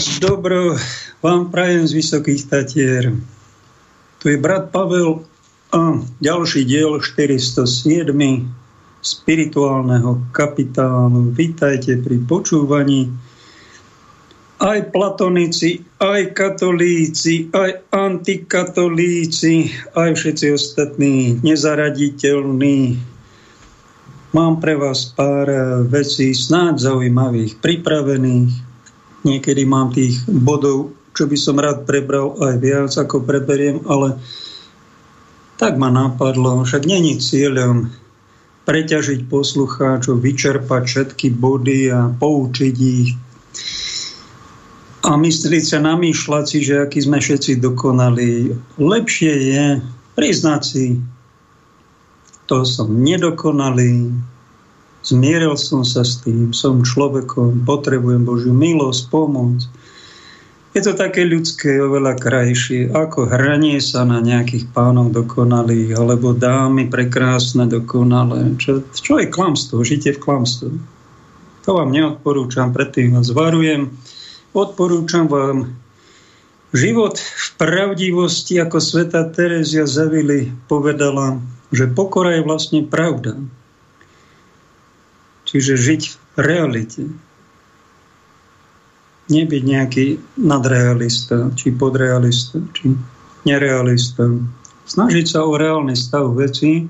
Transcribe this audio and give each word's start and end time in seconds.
A 0.00 0.16
dobro 0.16 0.80
vám 1.20 1.52
prajem 1.52 1.84
z 1.84 1.92
Vysokých 1.92 2.48
Tatier. 2.48 3.12
Tu 4.16 4.32
je 4.32 4.40
brat 4.40 4.72
Pavel 4.72 5.28
a 5.76 6.00
ďalší 6.24 6.64
diel 6.64 6.96
407 7.04 8.08
spirituálneho 9.04 10.24
kapitánu. 10.32 11.36
Vítajte 11.36 12.00
pri 12.00 12.16
počúvaní. 12.16 13.12
Aj 14.56 14.80
platonici, 14.88 15.84
aj 16.00 16.32
katolíci, 16.32 17.52
aj 17.52 17.92
antikatolíci, 17.92 19.68
aj 19.92 20.16
všetci 20.16 20.46
ostatní 20.48 21.44
nezaraditeľní 21.44 22.96
Mám 24.32 24.64
pre 24.64 24.80
vás 24.80 25.12
pár 25.12 25.44
vecí 25.90 26.32
snáď 26.32 26.88
zaujímavých, 26.88 27.60
pripravených. 27.60 28.69
Niekedy 29.20 29.68
mám 29.68 29.92
tých 29.92 30.24
bodov, 30.26 30.96
čo 31.12 31.28
by 31.28 31.36
som 31.36 31.60
rád 31.60 31.84
prebral 31.84 32.38
aj 32.40 32.54
viac, 32.62 32.92
ako 32.96 33.20
preberiem, 33.26 33.84
ale 33.84 34.16
tak 35.60 35.76
ma 35.76 35.92
napadlo, 35.92 36.64
však 36.64 36.88
není 36.88 37.20
cieľom 37.20 37.92
preťažiť 38.64 39.28
poslucháčov, 39.28 40.24
vyčerpať 40.24 40.82
všetky 40.86 41.36
body 41.36 41.92
a 41.92 42.08
poučiť 42.08 42.76
ich 42.80 43.12
a 45.00 45.16
myslieť 45.16 45.64
sa, 45.64 45.78
namýšľať 45.80 46.44
si, 46.44 46.58
že 46.60 46.84
aký 46.84 47.00
sme 47.00 47.18
všetci 47.24 47.56
dokonali. 47.56 48.52
Lepšie 48.76 49.32
je 49.32 49.64
priznať 50.12 50.60
si, 50.60 50.86
to 52.44 52.68
som 52.68 53.00
nedokonalý, 53.00 54.12
zmieril 55.04 55.56
som 55.56 55.84
sa 55.86 56.04
s 56.04 56.20
tým, 56.20 56.52
som 56.52 56.84
človekom, 56.84 57.64
potrebujem 57.64 58.24
Božiu 58.24 58.52
milosť, 58.52 59.08
pomoc. 59.08 59.64
Je 60.70 60.86
to 60.86 60.94
také 60.94 61.26
ľudské, 61.26 61.82
oveľa 61.82 62.14
krajšie, 62.14 62.94
ako 62.94 63.26
hranie 63.26 63.82
sa 63.82 64.06
na 64.06 64.22
nejakých 64.22 64.70
pánov 64.70 65.10
dokonalých, 65.10 65.98
alebo 65.98 66.30
dámy 66.30 66.86
prekrásne 66.86 67.66
dokonalé. 67.66 68.54
Čo, 68.54 68.86
čo 68.94 69.18
je 69.18 69.26
klamstvo? 69.26 69.82
Žite 69.82 70.14
v 70.14 70.22
klamstve. 70.22 70.70
To 71.66 71.70
vám 71.74 71.90
neodporúčam, 71.90 72.70
predtým 72.70 73.18
vás 73.18 73.34
varujem. 73.34 73.90
Odporúčam 74.54 75.26
vám 75.26 75.74
život 76.70 77.18
v 77.18 77.46
pravdivosti, 77.58 78.62
ako 78.62 78.78
sveta 78.78 79.26
Terezia 79.34 79.90
Zavili 79.90 80.54
povedala, 80.70 81.42
že 81.74 81.90
pokora 81.90 82.38
je 82.38 82.46
vlastne 82.46 82.80
pravda. 82.86 83.38
Čiže 85.50 85.74
žiť 85.74 86.02
v 86.10 86.38
realite. 86.38 87.02
Nebyť 89.30 89.62
nejaký 89.62 90.06
nadrealista, 90.38 91.50
či 91.54 91.74
podrealista, 91.74 92.62
či 92.74 92.94
nerealista. 93.46 94.30
Snažiť 94.86 95.26
sa 95.26 95.46
o 95.46 95.54
reálny 95.54 95.94
stav 95.94 96.34
veci 96.34 96.86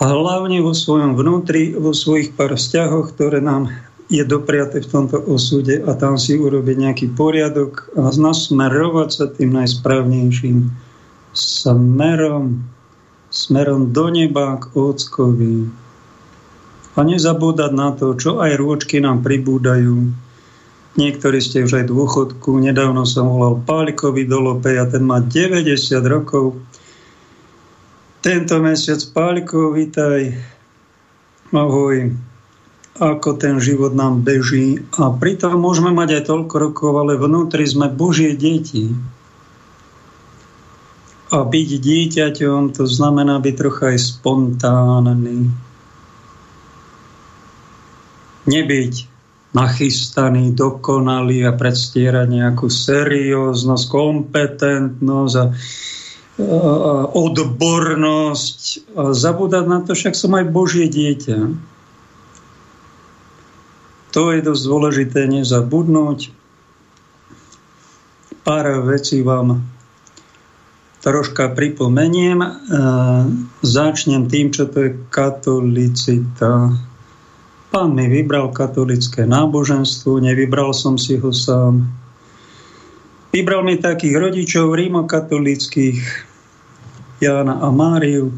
a 0.00 0.04
hlavne 0.04 0.64
vo 0.64 0.72
svojom 0.72 1.12
vnútri, 1.16 1.76
vo 1.76 1.92
svojich 1.92 2.32
pár 2.32 2.56
vzťahoch, 2.56 3.12
ktoré 3.12 3.44
nám 3.44 3.68
je 4.10 4.24
dopriate 4.26 4.80
v 4.82 4.90
tomto 4.90 5.22
osude 5.22 5.86
a 5.86 5.94
tam 5.94 6.18
si 6.18 6.34
urobiť 6.34 6.76
nejaký 6.76 7.06
poriadok 7.14 7.94
a 7.94 8.10
nasmerovať 8.10 9.08
sa 9.12 9.26
tým 9.30 9.54
najsprávnejším 9.54 10.66
smerom 11.30 12.64
smerom 13.30 13.94
do 13.94 14.10
neba 14.10 14.58
k 14.58 14.74
Ockovi. 14.74 15.70
A 16.94 17.06
nezabúdať 17.06 17.70
na 17.70 17.94
to, 17.94 18.18
čo 18.18 18.42
aj 18.42 18.58
rôčky 18.58 18.98
nám 18.98 19.22
pribúdajú. 19.22 20.10
Niektorí 20.98 21.38
ste 21.38 21.62
už 21.62 21.80
aj 21.80 21.84
dôchodku. 21.86 22.58
Nedávno 22.58 23.06
som 23.06 23.30
volal 23.30 23.62
Pálikovi 23.62 24.26
do 24.26 24.42
Lopej 24.42 24.82
a 24.82 24.90
ten 24.90 25.06
má 25.06 25.22
90 25.22 25.70
rokov. 26.10 26.58
Tento 28.20 28.58
mesiac 28.58 28.98
Pálikov, 29.14 29.78
vítaj. 29.78 30.34
Ahoj. 31.54 32.10
Ako 32.98 33.38
ten 33.38 33.62
život 33.62 33.94
nám 33.94 34.26
beží. 34.26 34.82
A 34.98 35.14
pritom 35.14 35.62
môžeme 35.62 35.94
mať 35.94 36.20
aj 36.20 36.22
toľko 36.26 36.54
rokov, 36.58 36.92
ale 36.98 37.14
vnútri 37.16 37.64
sme 37.64 37.86
Božie 37.86 38.34
deti. 38.34 38.90
A 41.30 41.46
byť 41.46 41.68
dieťaťom 41.78 42.74
to 42.74 42.84
znamená 42.90 43.38
byť 43.38 43.54
trocha 43.54 43.94
aj 43.94 43.98
spontánny. 44.02 45.69
Nebyť 48.50 48.94
nachystaný, 49.54 50.54
dokonalý 50.54 51.46
a 51.46 51.52
predstierať 51.54 52.26
nejakú 52.30 52.70
serióznosť, 52.70 53.84
kompetentnosť 53.90 55.34
a, 55.38 55.46
odbornosť 57.10 58.58
a 58.94 59.02
zabúdať 59.14 59.64
na 59.66 59.78
to, 59.82 59.94
však 59.94 60.14
som 60.14 60.34
aj 60.38 60.50
Božie 60.50 60.86
dieťa. 60.86 61.38
To 64.10 64.34
je 64.34 64.40
dosť 64.42 64.62
dôležité 64.66 65.20
nezabudnúť. 65.30 66.34
Pár 68.42 68.66
vecí 68.82 69.22
vám 69.22 69.62
troška 70.98 71.54
pripomeniem. 71.54 72.42
E, 72.42 72.50
začnem 73.62 74.26
tým, 74.26 74.50
čo 74.50 74.66
to 74.66 74.78
je 74.88 74.90
katolicita. 75.14 76.74
Pán 77.70 77.94
mi 77.94 78.10
vybral 78.10 78.50
katolické 78.50 79.22
náboženstvo, 79.30 80.18
nevybral 80.18 80.74
som 80.74 80.98
si 80.98 81.14
ho 81.14 81.30
sám. 81.30 81.86
Vybral 83.30 83.62
mi 83.62 83.78
takých 83.78 84.18
rodičov 84.18 84.74
rímokatolických, 84.74 86.02
Jána 87.22 87.62
a 87.62 87.70
Máriu. 87.70 88.34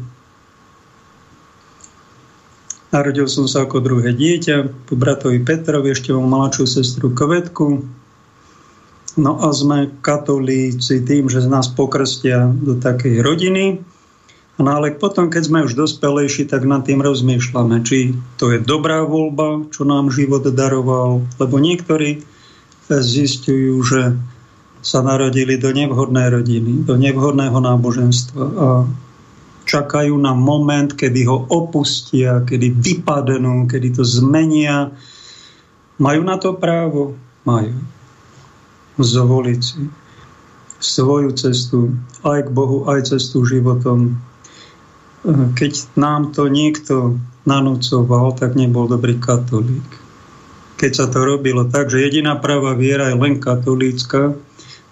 Narodil 2.93 3.25
som 3.25 3.49
sa 3.49 3.65
ako 3.65 3.81
druhé 3.81 4.13
dieťa, 4.13 4.85
po 4.85 4.93
bratovi 4.93 5.41
Petrovi, 5.41 5.97
ešte 5.97 6.13
mám 6.13 6.29
mladšiu 6.29 6.65
sestru 6.69 7.09
Kvetku, 7.09 7.81
No 9.13 9.37
a 9.37 9.53
sme 9.53 9.93
katolíci 10.01 11.05
tým, 11.05 11.29
že 11.29 11.45
nás 11.45 11.69
pokrstia 11.69 12.49
do 12.49 12.73
takej 12.81 13.21
rodiny. 13.21 13.77
No 14.61 14.69
ale 14.69 14.93
potom, 14.93 15.33
keď 15.33 15.43
sme 15.49 15.65
už 15.65 15.73
dospelejší, 15.73 16.45
tak 16.45 16.69
nad 16.69 16.85
tým 16.85 17.01
rozmýšľame, 17.01 17.81
či 17.81 18.13
to 18.37 18.53
je 18.53 18.61
dobrá 18.61 19.01
voľba, 19.01 19.65
čo 19.73 19.81
nám 19.81 20.13
život 20.13 20.45
daroval. 20.45 21.25
Lebo 21.41 21.57
niektorí 21.57 22.21
zistujú, 22.85 23.81
že 23.81 24.13
sa 24.83 24.99
narodili 25.01 25.57
do 25.57 25.73
nevhodnej 25.73 26.29
rodiny, 26.29 26.85
do 26.85 26.99
nevhodného 26.99 27.55
náboženstva 27.55 28.43
a 28.45 28.69
čakajú 29.63 30.13
na 30.19 30.35
moment, 30.35 30.91
kedy 30.91 31.23
ho 31.25 31.47
opustia, 31.49 32.43
kedy 32.43 32.77
vypadnú, 32.77 33.65
kedy 33.65 33.95
to 33.95 34.03
zmenia. 34.03 34.91
Majú 35.97 36.21
na 36.27 36.35
to 36.35 36.53
právo? 36.53 37.15
Majú 37.47 37.73
zvoliť 38.99 39.59
si 39.63 39.89
svoju 40.83 41.31
cestu 41.33 41.95
aj 42.27 42.45
k 42.45 42.49
Bohu, 42.51 42.83
aj 42.91 43.15
cestu 43.15 43.47
životom. 43.47 44.19
Keď 45.27 45.95
nám 45.95 46.35
to 46.35 46.51
niekto 46.51 47.19
nanúcoval, 47.47 48.35
tak 48.35 48.59
nebol 48.59 48.91
dobrý 48.91 49.19
katolík. 49.19 49.87
Keď 50.75 50.91
sa 50.91 51.05
to 51.07 51.23
robilo 51.23 51.63
tak, 51.71 51.87
že 51.87 52.03
jediná 52.03 52.35
práva 52.35 52.75
viera 52.75 53.07
je 53.07 53.15
len 53.15 53.39
katolícka, 53.39 54.35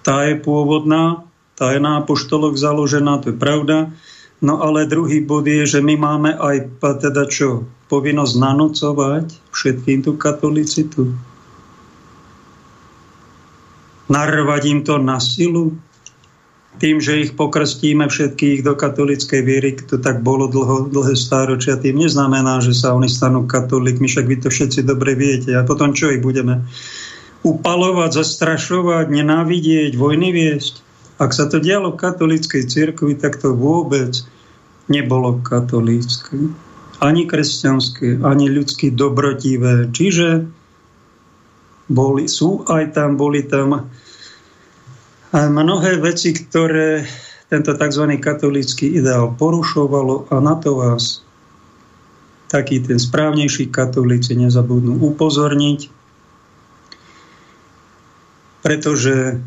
tá 0.07 0.23
je 0.25 0.39
pôvodná, 0.39 1.27
tá 1.59 1.75
je 1.75 1.83
na 1.83 1.99
apoštoloch 1.99 2.55
založená, 2.55 3.19
to 3.19 3.35
je 3.35 3.37
pravda. 3.37 3.91
No 4.39 4.63
ale 4.63 4.89
druhý 4.89 5.21
bod 5.21 5.45
je, 5.45 5.67
že 5.67 5.79
my 5.83 5.99
máme 5.99 6.31
aj 6.33 6.79
teda 6.79 7.27
čo, 7.27 7.67
povinnosť 7.91 8.33
nanúcovať 8.39 9.25
všetkým 9.51 10.07
tú 10.07 10.15
katolicitu 10.15 11.11
narvať 14.11 14.61
im 14.67 14.79
to 14.83 14.99
na 14.99 15.23
silu, 15.23 15.71
tým, 16.79 17.03
že 17.03 17.27
ich 17.27 17.31
pokrstíme 17.35 18.07
všetkých 18.07 18.63
do 18.63 18.73
katolíckej 18.73 19.41
viery, 19.43 19.75
to 19.75 19.99
tak 19.99 20.23
bolo 20.23 20.47
dlho, 20.47 20.87
dlhé 20.87 21.19
stáročia, 21.19 21.75
tým 21.75 21.99
neznamená, 21.99 22.63
že 22.63 22.71
sa 22.71 22.95
oni 22.95 23.11
stanú 23.11 23.43
katolíkmi, 23.43 24.07
však 24.07 24.25
vy 24.25 24.37
to 24.39 24.49
všetci 24.49 24.87
dobre 24.87 25.13
viete. 25.13 25.51
A 25.51 25.67
potom 25.67 25.91
čo 25.91 26.09
ich 26.09 26.23
budeme 26.23 26.63
upalovať, 27.43 28.23
zastrašovať, 28.23 29.11
nenávidieť, 29.11 29.99
vojny 29.99 30.31
viesť? 30.31 30.81
Ak 31.21 31.37
sa 31.37 31.45
to 31.45 31.61
dialo 31.61 31.93
v 31.93 32.01
katolíckej 32.01 32.65
cirkvi, 32.65 33.13
tak 33.13 33.37
to 33.37 33.53
vôbec 33.53 34.17
nebolo 34.89 35.37
katolícké. 35.43 36.49
Ani 37.01 37.29
kresťanské, 37.29 38.21
ani 38.21 38.49
ľudsky 38.49 38.93
dobrotivé. 38.93 39.89
Čiže 39.93 40.49
boli, 41.91 42.25
sú 42.25 42.65
aj 42.65 42.97
tam, 42.97 43.19
boli 43.19 43.45
tam 43.45 43.89
mnohé 45.31 45.97
veci, 46.03 46.35
ktoré 46.35 47.07
tento 47.47 47.75
tzv. 47.75 48.03
katolícky 48.19 48.99
ideál 48.99 49.35
porušovalo 49.35 50.31
a 50.31 50.39
na 50.39 50.55
to 50.59 50.79
vás 50.79 51.23
takí 52.51 52.83
ten 52.83 52.99
správnejší 52.99 53.71
katolíci 53.71 54.35
nezabudnú 54.35 54.99
upozorniť. 54.99 56.01
pretože 58.61 59.41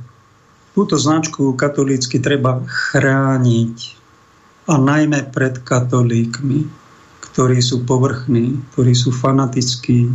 túto 0.75 0.99
značku 0.99 1.55
katolícky 1.55 2.19
treba 2.19 2.61
chrániť 2.67 3.77
a 4.67 4.75
najmä 4.75 5.31
pred 5.31 5.63
katolíkmi, 5.63 6.67
ktorí 7.31 7.59
sú 7.63 7.87
povrchní, 7.87 8.59
ktorí 8.75 8.93
sú 8.93 9.15
fanatickí, 9.15 10.11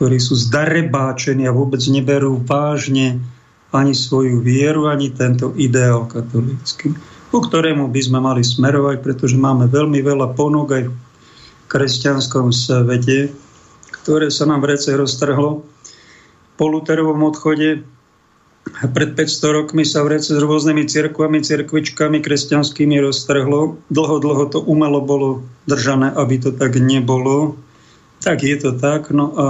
ktorí 0.00 0.16
sú 0.16 0.32
zdarebáčení 0.32 1.44
a 1.44 1.52
vôbec 1.52 1.84
neberú 1.92 2.40
vážne 2.40 3.20
ani 3.72 3.92
svoju 3.92 4.40
vieru, 4.40 4.88
ani 4.88 5.12
tento 5.12 5.52
ideál 5.56 6.08
katolícky, 6.08 6.96
ku 7.28 7.38
ktorému 7.44 7.92
by 7.92 8.00
sme 8.00 8.18
mali 8.20 8.40
smerovať, 8.40 9.04
pretože 9.04 9.36
máme 9.36 9.68
veľmi 9.68 10.00
veľa 10.00 10.32
ponúk 10.32 10.68
aj 10.72 10.82
v 10.88 10.94
kresťanskom 11.68 12.48
svete, 12.48 13.28
ktoré 13.92 14.32
sa 14.32 14.48
nám 14.48 14.64
v 14.64 14.72
rece 14.72 14.96
roztrhlo 14.96 15.68
po 16.58 16.64
Luterovom 16.66 17.22
odchode 17.22 17.86
pred 18.68 19.10
500 19.16 19.56
rokmi 19.56 19.86
sa 19.86 20.04
v 20.04 20.18
rece 20.18 20.36
s 20.36 20.40
rôznymi 20.42 20.84
cirkvami, 20.84 21.40
cirkvičkami 21.40 22.20
kresťanskými 22.20 23.00
roztrhlo. 23.00 23.80
Dlho, 23.88 24.16
dlho 24.20 24.44
to 24.52 24.58
umelo 24.60 25.00
bolo 25.00 25.28
držané, 25.64 26.12
aby 26.12 26.36
to 26.36 26.50
tak 26.52 26.76
nebolo. 26.76 27.56
Tak 28.20 28.44
je 28.44 28.56
to 28.60 28.76
tak. 28.76 29.08
No 29.14 29.32
a 29.38 29.46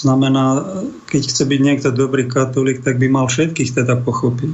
znamená, 0.00 0.64
keď 1.06 1.22
chce 1.28 1.42
byť 1.44 1.60
niekto 1.60 1.88
dobrý 1.92 2.24
katolík, 2.24 2.80
tak 2.80 2.96
by 2.96 3.12
mal 3.12 3.28
všetkých 3.28 3.76
teda 3.76 4.00
pochopiť. 4.00 4.52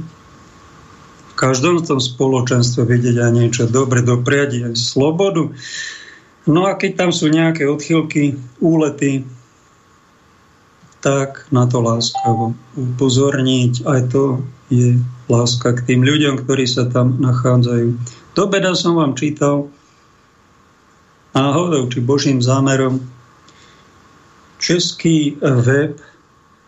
V 1.31 1.33
každom 1.37 1.85
tom 1.85 2.01
spoločenstve 2.01 2.83
vidieť 2.83 3.17
aj 3.21 3.31
niečo 3.31 3.63
dobre, 3.69 4.01
dopriať 4.03 4.67
aj 4.67 4.75
slobodu. 4.75 5.53
No 6.49 6.65
a 6.65 6.75
keď 6.75 6.91
tam 7.05 7.09
sú 7.13 7.29
nejaké 7.29 7.69
odchylky, 7.69 8.35
úlety, 8.59 9.23
tak 10.99 11.45
na 11.53 11.69
to 11.69 11.79
láskavo 11.79 12.57
upozorniť. 12.75 13.85
Aj 13.85 14.01
to 14.09 14.41
je 14.67 14.99
láska 15.31 15.77
k 15.77 15.93
tým 15.93 16.01
ľuďom, 16.03 16.43
ktorí 16.43 16.65
sa 16.67 16.89
tam 16.89 17.21
nachádzajú. 17.21 17.87
Do 18.35 18.43
beda 18.49 18.73
som 18.73 18.97
vám 18.97 19.13
čítal 19.13 19.69
náhodou 21.37 21.85
či 21.87 22.01
božím 22.01 22.41
zámerom 22.41 23.16
český 24.57 25.37
web 25.41 26.01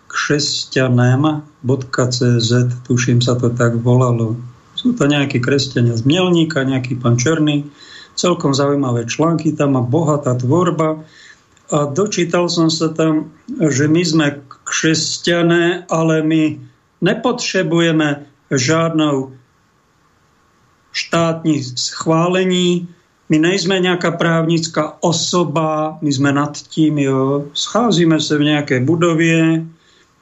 křesťanem.cz, 0.09 2.51
tuším 2.89 3.21
sa 3.21 3.37
to 3.37 3.49
tak 3.53 3.77
volalo. 3.81 4.35
Sú 4.73 4.93
to 4.95 5.05
nejakí 5.05 5.39
kresťania 5.43 5.97
z 5.97 6.05
Mielníka, 6.07 6.63
nejaký 6.63 6.95
pán 6.97 7.17
Černý, 7.19 7.65
celkom 8.15 8.53
zaujímavé 8.55 9.05
články, 9.05 9.51
tam 9.53 9.71
má 9.77 9.81
bohatá 9.85 10.35
tvorba, 10.35 11.03
a 11.69 11.85
dočítal 11.85 12.49
som 12.49 12.65
sa 12.73 12.89
tam, 12.89 13.29
že 13.61 13.85
my 13.85 14.01
sme 14.01 14.41
křesťané, 14.65 15.85
ale 15.85 16.25
my 16.25 16.57
nepotrebujeme 17.05 18.25
žiadnou 18.49 19.37
štátní 20.89 21.61
schválení, 21.77 22.89
my 23.29 23.37
nejsme 23.37 23.77
nejaká 23.77 24.17
právnická 24.17 24.97
osoba, 25.05 26.01
my 26.01 26.09
sme 26.09 26.33
nad 26.33 26.57
tým, 26.57 26.97
jo. 26.97 27.49
Scházíme 27.53 28.17
sa 28.17 28.41
v 28.41 28.49
nejakej 28.49 28.81
budovie, 28.81 29.69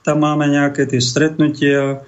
tam 0.03 0.23
máme 0.23 0.51
nejaké 0.51 0.83
tie 0.87 0.99
stretnutia, 0.99 2.03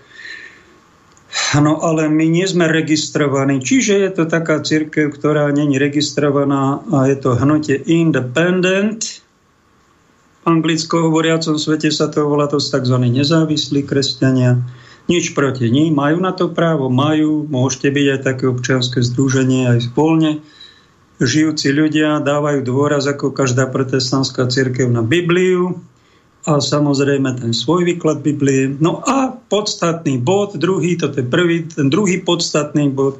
no 1.55 1.79
ale 1.79 2.11
my 2.11 2.27
nie 2.27 2.43
sme 2.43 2.67
registrovaní. 2.67 3.63
Čiže 3.63 3.93
je 3.95 4.11
to 4.11 4.23
taká 4.27 4.59
církev, 4.59 5.15
ktorá 5.15 5.47
není 5.55 5.79
registrovaná 5.79 6.83
a 6.91 7.07
je 7.07 7.15
to 7.15 7.39
hnutie 7.39 7.79
independent, 7.87 9.23
anglicko 10.47 11.07
hovoriacom 11.07 11.59
svete 11.59 11.93
sa 11.93 12.09
to 12.09 12.25
volá, 12.25 12.49
to 12.49 12.57
tzv. 12.59 12.95
nezávislí 12.97 13.85
kresťania. 13.85 14.59
Nič 15.09 15.33
proti 15.33 15.73
ní, 15.73 15.89
majú 15.89 16.21
na 16.21 16.37
to 16.37 16.53
právo, 16.53 16.89
majú, 16.89 17.45
môžete 17.49 17.89
byť 17.89 18.05
aj 18.13 18.19
také 18.21 18.45
občianske 18.45 18.99
združenie, 19.01 19.65
aj 19.73 19.89
spolne. 19.89 20.45
Žijúci 21.19 21.75
ľudia 21.75 22.23
dávajú 22.23 22.63
dôraz 22.63 23.03
ako 23.03 23.35
každá 23.35 23.67
protestantská 23.67 24.47
církev 24.47 24.87
na 24.87 25.03
Bibliu 25.03 25.83
a 26.47 26.63
samozrejme 26.63 27.35
ten 27.35 27.51
svoj 27.51 27.83
výklad 27.83 28.23
Biblie. 28.23 28.71
No 28.79 29.03
a 29.03 29.35
podstatný 29.35 30.15
bod, 30.23 30.55
druhý, 30.55 30.95
toto 30.95 31.19
je 31.19 31.27
prvý, 31.27 31.67
ten 31.67 31.91
druhý 31.91 32.23
podstatný 32.23 32.87
bod, 32.87 33.19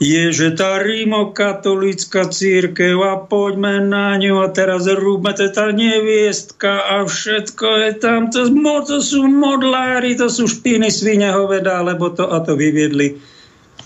je, 0.00 0.28
že 0.32 0.56
tá 0.56 0.80
rímokatolická 0.80 2.32
církev 2.32 2.96
a 3.00 3.20
poďme 3.20 3.80
na 3.84 4.16
ňu 4.16 4.44
a 4.44 4.48
teraz 4.52 4.88
rúbme, 4.88 5.32
to 5.36 5.52
tá 5.52 5.72
neviestka 5.72 6.80
a 6.80 7.04
všetko 7.04 7.68
je 7.80 7.90
tam, 7.96 8.28
to, 8.32 8.48
to 8.88 9.00
sú 9.00 9.24
modlári, 9.24 10.16
to 10.16 10.32
sú 10.32 10.48
špiny 10.48 10.92
svine 10.92 11.28
hoveda, 11.32 11.80
lebo 11.80 12.12
to 12.12 12.28
a 12.28 12.40
to 12.44 12.56
vyviedli. 12.56 13.20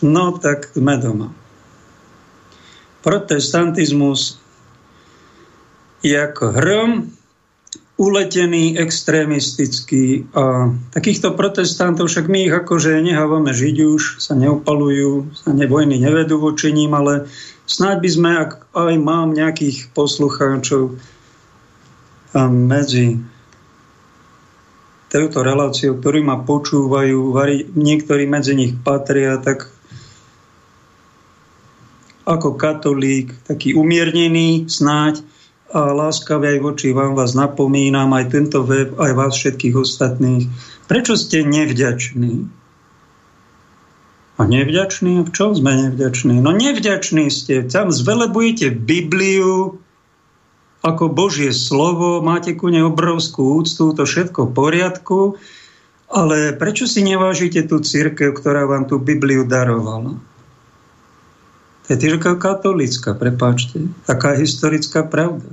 No 0.02 0.34
tak 0.38 0.70
sme 0.74 0.94
doma. 0.98 1.39
Protestantizmus 3.00 4.40
je 6.00 6.16
ako 6.16 6.44
hrom, 6.56 6.92
uletený, 8.00 8.80
extrémistický. 8.80 10.24
A 10.32 10.72
takýchto 10.96 11.36
protestantov 11.36 12.08
však 12.08 12.32
my 12.32 12.48
ich 12.48 12.54
akože 12.56 12.96
nehávame 13.04 13.52
žiť 13.52 13.76
už, 13.84 14.02
sa 14.24 14.32
neupalujú, 14.32 15.36
sa 15.36 15.52
ne, 15.52 15.68
vojny 15.68 16.00
nevedú 16.00 16.40
voči 16.40 16.72
ním, 16.72 16.96
ale 16.96 17.28
snáď 17.68 17.96
by 18.00 18.08
sme, 18.08 18.30
ak 18.40 18.50
aj 18.72 18.94
mám 18.96 19.36
nejakých 19.36 19.92
poslucháčov 19.92 20.96
medzi 22.48 23.20
touto 25.12 25.44
reláciou, 25.44 26.00
ktorí 26.00 26.24
ma 26.24 26.40
počúvajú, 26.40 27.36
niektorí 27.76 28.24
medzi 28.24 28.56
nich 28.56 28.72
patria, 28.80 29.36
tak 29.42 29.68
ako 32.24 32.56
katolík, 32.56 33.32
taký 33.48 33.74
umiernený 33.74 34.68
snáď, 34.68 35.24
a 35.70 35.94
láskavé 35.94 36.58
aj 36.58 36.60
voči 36.66 36.90
vám 36.90 37.14
vás 37.14 37.38
napomínam, 37.38 38.10
aj 38.10 38.34
tento 38.34 38.66
web, 38.66 38.90
aj 38.98 39.12
vás 39.14 39.38
všetkých 39.38 39.74
ostatných. 39.78 40.50
Prečo 40.90 41.14
ste 41.14 41.46
nevďační? 41.46 42.50
A 44.34 44.42
nevďační? 44.50 45.22
V 45.22 45.30
čom 45.30 45.54
sme 45.54 45.78
nevďační? 45.78 46.42
No 46.42 46.50
nevďační 46.50 47.30
ste. 47.30 47.62
Tam 47.70 47.94
zvelebujete 47.94 48.74
Bibliu 48.74 49.78
ako 50.80 51.12
Božie 51.12 51.52
slovo, 51.52 52.24
máte 52.24 52.56
ku 52.56 52.72
nej 52.72 52.80
obrovskú 52.82 53.60
úctu, 53.60 53.92
to 53.92 54.08
všetko 54.08 54.48
v 54.48 54.54
poriadku, 54.56 55.18
ale 56.08 56.56
prečo 56.56 56.88
si 56.88 57.04
nevážite 57.04 57.68
tú 57.68 57.84
církev, 57.84 58.32
ktorá 58.32 58.64
vám 58.64 58.88
tú 58.88 58.96
Bibliu 58.96 59.44
darovala? 59.44 60.16
Je 61.90 61.98
církev 61.98 62.38
katolická, 62.38 63.18
prepáčte. 63.18 63.90
Taká 64.06 64.38
historická 64.38 65.02
pravda. 65.02 65.50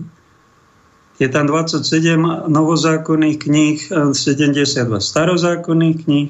Je 1.17 1.25
tam 1.25 1.50
27 1.50 1.82
novozákonných 2.46 3.38
kníh, 3.41 3.79
72 4.13 4.53
starozákonných 5.01 5.98
kníh. 6.06 6.29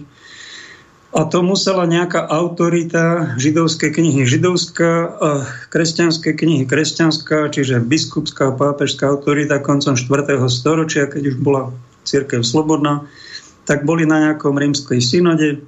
A 1.12 1.28
to 1.28 1.44
musela 1.44 1.84
nejaká 1.84 2.24
autorita 2.24 3.36
židovské 3.36 3.92
knihy 3.92 4.24
židovská, 4.24 4.92
a 5.20 5.30
kresťanské 5.68 6.32
knihy 6.40 6.64
kresťanská, 6.64 7.52
čiže 7.52 7.84
biskupská, 7.84 8.56
pápežská 8.56 9.12
autorita 9.12 9.60
koncom 9.60 10.00
4. 10.00 10.40
storočia, 10.48 11.12
keď 11.12 11.36
už 11.36 11.38
bola 11.44 11.76
církev 12.08 12.48
slobodná, 12.48 13.04
tak 13.68 13.84
boli 13.84 14.08
na 14.08 14.32
nejakom 14.32 14.56
rímskej 14.56 15.04
synode, 15.04 15.68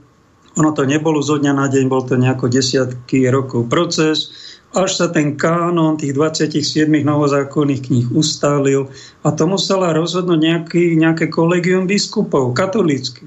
ono 0.59 0.75
to 0.75 0.83
nebolo 0.83 1.23
zo 1.23 1.39
dňa 1.39 1.55
na 1.55 1.71
deň, 1.71 1.87
bol 1.87 2.03
to 2.03 2.19
nejako 2.19 2.51
desiatky 2.51 3.31
rokov 3.31 3.71
proces, 3.71 4.35
až 4.75 5.01
sa 5.01 5.07
ten 5.09 5.33
kánon 5.39 5.97
tých 5.97 6.13
27 6.13 6.91
novozákonných 6.91 7.81
kníh 7.89 8.07
ustálil 8.13 8.91
a 9.25 9.33
to 9.33 9.49
musela 9.49 9.95
rozhodnúť 9.95 10.39
nejaký, 10.39 10.83
nejaké 10.99 11.31
kolegium 11.31 11.89
biskupov, 11.89 12.53
katolícky. 12.53 13.25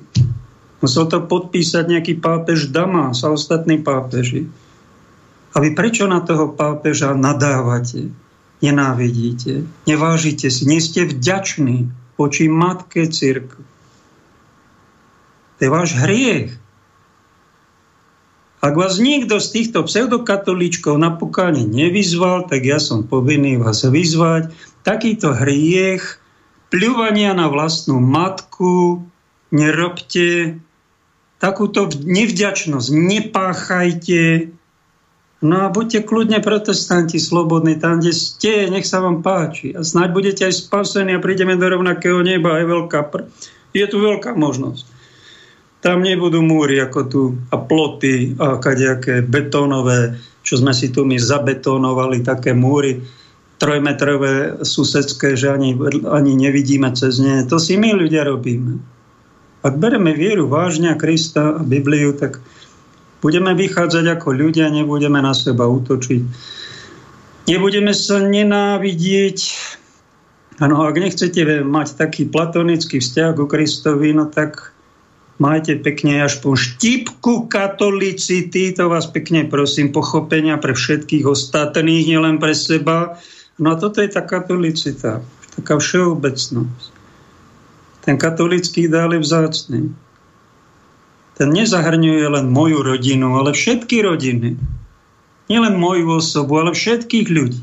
Musel 0.85 1.11
to 1.11 1.25
podpísať 1.25 1.89
nejaký 1.89 2.15
pápež 2.23 2.71
Damas 2.71 3.27
a 3.27 3.35
ostatní 3.35 3.83
pápeži. 3.83 4.47
A 5.53 5.61
vy 5.63 5.75
prečo 5.75 6.07
na 6.07 6.23
toho 6.23 6.55
pápeža 6.55 7.17
nadávate, 7.17 8.13
nenávidíte, 8.63 9.67
nevážite 9.89 10.47
si, 10.47 10.63
nie 10.69 10.79
ste 10.79 11.11
vďační 11.11 11.91
voči 12.15 12.47
matke 12.47 13.11
církve. 13.11 13.63
To 15.59 15.61
je 15.63 15.71
váš 15.71 15.95
hriech. 15.99 16.62
Ak 18.63 18.79
vás 18.79 19.03
niekto 19.03 19.43
z 19.43 19.49
týchto 19.59 19.83
pseudokatolíčkov 19.83 20.95
na 20.95 21.11
pokáne 21.11 21.67
nevyzval, 21.67 22.47
tak 22.47 22.63
ja 22.63 22.79
som 22.79 23.03
povinný 23.11 23.59
vás 23.59 23.83
vyzvať. 23.83 24.55
Takýto 24.87 25.35
hriech, 25.35 26.23
pľúvania 26.71 27.35
na 27.35 27.51
vlastnú 27.51 27.99
matku, 27.99 29.03
nerobte, 29.51 30.63
takúto 31.43 31.91
nevďačnosť 31.91 32.89
nepáchajte, 32.95 34.55
No 35.43 35.67
a 35.67 35.75
buďte 35.75 36.07
kľudne 36.07 36.39
protestanti, 36.39 37.19
slobodní, 37.19 37.75
tam, 37.75 37.99
kde 37.99 38.15
ste, 38.15 38.71
nech 38.71 38.87
sa 38.87 39.03
vám 39.03 39.27
páči. 39.27 39.75
A 39.75 39.83
snáď 39.83 40.15
budete 40.15 40.43
aj 40.47 40.71
spasení 40.71 41.19
a 41.19 41.19
prídeme 41.19 41.59
do 41.59 41.67
rovnakého 41.67 42.23
neba, 42.23 42.63
aj 42.63 42.65
veľká 42.71 43.01
pr- 43.11 43.27
Je 43.75 43.83
tu 43.91 43.99
veľká 43.99 44.39
možnosť. 44.39 44.92
Tam 45.83 45.99
nebudú 45.99 46.47
múry 46.47 46.79
ako 46.79 47.01
tu 47.11 47.23
a 47.51 47.59
ploty 47.59 48.39
a 48.39 48.63
kadejaké 48.63 49.19
betónové, 49.27 50.15
čo 50.47 50.63
sme 50.63 50.71
si 50.71 50.95
tu 50.95 51.03
my 51.03 51.19
zabetonovali, 51.19 52.23
také 52.23 52.55
múry 52.55 53.03
trojmetrové 53.63 54.63
susedské, 54.67 55.39
že 55.39 55.55
ani, 55.55 55.79
ani 56.11 56.35
nevidíme 56.35 56.91
cez 56.99 57.23
ne. 57.23 57.47
To 57.47 57.63
si 57.63 57.79
my 57.79 57.95
ľudia 57.95 58.27
robíme. 58.27 58.79
Ak 59.63 59.79
bereme 59.79 60.11
vieru 60.19 60.51
vážne 60.51 60.91
a 60.91 60.99
Krista 60.99 61.59
a 61.59 61.63
Bibliu, 61.63 62.11
tak 62.19 62.43
budeme 63.23 63.55
vychádzať 63.55 64.19
ako 64.19 64.35
ľudia, 64.35 64.67
nebudeme 64.67 65.23
na 65.23 65.31
seba 65.31 65.71
útočiť. 65.71 66.23
Nebudeme 67.47 67.95
sa 67.95 68.19
nenávidieť. 68.19 69.39
Ano, 70.59 70.83
ak 70.83 70.99
nechcete 70.99 71.63
mať 71.63 71.95
taký 71.95 72.27
platonický 72.27 72.99
vzťah 72.99 73.31
ku 73.39 73.47
Kristovi, 73.47 74.11
no 74.11 74.27
tak 74.27 74.72
majte 75.41 75.81
pekne 75.81 76.25
až 76.25 76.41
po 76.41 76.57
štipku 76.59 77.49
katolicity, 77.49 78.73
to 78.77 78.89
vás 78.89 79.09
pekne 79.09 79.49
prosím, 79.49 79.93
pochopenia 79.95 80.61
pre 80.61 80.77
všetkých 80.77 81.25
ostatných, 81.25 82.09
nielen 82.09 82.37
pre 82.43 82.53
seba. 82.53 83.21
No 83.57 83.73
a 83.73 83.81
toto 83.81 84.01
je 84.03 84.11
tá 84.13 84.25
katolicita, 84.25 85.25
taká 85.57 85.75
všeobecnosť. 85.79 86.91
Ten 88.03 88.19
katolický 88.19 88.91
ideál 88.91 89.15
je 89.15 89.23
vzácný. 89.23 89.83
Ten 91.39 91.49
nezahrňuje 91.55 92.27
len 92.29 92.47
moju 92.51 92.83
rodinu, 92.83 93.39
ale 93.39 93.55
všetky 93.55 94.03
rodiny. 94.03 94.59
Nielen 95.47 95.79
moju 95.79 96.19
osobu, 96.19 96.59
ale 96.61 96.75
všetkých 96.75 97.29
ľudí. 97.31 97.63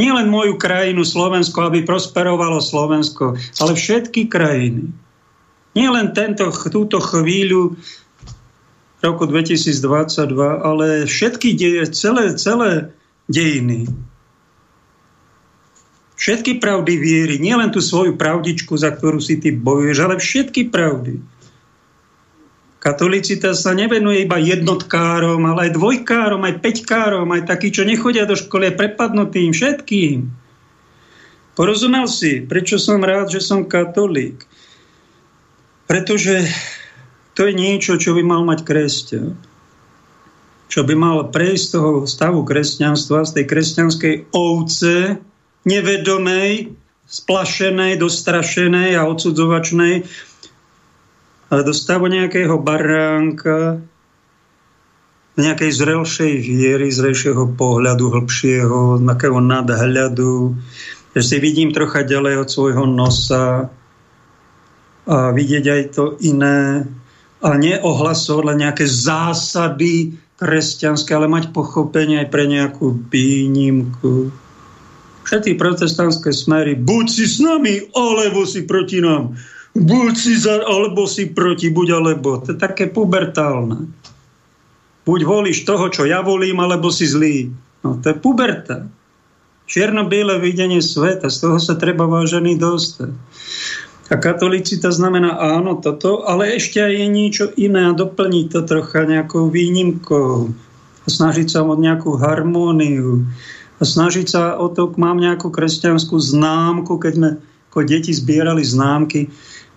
Nielen 0.00 0.32
moju 0.32 0.56
krajinu 0.56 1.04
Slovensko, 1.04 1.68
aby 1.68 1.84
prosperovalo 1.84 2.62
Slovensko, 2.62 3.36
ale 3.60 3.72
všetky 3.76 4.32
krajiny. 4.32 4.88
Nielen 5.80 6.12
tento, 6.12 6.52
túto 6.68 7.00
chvíľu 7.00 7.80
roku 9.00 9.24
2022, 9.24 10.28
ale 10.60 11.08
všetky 11.08 11.56
deje, 11.56 11.88
celé, 11.96 12.36
celé 12.36 12.92
dejiny 13.32 13.88
všetky 16.20 16.60
pravdy 16.60 17.00
viery, 17.00 17.40
nielen 17.40 17.72
tú 17.72 17.80
svoju 17.80 18.20
pravdičku, 18.20 18.76
za 18.76 18.92
ktorú 18.92 19.16
si 19.24 19.40
ty 19.40 19.56
bojuješ, 19.56 19.98
ale 20.04 20.20
všetky 20.20 20.68
pravdy. 20.68 21.16
Katolicita 22.80 23.56
sa 23.56 23.72
nevenuje 23.72 24.28
iba 24.28 24.36
jednotkárom, 24.36 25.40
ale 25.48 25.68
aj 25.68 25.80
dvojkárom, 25.80 26.40
aj 26.44 26.60
peťkárom, 26.60 27.28
aj 27.32 27.48
takí, 27.48 27.72
čo 27.72 27.88
nechodia 27.88 28.28
do 28.28 28.36
školy, 28.36 28.72
prepadnutým, 28.72 29.52
všetkým. 29.52 30.28
Porozumel 31.56 32.08
si, 32.08 32.40
prečo 32.44 32.80
som 32.80 33.00
rád, 33.04 33.32
že 33.32 33.40
som 33.40 33.68
katolík? 33.68 34.48
Pretože 35.90 36.46
to 37.34 37.50
je 37.50 37.52
niečo, 37.58 37.98
čo 37.98 38.14
by 38.14 38.22
mal 38.22 38.46
mať 38.46 38.62
kresťan. 38.62 39.34
Čo 40.70 40.86
by 40.86 40.94
mal 40.94 41.18
prejsť 41.34 41.64
z 41.66 41.70
toho 41.74 41.90
stavu 42.06 42.46
kresťanstva, 42.46 43.26
z 43.26 43.42
tej 43.42 43.44
kresťanskej 43.50 44.14
ovce, 44.30 45.18
nevedomej, 45.66 46.70
splašenej, 47.10 47.98
dostrašenej 47.98 48.94
a 48.94 49.02
odsudzovačnej 49.10 50.06
do 51.50 51.74
stavu 51.74 52.06
nejakého 52.06 52.54
baránka, 52.62 53.82
nejakej 55.34 55.70
zrelšej 55.74 56.32
viery, 56.38 56.86
zrelšieho 56.94 57.50
pohľadu, 57.58 58.14
hĺbšieho, 58.14 59.02
nejakého 59.02 59.42
nadhľadu, 59.42 60.54
že 61.18 61.22
si 61.26 61.36
vidím 61.42 61.74
trocha 61.74 62.06
ďalej 62.06 62.46
od 62.46 62.48
svojho 62.48 62.86
nosa 62.86 63.74
a 65.08 65.32
vidieť 65.32 65.64
aj 65.68 65.82
to 65.96 66.04
iné 66.20 66.84
a 67.40 67.50
neohlasovať 67.56 68.44
len 68.52 68.58
nejaké 68.68 68.84
zásady 68.84 70.16
kresťanské, 70.36 71.12
ale 71.16 71.28
mať 71.28 71.52
pochopenie 71.56 72.20
aj 72.24 72.28
pre 72.28 72.44
nejakú 72.48 72.96
výnimku 73.08 74.32
všetky 75.30 75.54
protestantské 75.54 76.34
smery, 76.34 76.74
buď 76.74 77.06
si 77.06 77.22
s 77.30 77.38
nami, 77.38 77.86
alebo 77.94 78.42
si 78.42 78.66
proti 78.66 78.98
nám. 78.98 79.38
Buď 79.78 80.12
si 80.18 80.34
za, 80.34 80.58
alebo 80.66 81.06
si 81.06 81.30
proti, 81.30 81.70
buď 81.70 82.02
alebo. 82.02 82.42
To 82.42 82.50
je 82.50 82.58
také 82.58 82.90
pubertálne. 82.90 83.86
Buď 85.06 85.20
volíš 85.22 85.62
toho, 85.62 85.86
čo 85.86 86.02
ja 86.02 86.26
volím, 86.26 86.58
alebo 86.58 86.90
si 86.90 87.06
zlý. 87.06 87.54
No, 87.86 88.02
to 88.02 88.10
je 88.10 88.16
puberta. 88.18 88.90
Čierno-biele 89.70 90.42
videnie 90.42 90.82
sveta, 90.82 91.30
z 91.30 91.46
toho 91.46 91.62
sa 91.62 91.78
treba 91.78 92.10
vážený 92.10 92.58
dostať. 92.58 93.14
A 94.10 94.18
katolicita 94.18 94.90
znamená 94.90 95.38
áno, 95.38 95.78
toto, 95.78 96.26
ale 96.26 96.58
ešte 96.58 96.82
aj 96.82 96.92
je 96.98 97.06
niečo 97.06 97.46
iné 97.54 97.86
a 97.86 97.94
doplniť 97.94 98.46
to 98.50 98.60
trocha 98.66 99.06
nejakou 99.06 99.46
výnimkou. 99.46 100.50
A 101.02 101.06
snažiť 101.06 101.46
sa 101.46 101.62
o 101.62 101.78
nejakú 101.78 102.18
harmóniu. 102.18 103.22
A 103.78 103.82
snažiť 103.86 104.26
sa 104.26 104.42
o 104.58 104.66
to, 104.66 104.90
mám 104.98 105.22
nejakú 105.22 105.54
kresťanskú 105.54 106.18
známku, 106.18 106.98
keď 106.98 107.12
sme 107.14 107.30
ako 107.70 107.86
deti 107.86 108.10
zbierali 108.10 108.66
známky, 108.66 109.30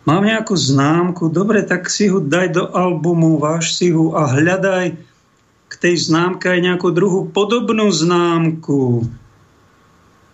mám 0.09 0.25
nejakú 0.25 0.57
známku, 0.57 1.29
dobre, 1.29 1.61
tak 1.61 1.85
si 1.93 2.09
ho 2.09 2.17
daj 2.17 2.57
do 2.57 2.63
albumu, 2.73 3.37
váš 3.37 3.77
si 3.77 3.93
ho 3.93 4.17
a 4.17 4.25
hľadaj 4.33 4.97
k 5.69 5.73
tej 5.77 6.09
známke 6.09 6.49
aj 6.49 6.73
nejakú 6.73 6.89
druhú 6.89 7.29
podobnú 7.29 7.93
známku, 7.93 9.05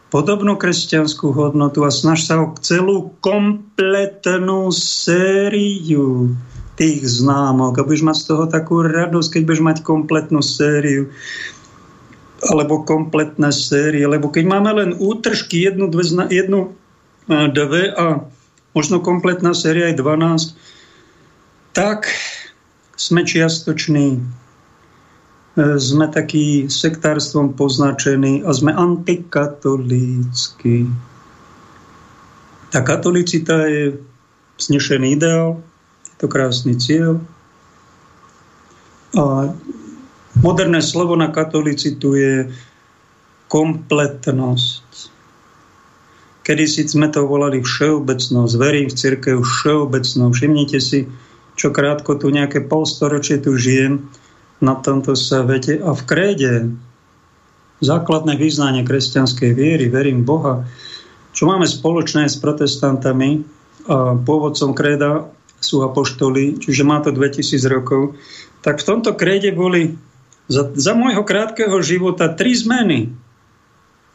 podobnú 0.10 0.58
kresťanskú 0.58 1.34
hodnotu 1.34 1.86
a 1.86 1.94
snaž 1.94 2.26
sa 2.26 2.42
o 2.42 2.54
celú 2.60 3.14
kompletnú 3.22 4.74
sériu 4.74 6.34
tých 6.78 7.06
známok. 7.06 7.78
A 7.78 7.86
budeš 7.86 8.06
mať 8.06 8.18
z 8.22 8.26
toho 8.26 8.44
takú 8.50 8.82
radosť, 8.82 9.30
keď 9.38 9.42
budeš 9.46 9.64
mať 9.64 9.78
kompletnú 9.86 10.42
sériu 10.42 11.14
alebo 12.40 12.88
kompletné 12.88 13.52
série, 13.52 14.08
lebo 14.08 14.32
keď 14.32 14.48
máme 14.48 14.72
len 14.72 14.92
útržky, 14.96 15.68
jednu, 15.68 15.92
dve, 15.92 16.08
jednu, 16.32 16.72
dve 17.28 17.92
a 17.92 18.24
možno 18.72 19.04
kompletná 19.04 19.52
séria 19.52 19.92
je 19.92 20.00
12, 20.00 20.56
tak 21.76 22.08
sme 22.96 23.28
čiastoční, 23.28 24.20
e, 24.20 24.20
sme 25.80 26.08
taký 26.08 26.70
sektárstvom 26.72 27.54
poznačení 27.54 28.44
a 28.48 28.54
sme 28.56 28.72
antikatolícky. 28.72 30.88
Tá 32.70 32.86
katolicita 32.86 33.66
je 33.68 33.98
snešený 34.62 35.18
ideál, 35.20 35.60
je 36.06 36.14
to 36.22 36.28
krásny 36.32 36.78
cieľ. 36.78 37.20
A 39.18 39.50
Moderné 40.40 40.80
slovo 40.80 41.20
na 41.20 41.36
katolicitu 41.36 42.16
je 42.16 42.48
kompletnosť. 43.52 44.88
Kedy 46.48 46.64
si 46.64 46.88
sme 46.88 47.12
to 47.12 47.28
volali 47.28 47.60
všeobecnosť, 47.60 48.54
verím 48.56 48.88
v 48.88 48.98
církev 48.98 49.36
všeobecnou. 49.44 50.32
Všimnite 50.32 50.80
si, 50.80 51.12
čo 51.60 51.76
krátko 51.76 52.16
tu 52.16 52.32
nejaké 52.32 52.64
polstoročie 52.64 53.44
tu 53.44 53.60
žijem 53.60 54.08
na 54.60 54.76
tomto 54.76 55.16
svete 55.16 55.80
a 55.80 55.96
v 55.96 56.02
kréde 56.04 56.54
základné 57.80 58.36
význanie 58.36 58.84
kresťanskej 58.84 59.52
viery, 59.56 59.88
verím 59.88 60.28
Boha, 60.28 60.68
čo 61.32 61.48
máme 61.48 61.64
spoločné 61.64 62.28
s 62.28 62.36
protestantami 62.36 63.48
a 63.88 64.20
pôvodcom 64.20 64.76
kréda 64.76 65.32
sú 65.60 65.84
apoštoli, 65.84 66.60
čiže 66.60 66.84
má 66.88 67.00
to 67.00 67.16
2000 67.16 67.60
rokov, 67.68 68.16
tak 68.60 68.84
v 68.84 68.88
tomto 68.88 69.16
kréde 69.16 69.56
boli 69.56 69.96
za, 70.52 70.72
za 70.76 70.92
môjho 70.96 71.24
krátkeho 71.24 71.80
života 71.80 72.32
tri 72.32 72.56
zmeny. 72.56 73.12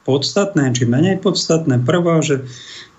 Podstatné, 0.05 0.77
či 0.77 0.85
menej 0.85 1.25
podstatné. 1.25 1.81
Prvá, 1.81 2.21
že 2.21 2.45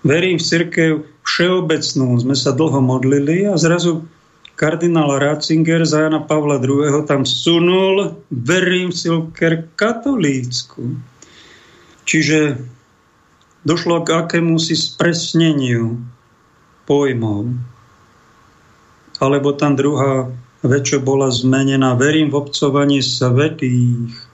verím 0.02 0.42
v 0.42 0.48
cirkev 0.48 0.94
všeobecnú. 1.22 2.18
Sme 2.18 2.34
sa 2.34 2.54
dlho 2.54 2.82
modlili 2.82 3.46
a 3.46 3.62
zrazu 3.62 4.10
kardinál 4.56 5.20
Ratzinger 5.20 5.86
za 5.86 6.08
Jana 6.08 6.20
Pavla 6.20 6.58
II. 6.64 7.06
tam 7.08 7.26
sunul 7.26 8.16
cirkev 8.92 9.70
katolícku. 9.76 10.96
Čiže 12.06 12.58
došlo 13.66 14.06
k 14.06 14.26
akému 14.26 14.56
si 14.60 14.78
spresneniu 14.78 16.00
pojmov. 16.86 17.52
Alebo 19.20 19.56
tam 19.56 19.76
druhá 19.76 20.30
väčšie 20.66 21.00
bola 21.02 21.32
zmenená. 21.32 21.96
Verím 21.96 22.30
v 22.34 22.40
obcovanie 22.42 23.02
svetých. 23.02 24.25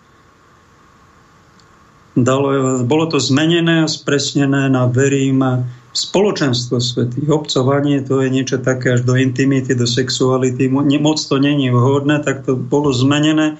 Dalo, 2.12 2.84
bolo 2.84 3.08
to 3.08 3.24
zmenené 3.24 3.84
a 3.84 3.88
spresnené 3.88 4.68
na 4.68 4.84
verím 4.91 5.68
spoločenstvo 5.96 6.84
svetých. 6.84 7.32
Obcovanie 7.32 8.03
to 8.03 8.20
je 8.20 8.27
niečo 8.27 8.60
také 8.60 9.00
až 9.00 9.08
do 9.08 9.15
intimity, 9.15 9.75
do 9.75 9.88
sexuality. 9.88 10.68
Moc 10.72 11.20
to 11.24 11.39
není 11.39 11.72
vhodné, 11.72 12.20
tak 12.20 12.44
to 12.44 12.60
bolo 12.60 12.91
zmenené 12.91 13.56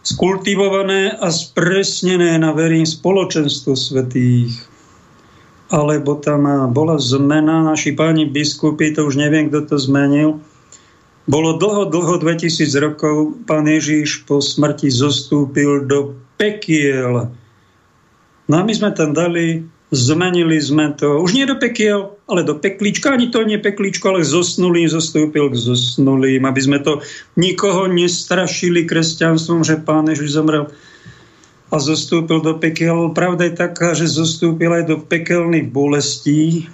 skultivované 0.00 1.12
a 1.12 1.28
spresnené 1.28 2.40
na 2.40 2.52
verím 2.56 2.88
spoločenstvo 2.88 3.76
svetých. 3.76 4.56
alebo 5.70 6.18
tam 6.18 6.50
bola 6.74 6.98
zmena, 6.98 7.62
naši 7.62 7.94
páni 7.94 8.26
biskupy, 8.26 8.90
to 8.90 9.06
už 9.06 9.14
neviem, 9.16 9.46
kto 9.48 9.70
to 9.70 9.76
zmenil, 9.78 10.42
bolo 11.30 11.62
dlho, 11.62 11.86
dlho, 11.86 12.18
2000 12.18 12.74
rokov, 12.82 13.38
pán 13.46 13.70
Ježiš 13.70 14.26
po 14.26 14.42
smrti 14.42 14.90
zostúpil 14.90 15.86
do 15.86 16.18
pekiel. 16.40 17.28
No 18.48 18.54
a 18.56 18.64
my 18.64 18.72
sme 18.72 18.90
tam 18.96 19.12
dali, 19.12 19.68
zmenili 19.92 20.56
sme 20.56 20.96
to, 20.96 21.20
už 21.20 21.36
nie 21.36 21.44
do 21.44 21.60
pekiel, 21.60 22.16
ale 22.24 22.40
do 22.40 22.56
peklíčka, 22.56 23.12
ani 23.12 23.28
to 23.28 23.44
nie 23.44 23.60
peklíčko, 23.60 24.16
ale 24.16 24.24
zosnulý 24.24 24.88
zostúpil 24.88 25.52
k 25.52 25.60
zosnulým, 25.60 26.48
aby 26.48 26.60
sme 26.64 26.80
to 26.80 27.04
nikoho 27.36 27.84
nestrašili 27.92 28.88
kresťanstvom, 28.88 29.60
že 29.62 29.84
pán 29.84 30.08
Ježiš 30.08 30.40
zomrel 30.40 30.72
a 31.70 31.76
zostúpil 31.78 32.42
do 32.42 32.58
pekel. 32.58 33.14
Pravda 33.14 33.46
je 33.46 33.54
taká, 33.54 33.94
že 33.94 34.10
zostúpil 34.10 34.74
aj 34.74 34.90
do 34.90 34.96
pekelných 34.98 35.70
bolestí, 35.70 36.66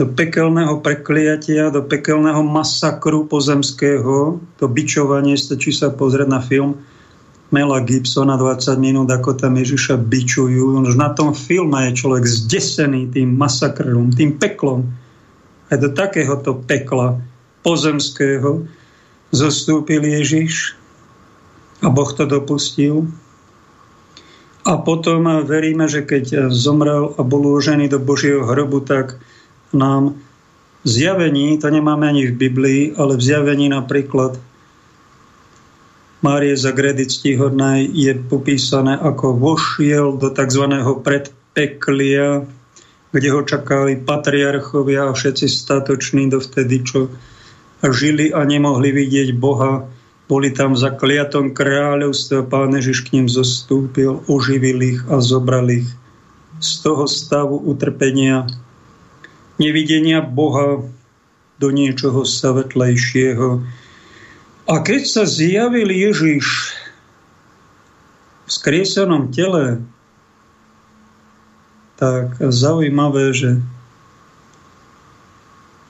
do 0.00 0.08
pekelného 0.08 0.80
prekliatia, 0.80 1.74
do 1.74 1.84
pekelného 1.84 2.40
masakru 2.46 3.26
pozemského, 3.26 4.40
to 4.56 4.64
bičovanie, 4.70 5.34
stačí 5.34 5.74
sa 5.74 5.90
pozrieť 5.92 6.28
na 6.30 6.40
film 6.40 6.80
Mela 7.48 7.80
Gibsona 7.80 8.36
20 8.36 8.76
minút, 8.76 9.08
ako 9.08 9.32
tam 9.32 9.56
Ježiša 9.56 9.96
bičujú. 9.96 10.84
Už 10.84 11.00
na 11.00 11.16
tom 11.16 11.32
filme 11.32 11.88
je 11.88 12.04
človek 12.04 12.28
zdesený 12.28 13.08
tým 13.08 13.32
masakrom, 13.40 14.12
tým 14.12 14.36
peklom. 14.36 14.84
Aj 15.72 15.80
do 15.80 15.88
takéhoto 15.88 16.60
pekla 16.68 17.16
pozemského 17.64 18.68
zostúpil 19.32 20.04
Ježiš 20.04 20.76
a 21.80 21.88
Boh 21.88 22.10
to 22.12 22.28
dopustil. 22.28 23.08
A 24.68 24.76
potom 24.76 25.24
veríme, 25.48 25.88
že 25.88 26.04
keď 26.04 26.52
zomrel 26.52 27.16
a 27.16 27.24
bol 27.24 27.40
uložený 27.40 27.88
do 27.88 27.96
Božieho 27.96 28.44
hrobu, 28.44 28.84
tak 28.84 29.16
nám 29.72 30.20
zjavení, 30.84 31.56
to 31.56 31.72
nemáme 31.72 32.04
ani 32.04 32.28
v 32.28 32.36
Biblii, 32.36 32.82
ale 33.00 33.16
v 33.16 33.24
zjavení 33.24 33.72
napríklad 33.72 34.36
Márie 36.18 36.58
Zagredy 36.58 37.06
ctihodnej 37.06 37.86
je 37.94 38.14
popísané, 38.18 38.98
ako 38.98 39.38
vošiel 39.38 40.18
do 40.18 40.34
tzv. 40.34 40.64
predpeklia, 41.06 42.42
kde 43.14 43.28
ho 43.30 43.40
čakali 43.46 44.02
patriarchovia 44.02 45.08
a 45.08 45.16
všetci 45.16 45.46
statoční 45.46 46.30
dovtedy, 46.30 46.82
čo 46.82 47.08
žili 47.86 48.34
a 48.34 48.42
nemohli 48.42 48.90
vidieť 48.90 49.30
Boha 49.38 49.86
boli 50.28 50.52
tam 50.52 50.76
za 50.76 50.92
kliatom 50.92 51.56
kráľovstva, 51.56 52.44
pán 52.44 52.76
Ježiš 52.76 53.08
k 53.08 53.12
ním 53.16 53.26
zostúpil, 53.32 54.20
oživil 54.28 54.78
ich 54.84 55.00
a 55.08 55.24
zobral 55.24 55.64
ich 55.72 55.88
z 56.60 56.84
toho 56.84 57.08
stavu 57.08 57.56
utrpenia, 57.56 58.44
nevidenia 59.56 60.20
Boha 60.20 60.84
do 61.56 61.68
niečoho 61.72 62.28
svetlejšieho. 62.28 63.64
A 64.68 64.84
keď 64.84 65.02
sa 65.08 65.24
zjavil 65.24 65.88
Ježiš 65.88 66.76
v 68.44 68.50
skriesenom 68.52 69.32
tele, 69.32 69.80
tak 71.96 72.36
zaujímavé, 72.38 73.32
že 73.32 73.50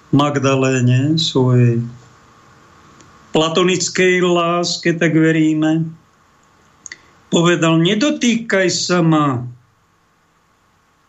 Magdaléne 0.08 1.20
svojej 1.20 1.84
platonickej 3.36 4.24
láske, 4.24 4.96
tak 4.96 5.12
veríme. 5.12 5.84
Povedal, 7.28 7.76
nedotýkaj 7.76 8.68
sa 8.72 9.04
ma, 9.04 9.44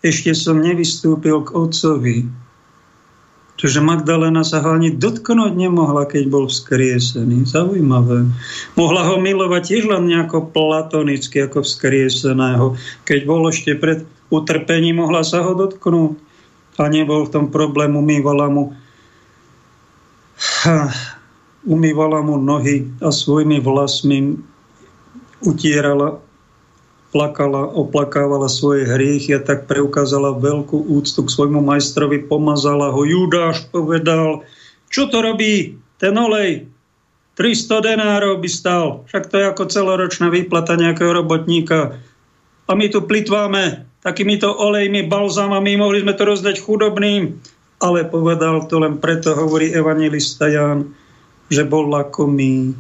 ešte 0.03 0.35
som 0.35 0.59
nevystúpil 0.59 1.47
k 1.47 1.49
otcovi. 1.55 2.27
Čiže 3.59 3.83
Magdalena 3.83 4.47
sa 4.47 4.63
ho 4.63 4.71
ani 4.71 4.95
dotknúť 4.95 5.51
nemohla, 5.51 6.07
keď 6.07 6.31
bol 6.31 6.47
vzkriesený. 6.47 7.43
Zaujímavé. 7.43 8.31
Mohla 8.79 9.11
ho 9.11 9.15
milovať 9.19 9.63
tiež 9.67 9.83
len 9.91 10.07
nejako 10.07 10.47
platonicky, 10.55 11.43
ako 11.43 11.67
vzkrieseného. 11.67 12.79
Keď 13.03 13.19
bol 13.27 13.51
ešte 13.51 13.75
pred 13.75 14.07
utrpením, 14.31 15.03
mohla 15.03 15.27
sa 15.27 15.43
ho 15.43 15.51
dotknúť. 15.59 16.15
A 16.79 16.87
nebol 16.87 17.27
v 17.27 17.33
tom 17.35 17.45
problém, 17.51 17.91
umývala 17.99 18.47
mu 18.47 18.71
umývala 21.67 22.23
mu 22.23 22.39
nohy 22.39 22.87
a 23.03 23.11
svojimi 23.11 23.59
vlasmi 23.59 24.39
utierala, 25.43 26.19
plakala, 27.09 27.65
oplakávala 27.73 28.45
svoje 28.45 28.85
hriechy 28.85 29.33
a 29.33 29.41
tak 29.41 29.65
preukázala 29.65 30.37
veľkú 30.37 30.89
úctu 30.93 31.25
k 31.25 31.33
svojmu 31.33 31.61
majstrovi, 31.61 32.29
pomazala 32.29 32.93
ho. 32.93 33.01
Judáš 33.01 33.65
povedal, 33.73 34.45
čo 34.93 35.09
to 35.09 35.21
robí 35.21 35.77
ten 35.97 36.13
olej? 36.13 36.69
300 37.39 37.95
denárov 37.95 38.43
by 38.43 38.49
stal, 38.51 39.07
však 39.07 39.31
to 39.31 39.39
je 39.39 39.45
ako 39.47 39.63
celoročná 39.71 40.27
výplata 40.27 40.75
nejakého 40.75 41.15
robotníka. 41.15 41.95
A 42.67 42.71
my 42.75 42.91
tu 42.91 43.07
plitváme 43.07 43.87
takýmito 44.03 44.51
olejmi, 44.51 45.07
balzámami, 45.07 45.79
mohli 45.79 46.03
sme 46.03 46.13
to 46.19 46.27
rozdať 46.27 46.59
chudobným. 46.59 47.39
Ale 47.79 48.03
povedal 48.11 48.67
to 48.67 48.83
len 48.83 48.99
preto, 48.99 49.31
hovorí 49.31 49.71
evangelista 49.71 50.51
Ján, 50.51 50.91
že 51.47 51.63
bol 51.63 51.87
lakomý 51.87 52.75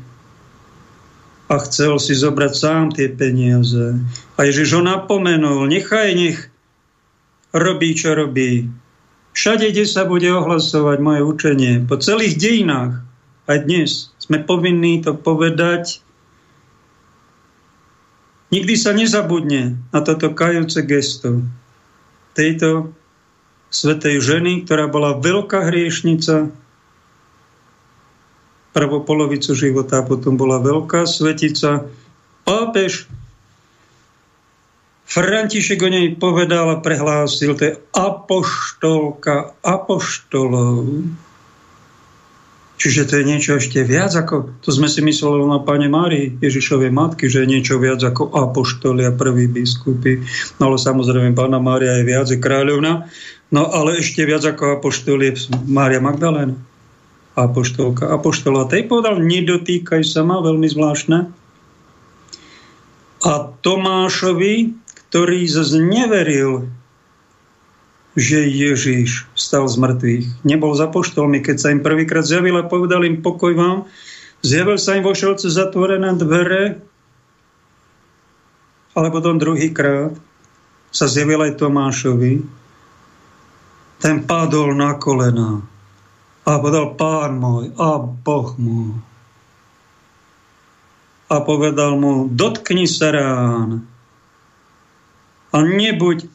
a 1.49 1.55
chcel 1.65 1.97
si 1.97 2.13
zobrať 2.13 2.53
sám 2.53 2.85
tie 2.93 3.09
peniaze. 3.09 3.97
A 4.37 4.39
Ježiš 4.45 4.77
ho 4.77 4.81
napomenul, 4.85 5.65
nechaj, 5.65 6.13
nech 6.13 6.39
robí, 7.49 7.97
čo 7.97 8.13
robí. 8.13 8.69
Všade, 9.33 9.73
kde 9.73 9.85
sa 9.89 10.05
bude 10.05 10.29
ohlasovať 10.29 10.97
moje 11.01 11.21
učenie, 11.25 11.73
po 11.89 11.97
celých 11.97 12.37
dejinách, 12.37 13.01
aj 13.49 13.57
dnes 13.65 14.13
sme 14.21 14.45
povinní 14.45 15.01
to 15.01 15.17
povedať. 15.17 16.05
Nikdy 18.53 18.73
sa 18.77 18.93
nezabudne 18.93 19.77
na 19.89 19.99
toto 20.05 20.29
kajúce 20.33 20.85
gesto 20.85 21.41
tejto 22.37 22.93
svetej 23.73 24.21
ženy, 24.21 24.65
ktorá 24.65 24.89
bola 24.89 25.17
veľká 25.17 25.69
hriešnica, 25.69 26.53
prvú 28.79 29.03
polovicu 29.03 29.51
života, 29.51 30.07
potom 30.07 30.39
bola 30.39 30.63
veľká 30.63 31.03
svetica. 31.03 31.83
Pápež 32.47 33.11
František 35.03 35.83
o 35.83 35.89
nej 35.91 36.15
povedal 36.15 36.71
a 36.71 36.79
prehlásil, 36.79 37.59
to 37.59 37.63
je 37.67 37.73
apoštolka 37.91 39.51
apoštolov. 39.59 41.11
Čiže 42.79 43.11
to 43.11 43.13
je 43.19 43.23
niečo 43.27 43.51
ešte 43.59 43.83
viac 43.83 44.15
ako, 44.15 44.63
to 44.63 44.71
sme 44.71 44.87
si 44.87 45.03
mysleli 45.03 45.43
na 45.43 45.59
Pane 45.59 45.91
Márii, 45.91 46.39
Ježišovej 46.39 46.95
matky, 46.95 47.27
že 47.27 47.43
je 47.43 47.51
niečo 47.51 47.75
viac 47.83 47.99
ako 47.99 48.31
apoštoli 48.31 49.03
a 49.03 49.11
prví 49.11 49.51
biskupy. 49.51 50.23
No 50.63 50.71
ale 50.71 50.79
samozrejme, 50.79 51.35
Pána 51.35 51.59
Mária 51.59 51.99
je 51.99 52.07
viac, 52.07 52.31
je 52.31 52.39
kráľovna, 52.39 53.11
no 53.51 53.67
ale 53.67 53.99
ešte 53.99 54.23
viac 54.23 54.47
ako 54.47 54.79
apoštoli 54.79 55.35
je 55.35 55.51
Mária 55.67 55.99
Magdalena 55.99 56.68
apoštolka. 57.39 58.11
Apoštola 58.11 58.67
tej 58.67 58.87
povedal, 58.91 59.23
nedotýkaj 59.23 60.03
sa 60.03 60.27
ma, 60.27 60.43
veľmi 60.43 60.67
zvláštne. 60.67 61.31
A 63.19 63.31
Tomášovi, 63.63 64.75
ktorý 65.09 65.39
zase 65.47 65.79
že 68.19 68.43
Ježíš 68.43 69.31
stal 69.37 69.69
z 69.71 69.75
mŕtvych. 69.79 70.25
Nebol 70.43 70.75
za 70.75 70.91
poštolmi, 70.91 71.39
keď 71.39 71.55
sa 71.55 71.71
im 71.71 71.79
prvýkrát 71.79 72.27
zjavil 72.27 72.59
a 72.59 72.67
povedal 72.67 73.07
im 73.07 73.23
pokoj 73.23 73.55
vám. 73.55 73.77
Zjavil 74.43 74.75
sa 74.75 74.99
im 74.99 75.03
vo 75.03 75.15
šelce 75.15 75.51
zatvorené 75.51 76.15
dvere, 76.19 76.83
ale 78.95 79.07
potom 79.11 79.39
druhýkrát 79.39 80.15
sa 80.91 81.05
zjavil 81.07 81.43
aj 81.43 81.59
Tomášovi. 81.59 82.43
Ten 83.99 84.23
padol 84.23 84.75
na 84.75 84.95
kolena 84.95 85.78
a 86.47 86.59
povedal, 86.59 86.95
pán 86.95 87.39
môj 87.39 87.75
a 87.75 87.99
Boh 87.99 88.49
môj. 88.55 88.95
A 91.29 91.35
povedal 91.45 91.93
mu, 91.99 92.25
dotkni 92.25 92.89
sa 92.89 93.13
rán 93.13 93.85
a 95.53 95.57
nebuď 95.61 96.25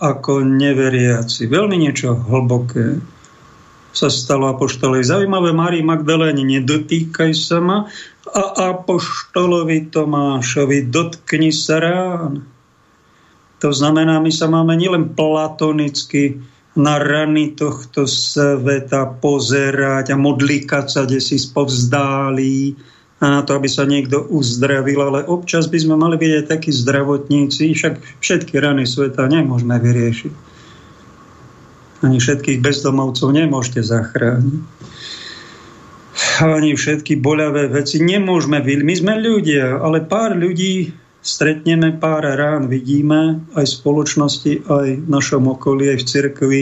ako 0.00 0.44
neveriaci. 0.44 1.48
Veľmi 1.48 1.76
niečo 1.76 2.16
hlboké 2.16 3.00
sa 3.90 4.08
stalo 4.08 4.48
apoštolej. 4.52 5.08
Zaujímavé 5.08 5.50
Márii 5.52 5.84
Magdaléne, 5.84 6.40
nedotýkaj 6.40 7.32
sa 7.36 7.58
ma 7.60 7.78
a 8.30 8.42
apoštolovi 8.76 9.90
Tomášovi, 9.90 10.88
dotkni 10.88 11.50
sa 11.50 11.82
rán. 11.82 12.44
To 13.60 13.68
znamená, 13.74 14.22
my 14.22 14.32
sa 14.32 14.48
máme 14.48 14.72
nielen 14.78 15.12
platonicky 15.12 16.40
na 16.78 17.02
rany 17.02 17.58
tohto 17.58 18.06
sveta 18.06 19.18
pozerať 19.18 20.14
a 20.14 20.16
modlíkať 20.16 20.86
sa, 20.86 21.00
kde 21.02 21.18
si 21.18 21.34
spovzdálí 21.34 22.78
a 23.20 23.24
na 23.28 23.40
to, 23.44 23.52
aby 23.58 23.68
sa 23.68 23.84
niekto 23.84 24.24
uzdravil, 24.32 25.02
ale 25.02 25.28
občas 25.28 25.68
by 25.68 25.76
sme 25.76 25.98
mali 25.98 26.16
byť 26.16 26.32
aj 26.40 26.44
takí 26.46 26.70
zdravotníci, 26.72 27.76
však 27.76 28.22
všetky 28.22 28.54
rany 28.56 28.88
sveta 28.88 29.28
nemôžeme 29.28 29.76
vyriešiť. 29.76 30.32
Ani 32.00 32.16
všetkých 32.16 32.64
bezdomovcov 32.64 33.28
nemôžete 33.28 33.84
zachrániť. 33.84 34.62
Ani 36.40 36.72
všetky 36.72 37.20
boľavé 37.20 37.68
veci 37.68 38.00
nemôžeme 38.00 38.56
vyliť. 38.64 38.84
My 38.88 38.94
sme 38.96 39.14
ľudia, 39.20 39.84
ale 39.84 40.00
pár 40.00 40.32
ľudí 40.32 40.88
stretneme, 41.20 41.96
pár 42.00 42.24
rán 42.24 42.68
vidíme 42.68 43.44
aj 43.52 43.64
v 43.68 43.76
spoločnosti, 43.80 44.52
aj 44.66 44.88
v 45.04 45.08
našom 45.08 45.48
okolí, 45.52 45.92
aj 45.92 45.98
v 46.00 46.08
cirkvi. 46.08 46.60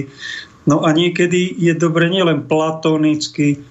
No 0.67 0.85
a 0.85 0.93
niekedy 0.93 1.55
je 1.57 1.73
dobre 1.79 2.11
nielen 2.11 2.45
platonicky, 2.45 3.63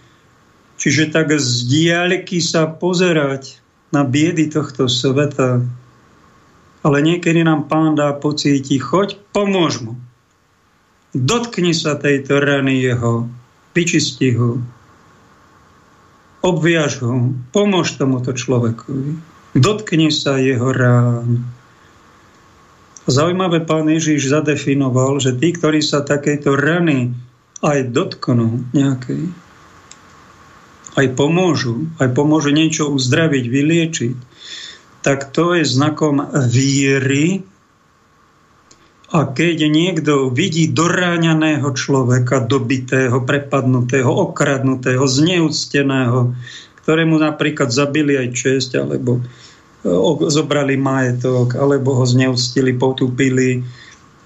čiže 0.79 1.13
tak 1.13 1.35
z 1.35 1.67
diaľky 1.67 2.39
sa 2.41 2.65
pozerať 2.65 3.59
na 3.91 4.03
biedy 4.03 4.49
tohto 4.51 4.87
sveta, 4.89 5.63
ale 6.83 6.97
niekedy 7.03 7.43
nám 7.43 7.67
pán 7.67 7.95
dá 7.99 8.15
pocíti, 8.15 8.79
choď, 8.79 9.19
pomôž 9.35 9.83
mu. 9.83 9.93
Dotkni 11.15 11.71
sa 11.71 11.95
tejto 11.95 12.39
rany 12.39 12.79
jeho, 12.83 13.27
vyčisti 13.75 14.35
ho, 14.35 14.59
obviaž 16.43 17.03
ho, 17.03 17.33
pomôž 17.51 17.97
tomuto 17.97 18.31
človekovi. 18.31 19.26
Dotkni 19.57 20.13
sa 20.13 20.37
jeho 20.37 20.69
rán. 20.69 21.41
Zaujímavé 23.09 23.65
pán 23.65 23.89
Ježiš 23.89 24.29
zadefinoval, 24.29 25.17
že 25.17 25.33
tí, 25.33 25.49
ktorí 25.49 25.81
sa 25.81 26.05
takejto 26.05 26.53
rany 26.53 27.17
aj 27.65 27.89
dotknú 27.89 28.69
nejakej, 28.77 29.33
aj 30.93 31.07
pomôžu, 31.17 31.89
aj 31.97 32.13
pomôžu 32.13 32.53
niečo 32.53 32.93
uzdraviť, 32.93 33.45
vyliečiť, 33.49 34.15
tak 35.01 35.33
to 35.33 35.57
je 35.57 35.65
znakom 35.65 36.21
víry. 36.53 37.41
A 39.09 39.23
keď 39.25 39.71
niekto 39.71 40.29
vidí 40.29 40.69
doráňaného 40.69 41.65
človeka, 41.73 42.45
dobitého, 42.45 43.23
prepadnutého, 43.25 44.11
okradnutého, 44.11 45.01
zneúcteného, 45.07 46.35
ktorému 46.83 47.15
napríklad 47.17 47.71
zabili 47.71 48.19
aj 48.19 48.27
česť, 48.35 48.83
alebo 48.83 49.23
zobrali 50.27 50.75
majetok, 50.75 51.55
alebo 51.55 51.95
ho 51.97 52.03
zneúctili, 52.03 52.75
potúpili, 52.75 53.63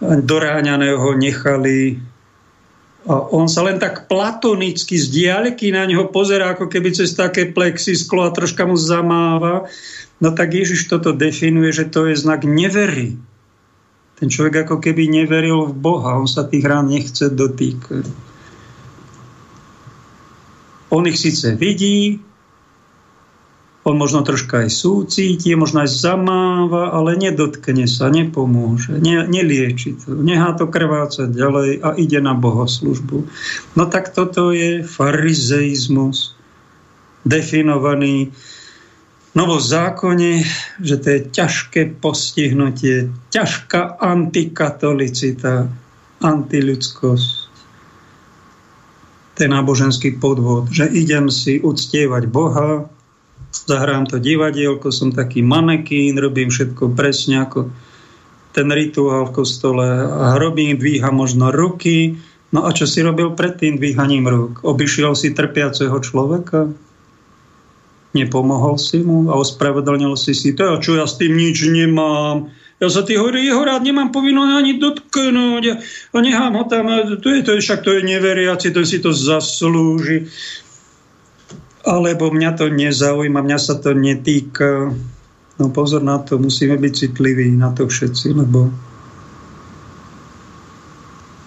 doráňaného 0.02 0.98
ho 0.98 1.12
nechali 1.14 2.02
a 3.02 3.18
on 3.34 3.50
sa 3.50 3.66
len 3.66 3.82
tak 3.82 4.06
platonicky 4.06 4.94
z 4.94 5.10
diaľky 5.10 5.74
na 5.74 5.90
neho 5.90 6.14
pozera, 6.14 6.54
ako 6.54 6.70
keby 6.70 6.94
cez 6.94 7.18
také 7.18 7.50
plexisklo 7.50 8.22
a 8.22 8.30
troška 8.30 8.62
mu 8.62 8.78
zamáva 8.78 9.66
No 10.22 10.38
tak 10.38 10.54
Ježiš 10.54 10.86
toto 10.86 11.18
definuje, 11.18 11.74
že 11.74 11.90
to 11.90 12.06
je 12.06 12.14
znak 12.14 12.46
nevery. 12.46 13.18
Ten 14.22 14.30
človek 14.30 14.70
ako 14.70 14.78
keby 14.78 15.10
neveril 15.10 15.66
v 15.66 15.74
Boha, 15.74 16.22
on 16.22 16.30
sa 16.30 16.46
tých 16.46 16.62
rán 16.62 16.94
nechce 16.94 17.34
dotýkať. 17.34 18.06
On 20.94 21.02
ich 21.10 21.18
síce 21.18 21.58
vidí, 21.58 22.22
on 23.82 23.98
možno 23.98 24.22
troška 24.22 24.62
aj 24.66 24.70
súcíti, 24.70 25.58
možno 25.58 25.82
aj 25.82 25.90
zamáva, 25.90 26.94
ale 26.94 27.18
nedotkne 27.18 27.90
sa, 27.90 28.14
nepomôže, 28.14 29.02
ne, 29.02 29.26
nelieči 29.26 29.98
to, 29.98 30.14
nechá 30.14 30.54
to 30.54 30.70
krvácať 30.70 31.34
ďalej 31.34 31.82
a 31.82 31.98
ide 31.98 32.22
na 32.22 32.38
bohoslužbu. 32.38 33.26
No 33.74 33.84
tak 33.90 34.14
toto 34.14 34.54
je 34.54 34.86
farizeizmus, 34.86 36.38
definovaný 37.26 38.30
novo 39.34 39.58
zákone, 39.58 40.46
že 40.78 40.96
to 41.02 41.08
je 41.18 41.20
ťažké 41.34 41.82
postihnutie, 41.98 43.10
ťažká 43.34 43.98
antikatolicita, 43.98 45.66
antiľudskosť. 46.22 47.30
Ten 49.42 49.50
náboženský 49.50 50.22
podvod, 50.22 50.70
že 50.70 50.86
idem 50.86 51.34
si 51.34 51.58
uctievať 51.58 52.30
Boha, 52.30 52.86
zahrám 53.52 54.08
to 54.08 54.18
divadielko, 54.18 54.90
som 54.90 55.12
taký 55.12 55.44
manekín, 55.44 56.16
robím 56.18 56.50
všetko 56.50 56.96
presne 56.96 57.44
ako 57.44 57.72
ten 58.52 58.68
rituál 58.68 59.32
v 59.32 59.36
kostole 59.44 59.88
a 60.08 60.36
robím, 60.36 60.76
dvíha 60.76 61.12
možno 61.12 61.52
ruky. 61.52 62.20
No 62.52 62.68
a 62.68 62.76
čo 62.76 62.84
si 62.84 63.00
robil 63.00 63.32
pred 63.32 63.56
tým 63.56 63.80
dvíhaním 63.80 64.28
rúk? 64.28 64.54
Obyšiel 64.68 65.16
si 65.16 65.32
trpiaceho 65.32 65.96
človeka? 66.04 66.68
Nepomohol 68.12 68.76
si 68.76 69.00
mu 69.00 69.32
a 69.32 69.40
ospravedlnil 69.40 70.20
si 70.20 70.36
si 70.36 70.52
to, 70.52 70.84
čo 70.84 71.00
ja 71.00 71.08
s 71.08 71.16
tým 71.16 71.32
nič 71.32 71.64
nemám. 71.64 72.52
Ja 72.82 72.92
sa 72.92 73.08
tých 73.08 73.22
jeho 73.24 73.62
rád 73.62 73.88
nemám 73.88 74.12
povinnosť 74.12 74.52
ani 74.52 74.74
dotknúť 74.82 75.64
a, 75.70 75.74
a 76.12 76.18
nechám 76.20 76.58
ho 76.60 76.66
tam. 76.68 76.92
To 77.24 77.28
je, 77.30 77.40
to 77.46 77.56
však 77.56 77.88
to 77.88 77.96
je 77.96 78.02
neveriaci, 78.04 78.74
to 78.76 78.84
si 78.84 79.00
to 79.00 79.16
zaslúži. 79.16 80.28
Alebo 81.82 82.30
mňa 82.30 82.52
to 82.58 82.70
nezaujíma, 82.70 83.42
mňa 83.42 83.60
sa 83.60 83.76
to 83.82 83.98
netýka. 83.98 84.94
No 85.58 85.66
pozor 85.74 86.06
na 86.06 86.22
to, 86.22 86.38
musíme 86.38 86.78
byť 86.78 86.94
citliví 86.94 87.54
na 87.58 87.74
to 87.74 87.90
všetci, 87.90 88.34
lebo 88.38 88.70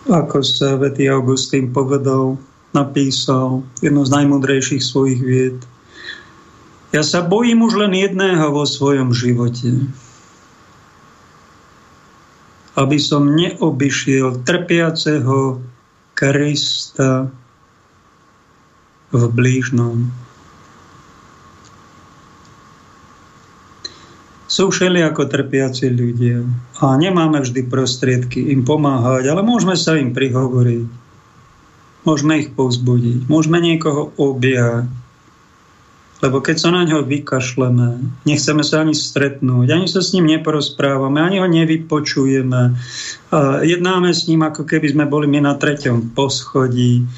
ako 0.05 0.45
sa 0.45 0.77
Vety 0.77 1.09
Augustín 1.09 1.73
povedal, 1.73 2.37
napísal 2.77 3.65
jedno 3.81 4.05
z 4.05 4.11
najmudrejších 4.13 4.83
svojich 4.85 5.21
vied– 5.23 5.59
ja 6.95 7.03
sa 7.03 7.27
bojím 7.27 7.67
už 7.67 7.75
len 7.75 7.91
jedného 7.91 8.55
vo 8.55 8.63
svojom 8.63 9.11
živote. 9.11 9.91
Aby 12.79 13.03
som 13.03 13.35
neobyšiel 13.35 14.47
trpiaceho 14.47 15.59
Krista 16.15 17.35
v 19.11 19.23
blížnom. 19.27 20.07
Sú 24.55 24.71
všeli 24.71 25.03
ako 25.03 25.27
trpiaci 25.27 25.91
ľudia 25.91 26.47
a 26.79 26.95
nemáme 26.95 27.43
vždy 27.43 27.67
prostriedky 27.67 28.55
im 28.55 28.63
pomáhať, 28.63 29.27
ale 29.27 29.43
môžeme 29.43 29.75
sa 29.75 29.99
im 29.99 30.15
prihovoriť. 30.15 30.87
Môžeme 32.07 32.39
ich 32.39 32.55
povzbudiť, 32.55 33.27
môžeme 33.27 33.59
niekoho 33.59 34.15
objať, 34.15 34.87
lebo 36.23 36.39
keď 36.39 36.57
sa 36.61 36.71
na 36.71 36.87
ňo 36.87 37.03
vykašleme, 37.03 38.23
nechceme 38.23 38.63
sa 38.63 38.87
ani 38.87 38.95
stretnúť, 38.95 39.75
ani 39.75 39.91
sa 39.91 39.99
s 40.05 40.15
ním 40.15 40.31
neporozprávame, 40.31 41.19
ani 41.19 41.43
ho 41.43 41.49
nevypočujeme, 41.51 42.79
jednáme 43.65 44.15
s 44.15 44.31
ním, 44.31 44.47
ako 44.47 44.63
keby 44.69 44.95
sme 44.95 45.11
boli 45.11 45.27
my 45.27 45.51
na 45.51 45.59
treťom 45.59 46.15
poschodí 46.15 47.09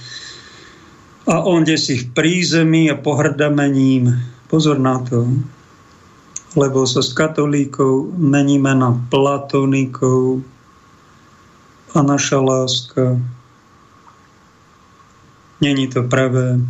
a 1.29 1.44
on 1.44 1.66
si 1.66 2.01
v 2.01 2.07
prízemí 2.16 2.88
a 2.88 2.96
pohrdame 2.96 3.66
ním. 3.68 4.14
Pozor 4.46 4.79
na 4.79 5.03
to, 5.03 5.27
lebo 6.57 6.88
sa 6.88 7.05
s 7.05 7.12
katolíkov 7.12 8.16
meníme 8.16 8.73
na 8.73 8.97
platonikov 9.12 10.40
a 11.92 12.01
naša 12.01 12.40
láska 12.40 13.21
není 15.61 15.88
to 15.88 16.03
pravé. 16.03 16.61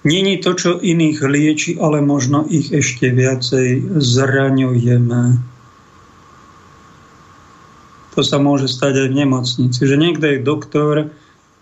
Není 0.00 0.40
to, 0.40 0.56
čo 0.56 0.70
iných 0.80 1.20
lieči, 1.22 1.70
ale 1.76 2.00
možno 2.00 2.48
ich 2.48 2.72
ešte 2.72 3.12
viacej 3.12 4.00
zraňujeme. 4.00 5.22
To 8.16 8.20
sa 8.24 8.40
môže 8.40 8.66
stať 8.66 9.06
aj 9.06 9.08
v 9.12 9.18
nemocnici, 9.22 9.80
že 9.84 10.00
niekto 10.00 10.24
je 10.26 10.38
doktor 10.40 11.12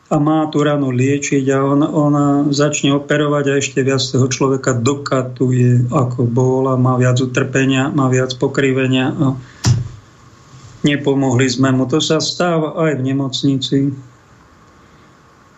a 0.09 0.17
má 0.17 0.49
tú 0.49 0.65
ranu 0.65 0.89
liečiť 0.89 1.45
a 1.53 1.59
on, 1.61 1.81
ona 1.85 2.27
začne 2.49 2.97
operovať 2.97 3.45
a 3.53 3.59
ešte 3.61 3.85
viac 3.85 4.01
toho 4.01 4.25
človeka 4.25 4.73
dokatuje, 4.73 5.93
ako 5.93 6.25
bol 6.25 6.65
a 6.73 6.81
má 6.81 6.97
viac 6.97 7.21
utrpenia, 7.21 7.93
má 7.93 8.09
viac 8.09 8.33
pokrivenia 8.41 9.13
a 9.13 9.27
nepomohli 10.81 11.45
sme 11.45 11.77
mu. 11.77 11.85
To 11.93 12.01
sa 12.01 12.25
stáva 12.25 12.73
aj 12.89 12.97
v 12.97 13.05
nemocnici. 13.05 13.79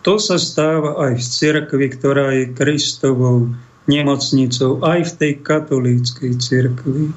To 0.03 0.19
sa 0.19 0.35
stáva 0.35 0.99
aj 0.99 1.15
v 1.15 1.23
cirkvi, 1.23 1.87
ktorá 1.95 2.35
je 2.35 2.51
Kristovou 2.51 3.55
nemocnicou, 3.87 4.83
aj 4.83 4.99
v 5.07 5.11
tej 5.15 5.31
katolíckej 5.39 6.31
cirkvi. 6.41 7.15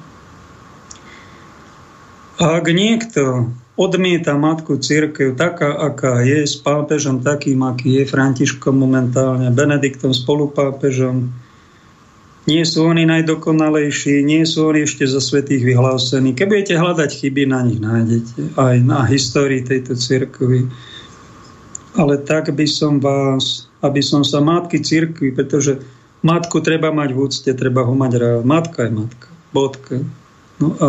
A 2.39 2.63
ak 2.63 2.65
niekto 2.71 3.51
odmieta 3.75 4.35
matku 4.39 4.79
církev 4.79 5.35
taká, 5.35 5.75
aká 5.75 6.23
je, 6.23 6.47
s 6.47 6.55
pápežom 6.59 7.19
takým, 7.19 7.63
aký 7.63 8.01
je, 8.01 8.03
Františkom 8.07 8.75
momentálne, 8.75 9.51
Benediktom 9.51 10.15
spolupápežom, 10.15 11.31
nie 12.45 12.61
sú 12.61 12.85
oni 12.85 13.09
najdokonalejší, 13.09 14.21
nie 14.21 14.45
sú 14.45 14.69
oni 14.69 14.85
ešte 14.85 15.09
zo 15.09 15.17
svetých 15.17 15.65
vyhlásení. 15.65 16.37
Keď 16.37 16.45
budete 16.45 16.75
hľadať 16.77 17.09
chyby, 17.09 17.43
na 17.49 17.65
nich 17.65 17.81
nájdete. 17.81 18.53
Aj 18.53 18.77
na 18.85 19.01
histórii 19.09 19.65
tejto 19.65 19.97
cirkvi 19.97 20.69
ale 21.95 22.19
tak 22.21 22.51
by 22.51 22.67
som 22.67 22.99
vás, 22.99 23.71
aby 23.79 24.03
som 24.03 24.21
sa 24.21 24.43
matky 24.43 24.83
cirkvi, 24.83 25.31
pretože 25.31 25.79
matku 26.21 26.59
treba 26.59 26.91
mať 26.91 27.09
v 27.15 27.19
úcte, 27.19 27.51
treba 27.55 27.87
ho 27.87 27.95
mať 27.95 28.11
rád. 28.19 28.43
Matka 28.43 28.87
je 28.87 28.91
matka. 28.91 29.27
Bodka. 29.55 30.03
No 30.59 30.75
a 30.79 30.87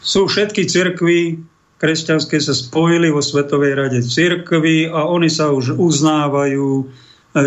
sú 0.00 0.26
všetky 0.28 0.64
cirkvy 0.64 1.40
kresťanské 1.80 2.36
sa 2.36 2.52
spojili 2.52 3.08
vo 3.08 3.24
Svetovej 3.24 3.72
rade 3.72 4.00
cirkvy 4.04 4.92
a 4.92 5.08
oni 5.08 5.32
sa 5.32 5.48
už 5.48 5.80
uznávajú, 5.80 6.84
e, 6.84 6.84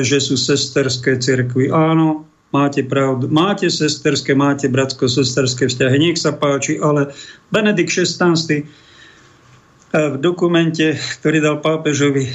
že 0.02 0.18
sú 0.18 0.34
sesterské 0.34 1.22
cirkvy. 1.22 1.70
Áno, 1.70 2.26
máte 2.50 2.82
pravdu. 2.82 3.30
Máte 3.30 3.70
sesterské, 3.70 4.34
máte 4.34 4.66
bratsko-sesterské 4.74 5.70
vzťahy. 5.70 5.98
Nech 6.02 6.18
sa 6.18 6.34
páči, 6.34 6.82
ale 6.82 7.14
Benedikt 7.54 7.94
XVI 7.94 8.34
e, 8.34 8.66
v 9.94 10.16
dokumente, 10.18 10.98
ktorý 11.22 11.38
dal 11.38 11.62
pápežovi 11.62 12.34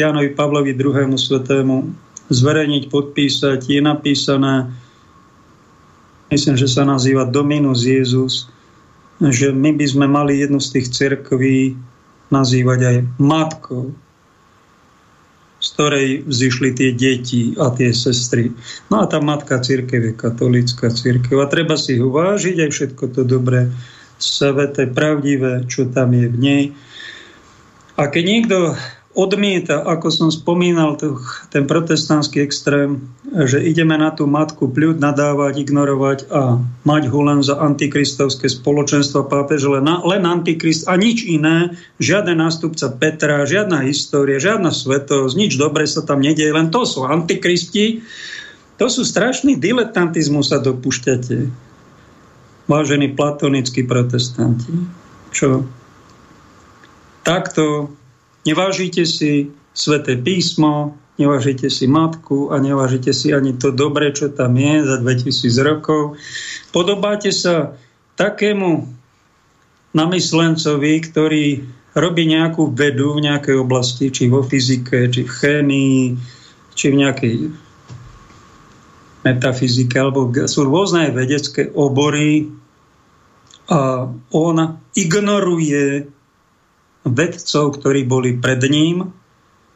Jánovi 0.00 0.32
Pavlovi 0.32 0.72
II. 0.72 1.12
svetému 1.20 1.92
zverejniť, 2.32 2.88
podpísať, 2.88 3.60
je 3.68 3.80
napísané, 3.84 4.72
myslím, 6.32 6.56
že 6.56 6.64
sa 6.64 6.88
nazýva 6.88 7.28
Dominus 7.28 7.84
Jezus, 7.84 8.48
že 9.30 9.54
my 9.54 9.76
by 9.76 9.86
sme 9.86 10.06
mali 10.10 10.42
jednu 10.42 10.58
z 10.58 10.80
tých 10.80 10.86
cirkví 10.90 11.78
nazývať 12.32 12.80
aj 12.82 12.96
matkou, 13.20 13.92
z 15.62 15.68
ktorej 15.78 16.08
vzýšli 16.26 16.74
tie 16.74 16.90
deti 16.96 17.54
a 17.54 17.70
tie 17.70 17.94
sestry. 17.94 18.50
No 18.90 19.04
a 19.04 19.06
tá 19.06 19.22
matka 19.22 19.62
církev 19.62 20.10
je 20.10 20.12
katolická 20.16 20.90
církev 20.90 21.38
a 21.38 21.46
treba 21.46 21.78
si 21.78 22.00
ho 22.02 22.10
vážiť 22.10 22.66
aj 22.66 22.70
všetko 22.72 23.04
to 23.14 23.22
dobré, 23.22 23.70
sveté, 24.18 24.90
pravdivé, 24.90 25.68
čo 25.70 25.86
tam 25.86 26.16
je 26.16 26.26
v 26.26 26.36
nej. 26.40 26.64
A 27.94 28.08
keď 28.08 28.24
niekto 28.24 28.56
odmieta, 29.12 29.84
ako 29.84 30.08
som 30.08 30.28
spomínal, 30.32 30.96
ten 31.52 31.68
protestantský 31.68 32.40
extrém, 32.40 33.12
že 33.28 33.60
ideme 33.60 33.92
na 34.00 34.08
tú 34.08 34.24
matku 34.24 34.72
pľud 34.72 35.00
nadávať, 35.04 35.68
ignorovať 35.68 36.18
a 36.32 36.56
mať 36.88 37.02
ho 37.12 37.20
len 37.20 37.44
za 37.44 37.60
antikristovské 37.60 38.48
spoločenstvo 38.48 39.28
pápež, 39.28 39.68
len, 39.68 39.84
len 39.84 40.24
antikrist 40.24 40.88
a 40.88 40.96
nič 40.96 41.28
iné, 41.28 41.76
žiaden 42.00 42.40
nástupca 42.40 42.88
Petra, 42.96 43.44
žiadna 43.44 43.84
história, 43.84 44.40
žiadna 44.40 44.72
svetosť, 44.72 45.36
nič 45.36 45.60
dobre 45.60 45.84
sa 45.84 46.00
tam 46.00 46.24
nedieje, 46.24 46.52
len 46.52 46.72
to 46.72 46.88
sú 46.88 47.04
antikristi. 47.04 48.00
To 48.80 48.88
sú 48.88 49.04
strašný 49.04 49.60
diletantizmus 49.60 50.48
sa 50.48 50.58
dopúšťate, 50.58 51.52
vážení 52.64 53.12
platonickí 53.12 53.84
protestanti. 53.84 54.72
Čo? 55.36 55.68
Takto 57.22 57.92
Nevážite 58.42 59.06
si 59.06 59.54
sveté 59.70 60.18
písmo, 60.18 60.98
nevážite 61.18 61.70
si 61.70 61.86
matku 61.86 62.50
a 62.50 62.58
nevážite 62.58 63.14
si 63.14 63.30
ani 63.30 63.54
to 63.54 63.70
dobré, 63.70 64.10
čo 64.10 64.32
tam 64.34 64.58
je 64.58 64.82
za 64.82 64.96
2000 64.98 65.68
rokov. 65.68 66.18
Podobáte 66.74 67.30
sa 67.30 67.78
takému 68.18 68.88
namyslencovi, 69.92 70.92
ktorý 71.06 71.44
robí 71.92 72.24
nejakú 72.24 72.72
vedu 72.72 73.20
v 73.20 73.28
nejakej 73.28 73.56
oblasti, 73.60 74.08
či 74.08 74.32
vo 74.32 74.40
fyzike, 74.40 75.12
či 75.12 75.28
v 75.28 75.32
chémii, 75.32 76.00
či 76.72 76.86
v 76.88 76.98
nejakej 77.04 77.34
metafyzike, 79.22 79.94
alebo 80.00 80.32
sú 80.48 80.66
rôzne 80.66 81.12
vedecké 81.12 81.70
obory 81.76 82.50
a 83.70 84.10
on 84.34 84.56
ignoruje 84.98 86.10
vedcov, 87.02 87.78
ktorí 87.78 88.06
boli 88.06 88.38
pred 88.38 88.62
ním. 88.70 89.10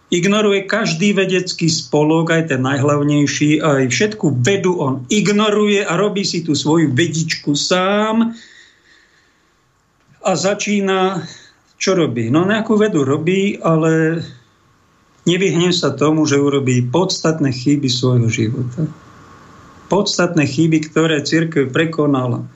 Ignoruje 0.06 0.70
každý 0.70 1.18
vedecký 1.18 1.66
spolok, 1.66 2.30
aj 2.30 2.54
ten 2.54 2.62
najhlavnejší, 2.62 3.58
aj 3.58 3.90
všetku 3.90 4.38
vedu 4.38 4.78
on 4.78 5.02
ignoruje 5.10 5.82
a 5.82 5.98
robí 5.98 6.22
si 6.22 6.46
tú 6.46 6.54
svoju 6.54 6.94
vedičku 6.94 7.58
sám 7.58 8.30
a 10.22 10.30
začína, 10.34 11.26
čo 11.78 11.98
robí? 11.98 12.30
No 12.30 12.46
nejakú 12.46 12.78
vedu 12.78 13.02
robí, 13.02 13.58
ale 13.58 14.22
nevyhne 15.26 15.74
sa 15.74 15.94
tomu, 15.94 16.22
že 16.26 16.38
urobí 16.38 16.86
podstatné 16.86 17.50
chyby 17.50 17.90
svojho 17.90 18.30
života. 18.30 18.86
Podstatné 19.86 20.46
chyby, 20.46 20.86
ktoré 20.86 21.22
církev 21.22 21.70
prekonala. 21.70 22.46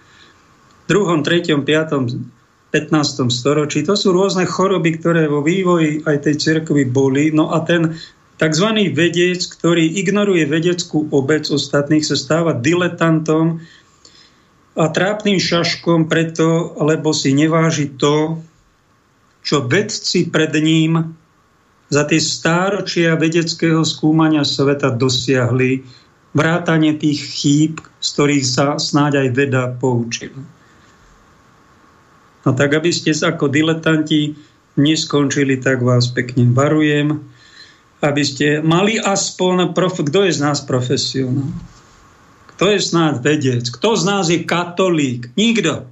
V 0.86 0.98
2., 0.98 1.22
3., 1.22 1.62
5 1.62 2.39
15. 2.70 3.26
storočí. 3.30 3.82
To 3.82 3.98
sú 3.98 4.14
rôzne 4.14 4.46
choroby, 4.46 5.02
ktoré 5.02 5.26
vo 5.26 5.42
vývoji 5.42 6.06
aj 6.06 6.30
tej 6.30 6.34
cirkvi 6.38 6.86
boli. 6.86 7.34
No 7.34 7.50
a 7.50 7.66
ten 7.66 7.98
tzv. 8.38 8.68
vedec, 8.94 9.42
ktorý 9.42 9.84
ignoruje 10.00 10.46
vedeckú 10.46 11.10
obec 11.10 11.50
ostatných, 11.50 12.06
sa 12.06 12.14
stáva 12.14 12.54
diletantom 12.54 13.60
a 14.78 14.86
trápnym 14.86 15.42
šaškom 15.42 16.06
preto, 16.06 16.78
lebo 16.78 17.10
si 17.10 17.34
neváži 17.34 17.90
to, 17.98 18.38
čo 19.42 19.66
vedci 19.66 20.30
pred 20.30 20.54
ním 20.62 21.18
za 21.90 22.06
tie 22.06 22.22
stáročia 22.22 23.18
vedeckého 23.18 23.82
skúmania 23.82 24.46
sveta 24.46 24.94
dosiahli, 24.94 25.82
vrátanie 26.30 26.94
tých 26.94 27.18
chýb, 27.18 27.82
z 27.98 28.08
ktorých 28.14 28.46
sa 28.46 28.66
snáď 28.78 29.26
aj 29.26 29.28
veda 29.34 29.62
poučila. 29.74 30.38
No 32.44 32.56
tak, 32.56 32.72
aby 32.72 32.88
ste 32.88 33.12
sa 33.12 33.36
ako 33.36 33.52
diletanti 33.52 34.32
neskončili, 34.80 35.60
tak 35.60 35.84
vás 35.84 36.08
pekne 36.08 36.48
varujem, 36.48 37.20
aby 38.00 38.22
ste 38.24 38.64
mali 38.64 38.96
aspoň, 38.96 39.76
prof, 39.76 40.00
kto 40.00 40.24
je 40.24 40.32
z 40.32 40.40
nás 40.40 40.64
profesionál? 40.64 41.52
Kto 42.56 42.76
je 42.76 42.80
z 42.80 42.90
nás 42.96 43.14
vedec? 43.20 43.64
Kto 43.68 43.96
z 43.96 44.02
nás 44.04 44.24
je 44.28 44.44
katolík? 44.44 45.32
Nikto. 45.36 45.88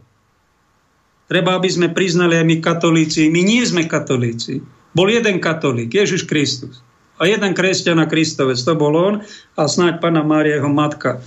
Treba, 1.29 1.61
aby 1.61 1.69
sme 1.69 1.93
priznali 1.93 2.41
aj 2.41 2.47
my 2.49 2.57
katolíci. 2.65 3.29
My 3.29 3.45
nie 3.45 3.61
sme 3.65 3.85
katolíci. 3.85 4.65
Bol 4.97 5.13
jeden 5.13 5.41
katolík, 5.45 5.93
Ježiš 5.93 6.25
Kristus. 6.25 6.81
A 7.21 7.29
jeden 7.29 7.53
kresťan 7.53 8.01
a 8.01 8.07
kristovec, 8.07 8.57
to 8.57 8.73
bol 8.79 8.95
on 8.95 9.15
a 9.59 9.63
snáď 9.67 9.99
Pana 9.99 10.23
Mária, 10.23 10.63
jeho 10.63 10.71
matka, 10.71 11.19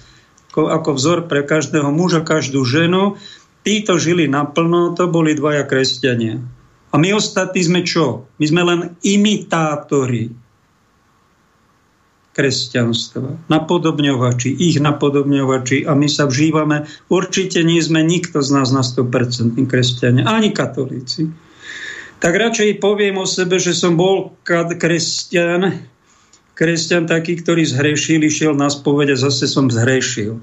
ako, 0.49 0.71
ako 0.71 0.89
vzor 0.95 1.19
pre 1.27 1.43
každého 1.43 1.91
muža, 1.91 2.23
každú 2.23 2.63
ženu 2.63 3.19
títo 3.62 3.97
žili 3.97 4.26
naplno, 4.26 4.93
to 4.97 5.10
boli 5.10 5.38
dvaja 5.38 5.65
kresťania. 5.65 6.41
A 6.91 6.95
my 7.00 7.15
ostatní 7.15 7.62
sme 7.63 7.82
čo? 7.88 8.28
My 8.36 8.45
sme 8.45 8.62
len 8.67 8.80
imitátori 9.06 10.34
kresťanstva, 12.32 13.52
napodobňovači, 13.52 14.56
ich 14.56 14.80
napodobňovači 14.80 15.84
a 15.84 15.91
my 15.95 16.08
sa 16.08 16.28
vžívame. 16.32 16.88
Určite 17.12 17.60
nie 17.63 17.84
sme 17.84 18.08
nikto 18.08 18.39
z 18.39 18.50
nás 18.56 18.71
na 18.71 18.88
100% 18.88 19.60
kresťania, 19.67 20.24
ani 20.24 20.56
katolíci. 20.56 21.28
Tak 22.24 22.32
radšej 22.32 22.80
poviem 22.80 23.19
o 23.19 23.28
sebe, 23.28 23.60
že 23.60 23.76
som 23.76 24.00
bol 24.00 24.32
kresťan, 24.47 25.84
kresťan 26.56 27.04
taký, 27.10 27.41
ktorý 27.43 27.67
zhrešil, 27.67 28.24
išiel 28.24 28.54
na 28.56 28.71
spovede, 28.71 29.19
zase 29.19 29.50
som 29.50 29.67
zhrešil 29.67 30.39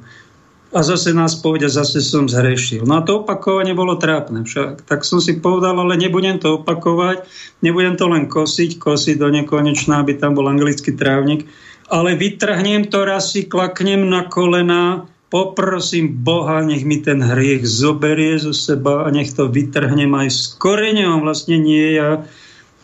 a 0.69 0.85
zase 0.85 1.17
nás 1.17 1.33
povedia, 1.41 1.73
zase 1.73 2.05
som 2.05 2.29
zhrešil. 2.29 2.85
No 2.85 3.01
a 3.01 3.05
to 3.05 3.25
opakovanie 3.25 3.73
bolo 3.73 3.97
trápne 3.97 4.45
však. 4.45 4.85
Tak 4.85 5.01
som 5.01 5.17
si 5.17 5.41
povedal, 5.41 5.81
ale 5.81 5.97
nebudem 5.97 6.37
to 6.37 6.61
opakovať, 6.61 7.25
nebudem 7.65 7.97
to 7.97 8.05
len 8.05 8.29
kosiť, 8.29 8.77
kosiť 8.77 9.17
do 9.17 9.33
nekonečná, 9.33 10.05
aby 10.05 10.21
tam 10.21 10.37
bol 10.37 10.45
anglický 10.45 10.93
trávnik, 10.93 11.49
ale 11.89 12.21
vytrhnem 12.21 12.85
to 12.93 13.09
raz 13.09 13.33
si, 13.33 13.49
klaknem 13.49 14.13
na 14.13 14.29
kolena, 14.29 15.09
poprosím 15.33 16.13
Boha, 16.21 16.61
nech 16.61 16.85
mi 16.85 17.01
ten 17.01 17.25
hriech 17.25 17.65
zoberie 17.65 18.37
zo 18.37 18.53
seba 18.53 19.05
a 19.05 19.13
nech 19.13 19.33
to 19.33 19.49
vytrhnem 19.49 20.13
aj 20.13 20.29
s 20.29 20.41
koreňom, 20.57 21.25
vlastne 21.25 21.57
nie 21.57 21.97
ja, 21.97 22.29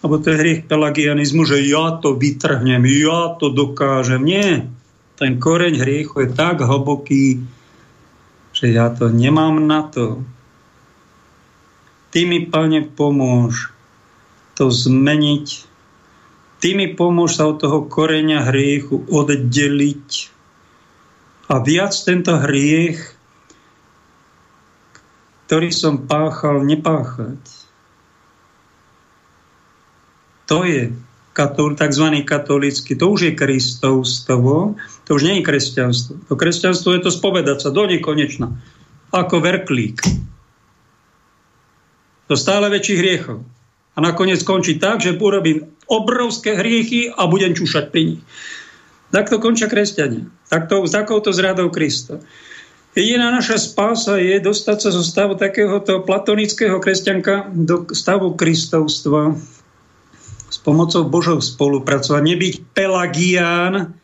alebo 0.00 0.20
to 0.20 0.32
je 0.32 0.40
hriech 0.40 0.60
pelagianizmu, 0.68 1.44
že 1.44 1.64
ja 1.68 2.00
to 2.00 2.16
vytrhnem, 2.16 2.84
ja 2.84 3.36
to 3.40 3.52
dokážem. 3.52 4.24
Nie, 4.24 4.68
ten 5.16 5.36
koreň 5.36 5.80
hriechu 5.80 6.24
je 6.24 6.28
tak 6.32 6.64
hlboký, 6.64 7.44
že 8.54 8.70
ja 8.70 8.88
to 8.94 9.10
nemám 9.10 9.58
na 9.58 9.82
to. 9.90 10.22
Ty 12.14 12.30
mi, 12.30 12.46
Pane, 12.46 12.86
pomôž 12.86 13.74
to 14.54 14.70
zmeniť. 14.70 15.46
Ty 16.62 16.68
mi 16.78 16.86
pomôž 16.94 17.36
sa 17.36 17.50
od 17.50 17.58
toho 17.58 17.84
koreňa 17.90 18.48
hriechu 18.48 19.02
oddeliť 19.10 20.32
a 21.50 21.60
viac 21.60 21.92
tento 21.92 22.32
hriech, 22.40 22.96
ktorý 25.44 25.68
som 25.74 26.08
páchal, 26.08 26.64
nepáchať. 26.64 27.42
To 30.48 30.64
je 30.64 30.88
katol, 31.34 31.74
tzv. 31.74 32.22
katolícky, 32.22 32.94
to 32.94 33.10
už 33.10 33.20
je 33.28 33.32
kristovstvo, 33.34 34.78
to 35.04 35.10
už 35.10 35.22
nie 35.26 35.42
je 35.42 35.46
kresťanstvo. 35.46 36.30
To 36.30 36.34
kresťanstvo 36.38 36.94
je 36.94 37.02
to 37.02 37.10
spovedať 37.10 37.58
sa 37.66 37.70
do 37.74 37.84
nekonečna. 37.90 38.54
Ako 39.10 39.42
verklík. 39.42 39.98
Do 42.30 42.38
stále 42.38 42.70
väčších 42.70 43.00
hriechov. 43.02 43.42
A 43.94 43.98
nakoniec 43.98 44.42
skončí 44.42 44.78
tak, 44.78 45.02
že 45.02 45.18
urobím 45.18 45.74
obrovské 45.90 46.54
hriechy 46.54 47.10
a 47.10 47.26
budem 47.26 47.52
čúšať 47.52 47.90
pri 47.90 48.02
nich. 48.14 48.22
Tak 49.10 49.30
to 49.30 49.38
končia 49.38 49.70
kresťania. 49.70 50.26
Tak 50.50 50.66
to, 50.70 50.86
s 50.86 50.94
takouto 50.94 51.30
zradou 51.30 51.70
Krista. 51.70 52.18
Jediná 52.94 53.34
naša 53.34 53.58
spása 53.58 54.22
je 54.22 54.38
dostať 54.38 54.78
sa 54.78 54.90
zo 54.94 55.02
stavu 55.02 55.34
takéhoto 55.34 56.02
platonického 56.06 56.78
kresťanka 56.78 57.50
do 57.50 57.90
stavu 57.90 58.38
kristovstva 58.38 59.34
s 60.54 60.62
pomocou 60.62 61.02
Božou 61.10 61.42
spolupracovať. 61.42 62.22
Nebyť 62.22 62.54
pelagián, 62.70 63.98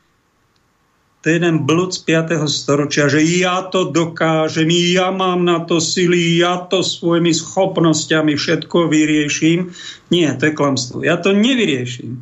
to 1.20 1.24
je 1.28 1.36
jeden 1.36 1.68
blud 1.68 1.94
z 1.94 2.00
5. 2.02 2.42
storočia, 2.50 3.06
že 3.06 3.22
ja 3.22 3.62
to 3.68 3.92
dokážem, 3.92 4.72
ja 4.72 5.12
mám 5.12 5.44
na 5.46 5.62
to 5.62 5.78
sily, 5.78 6.40
ja 6.40 6.64
to 6.66 6.80
svojimi 6.82 7.30
schopnosťami 7.30 8.34
všetko 8.34 8.88
vyrieším. 8.88 9.70
Nie, 10.08 10.34
to 10.34 10.48
je 10.50 10.56
klamstvo. 10.56 11.04
Ja 11.04 11.20
to 11.20 11.36
nevyrieším. 11.36 12.18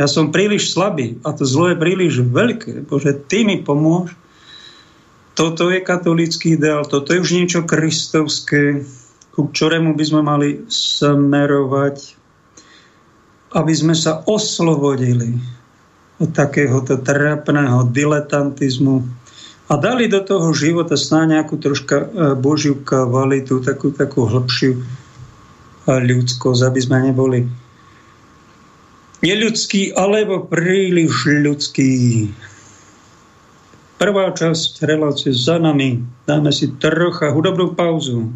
Ja 0.00 0.08
som 0.08 0.32
príliš 0.32 0.72
slabý 0.72 1.20
a 1.22 1.36
to 1.36 1.44
zlo 1.44 1.70
je 1.70 1.76
príliš 1.76 2.24
veľké. 2.24 2.88
Bože, 2.88 3.12
Ty 3.28 3.44
mi 3.44 3.60
pomôž 3.60 4.16
toto 5.40 5.72
je 5.72 5.80
katolický 5.80 6.60
ideál, 6.60 6.84
toto 6.84 7.16
je 7.16 7.22
už 7.24 7.32
niečo 7.32 7.64
kristovské, 7.64 8.84
ku 9.32 9.48
ktorému 9.48 9.96
by 9.96 10.04
sme 10.04 10.20
mali 10.20 10.48
smerovať, 10.68 12.19
aby 13.50 13.74
sme 13.74 13.94
sa 13.98 14.22
oslobodili 14.26 15.34
od 16.20 16.30
takéhoto 16.36 17.00
trapného 17.00 17.88
diletantizmu 17.90 19.02
a 19.70 19.78
dali 19.78 20.10
do 20.10 20.18
toho 20.22 20.50
života 20.50 20.98
snáď 20.98 21.38
nejakú 21.38 21.54
troška 21.62 21.96
e, 21.96 22.06
božiu 22.34 22.82
kvalitu, 22.82 23.62
takú, 23.62 23.94
takú 23.94 24.26
hlbšiu 24.26 24.72
e, 24.74 24.80
ľudskosť, 25.86 26.60
aby 26.66 26.80
sme 26.82 26.98
neboli 27.06 27.46
neľudský 29.22 29.94
alebo 29.94 30.44
príliš 30.44 31.28
ľudský. 31.28 31.92
Prvá 34.00 34.32
časť 34.32 34.80
relácie 34.88 35.30
za 35.36 35.60
nami. 35.60 36.00
Dáme 36.24 36.50
si 36.50 36.72
trocha 36.80 37.30
hudobnú 37.30 37.76
pauzu. 37.76 38.32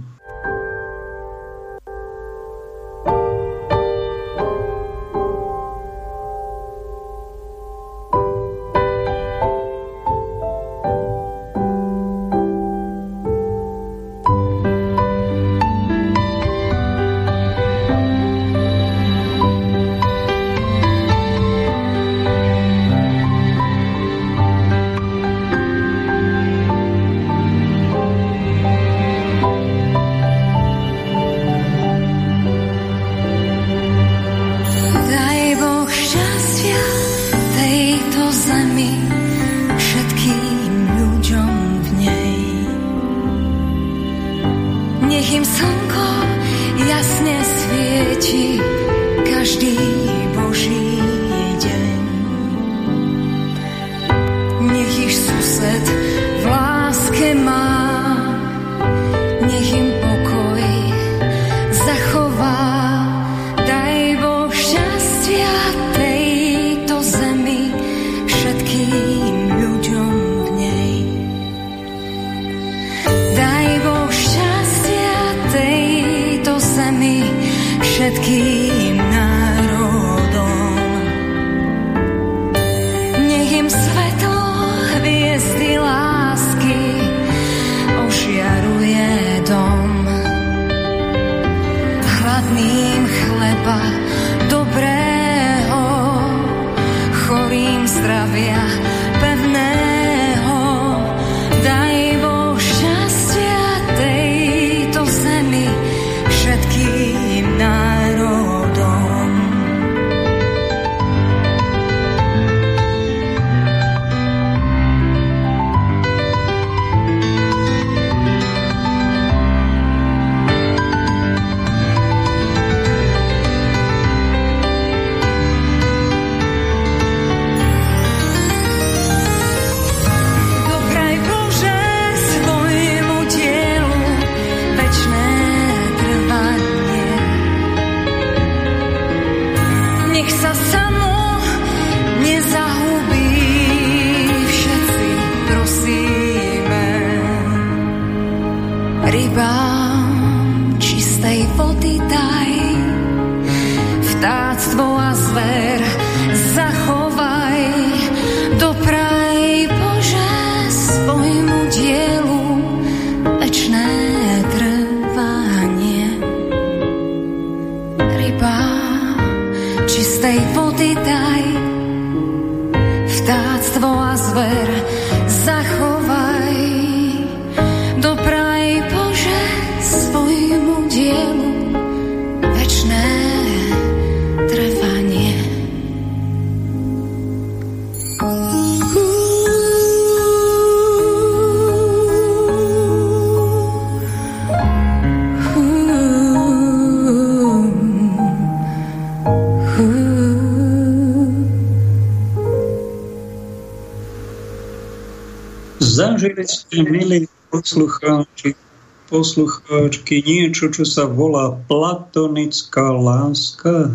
Milí 206.83 207.31
poslucháči, 207.55 208.59
poslucháčky, 209.07 210.27
niečo, 210.27 210.75
čo 210.75 210.83
sa 210.83 211.07
volá 211.07 211.55
platonická 211.71 212.91
láska. 212.91 213.95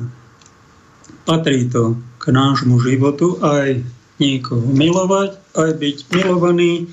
Patrí 1.28 1.68
to 1.68 2.00
k 2.24 2.32
nášmu 2.32 2.80
životu 2.80 3.36
aj 3.44 3.84
niekoho 4.24 4.64
milovať, 4.64 5.36
aj 5.60 5.72
byť 5.76 5.98
milovaný, 6.16 6.88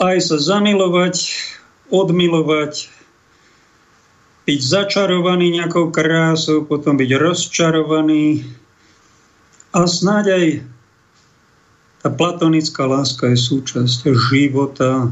aj 0.00 0.16
sa 0.24 0.36
zamilovať, 0.40 1.16
odmilovať, 1.92 2.88
byť 4.48 4.60
začarovaný 4.60 5.60
nejakou 5.60 5.92
krásou, 5.92 6.64
potom 6.64 6.96
byť 6.96 7.10
rozčarovaný 7.16 8.44
a 9.72 9.84
snáď 9.84 10.24
aj 10.32 10.46
Tá 12.04 12.12
platonická 12.12 12.84
láska 12.84 13.32
je 13.32 13.38
súčasť 13.40 14.12
života. 14.12 15.08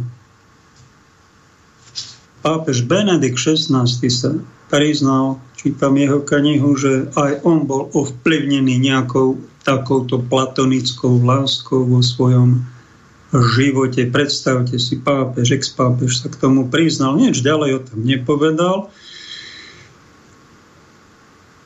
Pápež 2.44 2.84
Benedikt 2.84 3.40
XVI 3.40 3.88
sa 3.88 4.36
priznal, 4.68 5.40
čítam 5.56 5.96
jeho 5.96 6.20
knihu, 6.20 6.76
že 6.76 7.08
aj 7.16 7.48
on 7.48 7.64
bol 7.64 7.88
ovplyvnený 7.96 8.76
nejakou 8.76 9.40
takouto 9.64 10.20
platonickou 10.20 11.16
láskou 11.24 11.88
vo 11.88 12.04
svojom 12.04 12.60
živote. 13.32 14.12
Predstavte 14.12 14.76
si, 14.76 15.00
pápež, 15.00 15.56
ex-pápež 15.56 16.20
sa 16.20 16.28
k 16.28 16.36
tomu 16.36 16.68
priznal, 16.68 17.16
nič 17.16 17.40
ďalej 17.40 17.70
o 17.72 17.80
tom 17.88 18.04
nepovedal, 18.04 18.92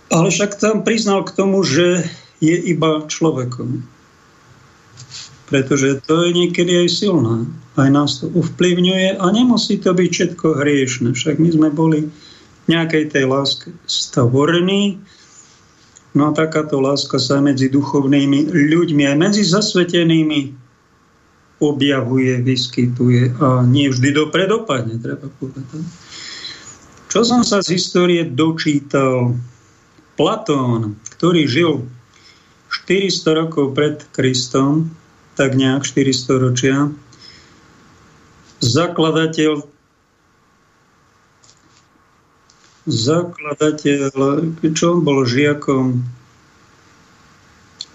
ale 0.07 0.31
však 0.31 0.55
tam 0.55 0.87
priznal 0.87 1.27
k 1.27 1.35
tomu, 1.35 1.66
že 1.66 2.07
je 2.39 2.55
iba 2.55 3.03
človekom 3.11 3.95
pretože 5.47 6.03
to 6.05 6.26
je 6.26 6.30
niekedy 6.34 6.86
aj 6.86 6.88
silné. 6.90 7.47
Aj 7.78 7.90
nás 7.90 8.18
to 8.18 8.30
ovplyvňuje 8.34 9.18
a 9.18 9.24
nemusí 9.30 9.78
to 9.78 9.94
byť 9.94 10.11
všetko 10.11 10.47
hriešne. 10.59 11.14
Však 11.14 11.38
my 11.38 11.49
sme 11.55 11.68
boli 11.70 12.11
nejakej 12.66 13.14
tej 13.14 13.24
láske 13.30 13.70
stvorení, 13.86 14.99
no 16.18 16.22
a 16.30 16.32
takáto 16.34 16.82
láska 16.82 17.22
sa 17.22 17.38
medzi 17.38 17.70
duchovnými 17.70 18.51
ľuďmi, 18.51 19.07
aj 19.07 19.16
medzi 19.16 19.47
zasvetenými 19.47 20.66
objavuje, 21.62 22.42
vyskytuje 22.42 23.38
a 23.38 23.64
nie 23.64 23.88
vždy 23.88 24.12
dopre 24.12 24.44
dopadne, 24.51 24.99
treba 24.99 25.30
povedať. 25.40 25.82
Čo 27.07 27.22
som 27.22 27.40
sa 27.47 27.62
z 27.62 27.78
histórie 27.78 28.26
dočítal, 28.26 29.38
Platón, 30.16 30.97
ktorý 31.16 31.44
žil 31.44 31.84
400 32.72 33.40
rokov 33.47 33.76
pred 33.76 34.01
Kristom, 34.16 34.90
tak 35.37 35.55
nejak 35.55 35.84
400 35.84 36.43
ročia. 36.43 36.76
Zakladateľ 38.64 39.76
zakladateľ, 42.87 44.14
čo 44.62 44.84
on 44.95 45.01
bol 45.03 45.26
žiakom 45.26 46.07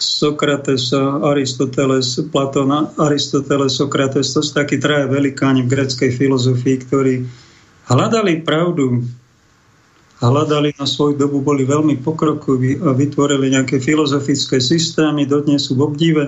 Sokratesa, 0.01 1.21
Aristoteles, 1.23 2.19
Platona, 2.33 2.91
Aristoteles, 2.99 3.77
Sokrates, 3.77 4.33
to 4.33 4.41
sú 4.43 4.51
takí 4.51 4.81
traja 4.81 5.07
velikáni 5.07 5.63
v 5.63 5.71
greckej 5.77 6.11
filozofii, 6.17 6.77
ktorí 6.89 7.13
hľadali 7.85 8.41
pravdu, 8.41 9.05
hľadali 10.19 10.73
na 10.75 10.85
svoju 10.89 11.21
dobu, 11.21 11.45
boli 11.45 11.63
veľmi 11.65 12.01
pokrokoví 12.01 12.81
a 12.81 12.97
vytvorili 12.97 13.53
nejaké 13.53 13.77
filozofické 13.77 14.57
systémy, 14.57 15.29
dodnes 15.29 15.69
sú 15.69 15.77
v 15.77 15.85
obdive. 15.85 16.23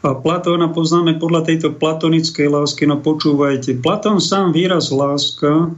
A 0.00 0.16
Platóna 0.16 0.72
poznáme 0.72 1.20
podľa 1.20 1.44
tejto 1.44 1.76
platonickej 1.76 2.48
lásky, 2.48 2.88
no 2.88 2.96
počúvajte. 3.04 3.84
Platón 3.84 4.16
sám 4.16 4.56
výraz 4.56 4.88
láska, 4.88 5.76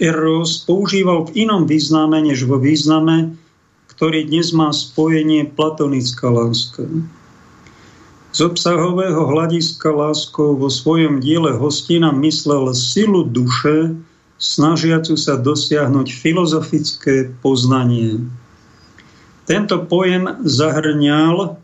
eros, 0.00 0.64
používal 0.64 1.28
v 1.28 1.44
inom 1.44 1.68
význame, 1.68 2.24
než 2.24 2.48
vo 2.48 2.56
význame, 2.56 3.36
ktorý 3.92 4.24
dnes 4.24 4.56
má 4.56 4.72
spojenie 4.72 5.44
platonická 5.52 6.32
láska. 6.32 6.88
Z 8.32 8.40
obsahového 8.48 9.28
hľadiska 9.28 9.92
láskou 9.92 10.56
vo 10.56 10.72
svojom 10.72 11.20
diele 11.20 11.52
hostina 11.52 12.16
myslel 12.16 12.72
silu 12.72 13.28
duše, 13.28 13.92
snažiacu 14.40 15.20
sa 15.20 15.36
dosiahnuť 15.36 16.08
filozofické 16.10 17.30
poznanie. 17.44 18.24
Tento 19.44 19.84
pojem 19.84 20.40
zahrňal 20.42 21.60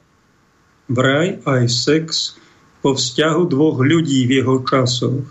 vraj 0.90 1.38
aj 1.46 1.64
sex 1.70 2.34
po 2.82 2.98
vzťahu 2.98 3.42
dvoch 3.46 3.78
ľudí 3.78 4.26
v 4.26 4.42
jeho 4.42 4.60
časoch. 4.66 5.24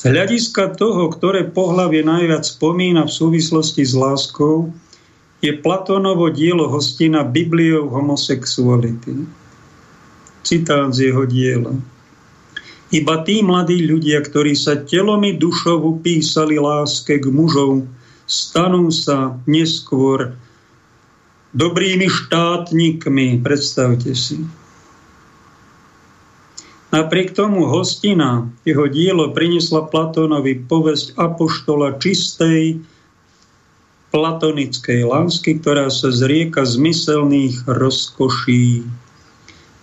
Z 0.00 0.02
hľadiska 0.08 0.80
toho, 0.80 1.12
ktoré 1.12 1.46
pohlavie 1.52 2.00
najviac 2.00 2.42
spomína 2.42 3.04
v 3.06 3.12
súvislosti 3.12 3.84
s 3.84 3.92
láskou, 3.92 4.72
je 5.40 5.52
Platónovo 5.56 6.28
dielo 6.32 6.68
hostina 6.68 7.24
Bibliou 7.24 7.88
homosexuality. 7.88 9.24
Citát 10.40 10.88
z 10.92 11.12
jeho 11.12 11.24
diela. 11.28 11.76
Iba 12.90 13.22
tí 13.22 13.44
mladí 13.44 13.86
ľudia, 13.86 14.24
ktorí 14.24 14.56
sa 14.56 14.82
telom 14.82 15.22
i 15.22 15.36
dušou 15.36 16.00
písali 16.02 16.58
láske 16.58 17.20
k 17.20 17.28
mužov, 17.30 17.86
stanú 18.24 18.90
sa 18.90 19.36
neskôr 19.46 20.34
dobrými 21.54 22.06
štátnikmi, 22.06 23.42
predstavte 23.42 24.14
si. 24.14 24.38
Napriek 26.90 27.38
tomu 27.38 27.70
hostina, 27.70 28.50
jeho 28.66 28.90
dielo 28.90 29.30
priniesla 29.30 29.86
Platónovi 29.86 30.66
povesť 30.66 31.14
apoštola 31.14 32.02
čistej 32.02 32.82
platonickej 34.10 35.06
lásky, 35.06 35.62
ktorá 35.62 35.86
sa 35.86 36.10
zrieka 36.10 36.66
zmyselných 36.66 37.62
rozkoší. 37.70 38.82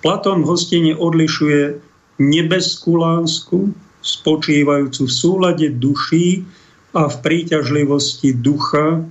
Platón 0.04 0.44
v 0.44 0.52
hostine 0.52 0.92
odlišuje 1.00 1.80
nebeskú 2.20 3.00
lásku, 3.00 3.72
spočívajúcu 4.04 5.08
v 5.08 5.14
súlade 5.16 5.68
duší 5.80 6.44
a 6.92 7.08
v 7.08 7.16
príťažlivosti 7.24 8.36
ducha 8.36 9.04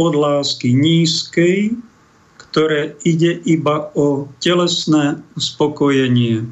od 0.00 0.12
lásky 0.16 0.72
nízkej, 0.72 1.76
ktoré 2.56 2.96
ide 3.04 3.36
iba 3.44 3.92
o 3.92 4.32
telesné 4.40 5.20
uspokojenie. 5.36 6.48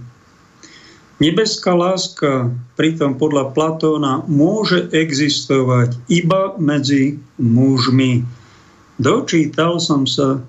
Nebeská 1.16 1.72
láska 1.72 2.52
pritom 2.76 3.16
podľa 3.16 3.56
Platóna 3.56 4.20
môže 4.28 4.84
existovať 4.92 5.96
iba 6.12 6.60
medzi 6.60 7.16
mužmi. 7.40 8.20
Dočítal 9.00 9.80
som 9.80 10.04
sa 10.04 10.44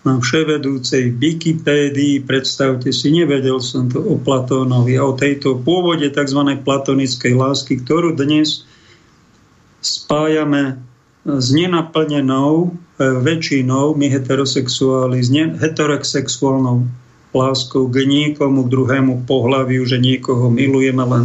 na 0.00 0.16
vševedúcej 0.16 1.12
Wikipédii, 1.20 2.24
predstavte 2.24 2.96
si, 2.96 3.12
nevedel 3.12 3.60
som 3.60 3.84
to 3.92 4.00
o 4.00 4.16
Platónovi 4.16 4.96
a 4.96 5.04
o 5.04 5.12
tejto 5.12 5.60
pôvode 5.60 6.08
tzv. 6.08 6.40
platonickej 6.64 7.36
lásky, 7.36 7.84
ktorú 7.84 8.16
dnes 8.16 8.64
spájame 9.84 10.88
s 11.24 11.46
nenaplnenou 11.52 12.68
e, 12.68 13.04
väčšinou, 13.20 13.92
my 13.92 14.06
heterosexuáli, 14.08 15.20
s 15.20 15.28
heterosexuálnou 15.34 16.88
láskou 17.30 17.86
k 17.92 18.08
niekomu, 18.08 18.66
k 18.66 18.72
druhému 18.72 19.14
pohľaviu, 19.28 19.84
že 19.86 20.00
niekoho 20.00 20.50
milujeme 20.50 21.04
len 21.04 21.24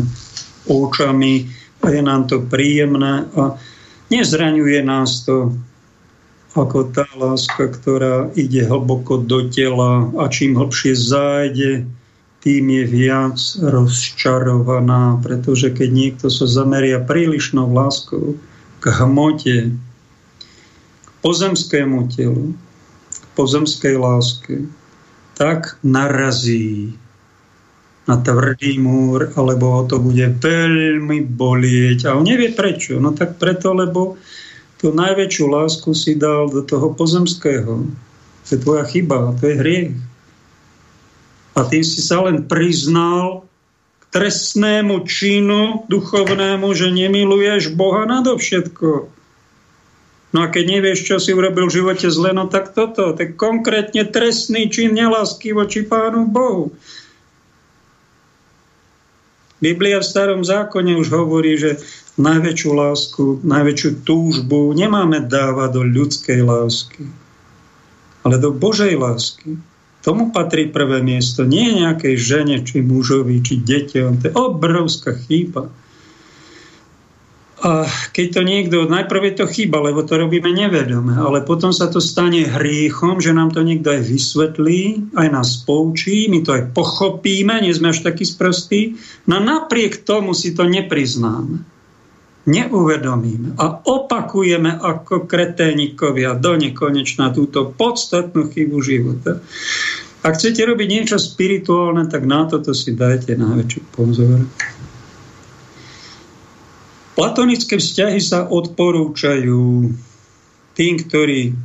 očami 0.67 1.49
a 1.81 1.89
je 1.89 2.01
nám 2.01 2.27
to 2.29 2.43
príjemné 2.45 3.25
a 3.33 3.57
nezraňuje 4.09 4.81
nás 4.85 5.25
to 5.25 5.53
ako 6.55 6.87
tá 6.95 7.03
láska, 7.19 7.67
ktorá 7.67 8.31
ide 8.39 8.63
hlboko 8.63 9.19
do 9.19 9.51
tela 9.51 10.07
a 10.15 10.31
čím 10.31 10.55
hlbšie 10.55 10.95
zájde, 10.95 11.83
tým 12.39 12.63
je 12.71 12.83
viac 12.87 13.37
rozčarovaná, 13.59 15.19
pretože 15.19 15.73
keď 15.73 15.89
niekto 15.91 16.27
sa 16.31 16.47
zameria 16.47 17.03
prílišnou 17.03 17.67
láskou 17.75 18.39
k 18.85 18.93
hmote, 18.93 19.73
pozemskému 21.25 22.05
telu, 22.13 22.53
k 23.09 23.25
pozemskej 23.33 23.97
láske, 23.97 24.69
tak 25.33 25.81
narazí 25.81 26.93
na 28.05 28.21
tvrdý 28.21 28.77
múr, 28.77 29.33
alebo 29.33 29.81
ho 29.81 29.81
to 29.89 29.97
bude 29.97 30.37
veľmi 30.37 31.25
bolieť. 31.33 32.05
A 32.05 32.13
on 32.13 32.29
nevie 32.29 32.53
prečo. 32.53 33.01
No 33.01 33.17
tak 33.17 33.41
preto, 33.41 33.73
lebo 33.73 34.21
tú 34.77 34.93
najväčšiu 34.93 35.45
lásku 35.49 35.89
si 35.97 36.13
dal 36.13 36.53
do 36.53 36.61
toho 36.61 36.93
pozemského. 36.93 37.89
To 38.45 38.49
je 38.53 38.61
tvoja 38.61 38.85
chyba, 38.85 39.33
to 39.41 39.49
je 39.49 39.55
hriech. 39.57 39.91
A 41.57 41.65
tým 41.65 41.81
si 41.81 42.05
sa 42.05 42.21
len 42.21 42.45
priznal 42.45 43.41
k 43.41 43.44
trestnému 44.15 45.03
činu 45.03 45.83
duchovnému, 45.91 46.71
že 46.71 46.87
nemiluješ 46.87 47.75
Boha 47.75 48.07
nadovšetko. 48.07 49.11
No 50.31 50.37
a 50.39 50.47
keď 50.47 50.79
nevieš, 50.79 51.03
čo 51.03 51.15
si 51.19 51.35
urobil 51.35 51.67
v 51.67 51.75
živote 51.83 52.07
zle, 52.07 52.31
no 52.31 52.47
tak 52.47 52.71
toto, 52.71 53.11
to 53.11 53.19
je 53.19 53.35
konkrétne 53.35 54.07
trestný 54.07 54.71
čin 54.71 54.95
nelásky 54.95 55.51
voči 55.51 55.83
Pánu 55.83 56.31
Bohu. 56.31 56.71
Biblia 59.59 59.99
v 59.99 60.07
starom 60.07 60.43
zákone 60.43 60.95
už 60.95 61.11
hovorí, 61.11 61.59
že 61.59 61.79
najväčšiu 62.15 62.71
lásku, 62.71 63.23
najväčšiu 63.43 64.03
túžbu 64.07 64.71
nemáme 64.71 65.27
dávať 65.27 65.69
do 65.75 65.81
ľudskej 65.83 66.39
lásky, 66.43 67.03
ale 68.23 68.35
do 68.39 68.51
Božej 68.55 68.95
lásky. 68.95 69.59
Tomu 70.05 70.29
patrí 70.29 70.69
prvé 70.69 71.01
miesto. 71.01 71.49
Nie 71.49 71.73
nejakej 71.73 72.13
žene, 72.13 72.61
či 72.61 72.85
mužovi, 72.85 73.41
či 73.41 73.57
deťom. 73.57 74.21
To 74.21 74.25
je 74.29 74.33
obrovská 74.37 75.17
chyba. 75.17 75.73
A 77.65 77.89
keď 78.13 78.27
to 78.29 78.41
niekto, 78.45 78.77
najprv 78.85 79.33
je 79.33 79.33
to 79.41 79.45
chyba, 79.49 79.81
lebo 79.81 80.05
to 80.05 80.21
robíme 80.21 80.53
nevedome, 80.53 81.17
ale 81.17 81.41
potom 81.41 81.73
sa 81.73 81.89
to 81.89 81.97
stane 81.97 82.45
hriechom, 82.45 83.17
že 83.17 83.33
nám 83.33 83.57
to 83.57 83.65
niekto 83.65 83.89
aj 83.89 84.05
vysvetlí, 84.05 85.09
aj 85.17 85.27
nás 85.33 85.65
poučí, 85.65 86.29
my 86.29 86.45
to 86.45 86.53
aj 86.53 86.69
pochopíme, 86.77 87.57
nie 87.65 87.73
sme 87.73 87.89
až 87.89 88.05
takí 88.05 88.21
sprostí, 88.21 89.01
no 89.25 89.41
napriek 89.41 90.05
tomu 90.05 90.37
si 90.37 90.53
to 90.53 90.69
nepriznáme. 90.69 91.65
Neuvedomíme 92.45 93.57
a 93.57 93.81
opakujeme 93.81 94.77
ako 94.77 95.25
kreténikovia 95.25 96.37
do 96.37 96.53
nekonečna 96.53 97.33
túto 97.33 97.73
podstatnú 97.73 98.53
chybu 98.53 98.77
života. 98.85 99.41
Ak 100.21 100.37
chcete 100.37 100.61
robiť 100.61 100.87
niečo 100.89 101.17
spirituálne, 101.17 102.05
tak 102.05 102.29
na 102.29 102.45
toto 102.45 102.77
si 102.77 102.93
dajte 102.93 103.33
najväčší 103.33 103.81
pozor. 103.93 104.45
Platonické 107.17 107.81
vzťahy 107.81 108.21
sa 108.21 108.45
odporúčajú 108.45 109.89
tým, 110.77 110.93
ktorí 111.01 111.55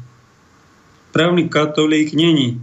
právny 1.12 1.50
katolík 1.52 2.16
není 2.16 2.56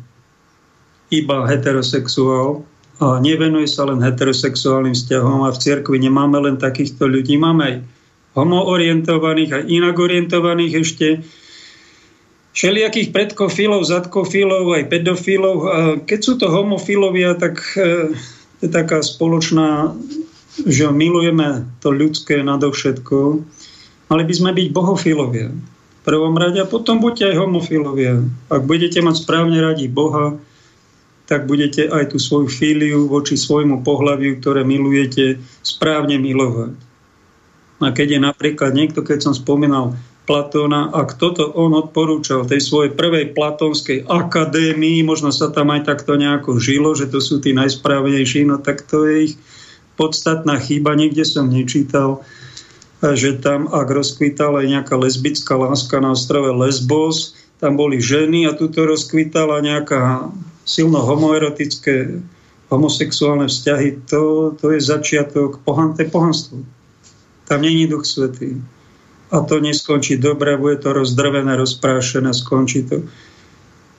iba 1.14 1.46
heterosexuál 1.46 2.66
a 2.98 3.22
nevenuje 3.22 3.70
sa 3.70 3.86
len 3.86 4.02
heterosexuálnym 4.02 4.98
vzťahom 4.98 5.46
a 5.46 5.54
v 5.54 5.62
cirkvi 5.62 6.02
nemáme 6.02 6.42
len 6.42 6.58
takýchto 6.58 7.06
ľudí, 7.06 7.38
máme 7.38 7.62
aj 7.62 7.76
homoorientovaných 8.38 9.52
a 9.52 9.60
inak 9.66 9.98
orientovaných 9.98 10.74
ešte 10.86 11.08
všelijakých 12.54 13.10
predkofilov, 13.10 13.82
zadkofilov, 13.90 14.78
aj 14.78 14.84
pedofilov. 14.94 15.58
A 15.66 15.78
keď 16.06 16.20
sú 16.22 16.34
to 16.38 16.54
homofilovia, 16.54 17.34
tak 17.34 17.58
e, 17.74 18.14
je 18.62 18.68
taká 18.70 19.02
spoločná 19.02 19.98
že 20.66 20.90
milujeme 20.90 21.70
to 21.86 21.94
ľudské 21.94 22.42
nadovšetko, 22.42 23.46
mali 24.10 24.24
by 24.26 24.34
sme 24.34 24.52
byť 24.58 24.68
bohofilovia. 24.74 25.54
V 25.54 26.02
prvom 26.02 26.34
rade 26.40 26.58
a 26.58 26.66
potom 26.66 27.04
buďte 27.04 27.36
aj 27.36 27.40
homofilovia. 27.44 28.24
Ak 28.48 28.64
budete 28.64 29.04
mať 29.04 29.28
správne 29.28 29.60
radi 29.60 29.92
Boha, 29.92 30.40
tak 31.28 31.44
budete 31.44 31.92
aj 31.92 32.16
tú 32.16 32.18
svoju 32.18 32.48
fíliu 32.48 33.12
voči 33.12 33.36
svojmu 33.36 33.84
pohľaviu, 33.84 34.40
ktoré 34.40 34.64
milujete, 34.64 35.44
správne 35.60 36.16
milovať. 36.16 36.87
A 37.78 37.94
keď 37.94 38.18
je 38.18 38.20
napríklad 38.22 38.74
niekto, 38.74 39.06
keď 39.06 39.30
som 39.30 39.34
spomínal 39.38 39.94
Platóna, 40.28 40.92
ak 40.92 41.16
toto 41.16 41.56
on 41.56 41.72
odporúčal 41.72 42.44
tej 42.44 42.60
svojej 42.60 42.92
prvej 42.92 43.32
platónskej 43.32 44.12
akadémii, 44.12 45.00
možno 45.08 45.32
sa 45.32 45.48
tam 45.56 45.72
aj 45.72 45.88
takto 45.88 46.20
nejako 46.20 46.60
žilo, 46.60 46.92
že 46.92 47.08
to 47.08 47.24
sú 47.24 47.40
tí 47.40 47.56
najsprávnejší, 47.56 48.44
no 48.44 48.60
tak 48.60 48.84
to 48.84 49.08
je 49.08 49.32
ich 49.32 49.34
podstatná 49.96 50.60
chyba, 50.60 51.00
niekde 51.00 51.24
som 51.24 51.48
nečítal, 51.48 52.28
že 53.00 53.40
tam, 53.40 53.72
ak 53.72 53.88
rozkvitala 53.88 54.68
aj 54.68 54.68
nejaká 54.68 54.96
lesbická 55.00 55.56
láska 55.56 56.04
na 56.04 56.12
ostrove 56.12 56.52
Lesbos, 56.60 57.40
tam 57.64 57.80
boli 57.80 58.04
ženy 58.04 58.52
a 58.52 58.54
tuto 58.54 58.84
rozkvitala 58.84 59.64
nejaká 59.64 60.28
silno 60.68 61.08
homoerotické 61.08 62.20
homosexuálne 62.68 63.48
vzťahy, 63.48 64.12
to, 64.12 64.52
to 64.60 64.76
je 64.76 64.80
začiatok 64.84 65.64
pohan, 65.64 65.96
pohanstvo. 65.96 66.68
Tam 67.48 67.62
není 67.62 67.88
duch 67.88 68.06
svetý. 68.06 68.60
A 69.32 69.44
to 69.44 69.60
neskončí 69.60 70.16
dobre, 70.18 70.56
bude 70.58 70.80
to 70.80 70.94
rozdrvené, 70.94 71.56
rozprášené, 71.56 72.32
skončí 72.32 72.84
to 72.88 73.04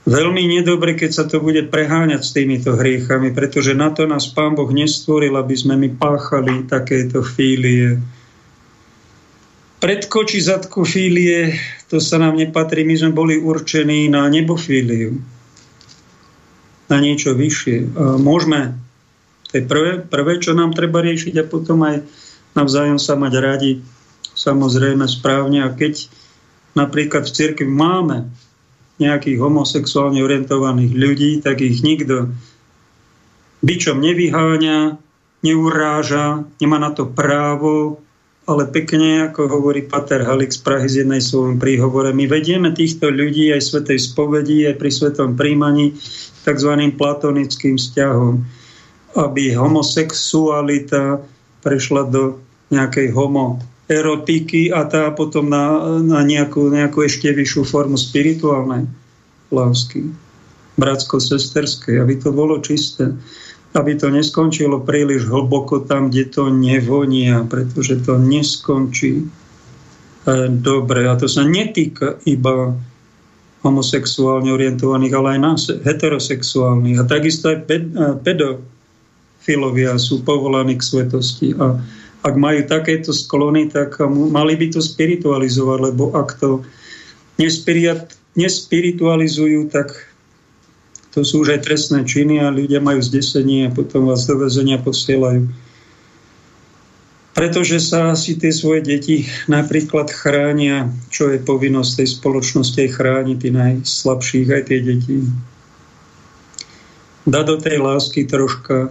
veľmi 0.08 0.48
nedobre, 0.48 0.96
keď 0.96 1.10
sa 1.12 1.24
to 1.28 1.44
bude 1.44 1.68
preháňať 1.68 2.24
s 2.24 2.32
týmito 2.32 2.72
hriechami, 2.72 3.36
pretože 3.36 3.76
na 3.76 3.92
to 3.92 4.08
nás 4.08 4.24
Pán 4.32 4.56
Boh 4.56 4.72
nestvoril, 4.72 5.36
aby 5.36 5.52
sme 5.52 5.76
my 5.76 5.88
páchali 6.00 6.64
takéto 6.64 7.20
fílie. 7.20 8.00
Predkoči 9.78 10.42
zadku 10.42 10.82
fílie, 10.82 11.54
to 11.92 12.02
sa 12.02 12.18
nám 12.18 12.34
nepatrí, 12.40 12.82
my 12.82 12.96
sme 12.98 13.12
boli 13.14 13.38
určení 13.38 14.10
na 14.10 14.26
nebofíliu, 14.26 15.14
na 16.88 16.98
niečo 16.98 17.36
vyššie. 17.36 17.76
A 17.94 18.18
môžeme, 18.18 18.74
to 19.52 19.60
je 19.60 19.64
prvé, 19.68 20.02
prvé, 20.02 20.32
čo 20.42 20.56
nám 20.56 20.74
treba 20.74 21.04
riešiť 21.04 21.34
a 21.38 21.46
potom 21.46 21.84
aj 21.84 22.02
navzájom 22.54 23.00
sa 23.00 23.18
mať 23.18 23.32
radi, 23.40 23.72
samozrejme 24.36 25.04
správne. 25.10 25.66
A 25.66 25.72
keď 25.74 26.06
napríklad 26.78 27.26
v 27.26 27.34
cirkvi 27.34 27.68
máme 27.68 28.30
nejakých 28.98 29.38
homosexuálne 29.38 30.22
orientovaných 30.22 30.92
ľudí, 30.94 31.30
tak 31.42 31.62
ich 31.62 31.82
nikto 31.82 32.34
byčom 33.62 33.98
nevyháňa, 33.98 34.98
neuráža, 35.42 36.46
nemá 36.58 36.82
na 36.82 36.90
to 36.90 37.06
právo, 37.06 38.02
ale 38.48 38.64
pekne, 38.64 39.28
ako 39.28 39.44
hovorí 39.44 39.84
Pater 39.84 40.24
Halik 40.24 40.50
z 40.50 40.60
Prahy 40.64 40.88
z 40.88 41.04
jednej 41.04 41.20
svojom 41.20 41.60
príhovore, 41.60 42.16
my 42.16 42.24
vedieme 42.24 42.72
týchto 42.72 43.12
ľudí 43.12 43.52
aj 43.52 43.60
svetej 43.60 44.00
spovedi, 44.00 44.64
aj 44.64 44.80
pri 44.80 44.90
svetom 44.90 45.36
príjmaní 45.36 45.94
tzv. 46.48 46.72
platonickým 46.96 47.76
vzťahom, 47.76 48.40
aby 49.20 49.52
homosexualita 49.52 51.22
prešla 51.62 52.08
do 52.08 52.38
nejakej 52.68 53.10
homo 53.12 53.58
erotiky 53.88 54.68
a 54.68 54.84
tá 54.84 55.08
potom 55.16 55.48
na, 55.48 55.96
na 56.04 56.20
nejakú, 56.20 56.68
nejakú 56.68 57.08
ešte 57.08 57.32
vyššiu 57.32 57.62
formu 57.64 57.96
spirituálnej 57.96 58.84
lásky, 59.48 60.12
bratsko-sesterskej, 60.76 61.96
aby 61.96 62.20
to 62.20 62.28
bolo 62.30 62.60
čisté, 62.60 63.16
aby 63.72 63.96
to 63.96 64.12
neskončilo 64.12 64.84
príliš 64.84 65.24
hlboko 65.28 65.88
tam, 65.88 66.12
kde 66.12 66.28
to 66.28 66.52
nevonia, 66.52 67.48
pretože 67.48 68.04
to 68.04 68.20
neskončí 68.20 69.24
e, 69.24 69.26
dobre. 70.52 71.08
A 71.08 71.16
to 71.16 71.24
sa 71.24 71.48
netýka 71.48 72.20
iba 72.28 72.76
homosexuálne 73.64 74.52
orientovaných, 74.54 75.14
ale 75.16 75.28
aj 75.34 75.40
nás, 75.40 75.62
heterosexuálnych. 75.66 77.00
A 77.00 77.08
takisto 77.08 77.50
aj 77.50 77.58
ped, 77.66 77.84
pedofilovia 79.48 79.96
sú 79.96 80.20
povolaní 80.20 80.76
k 80.76 80.84
svetosti. 80.84 81.56
A 81.56 81.80
ak 82.20 82.36
majú 82.36 82.68
takéto 82.68 83.16
sklony, 83.16 83.72
tak 83.72 83.96
mali 84.04 84.60
by 84.60 84.68
to 84.76 84.84
spiritualizovať, 84.84 85.78
lebo 85.88 86.12
ak 86.12 86.36
to 86.36 86.60
nespiritualizujú, 88.36 89.72
tak 89.72 89.96
to 91.16 91.24
sú 91.24 91.48
už 91.48 91.56
aj 91.56 91.64
trestné 91.64 92.04
činy 92.04 92.44
a 92.44 92.52
ľudia 92.52 92.84
majú 92.84 93.00
zdesenie 93.00 93.72
a 93.72 93.74
potom 93.74 94.12
vás 94.12 94.28
do 94.28 94.36
väzenia 94.36 94.76
posielajú. 94.76 95.48
Pretože 97.32 97.80
sa 97.80 98.12
si 98.18 98.36
tie 98.36 98.52
svoje 98.52 98.82
deti 98.84 99.24
napríklad 99.48 100.12
chránia, 100.12 100.92
čo 101.08 101.32
je 101.32 101.40
povinnosť 101.40 102.02
tej 102.02 102.08
spoločnosti, 102.20 102.78
aj 102.84 102.90
chrániť 102.98 103.36
tých 103.40 103.54
najslabších, 103.54 104.48
aj 104.52 104.62
tie 104.68 104.78
deti. 104.82 105.22
Dá 107.24 107.46
do 107.46 107.56
tej 107.56 107.78
lásky 107.78 108.26
troška 108.26 108.90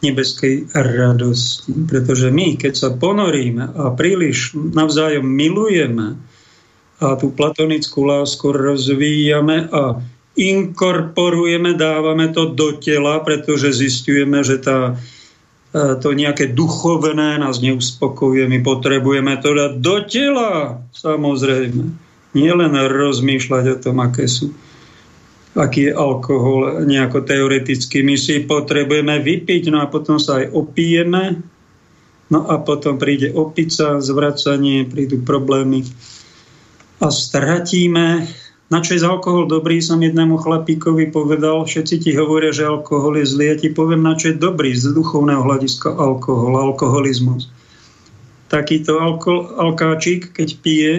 nebeskej 0.00 0.72
radosti. 0.72 1.72
Pretože 1.84 2.32
my, 2.32 2.56
keď 2.56 2.72
sa 2.76 2.88
ponoríme 2.92 3.76
a 3.76 3.92
príliš 3.92 4.56
navzájom 4.56 5.24
milujeme 5.24 6.16
a 7.00 7.16
tú 7.16 7.32
platonickú 7.32 8.04
lásku 8.04 8.44
rozvíjame 8.52 9.68
a 9.72 10.00
inkorporujeme, 10.36 11.76
dávame 11.76 12.32
to 12.32 12.52
do 12.56 12.76
tela, 12.80 13.20
pretože 13.20 13.76
zistujeme, 13.76 14.40
že 14.40 14.60
tá, 14.60 14.96
e, 15.72 15.96
to 16.00 16.16
nejaké 16.16 16.52
duchovné 16.52 17.36
nás 17.40 17.60
neuspokojuje. 17.60 18.48
My 18.48 18.60
potrebujeme 18.64 19.36
to 19.40 19.52
dať 19.52 19.72
do 19.80 19.96
tela, 20.08 20.50
samozrejme. 20.96 22.08
Nie 22.32 22.52
len 22.56 22.72
rozmýšľať 22.72 23.64
o 23.68 23.76
tom, 23.80 23.96
aké 24.00 24.30
sú 24.30 24.54
aký 25.54 25.90
je 25.90 25.92
alkohol 25.94 26.86
nejako 26.86 27.26
teoreticky. 27.26 28.06
My 28.06 28.14
si 28.14 28.46
potrebujeme 28.46 29.18
vypiť, 29.18 29.74
no 29.74 29.82
a 29.82 29.90
potom 29.90 30.22
sa 30.22 30.42
aj 30.42 30.54
opijeme, 30.54 31.42
no 32.30 32.46
a 32.46 32.62
potom 32.62 33.00
príde 33.00 33.34
opica, 33.34 33.98
zvracanie, 33.98 34.86
prídu 34.86 35.22
problémy 35.26 35.82
a 37.02 37.10
stratíme. 37.10 38.30
Na 38.70 38.78
čo 38.78 38.94
je 38.94 39.02
alkohol 39.02 39.50
dobrý, 39.50 39.82
som 39.82 39.98
jednému 39.98 40.38
chlapíkovi 40.38 41.10
povedal, 41.10 41.66
všetci 41.66 42.06
ti 42.06 42.10
hovoria, 42.14 42.54
že 42.54 42.70
alkohol 42.70 43.18
je 43.18 43.26
zlý, 43.26 43.44
ja 43.50 43.56
ti 43.58 43.68
poviem, 43.74 44.06
na 44.06 44.14
čo 44.14 44.30
je 44.30 44.38
dobrý 44.38 44.70
z 44.78 44.94
duchovného 44.94 45.42
hľadiska 45.42 45.90
alkohol, 45.90 46.54
alkoholizmus. 46.54 47.50
Takýto 48.46 49.02
alko, 49.02 49.58
alkáčik, 49.58 50.30
keď 50.30 50.48
pije, 50.62 50.94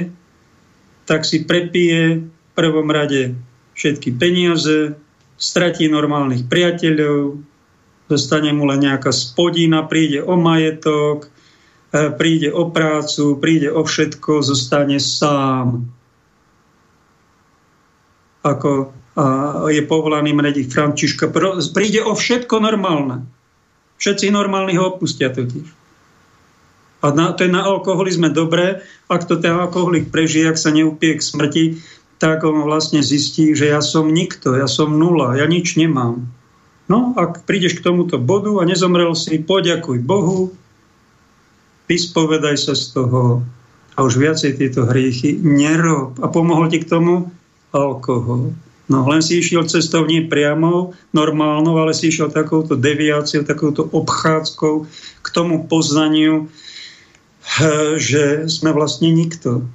tak 1.07 1.23
si 1.23 1.47
prepije 1.47 2.27
v 2.27 2.51
prvom 2.59 2.91
rade 2.91 3.39
všetky 3.81 4.13
peniaze, 4.13 4.93
stratí 5.41 5.89
normálnych 5.89 6.45
priateľov, 6.45 7.41
zostane 8.05 8.53
mu 8.53 8.69
len 8.69 8.85
nejaká 8.85 9.09
spodina, 9.09 9.89
príde 9.89 10.21
o 10.21 10.37
majetok, 10.37 11.25
e, 11.89 12.13
príde 12.13 12.53
o 12.53 12.69
prácu, 12.69 13.41
príde 13.41 13.73
o 13.73 13.81
všetko, 13.81 14.45
zostane 14.45 15.01
sám. 15.01 15.89
Ako 18.45 19.01
je 19.69 19.81
povolaný 19.85 20.31
mrediť 20.31 20.71
Františka. 20.71 21.29
Príde 21.75 21.99
o 22.01 22.15
všetko 22.15 22.63
normálne. 22.63 23.27
Všetci 23.99 24.31
normálni 24.31 24.79
ho 24.79 24.97
opustia 24.97 25.29
totiž. 25.29 25.67
A 27.01 27.11
na, 27.11 27.33
to 27.33 27.43
je 27.43 27.51
na 27.51 27.65
alkoholizme 27.65 28.29
dobré, 28.29 28.85
ak 29.09 29.25
to 29.25 29.41
ten 29.41 29.57
alkoholik 29.57 30.13
prežije, 30.13 30.53
ak 30.53 30.57
sa 30.57 30.69
neupie 30.69 31.17
k 31.17 31.21
smrti, 31.21 31.63
tak 32.21 32.45
on 32.45 32.61
vlastne 32.61 33.01
zistí, 33.01 33.57
že 33.57 33.73
ja 33.73 33.81
som 33.81 34.13
nikto, 34.13 34.53
ja 34.53 34.69
som 34.69 34.93
nula, 34.93 35.33
ja 35.41 35.49
nič 35.49 35.73
nemám. 35.73 36.21
No, 36.85 37.17
ak 37.17 37.49
prídeš 37.49 37.81
k 37.81 37.89
tomuto 37.89 38.21
bodu 38.21 38.61
a 38.61 38.67
nezomrel 38.69 39.17
si, 39.17 39.41
poďakuj 39.41 40.05
Bohu, 40.05 40.53
vyspovedaj 41.89 42.61
sa 42.61 42.77
z 42.77 42.93
toho 42.93 43.41
a 43.97 44.05
už 44.05 44.21
viacej 44.21 44.61
tieto 44.61 44.85
hriechy 44.85 45.33
nerob. 45.41 46.21
A 46.21 46.29
pomohol 46.29 46.69
ti 46.69 46.77
k 46.77 46.87
tomu 46.93 47.33
alkohol. 47.73 48.53
No 48.91 49.07
len 49.07 49.23
si 49.23 49.39
išiel 49.39 49.65
cestou 49.71 50.03
nie 50.03 50.27
priamou, 50.27 50.91
normálnou, 51.15 51.79
ale 51.79 51.95
si 51.95 52.11
išiel 52.11 52.27
takouto 52.29 52.75
deviáciou, 52.75 53.47
takouto 53.47 53.87
obchádzkou 53.87 54.85
k 55.23 55.27
tomu 55.31 55.65
poznaniu, 55.65 56.51
že 57.97 58.45
sme 58.51 58.75
vlastne 58.75 59.09
nikto. 59.09 59.65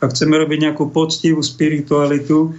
Ak 0.00 0.12
chceme 0.12 0.36
robiť 0.36 0.58
nejakú 0.68 0.92
poctivú 0.92 1.40
spiritualitu, 1.40 2.52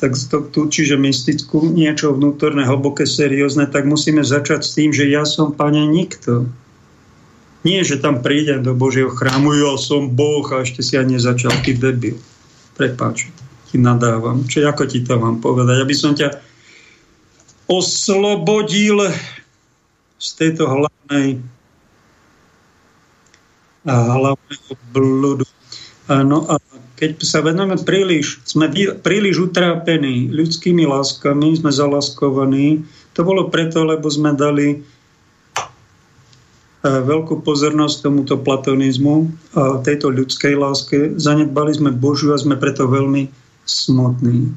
tak 0.00 0.16
to, 0.16 0.48
tu, 0.48 0.60
čiže 0.66 0.96
mystickú, 0.96 1.68
niečo 1.68 2.16
vnútorné, 2.16 2.64
hlboké, 2.64 3.04
seriózne, 3.04 3.68
tak 3.68 3.84
musíme 3.84 4.24
začať 4.24 4.60
s 4.64 4.74
tým, 4.74 4.90
že 4.96 5.06
ja 5.06 5.28
som, 5.28 5.52
pane, 5.52 5.84
nikto. 5.84 6.48
Nie, 7.60 7.84
že 7.84 8.00
tam 8.00 8.24
prídem 8.24 8.64
do 8.64 8.72
Božieho 8.72 9.12
chrámu, 9.12 9.52
ja 9.52 9.76
som 9.76 10.08
Boh 10.08 10.48
a 10.48 10.64
ešte 10.64 10.80
si 10.80 10.96
ani 10.96 11.20
nezačal, 11.20 11.52
ty 11.60 11.76
debil. 11.76 12.16
Prepáč, 12.80 13.28
ti 13.68 13.76
nadávam. 13.76 14.48
Čiže 14.48 14.72
ako 14.72 14.82
ti 14.88 15.04
to 15.04 15.20
mám 15.20 15.44
povedať? 15.44 15.84
Aby 15.84 15.92
som 15.92 16.16
ťa 16.16 16.40
oslobodil 17.68 19.04
z 20.16 20.28
tejto 20.40 20.64
hlavnej 20.64 21.44
a 23.84 23.94
hlavného 24.16 24.72
blúdu. 24.96 25.44
No 26.10 26.42
a 26.50 26.58
keď 26.98 27.22
sa 27.22 27.38
venujeme 27.38 27.78
príliš, 27.78 28.42
sme 28.42 28.66
príliš 29.00 29.46
utrápení 29.46 30.26
ľudskými 30.34 30.82
láskami, 30.84 31.54
sme 31.54 31.70
zalaskovaní. 31.70 32.82
To 33.14 33.22
bolo 33.22 33.46
preto, 33.46 33.86
lebo 33.86 34.10
sme 34.10 34.34
dali 34.34 34.68
e, 34.74 34.78
veľkú 36.84 37.46
pozornosť 37.46 38.04
tomuto 38.04 38.34
platonizmu 38.42 39.30
a 39.54 39.78
tejto 39.86 40.10
ľudskej 40.10 40.54
láske. 40.58 40.98
Zanedbali 41.14 41.72
sme 41.78 41.94
Božiu 41.94 42.34
a 42.34 42.42
sme 42.42 42.58
preto 42.58 42.90
veľmi 42.90 43.30
smutní. 43.64 44.50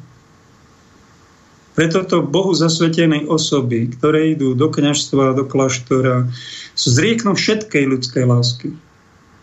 Preto 1.78 2.06
to 2.06 2.22
Bohu 2.22 2.54
zasvetenej 2.54 3.30
osoby, 3.30 3.94
ktoré 3.94 4.38
idú 4.38 4.54
do 4.58 4.70
kňažstva, 4.70 5.38
do 5.38 5.46
kláštora, 5.46 6.30
zrieknú 6.78 7.34
všetkej 7.38 7.84
ľudskej 7.88 8.26
lásky 8.26 8.70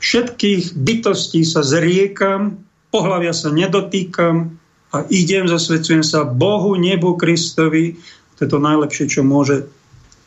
všetkých 0.01 0.75
bytostí 0.75 1.45
sa 1.45 1.61
zriekam, 1.61 2.65
pohľavia 2.91 3.37
sa 3.37 3.53
nedotýkam 3.53 4.57
a 4.91 5.07
idem, 5.13 5.47
zasvedcujem 5.47 6.03
sa 6.03 6.27
Bohu, 6.27 6.75
nebu, 6.75 7.15
Kristovi. 7.15 8.01
To 8.37 8.39
je 8.43 8.49
to 8.51 8.59
najlepšie, 8.59 9.07
čo 9.07 9.23
môže 9.23 9.71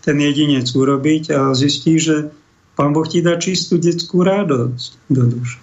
ten 0.06 0.16
jedinec 0.22 0.70
urobiť 0.72 1.24
a 1.34 1.40
zistí, 1.58 2.00
že 2.00 2.32
Pán 2.74 2.94
Boh 2.94 3.06
ti 3.06 3.22
dá 3.22 3.38
čistú 3.38 3.78
detskú 3.78 4.26
radosť 4.26 4.90
do 5.10 5.24
duše. 5.30 5.58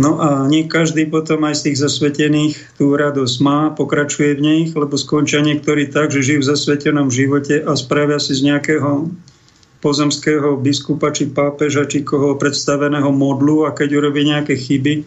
No 0.00 0.16
a 0.24 0.48
nie 0.48 0.64
každý 0.64 1.04
potom 1.04 1.44
aj 1.44 1.60
z 1.60 1.62
tých 1.68 1.78
zasvetených 1.84 2.80
tú 2.80 2.96
radosť 2.96 3.36
má, 3.44 3.68
pokračuje 3.76 4.40
v 4.40 4.44
nich, 4.44 4.68
lebo 4.72 4.96
skončia 4.96 5.44
niektorí 5.44 5.92
tak, 5.92 6.08
že 6.08 6.24
žijú 6.24 6.40
v 6.40 6.50
zasvetenom 6.56 7.12
živote 7.12 7.60
a 7.60 7.76
spravia 7.76 8.16
si 8.16 8.32
z 8.32 8.48
nejakého 8.48 9.12
pozemského 9.82 10.54
biskupa 10.62 11.10
či 11.10 11.26
pápeža 11.28 11.90
či 11.90 12.06
koho 12.06 12.38
predstaveného 12.38 13.10
modlu 13.10 13.66
a 13.66 13.74
keď 13.74 13.98
urobí 13.98 14.22
nejaké 14.22 14.54
chyby. 14.54 15.02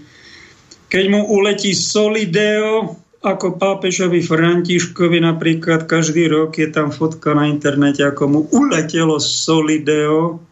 Keď 0.92 1.06
mu 1.08 1.24
uletí 1.32 1.72
solideo, 1.72 3.00
ako 3.26 3.58
pápežovi 3.58 4.22
Františkovi 4.22 5.18
napríklad 5.24 5.90
každý 5.90 6.30
rok 6.30 6.60
je 6.60 6.70
tam 6.70 6.94
fotka 6.94 7.34
na 7.34 7.50
internete, 7.50 8.06
ako 8.06 8.24
mu 8.30 8.40
uletelo 8.54 9.18
solideo, 9.18 10.44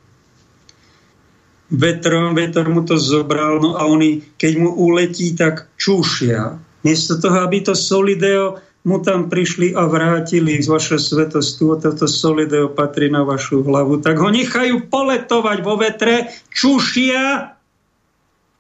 vetrom, 1.70 2.34
vetr 2.34 2.66
mu 2.66 2.82
to 2.82 2.98
zobral, 2.98 3.62
no 3.62 3.78
a 3.78 3.86
oni, 3.86 4.26
keď 4.40 4.54
mu 4.58 4.70
uletí, 4.74 5.38
tak 5.38 5.70
čušia. 5.78 6.58
Miesto 6.82 7.22
toho, 7.22 7.46
aby 7.46 7.62
to 7.62 7.78
solideo 7.78 8.58
mu 8.84 9.00
tam 9.00 9.32
prišli 9.32 9.72
a 9.76 9.88
vrátili 9.88 10.60
z 10.60 10.68
vaše 10.68 11.00
svetostu, 11.00 11.80
toto 11.80 12.04
solideo 12.04 12.68
patrí 12.68 13.08
na 13.08 13.24
vašu 13.24 13.64
hlavu, 13.64 14.04
tak 14.04 14.20
ho 14.20 14.28
nechajú 14.28 14.92
poletovať 14.92 15.58
vo 15.64 15.80
vetre, 15.80 16.28
čušia, 16.52 17.56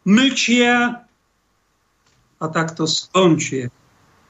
mlčia 0.08 1.04
a 2.40 2.46
takto 2.48 2.88
skončia. 2.88 3.68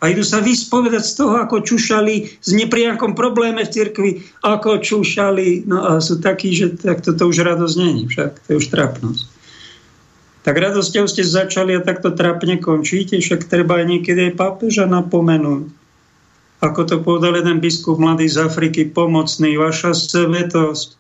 A 0.04 0.12
idú 0.12 0.26
sa 0.26 0.44
vyspovedať 0.44 1.04
z 1.06 1.14
toho, 1.16 1.40
ako 1.40 1.64
čušali 1.64 2.36
s 2.42 2.50
nepriakom 2.52 3.16
probléme 3.16 3.64
v 3.64 3.72
cirkvi, 3.72 4.12
ako 4.44 4.84
čušali, 4.84 5.64
no 5.64 5.80
a 5.80 5.92
sú 6.04 6.20
takí, 6.20 6.52
že 6.52 6.76
tak 6.76 7.06
toto 7.06 7.30
už 7.30 7.46
radosť 7.46 7.76
není, 7.80 8.04
však 8.12 8.32
to 8.44 8.48
je 8.52 8.60
už 8.60 8.68
trapnosť. 8.68 9.24
Tak 10.44 10.60
radosťou 10.60 11.08
ste 11.08 11.24
začali 11.24 11.80
a 11.80 11.86
takto 11.86 12.12
trapne 12.12 12.60
končíte, 12.60 13.16
však 13.16 13.48
treba 13.48 13.80
aj 13.80 13.96
niekedy 13.96 14.28
aj 14.28 14.34
pápeža 14.36 14.84
napomenúť 14.92 15.83
ako 16.64 16.82
to 16.88 16.96
povedal 17.04 17.36
jeden 17.36 17.60
biskup 17.60 18.00
mladý 18.00 18.32
z 18.32 18.48
Afriky, 18.48 18.88
pomocný, 18.88 19.60
vaša 19.60 19.92
svetosť. 19.92 20.96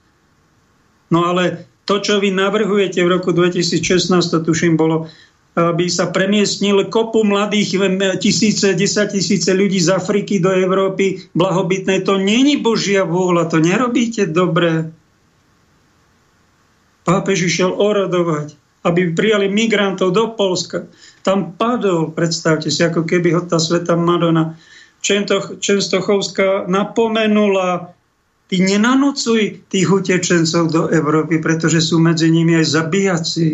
No 1.07 1.23
ale 1.31 1.71
to, 1.87 2.03
čo 2.03 2.19
vy 2.19 2.35
navrhujete 2.35 2.99
v 2.99 3.07
roku 3.07 3.31
2016, 3.31 4.11
to 4.11 4.43
tuším 4.43 4.75
bolo, 4.75 5.07
aby 5.55 5.87
sa 5.87 6.11
premiestnil 6.11 6.91
kopu 6.91 7.23
mladých 7.23 7.79
tisíce, 8.19 8.75
desať 8.75 9.15
tisíce 9.15 9.55
ľudí 9.55 9.79
z 9.79 9.95
Afriky 9.95 10.43
do 10.43 10.51
Európy 10.51 11.31
blahobytnej. 11.31 12.03
To 12.03 12.19
není 12.19 12.59
Božia 12.59 13.07
vôľa, 13.07 13.47
to 13.47 13.63
nerobíte 13.63 14.27
dobre. 14.27 14.91
Pápež 17.07 17.47
išiel 17.47 17.71
orodovať, 17.71 18.57
aby 18.83 19.15
prijali 19.15 19.47
migrantov 19.47 20.11
do 20.11 20.33
Polska. 20.35 20.91
Tam 21.23 21.55
padol, 21.55 22.11
predstavte 22.11 22.67
si, 22.67 22.83
ako 22.83 23.07
keby 23.07 23.31
ho 23.37 23.41
tá 23.47 23.61
sveta 23.61 23.95
Madonna 23.95 24.59
Čenstochovská 25.59 26.71
napomenula, 26.71 27.91
ty 28.47 28.63
nenanocuj 28.63 29.67
tých 29.67 29.87
utečencov 29.91 30.63
do 30.71 30.83
Európy, 30.87 31.43
pretože 31.43 31.83
sú 31.83 31.99
medzi 31.99 32.31
nimi 32.31 32.55
aj 32.55 32.67
zabíjaci. 32.71 33.47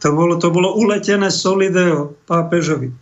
To 0.00 0.08
bolo, 0.14 0.38
to 0.38 0.48
bolo 0.54 0.78
uletené 0.78 1.28
solideo 1.28 2.14
pápežovi. 2.24 2.94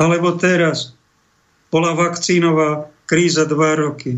Alebo 0.00 0.40
teraz 0.40 0.96
bola 1.68 1.92
vakcínová 1.92 2.88
kríza 3.04 3.44
dva 3.44 3.76
roky. 3.76 4.16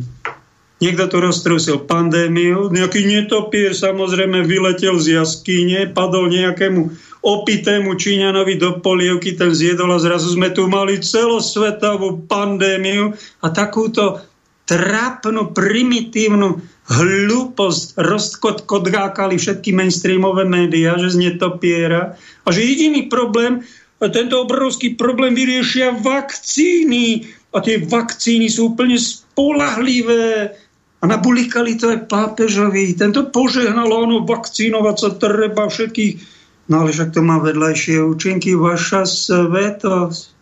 Niekto 0.78 1.10
tu 1.10 1.16
roztrusil 1.18 1.90
pandémiu, 1.90 2.70
nejaký 2.70 3.02
netopier 3.02 3.74
samozrejme 3.74 4.46
vyletel 4.46 4.94
z 5.02 5.18
jaskyne, 5.18 5.90
padol 5.90 6.30
nejakému 6.30 6.94
opitému 7.22 7.98
Číňanovi 7.98 8.58
do 8.58 8.78
polievky, 8.78 9.34
ten 9.34 9.50
zjedol 9.50 9.94
a 9.94 9.98
zrazu 9.98 10.34
sme 10.34 10.54
tu 10.54 10.70
mali 10.70 11.02
celosvetovú 11.02 12.26
pandémiu 12.30 13.14
a 13.42 13.46
takúto 13.50 14.22
trápnu, 14.68 15.56
primitívnu 15.56 16.60
hlúposť 16.88 18.00
rozkotkodgákali 18.00 19.36
všetky 19.36 19.72
mainstreamové 19.72 20.44
médiá, 20.44 20.96
že 21.00 21.12
z 21.12 21.16
netopiera 21.28 22.16
a 22.44 22.48
že 22.48 22.64
jediný 22.64 23.08
problém, 23.08 23.64
tento 23.98 24.38
obrovský 24.44 24.94
problém 24.94 25.34
vyriešia 25.34 25.98
vakcíny 25.98 27.26
a 27.50 27.58
tie 27.58 27.82
vakcíny 27.82 28.46
sú 28.46 28.76
úplne 28.76 28.94
spolahlivé 28.94 30.54
a 30.98 31.04
nabulikali 31.06 31.74
to 31.78 31.90
aj 31.94 32.06
pápežovi. 32.06 32.94
Tento 32.94 33.26
požehnal, 33.30 33.90
ono 33.90 34.22
vakcínovať 34.22 34.96
sa 34.96 35.10
treba 35.18 35.66
všetkých. 35.66 36.37
No 36.68 36.84
ale 36.84 36.92
však 36.92 37.16
to 37.16 37.24
má 37.24 37.40
vedľajšie 37.40 38.04
účinky, 38.04 38.52
vaša 38.52 39.08
svetosť. 39.08 40.36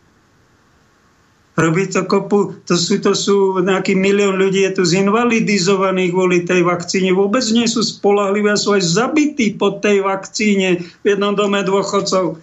Robí 1.57 1.89
to 1.89 2.05
kopu, 2.05 2.53
to 2.69 2.77
sú, 2.77 3.01
to 3.01 3.17
sú 3.17 3.65
nejaký 3.65 3.97
milión 3.97 4.37
ľudí, 4.37 4.61
je 4.69 4.77
tu 4.77 4.83
zinvalidizovaných 4.85 6.13
kvôli 6.13 6.45
tej 6.45 6.61
vakcíne. 6.61 7.17
Vôbec 7.17 7.41
nie 7.49 7.65
sú 7.65 7.81
spolahlivé, 7.81 8.53
sú 8.61 8.77
aj 8.77 8.85
zabití 8.85 9.57
po 9.57 9.81
tej 9.81 10.05
vakcíne 10.05 10.85
v 10.85 11.05
jednom 11.09 11.33
dome 11.33 11.65
dôchodcov. 11.65 12.37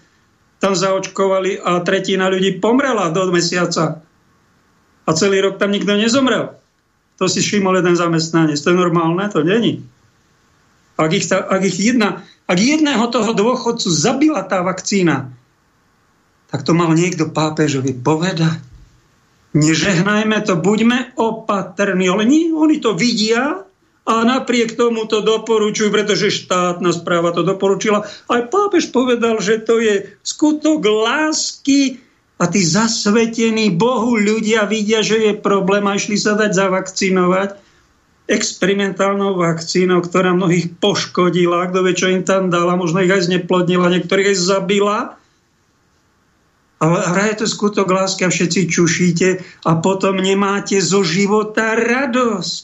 Tam 0.58 0.74
zaočkovali 0.74 1.62
a 1.62 1.86
tretina 1.86 2.26
ľudí 2.26 2.58
pomrela 2.58 3.14
do 3.14 3.30
mesiaca. 3.30 4.02
A 5.06 5.10
celý 5.14 5.46
rok 5.46 5.62
tam 5.62 5.70
nikto 5.70 5.94
nezomrel. 5.94 6.58
To 7.22 7.30
si 7.30 7.46
všimol 7.46 7.86
jeden 7.86 7.94
zamestnanec. 7.94 8.58
To 8.58 8.74
je 8.74 8.82
normálne? 8.82 9.30
To 9.30 9.46
není. 9.46 9.86
Ak 10.98 11.14
ich, 11.14 11.30
ta, 11.30 11.46
ak 11.46 11.62
ich 11.62 11.78
jedna, 11.78 12.26
ak 12.44 12.58
jedného 12.60 13.06
toho 13.08 13.32
dôchodcu 13.32 13.88
zabila 13.88 14.44
tá 14.44 14.60
vakcína, 14.62 15.32
tak 16.52 16.62
to 16.68 16.76
mal 16.76 16.92
niekto 16.94 17.32
pápežovi 17.32 17.96
povedať. 17.98 18.62
Nežehnajme 19.54 20.38
to, 20.46 20.58
buďme 20.58 21.14
opatrní. 21.18 22.10
Ale 22.10 22.26
nie, 22.26 22.54
oni 22.54 22.82
to 22.82 22.98
vidia 22.98 23.66
a 24.04 24.14
napriek 24.28 24.76
tomu 24.76 25.08
to 25.08 25.24
doporučujú, 25.24 25.88
pretože 25.94 26.44
štátna 26.44 26.92
správa 26.92 27.32
to 27.32 27.46
doporučila. 27.46 28.04
Aj 28.28 28.42
pápež 28.50 28.92
povedal, 28.92 29.40
že 29.40 29.64
to 29.64 29.80
je 29.80 30.12
skutok 30.26 30.84
lásky 30.84 32.04
a 32.42 32.50
tí 32.52 32.60
zasvetení 32.60 33.72
Bohu 33.72 34.20
ľudia 34.20 34.68
vidia, 34.68 35.00
že 35.00 35.32
je 35.32 35.34
problém 35.38 35.88
a 35.88 35.96
išli 35.96 36.20
sa 36.20 36.36
dať 36.36 36.52
zavakcinovať 36.52 37.63
experimentálnou 38.28 39.36
vakcínou, 39.36 40.00
ktorá 40.00 40.32
mnohých 40.32 40.80
poškodila, 40.80 41.68
kto 41.70 41.80
vie, 41.84 41.94
čo 41.94 42.08
im 42.08 42.24
tam 42.24 42.48
dala, 42.48 42.80
možno 42.80 43.04
ich 43.04 43.12
aj 43.12 43.28
zneplodnila, 43.28 43.92
niektorých 43.92 44.32
aj 44.32 44.38
zabila 44.40 45.00
ale 46.84 47.00
hraje 47.00 47.34
to 47.40 47.46
skutok 47.48 47.88
lásky 47.88 48.28
a 48.28 48.34
všetci 48.34 48.68
čušíte 48.68 49.28
a 49.64 49.72
potom 49.80 50.20
nemáte 50.20 50.84
zo 50.84 51.00
života 51.00 51.80
radosť. 51.80 52.64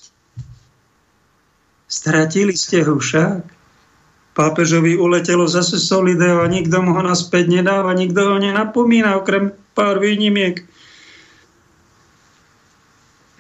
Stratili 1.88 2.51
ste 2.51 2.84
však. 2.84 3.55
Pápežovi 4.36 4.99
uletelo 4.99 5.47
zase 5.47 5.80
solideo 5.80 6.43
a 6.43 6.51
nikto 6.51 6.84
mu 6.84 6.95
ho 6.95 7.01
naspäť 7.03 7.47
nedáva, 7.49 7.95
nikto 7.95 8.36
ho 8.36 8.38
nenapomína, 8.39 9.20
okrem 9.20 9.55
pár 9.72 10.03
výnimiek. 10.03 10.68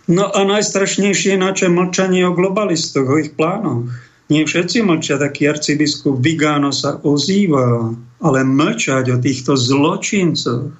No 0.09 0.25
a 0.25 0.41
najstrašnejšie 0.41 1.37
je 1.37 1.39
naše 1.39 1.67
mlčanie 1.69 2.25
o 2.25 2.33
globalistoch, 2.33 3.05
o 3.05 3.21
ich 3.21 3.37
plánoch. 3.37 3.85
Nie 4.29 4.45
všetci 4.45 4.81
mlčia, 4.81 5.21
taký 5.21 5.49
arcibiskup 5.49 6.17
Vigano 6.17 6.73
sa 6.73 6.97
ozýva, 7.01 7.93
ale 8.21 8.39
mlčať 8.41 9.13
o 9.13 9.17
týchto 9.21 9.53
zločincoch, 9.53 10.73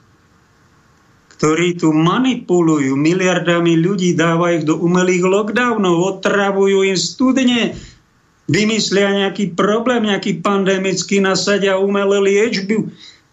ktorí 1.37 1.77
tu 1.77 1.93
manipulujú 1.93 2.93
miliardami 2.97 3.77
ľudí, 3.77 4.17
dávajú 4.17 4.53
ich 4.59 4.65
do 4.65 4.81
umelých 4.81 5.25
lockdownov, 5.25 6.19
otravujú 6.19 6.85
im 6.89 6.97
studne, 6.97 7.73
vymyslia 8.49 9.13
nejaký 9.25 9.57
problém, 9.57 10.09
nejaký 10.09 10.41
pandemický, 10.45 11.21
nasadia 11.21 11.77
umelé 11.77 12.17
liečby 12.21 12.85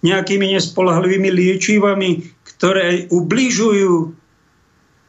nejakými 0.04 0.56
nespolahlivými 0.56 1.28
liečivami, 1.32 2.24
ktoré 2.44 3.08
ubližujú 3.12 4.15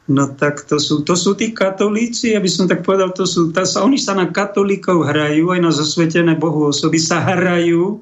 No 0.08 0.24
tak 0.24 0.64
to 0.64 0.80
sú, 0.80 1.04
to 1.04 1.12
sú 1.12 1.36
tí 1.36 1.52
katolíci, 1.52 2.32
aby 2.32 2.48
som 2.48 2.64
tak 2.64 2.80
povedal, 2.80 3.12
to 3.12 3.28
sú, 3.28 3.52
tá 3.52 3.68
sa, 3.68 3.84
oni 3.84 4.00
sa 4.00 4.16
na 4.16 4.24
katolíkov 4.32 5.04
hrajú, 5.04 5.52
aj 5.52 5.60
na 5.60 5.68
zasvetené 5.68 6.32
Bohu 6.32 6.72
osoby 6.72 6.96
sa 6.96 7.20
hrajú, 7.20 8.00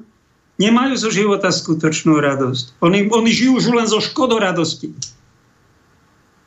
nemajú 0.55 0.93
zo 0.95 1.11
života 1.11 1.51
skutočnú 1.51 2.15
radosť. 2.15 2.79
Oni, 2.79 3.11
oni 3.11 3.31
žijú 3.35 3.59
už 3.59 3.65
len 3.75 3.87
zo 3.91 3.99
škodoradosti. 3.99 4.95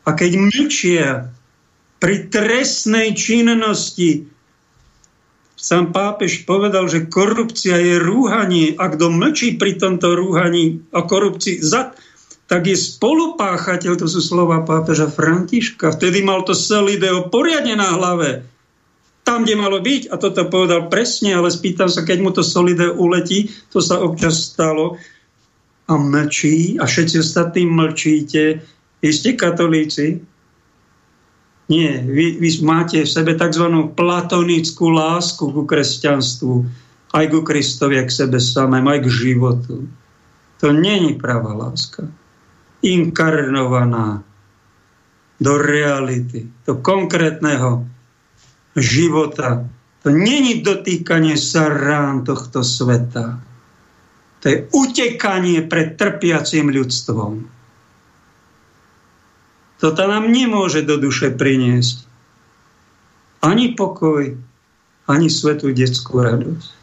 A 0.09 0.17
keď 0.17 0.49
mlčia 0.49 1.29
pri 2.01 2.33
trestnej 2.33 3.13
činnosti, 3.13 4.33
sám 5.61 5.93
pápež 5.93 6.49
povedal, 6.49 6.89
že 6.89 7.05
korupcia 7.05 7.77
je 7.77 8.01
rúhanie 8.01 8.73
a 8.81 8.89
kto 8.89 9.13
mlčí 9.13 9.61
pri 9.61 9.77
tomto 9.77 10.17
rúhaní 10.17 10.81
a 10.89 11.05
korupcii, 11.05 11.61
za, 11.61 11.93
tak 12.51 12.67
je 12.67 12.75
spolupáchateľ, 12.75 13.95
to 13.95 14.11
sú 14.11 14.19
slova 14.19 14.67
pápeža 14.67 15.07
Františka. 15.07 15.95
Vtedy 15.95 16.27
mal 16.27 16.43
to 16.43 16.51
Solideo 16.51 17.31
poriadne 17.31 17.79
na 17.79 17.95
hlave. 17.95 18.43
Tam, 19.23 19.47
kde 19.47 19.55
malo 19.55 19.79
byť, 19.79 20.11
a 20.11 20.19
toto 20.19 20.51
povedal 20.51 20.91
presne, 20.91 21.39
ale 21.39 21.47
spýtam 21.47 21.87
sa, 21.87 22.03
keď 22.03 22.19
mu 22.19 22.35
to 22.35 22.43
Solideo 22.43 22.99
uletí, 22.99 23.55
to 23.71 23.79
sa 23.79 24.03
občas 24.03 24.51
stalo, 24.51 24.99
a 25.87 25.95
mlčí, 25.95 26.75
a 26.83 26.91
všetci 26.91 27.23
ostatní 27.23 27.71
mlčíte. 27.71 28.59
Vy 28.99 29.11
ste 29.15 29.39
katolíci? 29.39 30.19
Nie, 31.71 32.03
vy, 32.03 32.43
vy 32.43 32.49
máte 32.67 32.99
v 33.07 33.11
sebe 33.11 33.39
tzv. 33.39 33.95
platonickú 33.95 34.91
lásku 34.91 35.55
ku 35.55 35.63
kresťanstvu, 35.63 36.67
aj 37.15 37.25
ku 37.31 37.47
Kristovi, 37.47 38.03
k 38.03 38.11
sebe 38.11 38.43
samému, 38.43 38.91
aj 38.91 39.01
k 39.07 39.09
životu. 39.31 39.87
To 40.59 40.75
není 40.75 41.15
pravá 41.15 41.55
láska 41.55 42.11
inkarnovaná 42.81 44.25
do 45.41 45.53
reality, 45.57 46.49
do 46.69 46.81
konkrétneho 46.81 47.85
života. 48.77 49.65
To 50.05 50.09
není 50.13 50.61
dotýkanie 50.65 51.37
sa 51.37 51.69
rán 51.69 52.25
tohto 52.25 52.65
sveta. 52.65 53.41
To 54.41 54.45
je 54.49 54.65
utekanie 54.73 55.65
pred 55.69 55.97
trpiacim 56.01 56.73
ľudstvom. 56.73 57.45
Toto 59.81 60.03
nám 60.05 60.29
nemôže 60.29 60.85
do 60.85 61.01
duše 61.01 61.33
priniesť 61.33 62.11
ani 63.41 63.73
pokoj, 63.73 64.37
ani 65.09 65.29
svetú 65.33 65.73
detskú 65.73 66.21
radosť. 66.21 66.80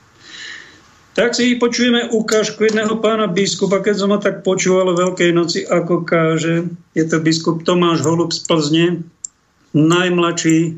Tak 1.17 1.33
si 1.33 1.57
počujeme 1.57 2.13
ukážku 2.13 2.69
jedného 2.69 3.01
pána 3.01 3.25
biskupa, 3.25 3.81
keď 3.81 3.95
som 3.97 4.13
ho 4.13 4.21
tak 4.21 4.45
počúval 4.45 4.93
o 4.93 4.99
Veľkej 5.01 5.33
noci, 5.33 5.65
ako 5.65 6.05
káže. 6.05 6.69
Je 6.93 7.03
to 7.09 7.17
biskup 7.17 7.65
Tomáš 7.65 8.05
Holub 8.05 8.29
z 8.29 8.45
Plzne, 8.45 9.01
najmladší, 9.73 10.77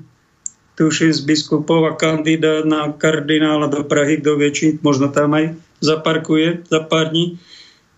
tuším 0.80 1.12
z 1.12 1.22
biskupov 1.28 1.92
a 1.92 2.00
kandidát 2.00 2.64
na 2.64 2.88
kardinála 2.88 3.68
do 3.68 3.84
Prahy, 3.84 4.24
kto 4.24 4.40
vie, 4.40 4.50
či 4.56 4.66
možno 4.80 5.12
tam 5.12 5.36
aj 5.36 5.60
zaparkuje 5.84 6.72
za 6.72 6.88
pár 6.88 7.12
dní. 7.12 7.36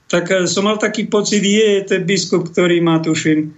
Tak 0.09 0.33
eh, 0.33 0.49
som 0.49 0.65
mal 0.65 0.81
taký 0.81 1.05
pocit, 1.13 1.45
je 1.45 1.85
to 1.85 2.01
biskup, 2.01 2.49
ktorý 2.49 2.81
má, 2.81 3.05
tuším, 3.05 3.53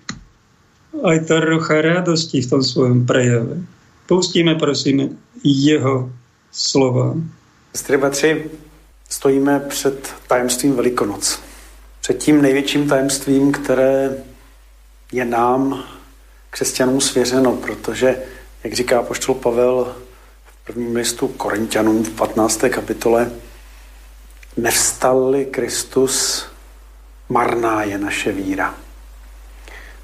aj 1.08 1.24
trocha 1.32 1.80
radosti 1.80 2.44
v 2.44 2.50
tom 2.52 2.60
svojom 2.60 3.08
prejave. 3.08 3.64
Pustíme, 4.12 4.60
prosím, 4.60 5.16
jeho 5.40 6.12
slova. 6.52 7.16
Střeba 7.72 8.12
stojíme 9.14 9.59
před 9.59 10.14
tajemstvím 10.28 10.76
Velikonoc. 10.76 11.39
Před 12.01 12.18
tím 12.18 12.41
největším 12.41 12.89
tajemstvím, 12.89 13.51
které 13.51 14.24
je 15.11 15.26
nám, 15.26 15.84
křesťanům, 16.49 17.01
svěřeno, 17.01 17.55
protože, 17.55 18.24
jak 18.64 18.74
říká 18.74 19.03
poštol 19.03 19.36
Pavel 19.36 19.95
v 20.45 20.66
prvním 20.66 20.95
listu 20.95 21.28
Korintianům 21.28 22.03
v 22.03 22.09
15. 22.09 22.61
kapitole, 22.70 23.32
nevstal 24.57 25.36
Kristus, 25.51 26.45
marná 27.30 27.84
je 27.84 27.97
naše 27.97 28.32
víra. 28.32 28.76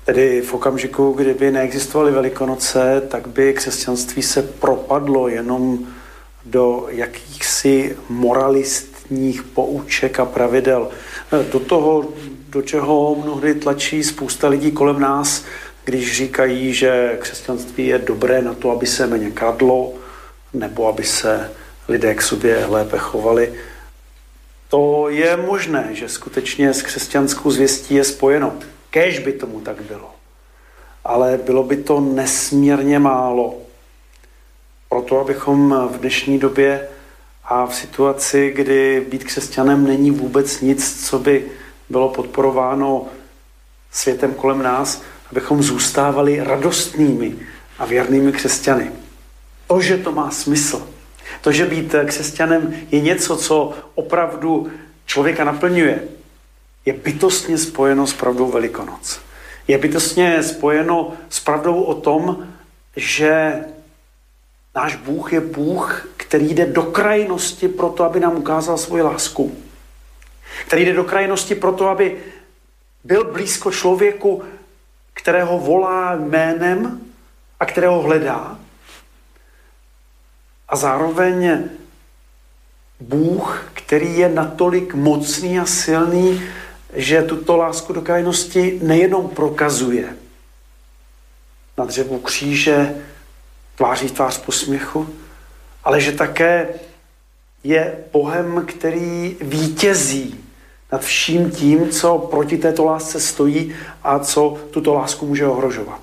Tedy 0.06 0.42
v 0.42 0.54
okamžiku, 0.54 1.12
kdyby 1.12 1.52
neexistovaly 1.52 2.12
Velikonoce, 2.12 3.02
tak 3.08 3.28
by 3.28 3.54
křesťanství 3.54 4.24
se 4.24 4.42
propadlo 4.42 5.28
jenom 5.28 5.80
do 6.46 6.88
jakýchsi 6.90 7.98
moralistních 9.10 9.44
pouček 9.44 10.20
a 10.20 10.26
pravidel. 10.26 10.90
Do 11.52 11.60
toho, 11.60 12.14
do 12.50 12.62
čeho 12.62 13.16
mnohdy 13.24 13.56
tlačí 13.56 14.04
spousta 14.04 14.48
lidí 14.48 14.72
kolem 14.72 15.00
nás, 15.00 15.44
když 15.86 16.18
říkají, 16.18 16.74
že 16.74 17.18
křesťanství 17.20 17.88
je 17.88 17.98
dobré 17.98 18.42
na 18.42 18.54
to, 18.54 18.72
aby 18.72 18.88
se 18.88 19.08
méně 19.08 19.32
kradlo, 19.32 19.94
nebo 20.54 20.88
aby 20.88 21.04
se 21.04 21.52
lidé 21.88 22.16
k 22.16 22.22
sobě 22.22 22.66
lépe 22.66 22.98
chovali. 22.98 23.54
To 24.70 25.10
je 25.10 25.38
možné, 25.38 25.90
že 25.94 26.10
skutečně 26.10 26.74
s 26.74 26.82
křesťanskou 26.82 27.52
zvěstí 27.52 27.96
je 27.96 28.04
spojeno. 28.04 28.54
Kéž 28.90 29.20
by 29.20 29.34
tomu 29.34 29.62
tak 29.62 29.82
bylo. 29.82 30.12
Ale 31.04 31.38
bylo 31.38 31.64
by 31.64 31.78
to 31.78 32.00
nesmírně 32.00 33.00
málo 33.00 33.58
proto, 34.90 35.20
abychom 35.20 35.90
v 35.92 35.98
dnešní 35.98 36.40
době 36.40 36.88
a 37.50 37.66
v 37.66 37.76
situaci, 37.76 38.52
kdy 38.56 39.06
být 39.12 39.24
křesťanem 39.24 39.88
není 39.88 40.12
vůbec 40.12 40.62
nic, 40.62 41.10
co 41.10 41.20
by 41.20 41.46
bylo 41.90 42.10
podporováno 42.10 43.08
světem 43.92 44.34
kolem 44.34 44.64
nás, 44.64 45.02
abychom 45.32 45.64
zůstávali 45.64 46.44
radostnými 46.44 47.36
a 47.80 47.86
věrnými 47.86 48.32
křesťany. 48.32 48.92
To, 49.68 49.82
že 49.82 49.98
to 49.98 50.12
má 50.12 50.32
smysl, 50.32 50.88
to, 51.42 51.52
že 51.52 51.66
být 51.66 51.96
křesťanem 52.06 52.74
je 52.92 53.02
něco, 53.02 53.38
co 53.38 53.74
opravdu 53.96 54.72
člověka 55.06 55.44
naplňuje, 55.44 56.04
je 56.86 56.94
bytostně 56.94 57.58
spojeno 57.58 58.08
s 58.08 58.14
pravdou 58.14 58.52
Velikonoc. 58.52 59.20
Je 59.68 59.78
bytostně 59.78 60.44
spojeno 60.44 61.14
s 61.30 61.40
pravdou 61.40 61.82
o 61.82 61.94
tom, 61.94 62.48
že 62.96 63.56
Náš 64.76 64.96
Bůh 64.96 65.34
je 65.34 65.42
Bůh, 65.42 66.08
který 66.18 66.54
jde 66.54 66.66
do 66.66 66.84
krajnosti 66.84 67.68
proto, 67.68 68.04
aby 68.04 68.20
nám 68.20 68.36
ukázal 68.38 68.78
svoji 68.78 69.04
lásku. 69.04 69.58
Který 70.68 70.86
jde 70.86 70.94
do 70.94 71.04
krajnosti 71.04 71.56
proto, 71.56 71.90
aby 71.90 72.18
byl 73.04 73.32
blízko 73.32 73.72
člověku, 73.72 74.44
kterého 75.14 75.60
volá 75.60 76.16
jménem 76.16 77.02
a 77.60 77.66
kterého 77.66 78.02
hledá. 78.02 78.60
A 80.70 80.76
zároveň 80.76 81.64
Bůh, 83.00 83.72
který 83.74 84.18
je 84.18 84.30
natolik 84.30 84.94
mocný 84.94 85.60
a 85.60 85.66
silný, 85.66 86.42
že 86.94 87.22
tuto 87.22 87.58
lásku 87.58 87.94
do 87.94 88.02
krajnosti 88.02 88.80
nejenom 88.84 89.30
prokazuje, 89.30 90.16
na 91.78 91.86
dřevu 91.86 92.20
kříže, 92.20 92.96
tváří 93.80 94.10
tvář 94.10 94.38
posměchu, 94.38 95.10
ale 95.84 96.02
že 96.02 96.12
také 96.12 96.68
je 97.64 97.98
Bohem, 98.12 98.66
který 98.66 99.38
vítězí 99.42 100.46
nad 100.92 101.02
vším 101.02 101.52
tím, 101.52 101.90
co 101.90 102.18
proti 102.18 102.58
této 102.58 102.86
lásce 102.86 103.20
stojí 103.20 103.76
a 104.04 104.20
co 104.20 104.58
tuto 104.72 104.94
lásku 104.94 105.28
může 105.28 105.48
ohrožovat. 105.48 106.02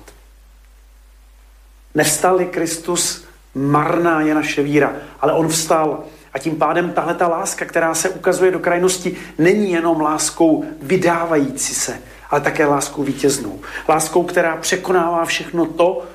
Nevstal 1.95 2.45
Kristus, 2.45 3.25
marná 3.55 4.21
je 4.21 4.33
naše 4.33 4.63
víra, 4.63 4.93
ale 5.19 5.33
on 5.33 5.47
vstal. 5.47 6.03
A 6.33 6.39
tím 6.39 6.55
pádem 6.55 6.93
tahle 6.93 7.13
ta 7.13 7.27
láska, 7.27 7.65
která 7.65 7.93
se 7.93 8.09
ukazuje 8.09 8.51
do 8.51 8.59
krajnosti, 8.59 9.17
není 9.37 9.71
jenom 9.71 10.01
láskou 10.01 10.65
vydávající 10.81 11.73
se, 11.73 12.01
ale 12.29 12.41
také 12.41 12.65
láskou 12.65 13.03
vítěznou. 13.03 13.61
Láskou, 13.89 14.23
která 14.23 14.57
překonává 14.57 15.25
všechno 15.25 15.65
to, 15.65 16.05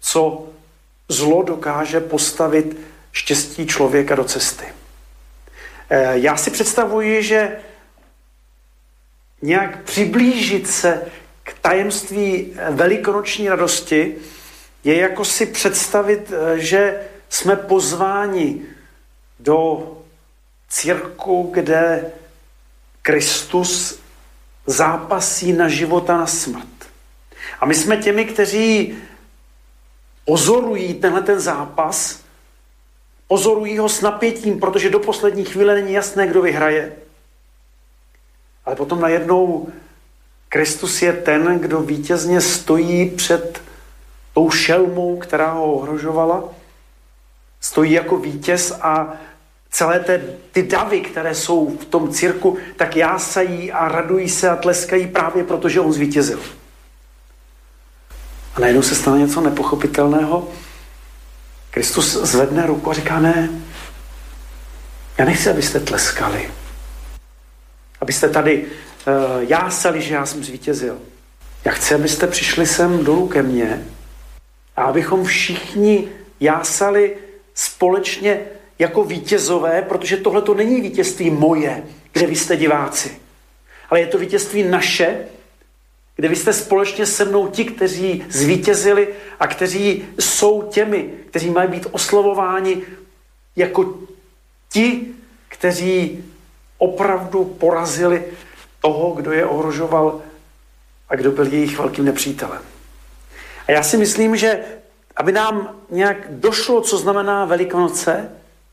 co 0.00 0.51
zlo 1.12 1.42
dokáže 1.42 2.00
postavit 2.00 2.76
štěstí 3.12 3.66
člověka 3.66 4.14
do 4.14 4.24
cesty. 4.24 4.64
Eh, 5.90 6.18
já 6.18 6.36
si 6.36 6.50
představuji, 6.50 7.22
že 7.22 7.56
nějak 9.42 9.82
přiblížit 9.82 10.70
se 10.70 11.02
k 11.42 11.54
tajemství 11.60 12.52
velikonoční 12.70 13.48
radosti 13.48 14.14
je 14.84 14.96
jako 14.96 15.24
si 15.24 15.46
představit, 15.46 16.32
eh, 16.32 16.58
že 16.58 17.00
jsme 17.28 17.56
pozváni 17.56 18.62
do 19.40 19.92
círku, 20.68 21.50
kde 21.52 22.12
Kristus 23.02 24.00
zápasí 24.66 25.52
na 25.52 25.68
život 25.68 26.10
a 26.10 26.16
na 26.16 26.26
smrt. 26.26 26.68
A 27.60 27.66
my 27.66 27.74
jsme 27.74 27.96
těmi, 27.96 28.24
kteří 28.24 28.94
pozorují 30.24 30.94
tenhle 30.94 31.22
ten 31.22 31.40
zápas, 31.40 32.20
pozorují 33.28 33.78
ho 33.78 33.88
s 33.88 34.00
napětím, 34.00 34.60
protože 34.60 34.90
do 34.90 34.98
poslední 34.98 35.44
chvíle 35.44 35.74
není 35.74 35.92
jasné, 35.92 36.26
kdo 36.26 36.42
vyhraje. 36.42 36.92
Ale 38.64 38.76
potom 38.76 39.00
najednou 39.00 39.68
Kristus 40.48 41.02
je 41.02 41.12
ten, 41.12 41.58
kdo 41.58 41.80
vítězně 41.80 42.40
stojí 42.40 43.10
před 43.10 43.62
tou 44.34 44.50
šelmou, 44.50 45.16
která 45.16 45.52
ho 45.52 45.72
ohrožovala. 45.72 46.44
Stojí 47.60 47.92
jako 47.92 48.16
vítěz 48.16 48.72
a 48.80 49.14
celé 49.70 50.00
té, 50.00 50.24
ty 50.52 50.62
davy, 50.62 51.00
které 51.00 51.34
jsou 51.34 51.76
v 51.76 51.84
tom 51.84 52.12
cirku, 52.12 52.58
tak 52.76 52.96
jásají 52.96 53.72
a 53.72 53.88
radují 53.88 54.28
se 54.28 54.50
a 54.50 54.56
tleskají 54.56 55.06
právě 55.06 55.44
proto, 55.44 55.68
že 55.68 55.80
on 55.80 55.92
zvítězil. 55.92 56.40
A 58.54 58.60
najednou 58.60 58.82
se 58.82 58.94
stane 58.94 59.18
něco 59.18 59.40
nepochopitelného. 59.40 60.48
Kristus 61.70 62.12
zvedne 62.22 62.66
ruku 62.66 62.90
a 62.90 62.94
říká, 62.94 63.20
ne, 63.20 63.48
já 65.18 65.24
nechci, 65.24 65.50
abyste 65.50 65.80
tleskali. 65.80 66.50
Abyste 68.00 68.28
tady 68.28 68.64
uh, 68.64 69.42
jásali, 69.48 70.02
že 70.02 70.14
já 70.14 70.26
jsem 70.26 70.44
zvítězil. 70.44 70.98
Já 71.64 71.72
chci, 71.72 71.94
abyste 71.94 72.26
přišli 72.26 72.66
sem 72.66 73.04
dolů 73.04 73.28
ke 73.28 73.42
mně 73.42 73.86
a 74.76 74.82
abychom 74.82 75.24
všichni 75.24 76.08
jásali 76.40 77.16
společně 77.54 78.40
jako 78.78 79.04
vítězové, 79.04 79.82
protože 79.82 80.16
tohle 80.16 80.42
to 80.42 80.54
není 80.54 80.80
vítězství 80.80 81.30
moje, 81.30 81.82
kde 82.12 82.26
vy 82.26 82.36
jste 82.36 82.56
diváci, 82.56 83.16
ale 83.90 84.00
je 84.00 84.06
to 84.06 84.18
vítězství 84.18 84.62
naše, 84.62 85.18
kde 86.16 86.28
vy 86.28 86.36
jste 86.36 86.52
společně 86.52 87.06
se 87.06 87.24
mnou 87.24 87.48
ti, 87.48 87.64
kteří 87.64 88.24
zvítězili 88.28 89.08
a 89.40 89.46
kteří 89.46 90.04
jsou 90.18 90.62
těmi, 90.62 91.10
kteří 91.30 91.50
mají 91.50 91.68
být 91.68 91.86
oslavováni 91.90 92.82
jako 93.56 93.94
ti, 94.72 95.06
kteří 95.48 96.24
opravdu 96.78 97.44
porazili 97.44 98.24
toho, 98.80 99.10
kdo 99.10 99.32
je 99.32 99.46
ohrožoval 99.46 100.20
a 101.08 101.16
kdo 101.16 101.30
byl 101.30 101.46
jejich 101.46 101.78
velkým 101.78 102.04
nepřítelem. 102.04 102.62
A 103.68 103.72
já 103.72 103.82
si 103.82 103.96
myslím, 103.96 104.36
že 104.36 104.64
aby 105.16 105.32
nám 105.32 105.76
nějak 105.90 106.16
došlo, 106.30 106.80
co 106.80 106.98
znamená 106.98 107.44
Velikonoce, 107.44 108.30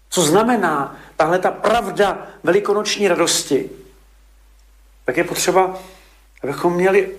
co 0.09 0.21
znamená 0.21 0.97
tahle 1.15 1.39
ta 1.39 1.51
pravda 1.51 2.27
velikonoční 2.43 3.07
radosti, 3.07 3.69
tak 5.05 5.17
je 5.17 5.23
potřeba, 5.23 5.79
abychom 6.43 6.73
měli 6.73 7.11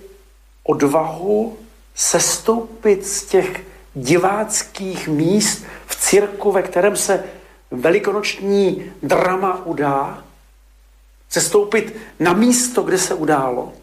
odvahu 0.63 1.57
sestoupit 1.95 3.07
z 3.07 3.25
těch 3.25 3.61
diváckých 3.95 5.07
míst 5.07 5.63
v 5.87 5.95
cirku, 5.95 6.51
ve 6.51 6.61
kterém 6.61 6.97
se 6.97 7.23
velikonoční 7.71 8.91
drama 9.03 9.65
udá, 9.65 10.23
sestoupit 11.29 11.95
na 12.19 12.33
místo, 12.33 12.81
kde 12.81 12.97
se 12.97 13.13
událo 13.13 13.73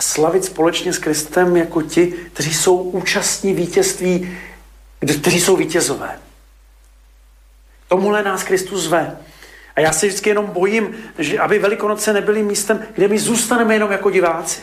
a 0.00 0.02
slavit 0.02 0.44
společně 0.44 0.92
s 0.92 0.98
Kristem 0.98 1.56
jako 1.56 1.82
ti, 1.82 2.06
kteří 2.06 2.54
jsou 2.54 2.76
účastní 2.76 3.54
vítězství, 3.54 4.38
kteří 5.20 5.40
jsou 5.40 5.56
vítězové. 5.56 6.18
Tomuhle 7.88 8.22
nás 8.22 8.42
Kristus 8.42 8.82
zve. 8.82 9.18
A 9.76 9.80
já 9.80 9.92
se 9.92 10.06
vždycky 10.06 10.28
jenom 10.28 10.46
bojím, 10.46 10.96
že 11.18 11.38
aby 11.38 11.58
Velikonoce 11.58 12.12
nebyly 12.12 12.42
místem, 12.42 12.86
kde 12.94 13.08
my 13.08 13.18
zůstaneme 13.18 13.74
jenom 13.74 13.92
jako 13.92 14.10
diváci. 14.10 14.60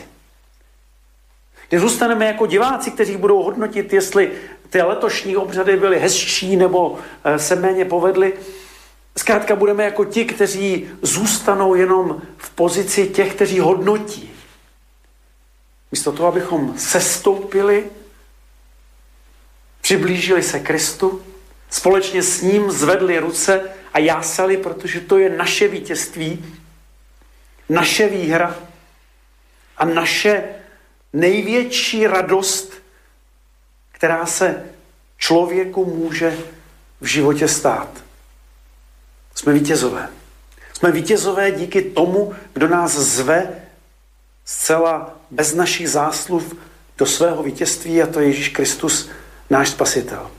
Kde 1.68 1.80
zůstaneme 1.80 2.26
jako 2.26 2.46
diváci, 2.46 2.90
kteří 2.90 3.16
budou 3.16 3.42
hodnotit, 3.42 3.92
jestli 3.92 4.32
ty 4.70 4.82
letošní 4.82 5.36
obřady 5.36 5.76
byly 5.76 5.98
hezčí 5.98 6.56
nebo 6.56 6.98
eh, 7.24 7.38
se 7.38 7.56
méně 7.56 7.84
povedly. 7.84 8.32
Zkrátka 9.16 9.56
budeme 9.56 9.84
jako 9.84 10.04
ti, 10.04 10.24
kteří 10.24 10.90
zůstanou 11.02 11.74
jenom 11.74 12.22
v 12.36 12.50
pozici 12.50 13.08
těch, 13.08 13.34
kteří 13.34 13.60
hodnotí. 13.60 14.30
Místo 15.92 16.12
toho, 16.12 16.28
abychom 16.28 16.78
sestoupili, 16.78 17.84
přiblížili 19.80 20.42
se 20.42 20.60
Kristu, 20.60 21.22
společně 21.70 22.22
s 22.22 22.42
ním 22.42 22.70
zvedli 22.70 23.18
ruce 23.18 23.70
a 23.92 23.98
jásali, 23.98 24.56
protože 24.56 25.00
to 25.00 25.18
je 25.18 25.36
naše 25.36 25.68
vítězství, 25.68 26.44
naše 27.68 28.08
výhra 28.08 28.56
a 29.76 29.84
naše 29.84 30.44
největší 31.12 32.06
radost, 32.06 32.72
která 33.92 34.26
se 34.26 34.64
člověku 35.18 35.84
může 35.84 36.38
v 37.00 37.06
životě 37.06 37.48
stát. 37.48 37.88
Jsme 39.34 39.52
vítězové. 39.52 40.08
Jsme 40.72 40.92
vítězové 40.92 41.50
díky 41.50 41.82
tomu, 41.82 42.34
kdo 42.52 42.68
nás 42.68 42.92
zve 42.92 43.48
zcela 44.44 45.16
bez 45.30 45.54
našich 45.54 45.90
zásluh 45.90 46.42
do 46.98 47.06
svého 47.06 47.42
vítězství 47.42 48.02
a 48.02 48.06
to 48.06 48.20
je 48.20 48.26
Ježíš 48.26 48.48
Kristus, 48.48 49.10
náš 49.50 49.68
spasitel. 49.68 50.30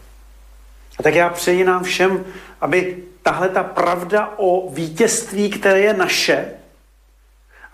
A 0.99 1.03
tak 1.03 1.15
já 1.15 1.29
přeji 1.29 1.63
nám 1.63 1.83
všem, 1.83 2.25
aby 2.61 3.03
tahle 3.23 3.49
ta 3.49 3.63
pravda 3.63 4.33
o 4.37 4.71
vítězství, 4.71 5.49
které 5.49 5.79
je 5.79 5.93
naše, 5.93 6.53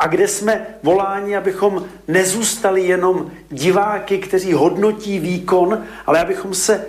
a 0.06 0.08
kde 0.08 0.28
jsme 0.28 0.68
voláni, 0.84 1.38
abychom 1.38 1.86
nezůstali 2.08 2.82
jenom 2.82 3.32
diváky, 3.50 4.18
kteří 4.18 4.54
hodnotí 4.54 5.20
výkon, 5.20 5.84
ale 6.06 6.22
abychom 6.22 6.54
se 6.54 6.86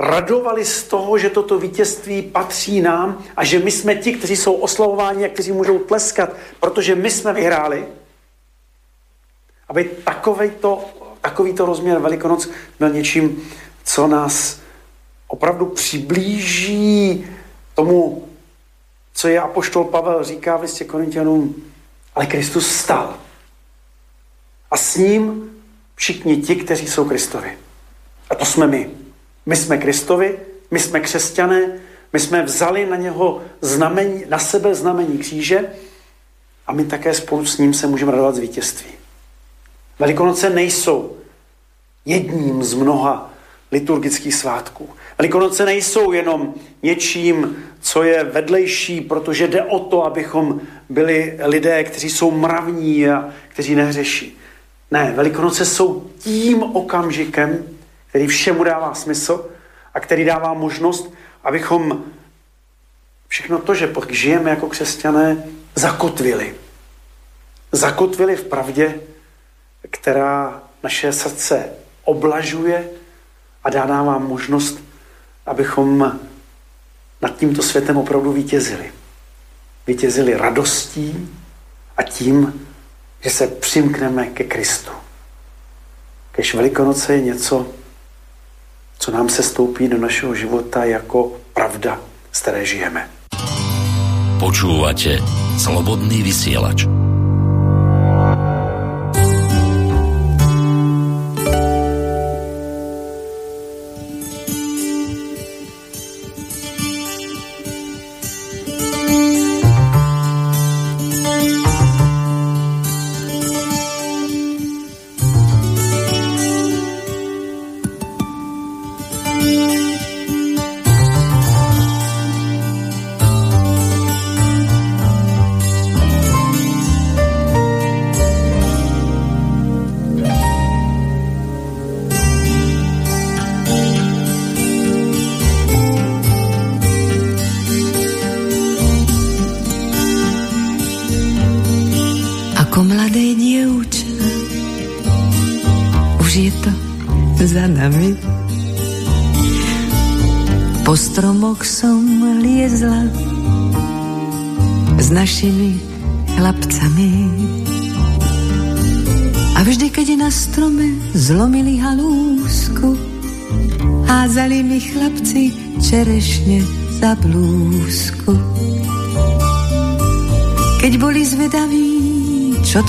radovali 0.00 0.64
z 0.64 0.82
toho, 0.82 1.18
že 1.18 1.30
toto 1.30 1.58
vítězství 1.58 2.22
patří 2.22 2.80
nám 2.80 3.24
a 3.36 3.44
že 3.44 3.58
my 3.58 3.70
jsme 3.70 3.94
ti, 3.94 4.12
kteří 4.12 4.36
jsou 4.36 4.52
oslavováni 4.52 5.24
a 5.24 5.28
kteří 5.28 5.52
můžou 5.52 5.78
tleskat, 5.78 6.36
protože 6.60 6.94
my 6.94 7.10
jsme 7.10 7.32
vyhráli. 7.32 7.86
Aby 9.68 9.84
takovýto, 9.84 10.84
takovýto 11.20 11.66
rozměr 11.66 11.98
Velikonoc 11.98 12.48
byl 12.78 12.90
něčím, 12.90 13.48
co 13.84 14.06
nás 14.06 14.60
opravdu 15.28 15.66
přiblíží 15.66 17.26
tomu, 17.74 18.28
co 19.14 19.28
je 19.28 19.40
Apoštol 19.40 19.84
Pavel 19.84 20.24
říká 20.24 20.56
v 20.56 20.62
listě 20.62 20.84
Korintianům, 20.84 21.70
ale 22.14 22.26
Kristus 22.26 22.66
stal. 22.66 23.16
A 24.70 24.76
s 24.76 24.96
ním 24.96 25.50
všichni 25.94 26.36
ti, 26.36 26.56
kteří 26.56 26.88
jsou 26.88 27.04
Kristovi. 27.04 27.58
A 28.30 28.34
to 28.34 28.44
jsme 28.44 28.66
my. 28.66 28.90
My 29.46 29.56
jsme 29.56 29.78
Kristovi, 29.78 30.38
my 30.70 30.80
jsme 30.80 31.00
křesťané, 31.00 31.80
my 32.12 32.20
jsme 32.20 32.42
vzali 32.42 32.86
na 32.86 32.96
něho 32.96 33.42
znamení, 33.60 34.24
na 34.28 34.38
sebe 34.38 34.74
znamení 34.74 35.18
kříže 35.18 35.72
a 36.66 36.72
my 36.72 36.84
také 36.84 37.14
spolu 37.14 37.46
s 37.46 37.58
ním 37.58 37.74
se 37.74 37.86
můžeme 37.86 38.12
radovat 38.12 38.34
z 38.34 38.38
vítězství. 38.38 38.90
Velikonoce 39.98 40.50
nejsou 40.50 41.16
jedním 42.04 42.62
z 42.62 42.74
mnoha 42.74 43.30
liturgických 43.72 44.34
svátků. 44.34 44.90
Velikonoce 45.20 45.64
nejsou 45.64 46.12
jenom 46.12 46.54
něčím, 46.82 47.64
co 47.80 48.02
je 48.02 48.24
vedlejší, 48.24 49.00
protože 49.00 49.48
jde 49.48 49.62
o 49.62 49.78
to, 49.78 50.04
abychom 50.04 50.60
byli 50.88 51.38
lidé, 51.42 51.84
kteří 51.84 52.10
jsou 52.10 52.30
mravní 52.30 53.08
a 53.08 53.28
kteří 53.48 53.74
nehřeší. 53.74 54.38
Ne, 54.90 55.12
Velikonoce 55.16 55.64
jsou 55.64 56.10
tím 56.18 56.62
okamžikem, 56.62 57.64
který 58.08 58.26
všemu 58.26 58.64
dává 58.64 58.94
smysl 58.94 59.50
a 59.94 60.00
který 60.00 60.24
dává 60.24 60.54
možnost, 60.54 61.12
abychom 61.44 62.04
všechno 63.28 63.58
to, 63.58 63.74
že 63.74 63.92
žijeme 64.08 64.50
jako 64.50 64.68
křesťané, 64.68 65.44
zakotvili. 65.74 66.54
Zakotvili 67.72 68.36
v 68.36 68.44
pravdě, 68.44 69.00
která 69.90 70.62
naše 70.82 71.12
srdce 71.12 71.72
oblažuje 72.04 72.90
a 73.64 73.70
dá 73.70 73.86
nám 73.86 74.28
možnost, 74.28 74.89
abychom 75.46 76.18
nad 77.22 77.36
tímto 77.36 77.62
světem 77.62 77.96
opravdu 77.96 78.32
vítězili. 78.32 78.92
Vítězili 79.86 80.36
radostí 80.36 81.28
a 81.96 82.02
tím, 82.02 82.66
že 83.20 83.30
se 83.30 83.46
přimkneme 83.46 84.26
ke 84.26 84.44
Kristu. 84.44 84.90
Kež 86.32 86.54
Velikonoce 86.54 87.14
je 87.14 87.20
něco, 87.20 87.66
co 88.98 89.10
nám 89.10 89.28
se 89.28 89.42
stoupí 89.42 89.88
do 89.88 89.98
našeho 89.98 90.34
života 90.34 90.84
jako 90.84 91.32
pravda, 91.54 92.00
z 92.32 92.40
které 92.40 92.66
žijeme. 92.66 93.10
Počúvate 94.40 95.20
Slobodný 95.58 96.22
vysielač. 96.22 97.09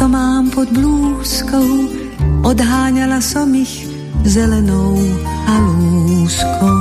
To 0.02 0.10
mám 0.10 0.50
pod 0.50 0.66
blúzkou, 0.74 1.70
odháňala 2.42 3.22
som 3.22 3.54
ich 3.54 3.86
zelenou 4.26 4.98
halúskou. 5.46 6.74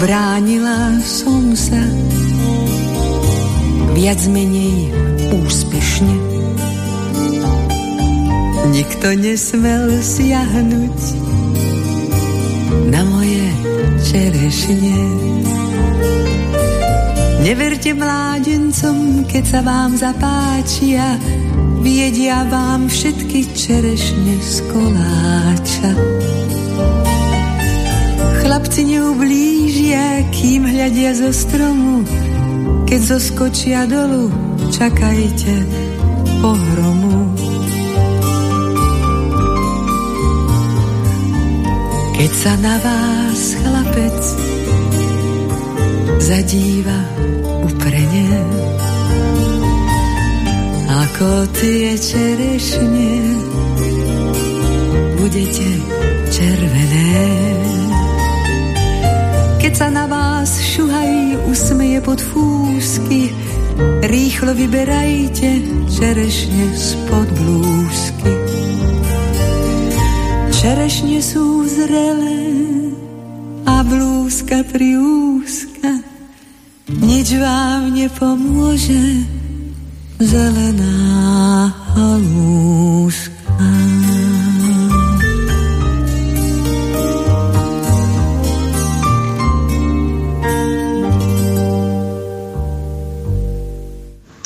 Bránila 0.00 1.00
som 1.00 1.56
sa 1.56 1.80
viac 3.96 4.20
menej 4.28 4.92
úspešne. 5.40 6.16
Nikto 8.68 9.16
nesmel 9.16 9.96
siahnuť 10.04 10.98
na 12.84 13.00
moje 13.08 13.44
čerešne. 14.12 15.29
Neverte 17.50 17.90
mládencom, 17.98 19.26
keď 19.26 19.42
sa 19.42 19.60
vám 19.66 19.98
zapáčia, 19.98 21.18
viedia 21.82 22.46
vám 22.46 22.86
všetky 22.86 23.42
čerešne 23.58 24.38
z 24.38 24.70
koláča. 24.70 25.90
Chlapci 28.38 28.94
neublížia, 28.94 30.30
kým 30.30 30.62
hľadia 30.62 31.10
zo 31.10 31.34
stromu, 31.34 32.06
keď 32.86 33.18
zoskočia 33.18 33.82
dolu, 33.90 34.30
čakajte 34.70 35.54
pohromu. 36.38 37.34
Keď 42.14 42.30
sa 42.30 42.54
na 42.62 42.78
vás 42.78 43.58
chlapec 43.58 44.18
zadíva 46.22 47.19
uprene, 48.00 48.28
ako 50.88 51.28
tie 51.52 51.92
čerešne 52.00 53.12
budete 55.20 55.68
červené. 56.32 57.12
Keď 59.60 59.72
sa 59.76 59.88
na 59.92 60.08
vás 60.08 60.48
šuhaj 60.56 61.44
usmeje 61.52 62.00
pod 62.00 62.20
fúsky, 62.20 63.28
rýchlo 64.08 64.56
vyberajte 64.56 65.60
čerešne 65.92 66.64
spod 66.72 67.28
blúzky. 67.36 68.32
Čerešne 70.60 71.20
sú 71.24 71.64
zrelé 71.68 72.52
a 73.64 73.80
blúzka 73.84 74.60
priúzka, 74.68 75.69
nič 77.10 77.34
vám 77.42 77.90
nepomôže, 77.90 79.26
zelená 80.22 80.94
halúska. 81.98 83.34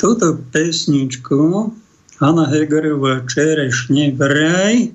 túto 0.05 0.37
pesničku 0.53 1.73
Hanna 2.21 2.45
Hegerová 2.45 3.25
Čerešne 3.25 4.13
vraj 4.13 4.93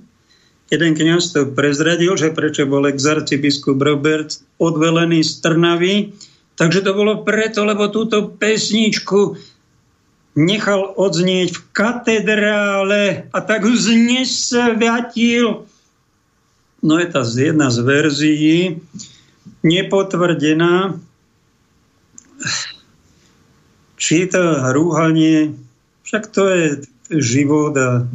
jeden 0.70 0.92
kniaz 0.94 1.34
to 1.34 1.50
prezradil, 1.50 2.14
že 2.14 2.30
prečo 2.30 2.62
bol 2.70 2.86
exarcibiskup 2.86 3.82
Robert 3.82 4.38
odvelený 4.62 5.26
z 5.26 5.32
Trnavy. 5.42 5.94
Takže 6.57 6.80
to 6.80 6.92
bolo 6.92 7.22
preto, 7.26 7.64
lebo 7.64 7.88
túto 7.88 8.30
pesničku 8.30 9.36
nechal 10.38 10.94
odznieť 10.94 11.48
v 11.57 11.61
katedrále 11.74 13.03
a 13.34 13.38
tak 13.42 13.66
ju 13.66 13.74
znesviatil. 13.74 15.66
No 16.80 16.94
je 16.96 17.07
tá 17.12 17.22
jedna 17.26 17.68
z 17.68 17.78
verzií, 17.84 18.61
nepotvrdená 19.61 20.96
či 24.01 24.24
to 24.32 24.40
rúhanie, 24.72 25.61
však 26.09 26.24
to 26.32 26.42
je 26.48 26.64
život 27.20 27.76
a 27.76 28.09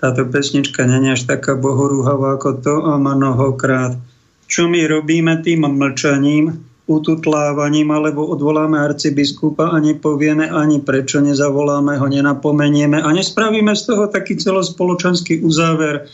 táto 0.00 0.24
pesnička 0.24 0.88
je 0.88 1.12
až 1.12 1.28
taká 1.28 1.52
bohorúhavá 1.52 2.40
ako 2.40 2.50
to 2.64 2.74
a 2.88 2.96
mnohokrát. 2.96 4.00
Čo 4.48 4.68
my 4.68 4.88
robíme 4.88 5.40
tým 5.44 5.68
mlčaním, 5.68 6.64
ututlávaním 6.84 7.88
alebo 7.96 8.28
odvoláme 8.28 8.76
arcibiskupa 8.76 9.72
a 9.72 9.80
nepovieme 9.80 10.52
ani 10.52 10.84
prečo, 10.84 11.20
nezavoláme 11.24 11.96
ho, 11.96 12.06
nenapomenieme 12.08 13.00
a 13.00 13.08
nespravíme 13.08 13.72
z 13.72 13.82
toho 13.88 14.04
taký 14.12 14.36
celospoločenský 14.36 15.40
uzáver, 15.40 16.04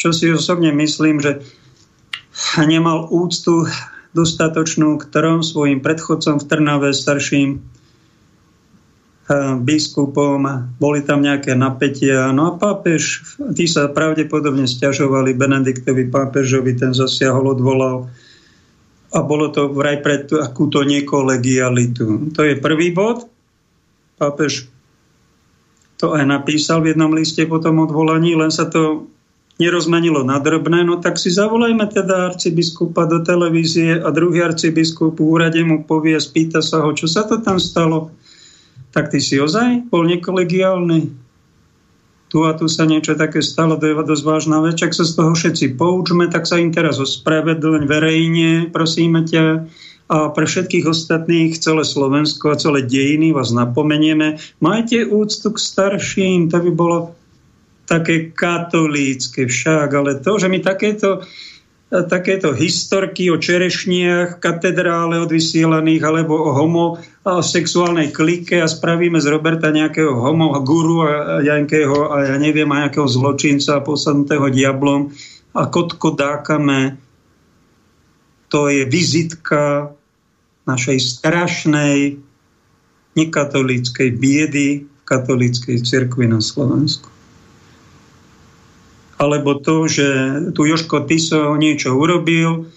čo 0.00 0.16
si 0.16 0.32
osobne 0.32 0.72
myslím, 0.72 1.20
že 1.20 1.44
nemal 2.56 3.12
úctu 3.12 3.68
dostatočnú 4.16 4.96
k 4.96 5.04
trom 5.12 5.44
svojim 5.44 5.84
predchodcom 5.84 6.40
v 6.40 6.48
Trnave 6.48 6.90
starším 6.96 7.60
biskupom, 9.64 10.44
boli 10.76 11.00
tam 11.00 11.24
nejaké 11.24 11.56
napätia. 11.56 12.28
No 12.36 12.52
a 12.52 12.60
pápež, 12.60 13.24
tí 13.56 13.64
sa 13.64 13.88
pravdepodobne 13.88 14.68
stiažovali 14.68 15.32
Benediktovi 15.32 16.12
pápežovi, 16.12 16.76
ten 16.76 16.92
zasiahol, 16.92 17.56
odvolal. 17.56 18.12
A 19.14 19.22
bolo 19.22 19.54
to 19.54 19.70
vraj 19.70 20.02
pre 20.02 20.26
takúto 20.26 20.82
nekolegialitu. 20.82 22.34
To 22.34 22.40
je 22.42 22.58
prvý 22.58 22.90
bod. 22.90 23.30
Pápež 24.18 24.66
to 25.98 26.12
aj 26.12 26.26
napísal 26.26 26.82
v 26.82 26.92
jednom 26.92 27.14
liste 27.14 27.46
po 27.46 27.62
tom 27.62 27.78
odvolaní, 27.80 28.34
len 28.34 28.50
sa 28.50 28.66
to 28.66 29.06
nerozmenilo 29.62 30.26
na 30.26 30.42
drobné, 30.42 30.82
no 30.82 30.98
tak 30.98 31.14
si 31.14 31.30
zavolajme 31.30 31.86
teda 31.86 32.34
arcibiskupa 32.34 33.06
do 33.06 33.22
televízie 33.22 34.02
a 34.02 34.10
druhý 34.10 34.42
arcibiskup 34.42 35.14
v 35.14 35.22
úrade 35.22 35.62
mu 35.62 35.86
povie, 35.86 36.18
spýta 36.18 36.58
sa 36.58 36.82
ho, 36.82 36.90
čo 36.90 37.06
sa 37.06 37.22
to 37.22 37.38
tam 37.38 37.62
stalo. 37.62 38.10
Tak 38.90 39.14
ty 39.14 39.22
si 39.22 39.38
ozaj 39.38 39.86
bol 39.90 40.06
nekolegiálny. 40.10 41.23
Tu 42.34 42.42
a 42.42 42.50
tu 42.58 42.66
sa 42.66 42.82
niečo 42.82 43.14
také 43.14 43.38
stalo, 43.46 43.78
to 43.78 43.86
je 43.86 43.94
dosť 43.94 44.24
vážna 44.26 44.58
vec, 44.58 44.82
ak 44.82 44.90
sa 44.90 45.06
z 45.06 45.14
toho 45.14 45.38
všetci 45.38 45.78
poučme, 45.78 46.26
tak 46.26 46.50
sa 46.50 46.58
im 46.58 46.74
teraz 46.74 46.98
ospravedlň 46.98 47.86
verejne, 47.86 48.74
prosíme 48.74 49.22
ťa, 49.22 49.70
a 50.04 50.28
pre 50.34 50.44
všetkých 50.44 50.84
ostatných, 50.84 51.56
celé 51.56 51.86
Slovensko 51.86 52.52
a 52.52 52.60
celé 52.60 52.84
dejiny 52.84 53.32
vás 53.32 53.54
napomenieme. 53.54 54.36
Majte 54.60 55.06
úctu 55.06 55.54
k 55.54 55.58
starším, 55.62 56.52
to 56.52 56.58
by 56.58 56.70
bolo 56.74 56.98
také 57.86 58.34
katolícke 58.34 59.48
však, 59.48 59.88
ale 59.94 60.20
to, 60.20 60.36
že 60.36 60.50
my 60.50 60.58
takéto, 60.58 61.22
takéto 61.88 62.52
historky 62.52 63.30
o 63.30 63.40
čerešniach, 63.40 64.42
katedrále 64.42 65.22
odvysielaných 65.24 66.02
alebo 66.04 66.36
o 66.36 66.50
homosexuálnej 67.24 68.12
klike 68.12 68.60
a 68.60 68.68
spravíme 68.68 69.16
z 69.16 69.32
Roberta 69.32 69.72
nejakého 69.72 70.12
homo 70.12 70.52
guru 70.60 71.08
a 71.08 71.40
nejakého, 71.40 72.12
a 72.12 72.16
ja 72.28 72.36
neviem, 72.36 72.68
a 72.68 72.84
nejakého 72.84 73.08
zločinca 73.08 73.80
posadnutého 73.80 74.52
diablom 74.52 75.08
a 75.56 75.64
kotko 75.72 76.12
dákame 76.12 77.00
to 78.52 78.68
je 78.68 78.84
vizitka 78.86 79.90
našej 80.68 81.00
strašnej 81.00 82.20
nekatolíckej 83.16 84.08
biedy 84.14 84.84
v 84.84 85.02
katolíckej 85.02 85.82
cirkvi 85.82 86.28
na 86.28 86.38
Slovensku. 86.38 87.08
Alebo 89.18 89.58
to, 89.58 89.88
že 89.88 90.06
tu 90.52 90.66
Joško 90.68 91.08
Tiso 91.08 91.56
niečo 91.58 91.96
urobil, 91.96 92.68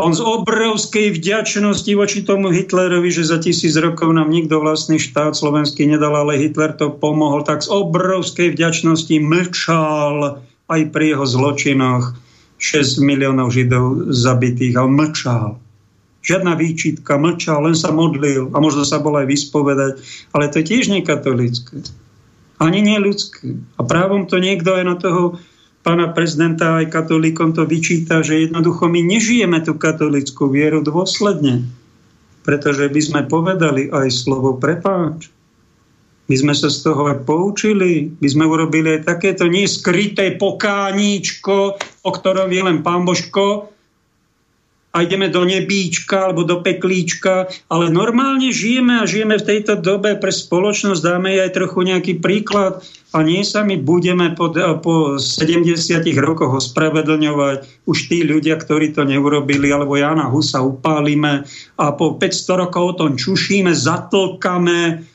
on 0.00 0.16
z 0.16 0.24
obrovskej 0.24 1.12
vďačnosti 1.20 1.92
voči 1.92 2.24
tomu 2.24 2.48
Hitlerovi, 2.48 3.12
že 3.12 3.28
za 3.28 3.36
tisíc 3.36 3.76
rokov 3.76 4.08
nám 4.16 4.32
nikto 4.32 4.56
vlastný 4.56 4.96
štát 4.96 5.36
slovenský 5.36 5.84
nedal, 5.84 6.16
ale 6.16 6.40
Hitler 6.40 6.72
to 6.72 6.88
pomohol, 6.88 7.44
tak 7.44 7.60
z 7.60 7.68
obrovskej 7.68 8.56
vďačnosti 8.56 9.12
mlčal 9.20 10.40
aj 10.72 10.80
pri 10.90 11.04
jeho 11.14 11.26
zločinoch 11.28 12.16
6 12.56 13.00
miliónov 13.04 13.52
Židov 13.52 14.12
zabitých 14.12 14.80
a 14.80 14.88
mlčal. 14.88 15.60
Žiadna 16.20 16.52
výčitka, 16.56 17.16
mlčal, 17.16 17.64
len 17.64 17.76
sa 17.76 17.92
modlil 17.92 18.52
a 18.52 18.56
možno 18.60 18.84
sa 18.84 19.00
bol 19.00 19.16
aj 19.16 19.28
vyspovedať, 19.28 19.92
ale 20.36 20.52
to 20.52 20.60
je 20.60 20.68
tiež 20.68 20.92
nekatolické. 20.92 21.80
Ani 22.60 22.84
nie 22.84 23.00
ľudské. 23.00 23.56
A 23.80 23.84
právom 23.88 24.28
to 24.28 24.36
niekto 24.36 24.76
aj 24.76 24.84
na 24.84 24.96
toho 25.00 25.40
pána 25.80 26.12
prezidenta 26.12 26.80
aj 26.80 26.92
katolíkom 26.92 27.56
to 27.56 27.64
vyčíta, 27.64 28.20
že 28.20 28.48
jednoducho 28.48 28.88
my 28.88 29.00
nežijeme 29.00 29.60
tú 29.64 29.76
katolickú 29.80 30.52
vieru 30.52 30.84
dôsledne. 30.84 31.64
Pretože 32.44 32.88
by 32.88 33.00
sme 33.00 33.20
povedali 33.28 33.92
aj 33.92 34.08
slovo 34.12 34.56
prepáč. 34.56 35.28
My 36.30 36.38
sme 36.38 36.54
sa 36.54 36.70
z 36.70 36.86
toho 36.86 37.10
aj 37.10 37.26
poučili. 37.26 38.14
My 38.22 38.28
sme 38.30 38.46
urobili 38.46 38.96
aj 38.96 39.10
takéto 39.10 39.50
neskryté 39.50 40.38
pokáníčko, 40.38 41.74
o 42.06 42.10
ktorom 42.14 42.46
vie 42.46 42.62
len 42.62 42.86
pán 42.86 43.02
Božko, 43.02 43.74
a 44.90 45.06
ideme 45.06 45.30
do 45.30 45.46
nebíčka 45.46 46.26
alebo 46.26 46.42
do 46.42 46.66
peklíčka, 46.66 47.46
ale 47.70 47.94
normálne 47.94 48.50
žijeme 48.50 48.98
a 48.98 49.06
žijeme 49.06 49.38
v 49.38 49.46
tejto 49.46 49.78
dobe 49.78 50.18
pre 50.18 50.34
spoločnosť, 50.34 50.98
dáme 50.98 51.38
aj 51.38 51.54
trochu 51.54 51.86
nejaký 51.86 52.18
príklad 52.18 52.82
a 53.14 53.22
nie 53.22 53.46
sa 53.46 53.62
my 53.62 53.78
budeme 53.78 54.34
po, 54.34 54.50
po 54.82 55.14
70 55.14 55.78
rokoch 56.18 56.58
ospravedlňovať 56.58 57.86
už 57.86 57.98
tí 58.10 58.26
ľudia, 58.26 58.58
ktorí 58.58 58.90
to 58.90 59.06
neurobili, 59.06 59.70
alebo 59.70 59.94
Jana 59.94 60.26
Husa 60.26 60.58
upálime 60.58 61.46
a 61.78 61.86
po 61.94 62.18
500 62.18 62.62
rokov 62.66 62.82
o 62.82 62.94
tom 62.98 63.10
čušíme, 63.14 63.70
zatlkame, 63.70 65.06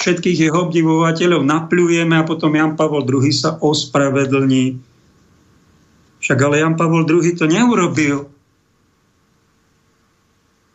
všetkých 0.00 0.48
jeho 0.48 0.64
obdivovateľov 0.64 1.44
napľujeme 1.44 2.16
a 2.16 2.24
potom 2.24 2.56
Jan 2.56 2.72
Pavol 2.72 3.04
II 3.04 3.28
sa 3.28 3.60
ospravedlní. 3.60 4.80
Však 6.24 6.38
ale 6.40 6.64
Jan 6.64 6.80
Pavol 6.80 7.04
II 7.04 7.32
to 7.36 7.44
neurobil. 7.44 8.39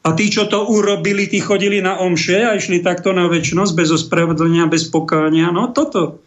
A 0.05 0.13
tí, 0.13 0.29
čo 0.29 0.45
to 0.45 0.69
urobili, 0.69 1.25
tí 1.25 1.41
chodili 1.41 1.81
na 1.81 1.97
omše 1.97 2.45
a 2.45 2.53
išli 2.53 2.85
takto 2.85 3.09
na 3.09 3.25
väčšnosť 3.25 3.73
bez 3.73 3.89
ospravedlenia, 3.89 4.69
bez 4.69 4.85
pokánia. 4.93 5.49
No 5.49 5.73
toto. 5.73 6.21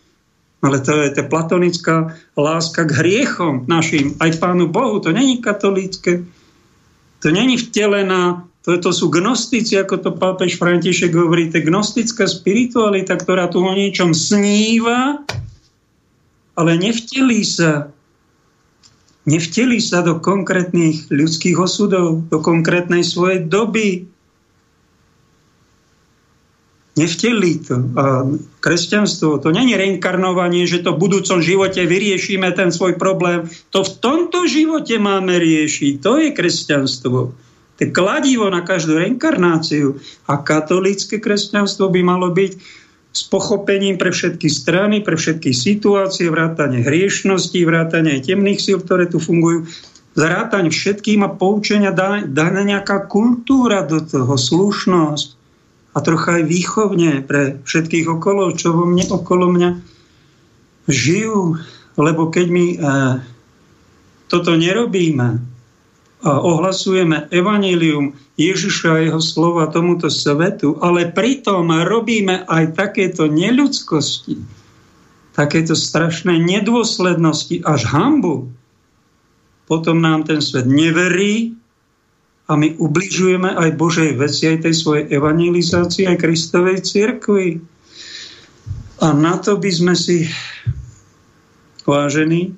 Ale 0.58 0.82
to 0.82 0.90
je 1.06 1.14
to 1.14 1.22
platonická 1.30 2.18
láska 2.34 2.82
k 2.82 2.90
hriechom 2.98 3.70
našim, 3.70 4.18
aj 4.18 4.42
Pánu 4.42 4.66
Bohu. 4.66 4.98
To 4.98 5.14
není 5.14 5.38
katolícke. 5.38 6.26
To 7.22 7.28
není 7.30 7.54
vtelená 7.54 8.48
to, 8.68 8.76
to 8.76 8.92
sú 8.92 9.08
gnostici, 9.08 9.80
ako 9.80 9.96
to 9.96 10.10
pápež 10.12 10.60
František 10.60 11.16
hovorí, 11.16 11.48
to 11.48 11.64
gnostická 11.64 12.28
spiritualita, 12.28 13.16
ktorá 13.16 13.48
tu 13.48 13.64
o 13.64 13.72
niečom 13.72 14.12
sníva, 14.12 15.24
ale 16.52 16.76
nevtelí 16.76 17.40
sa. 17.48 17.88
Nevtelí 19.28 19.76
sa 19.84 20.00
do 20.00 20.16
konkrétnych 20.24 21.12
ľudských 21.12 21.60
osudov, 21.60 22.24
do 22.32 22.40
konkrétnej 22.40 23.04
svojej 23.04 23.44
doby. 23.44 24.08
Nevtelí 26.96 27.60
to. 27.60 27.76
A 27.94 28.24
kresťanstvo, 28.64 29.36
to 29.44 29.52
není 29.52 29.76
reinkarnovanie, 29.76 30.64
že 30.64 30.80
to 30.80 30.96
v 30.96 31.02
budúcom 31.04 31.44
živote 31.44 31.84
vyriešime 31.84 32.48
ten 32.56 32.72
svoj 32.72 32.96
problém. 32.96 33.44
To 33.70 33.84
v 33.84 33.92
tomto 34.00 34.48
živote 34.48 34.96
máme 34.96 35.36
riešiť. 35.36 36.00
To 36.00 36.16
je 36.18 36.32
kresťanstvo. 36.32 37.18
To 37.78 37.84
kladivo 37.94 38.50
na 38.50 38.64
každú 38.66 38.98
reinkarnáciu. 38.98 40.00
A 40.26 40.40
katolícke 40.42 41.22
kresťanstvo 41.22 41.92
by 41.92 42.00
malo 42.00 42.32
byť 42.34 42.52
s 43.12 43.22
pochopením 43.26 43.96
pre 43.96 44.12
všetky 44.12 44.48
strany, 44.52 45.00
pre 45.00 45.16
všetky 45.16 45.50
situácie, 45.50 46.28
vrátanie 46.28 46.84
hriešnosti, 46.84 47.58
vrátanie 47.64 48.20
temných 48.20 48.60
síl, 48.60 48.78
ktoré 48.78 49.08
tu 49.08 49.18
fungujú, 49.18 49.66
zrátanie 50.18 50.70
všetkým 50.70 51.22
a 51.24 51.30
poučenia 51.30 51.94
dá, 51.94 52.22
nejaká 52.62 53.06
kultúra 53.06 53.86
do 53.86 54.02
toho, 54.02 54.34
slušnosť 54.34 55.38
a 55.94 55.98
trocha 56.04 56.42
aj 56.42 56.44
výchovne 56.46 57.12
pre 57.24 57.58
všetkých 57.64 58.06
okolo, 58.06 58.54
čo 58.54 58.74
vo 58.74 58.84
mne, 58.86 59.08
okolo 59.08 59.50
mňa 59.50 59.70
žijú. 60.86 61.58
Lebo 61.98 62.30
keď 62.30 62.46
my 62.46 62.66
e, 62.70 62.76
toto 64.30 64.54
nerobíme, 64.54 65.57
a 66.18 66.42
ohlasujeme 66.42 67.30
evanílium 67.30 68.18
Ježiša 68.34 68.88
a 68.90 69.02
jeho 69.06 69.22
slova 69.22 69.70
tomuto 69.70 70.10
svetu, 70.10 70.74
ale 70.82 71.14
pritom 71.14 71.70
robíme 71.86 72.42
aj 72.50 72.74
takéto 72.74 73.30
neľudskosti, 73.30 74.34
takéto 75.38 75.78
strašné 75.78 76.42
nedôslednosti, 76.42 77.62
až 77.62 77.80
hambu, 77.94 78.50
potom 79.70 80.02
nám 80.02 80.26
ten 80.26 80.42
svet 80.42 80.66
neverí 80.66 81.54
a 82.48 82.56
my 82.56 82.80
ubližujeme 82.80 83.52
aj 83.52 83.76
Božej 83.76 84.16
veci, 84.16 84.48
aj 84.48 84.64
tej 84.64 84.74
svojej 84.74 85.04
evangelizácii, 85.12 86.08
aj 86.08 86.16
Kristovej 86.18 86.80
cirkvi. 86.80 87.60
A 89.04 89.12
na 89.14 89.36
to 89.38 89.60
by 89.60 89.70
sme 89.70 89.94
si, 89.94 90.26
vážení, 91.84 92.56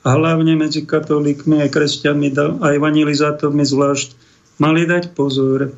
a 0.00 0.08
hlavne 0.16 0.56
medzi 0.56 0.88
katolíkmi 0.88 1.60
aj 1.60 1.70
kresťanmi 1.76 2.32
a 2.64 2.66
evangelizátormi 2.72 3.64
zvlášť 3.68 4.08
mali 4.56 4.88
dať 4.88 5.12
pozor, 5.12 5.72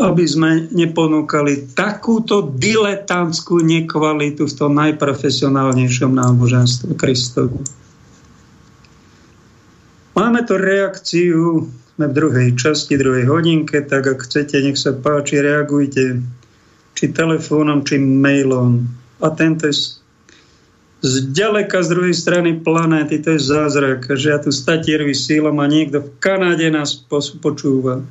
aby 0.00 0.24
sme 0.24 0.72
neponúkali 0.72 1.76
takúto 1.76 2.48
diletantskú 2.56 3.60
nekvalitu 3.60 4.48
v 4.48 4.56
tom 4.56 4.72
najprofesionálnejšom 4.80 6.12
náboženstve 6.16 6.96
Kristovu. 6.96 7.60
Máme 10.16 10.40
tu 10.48 10.56
reakciu, 10.56 11.68
sme 12.00 12.06
v 12.08 12.16
druhej 12.16 12.48
časti, 12.56 12.96
druhej 12.96 13.28
hodinke, 13.28 13.84
tak 13.84 14.08
ak 14.08 14.24
chcete, 14.24 14.56
nech 14.64 14.80
sa 14.80 14.96
páči, 14.96 15.44
reagujte 15.44 16.24
či 16.96 17.04
telefónom, 17.12 17.84
či 17.84 18.00
mailom. 18.00 18.88
A 19.20 19.28
tento 19.36 19.68
je 19.68 19.99
zďaleka 21.00 21.80
z 21.80 21.88
druhej 21.88 22.16
strany 22.16 22.60
planéty, 22.60 23.20
to 23.20 23.36
je 23.36 23.40
zázrak, 23.40 24.08
že 24.12 24.32
ja 24.32 24.38
tu 24.40 24.52
statier 24.52 25.00
vysílam 25.04 25.56
a 25.60 25.66
niekto 25.66 26.04
v 26.04 26.08
Kanáde 26.20 26.68
nás 26.68 26.96
počúva. 27.40 28.04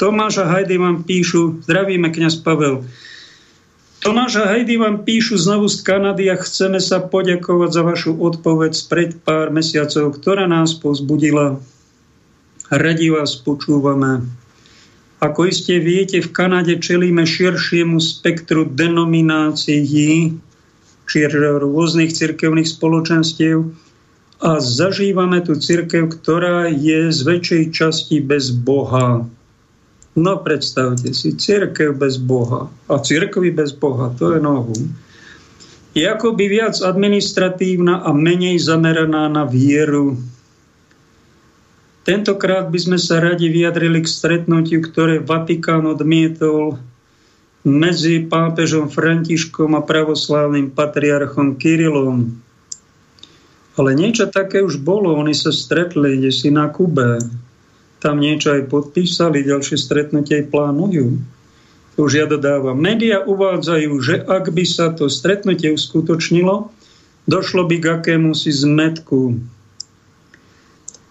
Tomáš 0.00 0.40
a 0.40 0.48
Hajdy 0.48 0.80
vám 0.80 1.04
píšu, 1.04 1.60
zdravíme 1.64 2.08
kňaz 2.08 2.40
Pavel, 2.40 2.88
Tomáš 4.00 4.40
a 4.40 4.48
Hajdy 4.48 4.80
vám 4.80 5.04
píšu 5.04 5.36
znovu 5.36 5.68
z 5.68 5.84
Kanady 5.84 6.32
a 6.32 6.40
chceme 6.40 6.80
sa 6.80 7.04
poďakovať 7.04 7.68
za 7.68 7.82
vašu 7.84 8.16
odpoveď 8.16 8.72
pred 8.88 9.12
pár 9.20 9.52
mesiacov, 9.52 10.16
ktorá 10.16 10.48
nás 10.48 10.72
pozbudila. 10.72 11.60
Radi 12.72 13.12
vás 13.12 13.36
počúvame. 13.36 14.24
Ako 15.20 15.52
iste 15.52 15.76
viete, 15.84 16.24
v 16.24 16.32
Kanade 16.32 16.80
čelíme 16.80 17.28
širšiemu 17.28 18.00
spektru 18.00 18.72
denominácií, 18.72 20.32
rôznych 21.60 22.14
cirkevných 22.14 22.68
spoločenstiev 22.68 23.66
a 24.40 24.50
zažívame 24.56 25.44
tu 25.44 25.58
cirkev, 25.58 26.08
ktorá 26.08 26.70
je 26.70 27.12
z 27.12 27.20
väčšej 27.26 27.64
časti 27.74 28.16
bez 28.24 28.54
Boha. 28.54 29.26
No 30.16 30.32
predstavte 30.42 31.12
si, 31.12 31.36
cirkev 31.36 31.98
bez 31.98 32.16
Boha 32.16 32.70
a 32.88 32.94
cirkvi 32.98 33.50
bez 33.50 33.74
Boha, 33.76 34.14
to 34.14 34.34
je 34.34 34.40
nohu. 34.40 34.74
Je 35.92 36.06
akoby 36.06 36.46
viac 36.46 36.78
administratívna 36.78 38.06
a 38.06 38.14
menej 38.14 38.62
zameraná 38.62 39.26
na 39.26 39.42
vieru, 39.42 40.14
Tentokrát 42.00 42.72
by 42.72 42.78
sme 42.80 42.98
sa 42.98 43.20
radi 43.20 43.52
vyjadrili 43.52 44.00
k 44.00 44.08
stretnutiu, 44.08 44.80
ktoré 44.80 45.20
Vatikán 45.20 45.84
odmietol 45.84 46.80
medzi 47.66 48.24
pápežom 48.24 48.88
Františkom 48.88 49.76
a 49.76 49.84
pravoslávnym 49.84 50.72
patriarchom 50.72 51.60
Kirilom. 51.60 52.40
Ale 53.76 53.96
niečo 53.96 54.28
také 54.28 54.64
už 54.64 54.80
bolo, 54.80 55.16
oni 55.16 55.36
sa 55.36 55.52
stretli 55.52 56.20
kde 56.20 56.32
si 56.32 56.48
na 56.48 56.68
Kube. 56.72 57.20
Tam 58.00 58.16
niečo 58.16 58.56
aj 58.56 58.72
podpísali, 58.72 59.44
ďalšie 59.44 59.76
stretnutie 59.76 60.40
aj 60.40 60.46
plánujú. 60.48 61.20
To 61.96 62.08
už 62.08 62.12
ja 62.16 62.24
dodávam. 62.24 62.80
Média 62.80 63.20
uvádzajú, 63.20 63.92
že 64.00 64.24
ak 64.24 64.48
by 64.56 64.64
sa 64.64 64.88
to 64.96 65.12
stretnutie 65.12 65.68
uskutočnilo, 65.68 66.72
došlo 67.28 67.68
by 67.68 67.76
k 67.76 67.86
akému 68.00 68.32
si 68.32 68.48
zmetku 68.48 69.36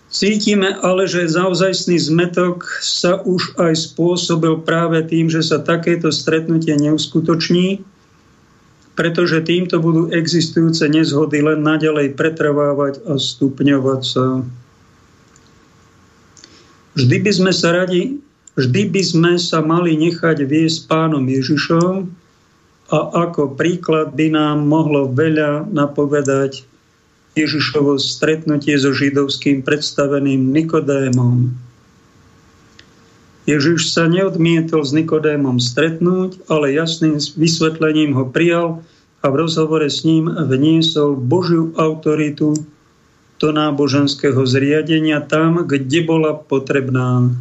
Cítime 0.09 0.73
ale, 0.81 1.05
že 1.05 1.29
naozajstný 1.29 2.01
zmetok 2.01 2.65
sa 2.81 3.21
už 3.21 3.53
aj 3.61 3.93
spôsobil 3.93 4.57
práve 4.65 5.05
tým, 5.05 5.29
že 5.29 5.45
sa 5.45 5.61
takéto 5.61 6.09
stretnutie 6.09 6.73
neuskutoční, 6.81 7.85
pretože 8.97 9.45
týmto 9.45 9.77
budú 9.77 10.09
existujúce 10.09 10.89
nezhody 10.89 11.45
len 11.45 11.61
naďalej 11.61 12.17
pretrvávať 12.17 13.05
a 13.05 13.21
stupňovať 13.21 14.01
sa. 14.01 14.41
Vždy 16.97 17.17
by 17.21 17.31
sme 17.31 17.51
sa 17.53 17.69
radi, 17.77 18.17
vždy 18.57 18.81
by 18.89 19.01
sme 19.05 19.33
sa 19.37 19.61
mali 19.61 19.93
nechať 19.93 20.41
viesť 20.41 20.89
pánom 20.89 21.21
Ježišom 21.21 22.09
a 22.89 22.99
ako 23.29 23.53
príklad 23.53 24.17
by 24.17 24.33
nám 24.33 24.65
mohlo 24.65 25.05
veľa 25.05 25.69
napovedať 25.69 26.65
Ježišovo 27.39 27.95
stretnutie 27.95 28.75
so 28.75 28.91
židovským 28.91 29.63
predstaveným 29.63 30.51
Nikodémom. 30.51 31.55
Ježiš 33.47 33.95
sa 33.95 34.05
neodmietol 34.05 34.85
s 34.85 34.93
Nikodémom 34.93 35.57
stretnúť, 35.57 36.43
ale 36.51 36.75
jasným 36.75 37.17
vysvetlením 37.17 38.13
ho 38.13 38.27
prijal 38.29 38.85
a 39.23 39.25
v 39.31 39.35
rozhovore 39.35 39.87
s 39.89 40.05
ním 40.05 40.29
vniesol 40.29 41.17
Božiu 41.17 41.73
autoritu 41.75 42.53
do 43.39 43.49
náboženského 43.55 44.43
zriadenia 44.43 45.23
tam, 45.23 45.63
kde 45.63 46.03
bola 46.03 46.35
potrebná. 46.35 47.31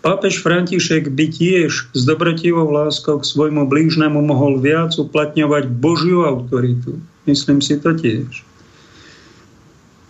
Pápež 0.00 0.40
František 0.40 1.12
by 1.12 1.26
tiež 1.28 1.92
s 1.92 2.00
dobrotivou 2.08 2.72
láskou 2.72 3.20
k 3.20 3.28
svojmu 3.28 3.68
blížnemu 3.68 4.16
mohol 4.16 4.56
viac 4.56 4.96
uplatňovať 4.96 5.68
Božiu 5.68 6.24
autoritu. 6.24 6.96
Myslím 7.30 7.62
si 7.62 7.78
to 7.78 7.94
tiež. 7.94 8.42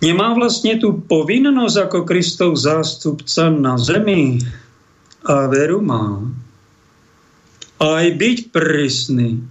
Nemá 0.00 0.32
vlastne 0.32 0.80
tú 0.80 0.96
povinnosť 1.04 1.76
ako 1.84 1.98
Kristov 2.08 2.56
zástupca 2.56 3.52
na 3.52 3.76
zemi 3.76 4.40
a 5.28 5.44
veru 5.52 5.84
má. 5.84 6.24
Aj 7.76 8.08
byť 8.08 8.38
prísny 8.48 9.44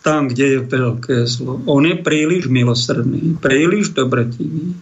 tam, 0.00 0.32
kde 0.32 0.56
je 0.56 0.60
veľké 0.64 1.28
zlo. 1.28 1.60
On 1.68 1.84
je 1.84 1.92
príliš 2.00 2.48
milosrdný, 2.48 3.36
príliš 3.44 3.92
dobrotivý. 3.92 4.72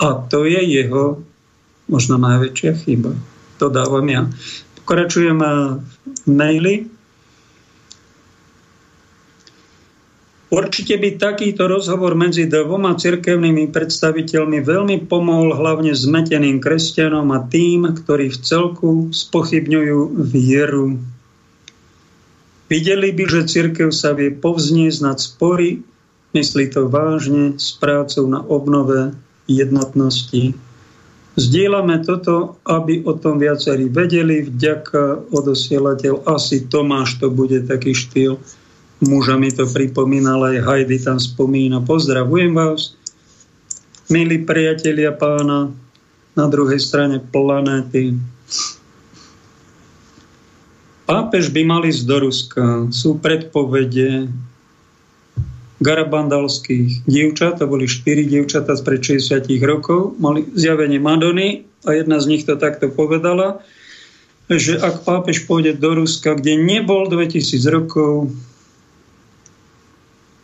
A 0.00 0.24
to 0.24 0.48
je 0.48 0.62
jeho 0.64 1.20
možno 1.90 2.16
najväčšia 2.16 2.72
chyba. 2.86 3.12
To 3.60 3.68
dávam 3.68 4.08
ja. 4.08 4.24
Pokračujem 4.80 5.42
maily. 6.24 6.88
Určite 10.48 10.96
by 10.96 11.20
takýto 11.20 11.68
rozhovor 11.68 12.16
medzi 12.16 12.48
dvoma 12.48 12.96
cirkevnými 12.96 13.68
predstaviteľmi 13.68 14.64
veľmi 14.64 15.04
pomohol 15.04 15.52
hlavne 15.52 15.92
zmeteným 15.92 16.56
kresťanom 16.56 17.28
a 17.36 17.44
tým, 17.44 17.84
ktorí 17.92 18.32
v 18.32 18.40
celku 18.40 19.12
spochybňujú 19.12 20.16
vieru. 20.24 20.96
Videli 22.72 23.12
by, 23.12 23.24
že 23.28 23.48
cirkev 23.48 23.92
sa 23.92 24.16
vie 24.16 24.32
povzniesť 24.32 24.98
nad 25.04 25.20
spory, 25.20 25.84
myslí 26.32 26.72
to 26.72 26.88
vážne 26.88 27.60
s 27.60 27.76
prácou 27.76 28.24
na 28.24 28.40
obnove 28.40 29.12
jednotnosti. 29.44 30.56
Zdieľame 31.36 32.08
toto, 32.08 32.56
aby 32.64 33.04
o 33.04 33.12
tom 33.12 33.36
viacerí 33.36 33.92
vedeli. 33.92 34.48
Vďaka 34.48 35.28
odosielateľ 35.28 36.24
asi 36.24 36.64
Tomáš 36.64 37.20
to 37.20 37.28
bude 37.28 37.68
taký 37.68 37.92
štýl 37.92 38.40
Muža 38.98 39.38
mi 39.38 39.54
to 39.54 39.62
pripomínal, 39.62 40.42
aj 40.42 40.58
Heidi 40.66 40.98
tam 40.98 41.22
spomína. 41.22 41.86
Pozdravujem 41.86 42.50
vás, 42.50 42.98
milí 44.10 44.42
priatelia 44.42 45.14
pána 45.14 45.70
na 46.34 46.46
druhej 46.50 46.82
strane 46.82 47.22
planéty. 47.22 48.18
Pápež 51.06 51.54
by 51.54 51.62
mali 51.62 51.94
ísť 51.94 52.04
do 52.10 52.16
Ruska. 52.26 52.64
Sú 52.90 53.22
predpovede 53.22 54.34
garabandalských 55.78 57.06
dievčat, 57.06 57.62
to 57.62 57.70
boli 57.70 57.86
štyri 57.86 58.26
dievčata 58.26 58.74
z 58.74 58.82
pred 58.82 58.98
60 58.98 59.46
rokov, 59.62 60.18
mali 60.18 60.42
zjavenie 60.58 60.98
Madony 60.98 61.70
a 61.86 61.94
jedna 61.94 62.18
z 62.18 62.34
nich 62.34 62.42
to 62.42 62.58
takto 62.58 62.90
povedala, 62.90 63.62
že 64.50 64.74
ak 64.74 65.06
pápež 65.06 65.46
pôjde 65.46 65.78
do 65.78 66.02
Ruska, 66.02 66.34
kde 66.34 66.58
nebol 66.58 67.06
2000 67.06 67.62
rokov, 67.70 68.34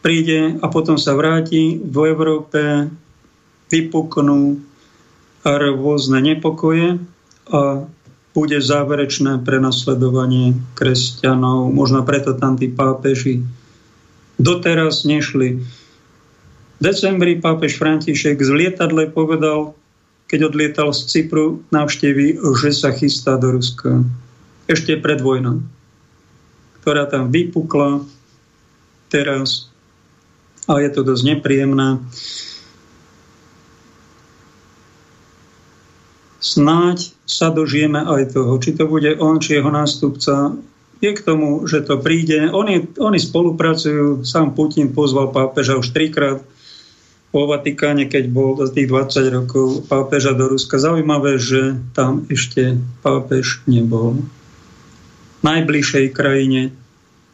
príde 0.04 0.60
a 0.60 0.68
potom 0.68 1.00
sa 1.00 1.16
vráti 1.16 1.80
v 1.80 1.96
Európe, 2.12 2.92
vypuknú 3.72 4.60
rôzne 5.48 6.20
nepokoje 6.20 7.00
a 7.48 7.88
bude 8.36 8.58
záverečné 8.60 9.40
prenasledovanie 9.40 10.60
kresťanov. 10.76 11.72
Možno 11.72 12.04
preto 12.04 12.36
tam 12.36 12.60
tí 12.60 12.68
pápeži 12.68 13.40
doteraz 14.36 15.08
nešli. 15.08 15.64
V 16.74 16.80
decembri 16.82 17.40
pápež 17.40 17.80
František 17.80 18.44
z 18.44 18.50
lietadle 18.52 19.08
povedal, 19.08 19.72
keď 20.28 20.52
odlietal 20.52 20.90
z 20.92 21.00
Cypru 21.08 21.64
návštevy, 21.72 22.42
že 22.60 22.70
sa 22.76 22.92
chystá 22.92 23.40
do 23.40 23.56
Ruska. 23.56 24.04
Ešte 24.68 24.98
pred 24.98 25.22
vojnou, 25.22 25.64
ktorá 26.82 27.08
tam 27.08 27.30
vypukla 27.30 28.02
teraz 29.12 29.73
a 30.68 30.80
je 30.80 30.90
to 30.92 31.00
dosť 31.04 31.22
nepríjemné. 31.36 32.00
Snáď 36.44 37.16
sa 37.24 37.48
dožijeme 37.48 38.04
aj 38.04 38.36
toho, 38.36 38.52
či 38.60 38.76
to 38.76 38.84
bude 38.84 39.08
on, 39.16 39.40
či 39.40 39.56
jeho 39.56 39.72
nástupca. 39.72 40.52
Je 41.00 41.10
k 41.12 41.24
tomu, 41.24 41.64
že 41.64 41.84
to 41.84 42.00
príde. 42.00 42.52
Oni, 42.52 42.84
oni 43.00 43.18
spolupracujú, 43.20 44.24
sám 44.24 44.52
Putin 44.52 44.92
pozval 44.92 45.32
pápeža 45.32 45.80
už 45.80 45.92
trikrát 45.96 46.44
vo 47.34 47.50
Vatikáne, 47.50 48.06
keď 48.06 48.30
bol 48.30 48.54
za 48.60 48.70
tých 48.70 48.86
20 48.86 49.36
rokov 49.36 49.66
pápeža 49.90 50.36
do 50.36 50.52
Ruska. 50.52 50.78
Zaujímavé, 50.78 51.40
že 51.40 51.80
tam 51.96 52.28
ešte 52.30 52.78
pápež 53.02 53.64
nebol. 53.66 54.22
V 55.40 55.42
najbližšej 55.42 56.14
krajine 56.14 56.70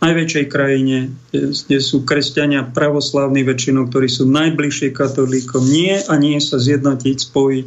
najväčšej 0.01 0.47
krajine, 0.49 1.13
kde 1.33 1.79
sú 1.79 2.03
kresťania 2.09 2.65
pravoslávni 2.73 3.45
väčšinou, 3.45 3.93
ktorí 3.93 4.09
sú 4.09 4.25
najbližšie 4.29 4.97
katolíkom. 4.97 5.61
Nie 5.69 6.01
a 6.09 6.17
nie 6.17 6.41
sa 6.41 6.57
zjednotiť, 6.57 7.17
spojiť. 7.21 7.67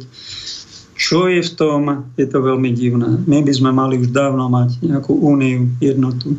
Čo 0.94 1.26
je 1.26 1.42
v 1.42 1.52
tom, 1.54 1.80
je 2.14 2.26
to 2.26 2.38
veľmi 2.38 2.70
divné. 2.70 3.18
My 3.26 3.42
by 3.42 3.52
sme 3.54 3.70
mali 3.74 3.98
už 3.98 4.14
dávno 4.14 4.46
mať 4.46 4.82
nejakú 4.82 5.14
úniu, 5.14 5.70
jednotu, 5.82 6.38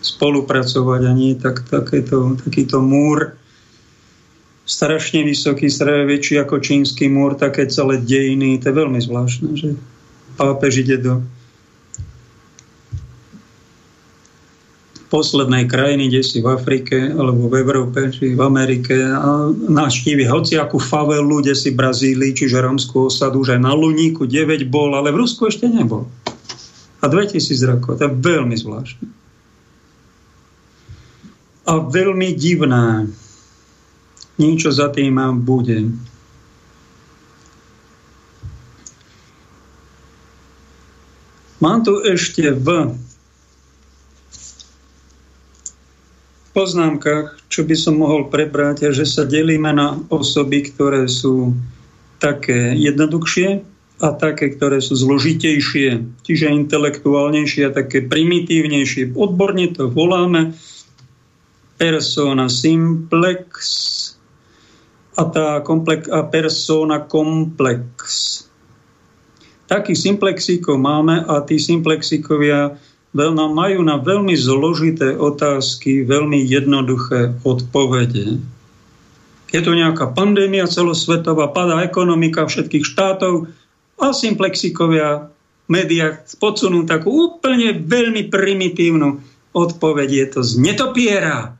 spolupracovať 0.00 1.00
a 1.04 1.12
nie 1.12 1.36
tak, 1.36 1.64
takéto, 1.68 2.36
takýto 2.40 2.80
múr, 2.80 3.36
strašne 4.68 5.24
vysoký, 5.24 5.72
strašne 5.72 6.04
väčší 6.04 6.34
ako 6.40 6.60
čínsky 6.60 7.08
múr, 7.08 7.36
také 7.36 7.64
celé 7.68 8.00
dejiny. 8.00 8.60
To 8.60 8.72
je 8.72 8.76
veľmi 8.76 9.00
zvláštne, 9.00 9.56
že 9.56 9.68
pápež 10.36 10.84
ide 10.84 11.00
do 11.00 11.12
poslednej 15.08 15.64
krajiny, 15.64 16.12
kde 16.12 16.22
si 16.22 16.38
v 16.44 16.52
Afrike, 16.52 16.96
alebo 17.08 17.48
v 17.48 17.64
Európe, 17.64 18.12
či 18.12 18.36
v 18.36 18.42
Amerike 18.44 18.92
a 19.08 19.48
naštívi 19.52 20.28
hociakú 20.28 20.76
favelu, 20.76 21.40
kde 21.40 21.56
si 21.56 21.72
Brazílii, 21.72 22.36
čiže 22.36 22.60
romskú 22.60 23.08
osadu, 23.08 23.40
že 23.40 23.56
na 23.56 23.72
Luníku 23.72 24.28
9 24.28 24.68
bol, 24.68 24.92
ale 24.92 25.08
v 25.08 25.24
Rusku 25.24 25.48
ešte 25.48 25.64
nebol. 25.64 26.04
A 27.00 27.04
2000 27.08 27.40
rokov, 27.64 27.96
to 27.96 28.04
je 28.04 28.12
veľmi 28.12 28.56
zvláštne. 28.58 29.08
A 31.68 31.72
veľmi 31.84 32.28
divné. 32.36 33.08
Niečo 34.36 34.68
za 34.70 34.92
tým 34.92 35.16
mám 35.16 35.40
bude. 35.40 35.88
Mám 41.58 41.82
tu 41.82 41.98
ešte 42.06 42.54
v 42.54 42.94
poznámkach, 46.58 47.38
čo 47.46 47.62
by 47.62 47.76
som 47.78 48.02
mohol 48.02 48.26
prebrať, 48.26 48.90
že 48.90 49.06
sa 49.06 49.22
delíme 49.22 49.70
na 49.70 49.94
osoby, 50.10 50.66
ktoré 50.66 51.06
sú 51.06 51.54
také 52.18 52.74
jednoduchšie 52.74 53.62
a 54.02 54.08
také, 54.18 54.58
ktoré 54.58 54.82
sú 54.82 54.98
zložitejšie, 54.98 56.02
čiže 56.26 56.50
intelektuálnejšie 56.50 57.62
a 57.70 57.74
také 57.74 58.02
primitívnejšie. 58.02 59.14
Odborne 59.14 59.70
to 59.70 59.86
voláme 59.86 60.58
persona 61.78 62.50
simplex 62.50 63.46
a 65.14 65.22
tá 65.30 65.62
komplex, 65.62 66.10
a 66.10 66.26
persona 66.26 67.06
komplex. 67.06 67.96
Takých 69.70 69.98
simplexíkov 69.98 70.74
máme 70.74 71.22
a 71.22 71.38
tí 71.46 71.62
simplexíkovia 71.62 72.74
majú 73.16 73.80
na 73.80 73.96
veľmi 73.96 74.36
zložité 74.36 75.16
otázky 75.16 76.04
veľmi 76.04 76.44
jednoduché 76.44 77.40
odpovede. 77.40 78.40
Je 79.48 79.60
tu 79.64 79.72
nejaká 79.72 80.12
pandémia 80.12 80.68
celosvetová, 80.68 81.48
padá 81.48 81.80
ekonomika 81.80 82.44
všetkých 82.44 82.84
štátov 82.84 83.48
a 83.96 84.12
simplexikovia 84.12 85.32
v 85.64 85.68
médiách 85.72 86.36
podsunú 86.36 86.84
takú 86.84 87.32
úplne 87.32 87.72
veľmi 87.72 88.28
primitívnu 88.28 89.24
odpoveď. 89.56 90.08
Je 90.12 90.26
to 90.28 90.40
z 90.44 90.52
netopiera. 90.60 91.56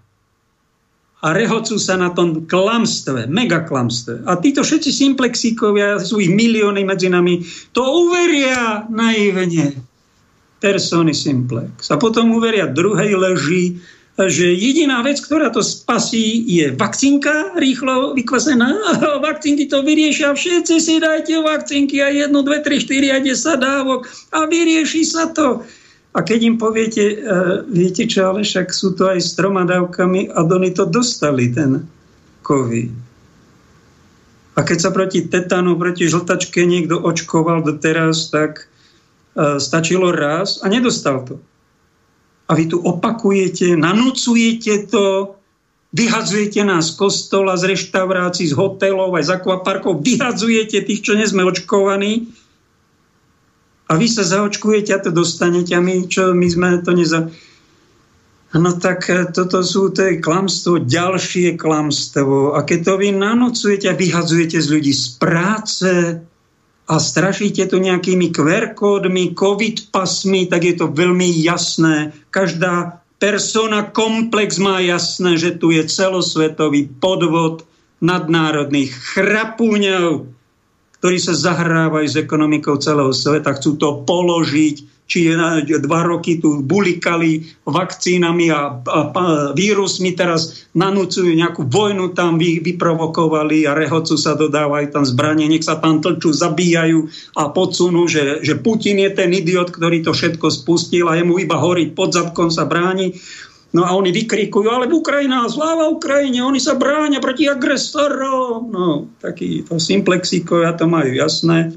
A 1.18 1.34
rehocú 1.34 1.82
sa 1.82 1.98
na 1.98 2.14
tom 2.14 2.46
klamstve, 2.46 3.26
megaklamstve. 3.26 4.22
A 4.22 4.38
títo 4.38 4.62
všetci 4.62 4.94
simplexíkovia, 4.94 5.98
sú 5.98 6.22
ich 6.22 6.30
milióny 6.30 6.86
medzi 6.86 7.10
nami, 7.10 7.42
to 7.74 7.82
uveria 7.82 8.86
naivne 8.86 9.87
persony 10.58 11.14
simplex. 11.14 11.90
A 11.90 11.96
potom 11.96 12.34
uveria 12.34 12.66
druhej 12.66 13.14
leží, 13.14 13.78
že 14.18 14.50
jediná 14.50 14.98
vec, 15.06 15.22
ktorá 15.22 15.54
to 15.54 15.62
spasí, 15.62 16.42
je 16.50 16.74
vakcínka 16.74 17.54
rýchlo 17.54 18.18
vykvasená. 18.18 18.98
Vakcínky 19.22 19.70
to 19.70 19.86
vyriešia. 19.86 20.34
Všetci 20.34 20.74
si 20.82 20.98
dajte 20.98 21.38
vakcínky 21.38 22.02
a 22.02 22.10
jednu, 22.10 22.42
dve, 22.42 22.58
tri, 22.58 22.82
štyri 22.82 23.14
a 23.14 23.22
10 23.22 23.38
dávok 23.62 24.10
a 24.34 24.50
vyrieši 24.50 25.06
sa 25.06 25.30
to. 25.30 25.62
A 26.18 26.26
keď 26.26 26.50
im 26.50 26.56
poviete, 26.58 27.14
uh, 27.14 27.62
viete 27.70 28.10
čo, 28.10 28.34
ale 28.34 28.42
však 28.42 28.74
sú 28.74 28.98
to 28.98 29.06
aj 29.06 29.22
s 29.22 29.38
troma 29.38 29.62
dávkami 29.62 30.34
a 30.34 30.42
oni 30.42 30.74
to 30.74 30.82
dostali, 30.90 31.54
ten 31.54 31.86
COVID. 32.42 32.90
A 34.58 34.66
keď 34.66 34.78
sa 34.82 34.90
proti 34.90 35.30
tetanu, 35.30 35.78
proti 35.78 36.10
žltačke 36.10 36.66
niekto 36.66 36.98
očkoval 36.98 37.62
doteraz, 37.62 38.34
tak 38.34 38.66
stačilo 39.36 40.14
raz 40.14 40.62
a 40.62 40.70
nedostal 40.70 41.24
to. 41.26 41.34
A 42.48 42.56
vy 42.56 42.64
tu 42.70 42.80
opakujete, 42.80 43.76
nanúcujete 43.76 44.88
to, 44.88 45.36
vyhadzujete 45.92 46.64
nás 46.64 46.92
z 46.92 46.96
kostola, 46.96 47.56
z 47.60 47.76
reštaurácií, 47.76 48.48
z 48.48 48.56
hotelov, 48.56 49.16
aj 49.16 49.24
z 49.28 49.30
akvaparkov, 49.36 50.00
vyhadzujete 50.00 50.80
tých, 50.84 51.00
čo 51.04 51.12
nie 51.16 51.28
očkovaní 51.28 52.28
a 53.88 53.96
vy 53.96 54.06
sa 54.06 54.20
zaočkujete 54.20 54.92
a 54.92 55.00
to 55.00 55.10
dostanete 55.10 55.72
a 55.72 55.80
my, 55.80 56.04
čo, 56.04 56.36
my 56.36 56.48
sme 56.48 56.68
to 56.84 56.92
neza... 56.92 57.32
No 58.48 58.72
tak 58.76 59.08
e, 59.08 59.28
toto 59.28 59.60
sú, 59.64 59.92
to 59.92 60.08
je 60.08 60.24
klamstvo, 60.24 60.80
ďalšie 60.80 61.56
klamstvo. 61.56 62.56
A 62.56 62.64
keď 62.64 62.78
to 62.84 62.94
vy 63.00 63.12
nanocujete 63.12 63.88
a 63.88 63.96
vyhadzujete 63.96 64.60
z 64.60 64.68
ľudí 64.72 64.92
z 64.92 65.06
práce, 65.20 65.90
a 66.88 66.96
strašíte 66.96 67.68
to 67.68 67.76
nejakými 67.76 68.32
QR 68.32 68.72
kódmi, 68.72 69.36
COVID 69.36 69.92
pasmi, 69.92 70.48
tak 70.48 70.64
je 70.64 70.74
to 70.80 70.88
veľmi 70.88 71.28
jasné. 71.44 72.16
Každá 72.32 73.04
persona 73.20 73.84
komplex 73.84 74.56
má 74.56 74.80
jasné, 74.80 75.36
že 75.36 75.60
tu 75.60 75.68
je 75.68 75.84
celosvetový 75.84 76.88
podvod 76.96 77.68
nadnárodných 78.00 78.94
chrapúňov, 78.94 80.37
ktorí 80.98 81.16
sa 81.22 81.34
zahrávajú 81.34 82.06
s 82.06 82.16
ekonomikou 82.18 82.78
celého 82.82 83.14
sveta, 83.14 83.54
chcú 83.54 83.78
to 83.78 84.02
položiť 84.02 84.98
či 85.08 85.32
dva 85.80 86.04
roky 86.04 86.36
tu 86.36 86.60
bulikali 86.60 87.40
vakcínami 87.64 88.52
a, 88.52 88.76
a, 88.76 88.98
a 89.08 89.24
vírusmi, 89.56 90.12
teraz 90.12 90.68
nanúcujú 90.76 91.32
nejakú 91.32 91.64
vojnu 91.64 92.12
tam, 92.12 92.36
vy, 92.36 92.60
vyprovokovali 92.60 93.64
a 93.64 93.72
rehocu 93.72 94.20
sa 94.20 94.36
dodávajú 94.36 94.92
tam 94.92 95.08
zbranie, 95.08 95.48
nech 95.48 95.64
sa 95.64 95.80
tam 95.80 96.04
tlčú, 96.04 96.28
zabíjajú 96.36 97.08
a 97.40 97.48
podsunú, 97.48 98.04
že, 98.04 98.44
že 98.44 98.60
Putin 98.60 99.00
je 99.00 99.10
ten 99.16 99.32
idiot, 99.32 99.72
ktorý 99.72 100.04
to 100.04 100.12
všetko 100.12 100.52
spustil 100.52 101.08
a 101.08 101.16
jemu 101.16 101.40
iba 101.40 101.56
horí 101.56 101.88
pod 101.88 102.12
zadkom 102.12 102.52
sa 102.52 102.68
bráni. 102.68 103.16
No 103.68 103.84
a 103.84 103.92
oni 103.92 104.16
vykrikujú, 104.16 104.64
ale 104.64 104.88
Ukrajina, 104.88 105.44
sláva 105.44 105.92
Ukrajine, 105.92 106.40
oni 106.40 106.56
sa 106.56 106.72
bráňa 106.72 107.20
proti 107.20 107.44
agresorom. 107.44 108.72
No, 108.72 109.12
takí 109.20 109.60
to 109.68 109.76
simplexíkovia 109.76 110.72
to 110.72 110.88
majú 110.88 111.12
jasné. 111.12 111.76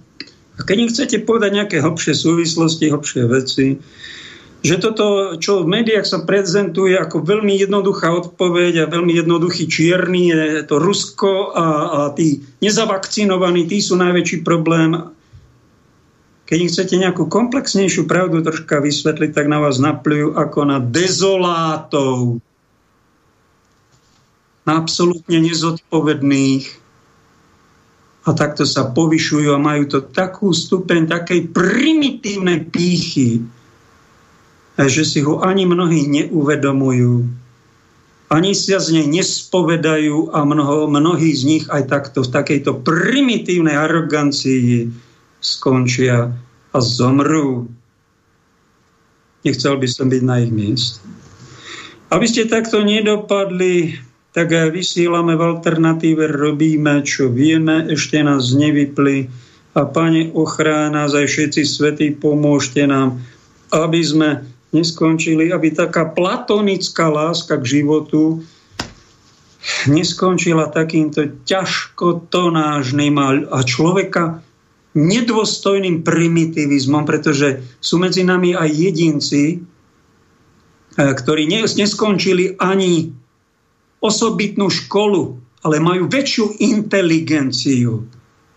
A 0.56 0.62
keď 0.64 0.78
im 0.78 0.92
chcete 0.92 1.18
povedať 1.28 1.52
nejaké 1.52 1.78
hlbšie 1.84 2.16
súvislosti, 2.16 2.96
hlbšie 2.96 3.24
veci, 3.28 3.68
že 4.62 4.78
toto, 4.78 5.36
čo 5.42 5.66
v 5.66 5.82
médiách 5.82 6.06
sa 6.06 6.22
prezentuje 6.22 6.94
ako 6.94 7.26
veľmi 7.26 7.58
jednoduchá 7.58 8.14
odpoveď 8.14 8.86
a 8.86 8.92
veľmi 8.94 9.18
jednoduchý 9.18 9.66
čierny, 9.66 10.30
je 10.30 10.64
to 10.64 10.78
Rusko 10.78 11.52
a, 11.52 11.66
a 11.66 12.00
tí 12.14 12.46
nezavakcinovaní, 12.62 13.66
tí 13.66 13.82
sú 13.82 13.98
najväčší 13.98 14.46
problém. 14.46 15.12
Keď 16.52 16.58
im 16.60 16.68
chcete 16.68 16.96
nejakú 17.00 17.32
komplexnejšiu 17.32 18.12
pravdu 18.12 18.44
troška 18.44 18.84
vysvetliť, 18.84 19.32
tak 19.32 19.48
na 19.48 19.64
vás 19.64 19.80
napľujú 19.80 20.36
ako 20.36 20.60
na 20.68 20.84
dezolátov, 20.84 22.44
na 24.68 24.74
absolútne 24.76 25.40
nezodpovedných, 25.40 26.82
a 28.22 28.30
takto 28.38 28.70
sa 28.70 28.86
povyšujú 28.86 29.50
a 29.50 29.58
majú 29.58 29.90
to 29.90 30.00
takú 30.06 30.54
stupeň 30.54 31.10
takej 31.10 31.50
primitívnej 31.50 32.70
pýchy, 32.70 33.42
že 34.78 35.04
si 35.08 35.26
ho 35.26 35.42
ani 35.42 35.66
mnohí 35.66 36.06
neuvedomujú, 36.06 37.26
ani 38.32 38.52
sa 38.54 38.78
z 38.78 39.02
nej 39.02 39.08
nespovedajú 39.10 40.32
a 40.32 40.46
mnoho, 40.46 40.88
mnohí 40.88 41.34
z 41.34 41.44
nich 41.50 41.66
aj 41.68 41.90
takto 41.90 42.22
v 42.22 42.30
takejto 42.30 42.86
primitívnej 42.86 43.74
arogancii 43.74 44.88
skončia 45.42 46.32
a 46.72 46.78
zomrú. 46.80 47.68
Nechcel 49.42 49.76
by 49.76 49.88
som 49.90 50.08
byť 50.08 50.22
na 50.22 50.36
ich 50.46 50.54
mieste. 50.54 51.02
Aby 52.14 52.30
ste 52.30 52.46
takto 52.46 52.86
nedopadli, 52.86 53.98
tak 54.32 54.54
vysielame 54.54 55.36
v 55.36 55.44
alternatíve, 55.58 56.30
robíme, 56.32 57.04
čo 57.04 57.28
vieme, 57.28 57.90
ešte 57.92 58.22
nás 58.24 58.56
nevypli 58.56 59.28
a 59.76 59.88
Pane, 59.88 60.32
ochrána 60.36 61.04
nás 61.04 61.16
aj 61.16 61.28
všetci 61.28 61.62
svetí, 61.64 62.08
pomôžte 62.16 62.84
nám, 62.84 63.24
aby 63.72 64.00
sme 64.04 64.30
neskončili, 64.76 65.52
aby 65.52 65.72
taká 65.72 66.08
platonická 66.12 67.08
láska 67.12 67.60
k 67.60 67.80
životu 67.80 68.44
neskončila 69.88 70.72
takýmto 70.72 71.32
ťažkotonážnym 71.48 73.16
a 73.52 73.60
človeka 73.64 74.44
nedôstojným 74.98 76.04
primitivizmom, 76.04 77.08
pretože 77.08 77.64
sú 77.80 78.00
medzi 78.00 78.28
nami 78.28 78.52
aj 78.56 78.70
jedinci, 78.70 79.44
eh, 79.58 81.12
ktorí 81.16 81.48
neskončili 81.52 82.60
ani 82.60 83.12
osobitnú 84.02 84.68
školu, 84.68 85.40
ale 85.62 85.78
majú 85.78 86.10
väčšiu 86.10 86.58
inteligenciu 86.58 88.04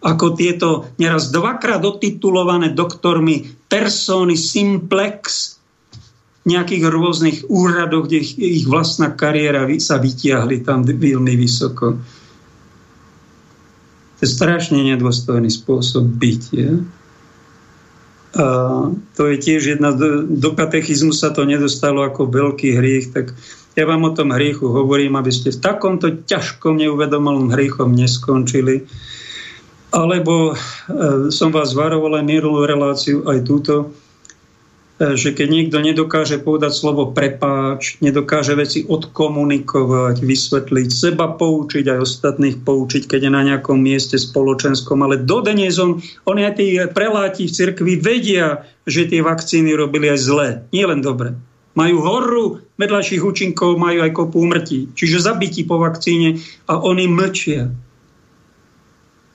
ako 0.04 0.36
tieto 0.36 0.68
neraz 1.00 1.32
dvakrát 1.32 1.80
otitulované 1.80 2.76
doktormi 2.76 3.48
persony 3.72 4.36
simplex 4.36 5.56
nejakých 6.44 6.84
rôznych 6.92 7.38
úradoch, 7.48 8.04
kde 8.04 8.20
ich, 8.20 8.36
ich 8.36 8.64
vlastná 8.68 9.16
kariéra 9.16 9.64
sa 9.80 9.96
vytiahli 9.96 10.60
tam 10.60 10.84
veľmi 10.84 11.32
vysoko. 11.40 11.96
Je 14.24 14.32
strašne 14.32 14.80
nedôstojný 14.80 15.52
spôsob 15.52 16.08
bytia. 16.08 16.80
A 18.32 18.46
to 19.12 19.22
je 19.28 19.36
tiež 19.36 19.76
jedna, 19.76 19.92
do, 19.92 20.24
do 20.24 20.56
katechizmu 20.56 21.12
sa 21.12 21.28
to 21.28 21.44
nedostalo 21.44 22.00
ako 22.08 22.32
veľký 22.32 22.72
hriech, 22.72 23.12
tak 23.12 23.36
ja 23.76 23.84
vám 23.84 24.08
o 24.08 24.16
tom 24.16 24.32
hriechu 24.32 24.64
hovorím, 24.64 25.20
aby 25.20 25.28
ste 25.28 25.52
v 25.52 25.60
takomto 25.60 26.24
ťažkom 26.24 26.80
neuvedomelom 26.80 27.52
hriechom 27.52 27.92
neskončili. 27.92 28.88
Alebo 29.92 30.50
e, 30.50 30.54
som 31.28 31.52
vás 31.52 31.76
varoval 31.76 32.18
aj 32.18 32.24
minulú 32.24 32.64
reláciu, 32.64 33.28
aj 33.28 33.44
túto, 33.44 33.92
že 34.94 35.34
keď 35.34 35.48
niekto 35.50 35.82
nedokáže 35.82 36.38
povedať 36.38 36.70
slovo 36.70 37.10
prepáč, 37.10 37.98
nedokáže 37.98 38.54
veci 38.54 38.86
odkomunikovať, 38.86 40.22
vysvetliť, 40.22 40.88
seba 40.94 41.34
poučiť, 41.34 41.84
aj 41.90 41.98
ostatných 41.98 42.62
poučiť, 42.62 43.10
keď 43.10 43.20
je 43.26 43.32
na 43.34 43.42
nejakom 43.42 43.74
mieste 43.74 44.14
spoločenskom, 44.14 45.02
ale 45.02 45.18
dodnes 45.18 45.74
on, 45.82 45.98
oni 46.30 46.46
aj 46.46 46.54
tí 46.62 46.78
preláti 46.94 47.50
v 47.50 47.54
cirkvi 47.58 47.98
vedia, 47.98 48.62
že 48.86 49.10
tie 49.10 49.18
vakcíny 49.18 49.74
robili 49.74 50.14
aj 50.14 50.20
zle, 50.22 50.48
nie 50.70 50.86
len 50.86 51.02
dobre. 51.02 51.34
Majú 51.74 51.96
horu 52.06 52.44
vedľajších 52.78 53.18
účinkov, 53.18 53.82
majú 53.82 54.06
aj 54.06 54.14
kopu 54.14 54.46
umrtí. 54.46 54.94
Čiže 54.94 55.26
zabití 55.26 55.66
po 55.66 55.82
vakcíne 55.82 56.38
a 56.70 56.78
oni 56.78 57.10
mlčia 57.10 57.66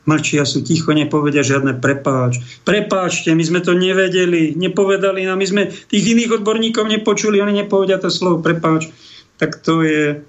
mlčia, 0.09 0.41
sú 0.49 0.65
ticho, 0.65 0.89
nepovedia 0.89 1.45
žiadne 1.45 1.77
prepáč. 1.77 2.41
Prepáčte, 2.65 3.29
my 3.37 3.43
sme 3.45 3.61
to 3.61 3.77
nevedeli, 3.77 4.57
nepovedali 4.57 5.29
nám, 5.29 5.37
my 5.37 5.45
sme 5.45 5.63
tých 5.69 6.17
iných 6.17 6.41
odborníkov 6.41 6.89
nepočuli, 6.89 7.37
oni 7.37 7.61
nepovedia 7.61 8.01
to 8.01 8.09
slovo 8.09 8.41
prepáč. 8.41 8.89
Tak 9.37 9.61
to 9.61 9.85
je, 9.85 10.25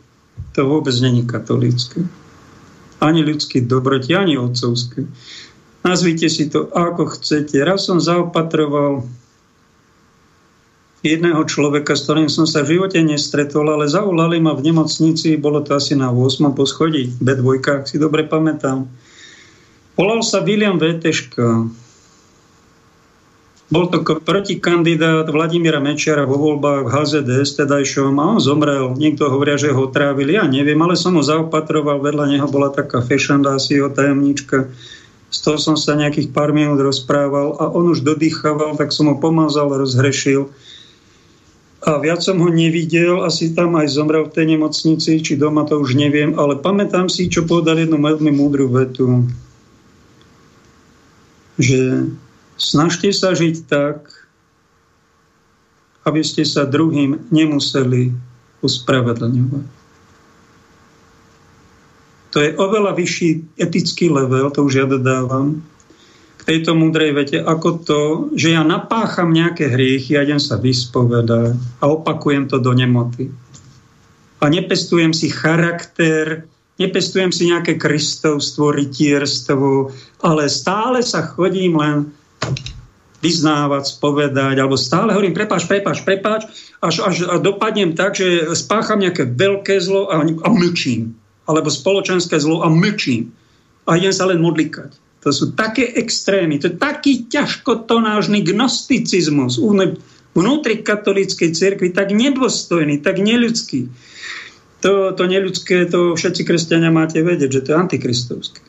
to 0.52 0.60
vôbec 0.68 0.92
není 1.00 1.24
katolícke. 1.24 2.04
Ani 3.00 3.24
ľudský 3.24 3.64
dobroti, 3.64 4.12
ani 4.12 4.36
otcovské. 4.36 5.08
Nazvite 5.80 6.28
si 6.28 6.52
to 6.52 6.68
ako 6.68 7.16
chcete. 7.16 7.56
Raz 7.64 7.88
som 7.88 7.96
zaopatroval 7.96 9.08
jedného 11.00 11.40
človeka, 11.48 11.96
s 11.96 12.04
ktorým 12.04 12.28
som 12.28 12.44
sa 12.44 12.60
v 12.60 12.76
živote 12.76 13.00
nestretol, 13.00 13.64
ale 13.72 13.88
zavolali 13.88 14.36
ma 14.36 14.52
v 14.52 14.68
nemocnici, 14.68 15.40
bolo 15.40 15.64
to 15.64 15.80
asi 15.80 15.96
na 15.96 16.12
8. 16.12 16.52
poschodí, 16.52 17.16
B2, 17.16 17.64
ak 17.64 17.88
si 17.88 17.96
dobre 17.96 18.28
pamätám. 18.28 18.84
Volal 20.00 20.24
sa 20.24 20.40
William 20.40 20.80
Veteška. 20.80 21.68
Bol 23.68 23.84
to 23.92 24.00
protikandidát 24.00 25.28
Vladimíra 25.28 25.76
Mečiara 25.76 26.24
vo 26.24 26.40
voľbách 26.40 26.88
HZDS 26.88 27.60
tedajšom 27.60 28.16
a 28.16 28.24
on 28.32 28.40
zomrel. 28.40 28.96
Niekto 28.96 29.28
hovoria, 29.28 29.60
že 29.60 29.76
ho 29.76 29.92
trávili, 29.92 30.40
ja 30.40 30.48
neviem, 30.48 30.80
ale 30.80 30.96
som 30.96 31.20
ho 31.20 31.22
zaopatroval, 31.22 32.00
vedľa 32.00 32.32
neho 32.32 32.48
bola 32.48 32.72
taká 32.72 33.04
jeho 33.04 33.92
tajomnička. 33.92 34.72
Z 35.28 35.38
toho 35.44 35.60
som 35.60 35.76
sa 35.76 35.92
nejakých 36.00 36.32
pár 36.32 36.56
minút 36.56 36.80
rozprával 36.80 37.60
a 37.60 37.68
on 37.68 37.92
už 37.92 38.00
dodýchaval, 38.00 38.80
tak 38.80 38.96
som 38.96 39.12
ho 39.12 39.20
pomazal, 39.20 39.68
rozhrešil. 39.68 40.48
A 41.84 42.00
viac 42.00 42.24
som 42.24 42.40
ho 42.40 42.48
nevidel, 42.48 43.20
asi 43.20 43.52
tam 43.52 43.76
aj 43.76 43.92
zomrel 43.92 44.24
v 44.24 44.32
tej 44.32 44.56
nemocnici, 44.56 45.20
či 45.20 45.36
doma 45.36 45.68
to 45.68 45.76
už 45.76 45.92
neviem, 45.92 46.40
ale 46.40 46.56
pamätám 46.56 47.12
si, 47.12 47.28
čo 47.28 47.44
povedal 47.44 47.84
jednu 47.84 48.00
veľmi 48.00 48.32
múdru 48.32 48.64
vetu 48.72 49.28
že 51.60 52.08
snažte 52.56 53.12
sa 53.12 53.36
žiť 53.36 53.68
tak, 53.68 54.08
aby 56.08 56.24
ste 56.24 56.48
sa 56.48 56.64
druhým 56.64 57.28
nemuseli 57.28 58.16
uspravedlňovať. 58.64 59.66
To 62.30 62.38
je 62.38 62.50
oveľa 62.56 62.94
vyšší 62.94 63.58
etický 63.58 64.06
level, 64.08 64.48
to 64.54 64.64
už 64.64 64.72
ja 64.80 64.86
dodávam, 64.86 65.60
k 66.40 66.42
tejto 66.56 66.72
múdrej 66.72 67.12
vete, 67.12 67.38
ako 67.42 67.68
to, 67.84 68.00
že 68.32 68.56
ja 68.56 68.64
napácham 68.64 69.28
nejaké 69.28 69.68
hriechy 69.68 70.16
a 70.16 70.24
idem 70.24 70.40
sa 70.40 70.56
vyspovedať 70.56 71.58
a 71.82 71.84
opakujem 71.84 72.48
to 72.48 72.56
do 72.56 72.72
nemoty. 72.72 73.28
A 74.40 74.48
nepestujem 74.48 75.12
si 75.12 75.28
charakter, 75.28 76.48
nepestujem 76.80 77.28
si 77.30 77.52
nejaké 77.52 77.76
kristovstvo, 77.76 78.72
rytierstvo, 78.72 79.92
ale 80.24 80.48
stále 80.48 81.04
sa 81.04 81.20
chodím 81.22 81.76
len 81.76 82.08
vyznávať, 83.20 84.00
spovedať, 84.00 84.56
alebo 84.56 84.80
stále 84.80 85.12
hovorím 85.12 85.36
prepáč, 85.36 85.68
prepáč, 85.68 86.00
prepáč, 86.08 86.48
až, 86.80 87.04
až 87.04 87.16
dopadnem 87.44 87.92
tak, 87.92 88.16
že 88.16 88.48
spácham 88.56 89.04
nejaké 89.04 89.28
veľké 89.28 89.76
zlo 89.76 90.08
a, 90.08 90.24
a 90.24 90.48
mlčím. 90.48 91.12
Alebo 91.44 91.68
spoločenské 91.68 92.40
zlo 92.40 92.64
a 92.64 92.72
mlčím. 92.72 93.28
A 93.84 94.00
idem 94.00 94.16
sa 94.16 94.24
len 94.24 94.40
modlikať. 94.40 94.96
To 95.20 95.36
sú 95.36 95.52
také 95.52 95.84
extrémy, 96.00 96.56
to 96.56 96.72
je 96.72 96.80
taký 96.80 97.28
ťažkotonážny 97.28 98.40
gnosticizmus 98.40 99.60
vnútri 100.32 100.80
katolíckej 100.80 101.52
cirkvi, 101.52 101.92
tak 101.92 102.16
nedôstojný, 102.16 103.04
tak 103.04 103.20
neľudský 103.20 103.92
to, 104.80 105.12
to 105.12 105.24
neľudské, 105.28 105.88
to 105.92 106.16
všetci 106.16 106.42
kresťania 106.48 106.88
máte 106.88 107.20
vedieť, 107.20 107.50
že 107.52 107.62
to 107.64 107.68
je 107.72 107.76
antikristovské. 107.76 108.60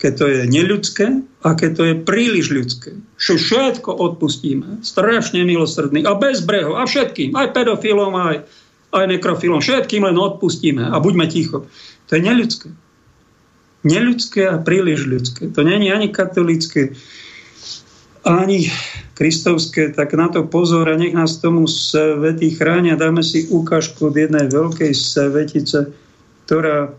Keď 0.00 0.12
to 0.20 0.24
je 0.28 0.40
neľudské 0.48 1.06
a 1.44 1.48
keď 1.56 1.70
to 1.76 1.82
je 1.88 1.94
príliš 1.96 2.52
ľudské. 2.52 2.96
Všetko 3.16 3.88
odpustíme. 3.88 4.84
Strašne 4.84 5.44
milosrdný. 5.48 6.04
A 6.04 6.12
bez 6.16 6.44
breho. 6.44 6.76
A 6.76 6.84
všetkým. 6.84 7.32
Aj 7.32 7.48
pedofilom, 7.52 8.12
aj, 8.12 8.36
aj 8.92 9.04
nekrofilom. 9.08 9.64
Všetkým 9.64 10.04
len 10.04 10.16
odpustíme. 10.20 10.84
A 10.84 10.96
buďme 11.00 11.24
ticho. 11.32 11.64
To 12.08 12.12
je 12.16 12.20
neľudské. 12.20 12.68
Neľudské 13.84 14.42
a 14.48 14.60
príliš 14.60 15.08
ľudské. 15.08 15.48
To 15.52 15.60
není 15.64 15.88
ani 15.88 16.12
katolické 16.12 16.92
ani 18.24 18.72
kristovské, 19.14 19.92
tak 19.92 20.16
na 20.16 20.28
to 20.28 20.48
pozor 20.48 20.88
a 20.88 20.96
nech 20.96 21.14
nás 21.14 21.36
tomu 21.36 21.68
svety 21.68 22.56
chránia. 22.56 22.96
Dáme 22.96 23.22
si 23.22 23.46
ukážku 23.46 24.10
od 24.10 24.16
jednej 24.16 24.48
veľkej 24.48 24.92
svetice, 24.96 25.92
ktorá, 26.48 26.90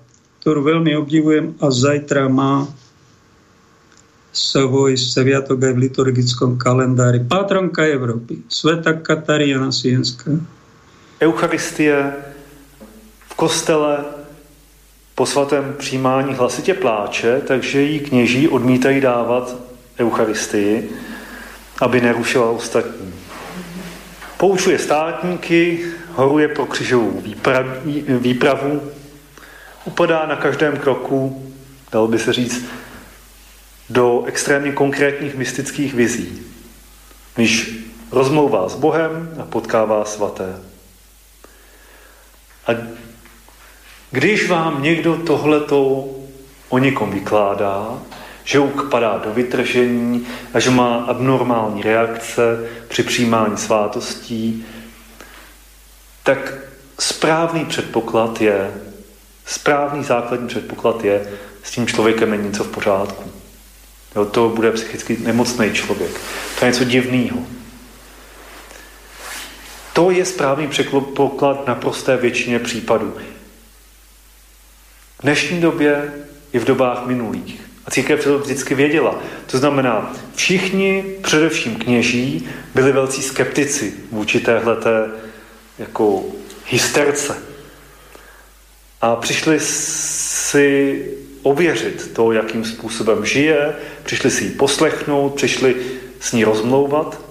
ktorú 0.42 0.62
veľmi 0.64 0.96
obdivujem 0.96 1.58
a 1.60 1.68
zajtra 1.74 2.30
má 2.30 2.70
svoj 4.36 5.00
sviatok 5.00 5.64
aj 5.64 5.74
v 5.74 5.84
liturgickom 5.90 6.60
kalendári. 6.60 7.24
Patronka 7.24 7.88
Európy, 7.88 8.44
Sveta 8.52 9.00
Katarína 9.00 9.72
Sienská. 9.72 10.36
Eucharistie 11.24 11.96
v 13.32 13.34
kostele 13.36 14.04
po 15.16 15.26
svatém 15.26 15.76
přijímání 15.80 16.36
hlasitě 16.36 16.74
pláče, 16.74 17.42
takže 17.48 17.82
jí 17.82 18.00
kněží 18.00 18.48
odmítají 18.48 19.02
dávat 19.02 19.56
Eucharistii 20.00 20.90
aby 21.82 22.02
nerušila 22.02 22.50
ostatní. 22.50 23.14
Poučuje 24.38 24.80
státníky, 24.80 25.86
horuje 26.12 26.48
pro 26.48 26.66
křižovou 26.66 27.24
výpravu, 28.20 28.92
upadá 29.86 30.26
na 30.26 30.36
každém 30.36 30.78
kroku, 30.78 31.52
dalo 31.92 32.08
by 32.08 32.20
se 32.20 32.34
říct, 32.34 32.66
do 33.90 34.24
extrémně 34.26 34.72
konkrétních 34.72 35.36
mystických 35.36 35.94
vizí, 35.94 36.44
když 37.36 37.76
rozmlouvá 38.12 38.70
s 38.70 38.76
Bohem 38.76 39.36
a 39.42 39.46
potkává 39.46 40.06
svaté. 40.06 40.60
A 42.68 42.72
když 44.12 44.50
vám 44.50 44.84
někdo 44.84 45.18
tohleto 45.18 46.08
o 46.70 46.78
někom 46.78 47.12
vykládá, 47.12 48.00
že 48.46 48.60
padá 48.90 49.18
do 49.18 49.34
vytržení 49.34 50.28
a 50.54 50.60
že 50.60 50.70
má 50.70 50.96
abnormální 50.96 51.82
reakce 51.82 52.70
při 52.88 53.04
přijímání 53.04 53.58
svátostí, 53.58 54.66
tak 56.24 56.54
správný 57.00 57.66
předpoklad 57.66 58.42
je, 58.42 58.72
správný 59.46 60.04
základní 60.04 60.48
předpoklad 60.48 61.06
je, 61.06 61.32
s 61.64 61.72
tím 61.72 61.88
člověkem 61.88 62.34
je 62.34 62.38
něco 62.38 62.64
v 62.64 62.72
pořádku. 62.72 63.32
Jo, 64.16 64.26
to 64.26 64.50
bude 64.50 64.72
psychicky 64.72 65.18
nemocný 65.18 65.74
člověk. 65.74 66.22
To 66.60 66.66
je 66.66 66.72
něco 66.72 66.84
divného. 66.84 67.38
To 69.94 70.12
je 70.12 70.26
správný 70.26 70.68
předpoklad 70.68 71.68
na 71.68 71.76
prosté 71.76 72.18
většině 72.18 72.60
případů. 72.60 73.14
V 75.20 75.22
dnešní 75.22 75.62
době 75.62 76.14
i 76.54 76.60
v 76.60 76.66
dobách 76.66 77.06
minulých. 77.06 77.65
A 77.86 77.92
církev 77.92 78.24
to 78.24 78.40
vždycky 78.40 78.76
věděla. 78.76 79.20
To 79.52 79.58
znamená, 79.58 80.14
všichni, 80.36 81.04
především 81.22 81.76
kněží, 81.76 82.50
byli 82.76 82.92
velcí 82.92 83.22
skeptici 83.22 83.94
vůči 84.12 84.40
téhleté 84.40 85.10
jako 85.80 86.24
hysterce. 86.66 87.38
A 89.02 89.16
přišli 89.16 89.60
si 89.60 91.06
ověřit 91.42 92.14
to, 92.14 92.32
jakým 92.32 92.66
způsobem 92.66 93.26
žije, 93.26 93.76
přišli 94.04 94.32
si 94.32 94.44
ji 94.44 94.50
poslechnout, 94.50 95.36
přišli 95.36 95.76
s 96.20 96.32
ní 96.32 96.44
rozmlouvat. 96.44 97.22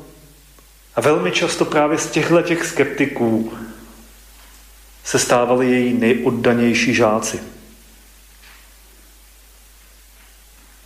A 0.97 1.01
velmi 1.01 1.31
často 1.31 1.65
právě 1.65 1.99
z 1.99 2.07
těchto 2.07 2.43
těch 2.43 2.67
skeptiků 2.67 3.53
se 5.05 5.19
stávali 5.19 5.71
její 5.71 5.95
nejoddanější 5.95 6.95
žáci. 6.95 7.41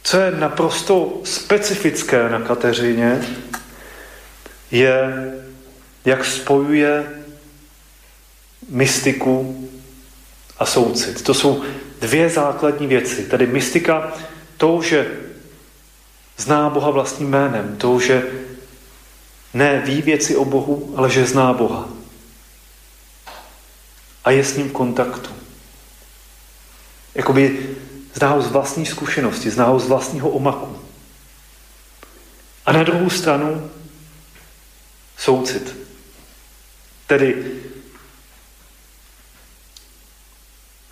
Co 0.09 0.21
je 0.21 0.31
naprosto 0.31 1.21
specifické 1.25 2.29
na 2.29 2.41
Kateřině, 2.41 3.29
je, 4.71 5.13
jak 6.05 6.25
spojuje 6.25 7.25
mystiku 8.69 9.69
a 10.59 10.67
soucit. 10.67 11.23
To 11.23 11.35
jsou 11.35 11.65
dvě 12.01 12.31
základní 12.31 12.87
věci. 12.87 13.23
Tady 13.23 13.47
mystika, 13.47 14.13
to, 14.57 14.83
že 14.83 15.17
zná 16.37 16.71
Boha 16.71 16.91
vlastním 16.91 17.29
jménem, 17.29 17.77
to, 17.77 18.01
že 18.01 18.23
ne 19.55 19.83
ví 19.87 20.03
věci 20.03 20.37
o 20.37 20.45
Bohu, 20.45 20.95
ale 20.97 21.11
že 21.11 21.27
zná 21.27 21.53
Boha. 21.53 21.89
A 24.25 24.31
je 24.31 24.45
s 24.45 24.57
ním 24.57 24.69
v 24.69 24.73
kontaktu. 24.73 25.31
Jakoby 27.15 27.77
zná 28.15 28.29
ho 28.29 28.43
z 28.43 28.47
vlastní 28.47 28.87
zkušenosti, 28.87 29.51
zná 29.51 29.65
ho 29.65 29.79
z 29.79 29.87
vlastního 29.87 30.31
omaku. 30.31 30.79
A 32.67 32.73
na 32.73 32.83
druhou 32.83 33.11
stranu 33.11 33.71
soucit. 35.17 35.77
Tedy 37.07 37.61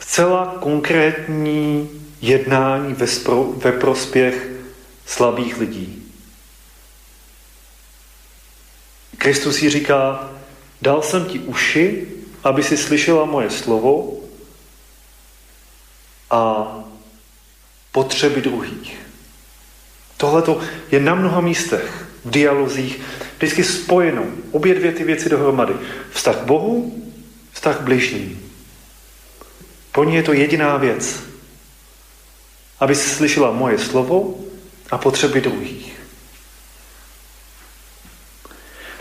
zcela 0.00 0.56
konkrétní 0.60 1.90
jednání 2.20 2.94
ve, 2.94 3.06
spro, 3.06 3.44
ve 3.44 3.72
prospěch 3.72 4.48
slabých 5.06 5.58
lidí. 5.58 6.02
Kristus 9.18 9.62
jí 9.62 9.70
říká, 9.70 10.30
dal 10.82 11.02
jsem 11.02 11.24
ti 11.24 11.38
uši, 11.38 12.08
aby 12.44 12.62
si 12.62 12.76
slyšela 12.76 13.24
moje 13.24 13.50
slovo 13.50 14.20
a 16.30 16.66
potřeby 17.96 18.42
druhých. 18.42 18.98
Tohle 20.16 20.42
je 20.90 21.00
na 21.00 21.14
mnoha 21.14 21.40
místech, 21.40 22.06
v 22.24 22.30
dialozích, 22.30 23.00
vždycky 23.36 23.64
spojeno. 23.64 24.24
Obě 24.52 24.74
dvě 24.74 24.92
ty 24.92 25.04
věci 25.04 25.28
dohromady. 25.28 25.74
Vztah 26.10 26.36
k 26.36 26.44
Bohu, 26.44 27.02
vztah 27.52 27.76
k 27.78 27.80
bližním. 27.80 28.52
Pro 29.92 30.04
ní 30.04 30.14
je 30.14 30.22
to 30.22 30.32
jediná 30.32 30.76
věc. 30.76 31.22
Aby 32.80 32.94
si 32.94 33.08
slyšela 33.08 33.50
moje 33.50 33.78
slovo 33.78 34.44
a 34.90 34.98
potřeby 34.98 35.40
druhých. 35.40 36.00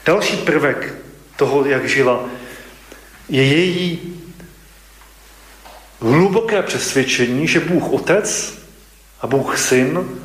Další 0.05 0.38
prvek 0.38 0.95
toho, 1.35 1.65
jak 1.65 1.89
žila, 1.89 2.26
je 3.30 3.43
její 3.43 3.99
hluboké 5.99 6.63
přesvědčení, 6.63 7.47
že 7.47 7.59
Bůh 7.59 7.91
Otec 7.91 8.64
a 9.21 9.27
Bůh 9.27 9.57
Syn 9.57 10.19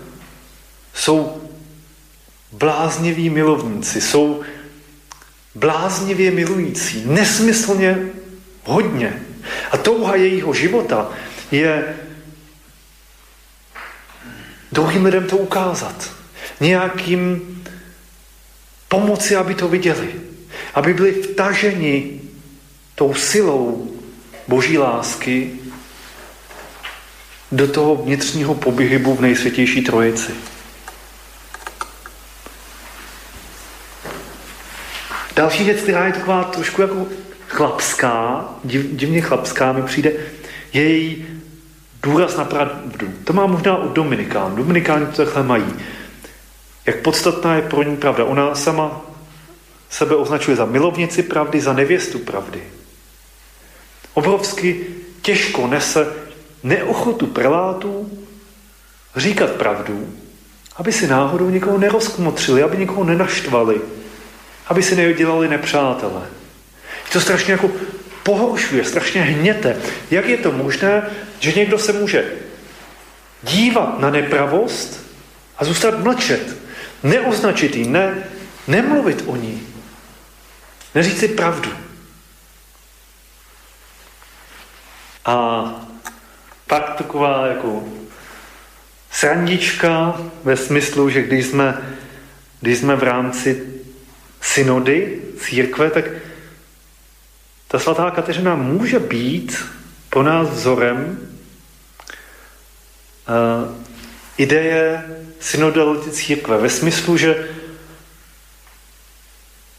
jsou 0.95 1.43
blázniví 2.53 3.31
milovníci, 3.31 4.01
jsou 4.01 4.43
bláznivě 5.55 6.31
milující, 6.31 7.03
nesmyslně 7.07 7.99
hodně. 8.65 9.23
A 9.71 9.77
touha 9.77 10.17
jejího 10.17 10.55
života 10.55 11.11
je 11.51 11.97
druhým 14.73 15.05
lidem 15.05 15.27
to 15.27 15.37
ukázat. 15.37 16.13
Nějakým 16.61 17.63
pomoci, 18.89 19.37
aby 19.37 19.55
to 19.55 19.69
viděli. 19.69 20.09
Aby 20.75 20.95
byli 20.95 21.13
vtaženi 21.23 22.21
tou 22.95 23.15
silou 23.15 23.95
boží 24.49 24.79
lásky 24.79 25.60
do 27.53 27.69
toho 27.69 27.97
vnitřního 27.97 28.55
pobyhybu 28.55 29.15
v 29.15 29.21
nejsvětější 29.21 29.83
trojici. 29.83 30.33
Další 35.37 35.65
věc, 35.65 35.81
která 35.81 36.07
je 36.07 36.13
taková 36.13 36.45
trošku 36.45 36.83
jako 36.83 37.07
chlapská, 37.49 38.45
div, 38.65 38.87
divně 38.93 39.21
chlapská 39.21 39.73
mi 39.73 39.83
přijde, 39.83 40.13
je 40.73 40.83
její 40.83 41.27
důraz 42.03 42.37
na 42.37 42.45
pravdu. 42.45 43.09
To 43.25 43.33
má 43.33 43.47
možná 43.47 43.77
u 43.77 43.89
Dominikán. 43.89 44.57
Dominikáni 44.57 45.07
to 45.07 45.25
takhle 45.25 45.43
mají. 45.43 45.75
Jak 46.87 46.97
podstatná 46.97 47.55
je 47.55 47.63
pro 47.63 47.83
ní 47.83 47.97
pravda. 47.97 48.25
Ona 48.25 48.55
sama 48.55 49.01
sebe 49.91 50.17
označuje 50.17 50.57
za 50.57 50.65
milovnici 50.65 51.23
pravdy, 51.23 51.61
za 51.61 51.73
nevěstu 51.73 52.19
pravdy. 52.19 52.63
Obrovsky 54.15 54.87
těžko 55.23 55.67
nese 55.67 56.07
neochotu 56.63 57.27
prelátů 57.27 58.11
říkat 59.17 59.51
pravdu, 59.51 60.17
aby 60.77 60.93
si 60.93 61.07
náhodou 61.07 61.51
někoho 61.51 61.79
nerozkmotřili, 61.79 62.63
aby 62.63 62.77
někoho 62.77 63.05
nenaštvali, 63.05 63.81
aby 64.67 64.83
si 64.83 64.97
nedělali 64.97 65.49
nepřátele. 65.49 66.23
To 67.13 67.21
strašně 67.21 67.53
jako 67.53 67.71
pohoršuje, 68.23 68.85
strašně 68.85 69.23
hněte. 69.23 69.77
Jak 70.11 70.27
je 70.27 70.37
to 70.37 70.53
možné, 70.53 71.11
že 71.39 71.53
někdo 71.53 71.79
se 71.79 71.93
může 71.93 72.33
dívat 73.43 73.99
na 73.99 74.11
nepravost 74.11 75.07
a 75.59 75.65
zůstat 75.65 75.99
mlčet, 75.99 76.57
neoznačit 77.03 77.77
ji, 77.77 77.89
ne, 77.89 78.29
nemluvit 78.69 79.25
o 79.27 79.37
ní, 79.37 79.67
neříct 80.95 81.19
si 81.19 81.29
pravdu. 81.29 81.71
A 85.25 85.90
pak 86.71 86.95
taková 86.95 87.47
jako 87.47 87.85
srandička 89.11 90.21
ve 90.45 90.57
smyslu, 90.57 91.11
že 91.11 91.23
když 91.23 91.47
jsme, 91.47 91.97
když 92.61 92.79
jsme 92.79 92.97
v 92.97 93.03
rámci 93.03 93.67
synody, 94.41 95.23
církve, 95.39 95.91
tak 95.91 96.05
ta 97.69 97.79
svatá 97.79 98.11
Kateřina 98.11 98.55
může 98.55 98.99
být 98.99 99.65
pro 100.11 100.23
nás 100.23 100.49
vzorem 100.49 101.19
uh, 103.29 103.77
ideje 104.37 105.05
synodality 105.41 106.11
církve 106.11 106.59
ve 106.59 106.71
smyslu, 106.71 107.17
že 107.17 107.49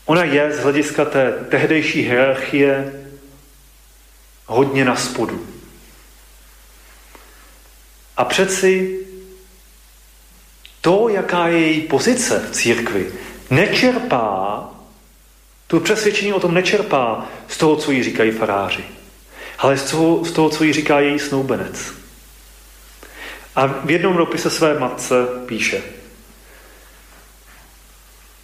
ona 0.05 0.23
je 0.23 0.53
z 0.53 0.59
hlediska 0.59 1.05
té 1.05 1.31
tehdejší 1.49 2.01
hierarchie 2.01 2.93
hodně 4.45 4.85
na 4.85 4.95
spodu. 4.95 5.60
A 8.17 8.25
přeci 8.25 8.99
to, 10.81 11.09
jaká 11.09 11.47
je 11.47 11.59
její 11.59 11.81
pozice 11.81 12.39
v 12.39 12.51
církvi, 12.51 13.11
nečerpá 13.49 14.69
to 15.67 15.79
přesvědčení 15.79 16.33
o 16.33 16.39
tom 16.39 16.53
nečerpá 16.53 17.25
z 17.47 17.57
toho, 17.57 17.75
co 17.75 17.91
jí 17.91 18.03
říkají 18.03 18.31
faráři, 18.31 18.83
ale 19.57 19.77
z 19.77 19.91
toho, 19.91 20.25
z 20.25 20.31
toho 20.31 20.49
co 20.49 20.63
jí 20.63 20.73
říká 20.73 20.99
její 20.99 21.19
snoubenec. 21.19 21.93
A 23.55 23.67
v 23.67 23.91
jednom 23.91 24.17
dopise 24.17 24.49
své 24.49 24.79
matce 24.79 25.13
píše 25.45 25.83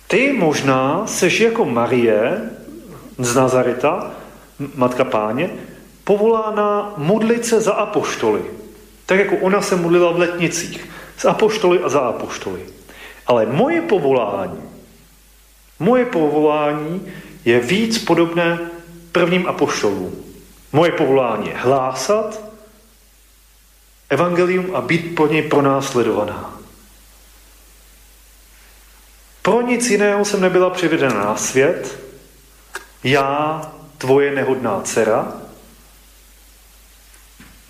Ty 0.07 0.33
možná 0.33 1.07
seš 1.07 1.39
jako 1.39 1.65
Marie 1.65 2.49
z 3.17 3.35
Nazareta, 3.35 4.11
matka 4.75 5.03
páně, 5.03 5.49
povolána 6.03 6.93
modlit 6.97 7.45
se 7.45 7.61
za 7.61 7.73
apoštoly. 7.73 8.41
Tak 9.07 9.19
jako 9.19 9.35
ona 9.35 9.61
se 9.61 9.75
modlila 9.75 10.11
v 10.11 10.19
letnicích. 10.19 10.89
Z 11.17 11.25
apoštoly 11.25 11.79
a 11.79 11.89
za 11.89 11.99
apoštoly. 11.99 12.61
Ale 13.27 13.45
moje 13.45 13.81
povolání 13.81 14.67
Moje 15.79 16.05
povolání 16.05 17.13
je 17.45 17.59
víc 17.59 17.97
podobné 17.97 18.59
prvním 19.11 19.47
apoštolům. 19.47 20.23
Moje 20.71 20.91
povolání 20.91 21.47
je 21.47 21.57
hlásat 21.57 22.41
evangelium 24.09 24.75
a 24.75 24.81
být 24.81 25.15
pro 25.15 25.27
něj 25.27 25.41
pronásledovaná. 25.41 26.59
Pro 29.41 29.61
nic 29.61 29.89
jiného 29.89 30.25
jsem 30.25 30.41
nebyla 30.41 30.69
přivedena 30.69 31.25
na 31.25 31.35
svět. 31.35 31.99
Já, 33.03 33.61
tvoje 33.97 34.35
nehodná 34.35 34.81
dcera, 34.81 35.33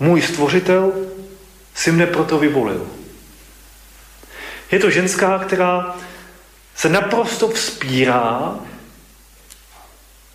můj 0.00 0.22
stvořitel 0.22 0.92
si 1.78 1.94
mne 1.94 2.10
proto 2.10 2.38
vyvolil. 2.42 2.82
Je 4.70 4.78
to 4.78 4.90
ženská, 4.90 5.38
která 5.38 5.94
se 6.74 6.88
naprosto 6.88 7.48
vzpírá 7.48 8.58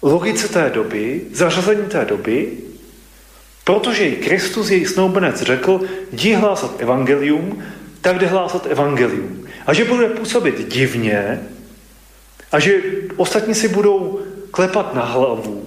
logice 0.02 0.48
té 0.48 0.70
doby, 0.70 1.22
zařazení 1.32 1.88
té 1.90 2.06
doby, 2.06 2.57
protože 3.64 4.03
jí 4.03 4.15
Kristus, 4.15 4.70
její 4.70 4.86
snoubenec, 4.86 5.41
řekl, 5.41 5.82
jdi 6.11 6.34
hlásat 6.34 6.82
evangelium, 6.82 7.64
tak 8.02 8.20
jde 8.20 8.28
hlásat 8.28 8.65
evangelium. 8.65 9.48
A 9.65 9.74
že 9.74 9.86
bude 9.86 10.07
působit 10.10 10.68
divně 10.68 11.44
a 12.52 12.60
že 12.60 12.82
ostatní 13.15 13.56
si 13.56 13.68
budou 13.68 14.20
klepat 14.52 14.94
na 14.94 15.06
hlavu 15.06 15.65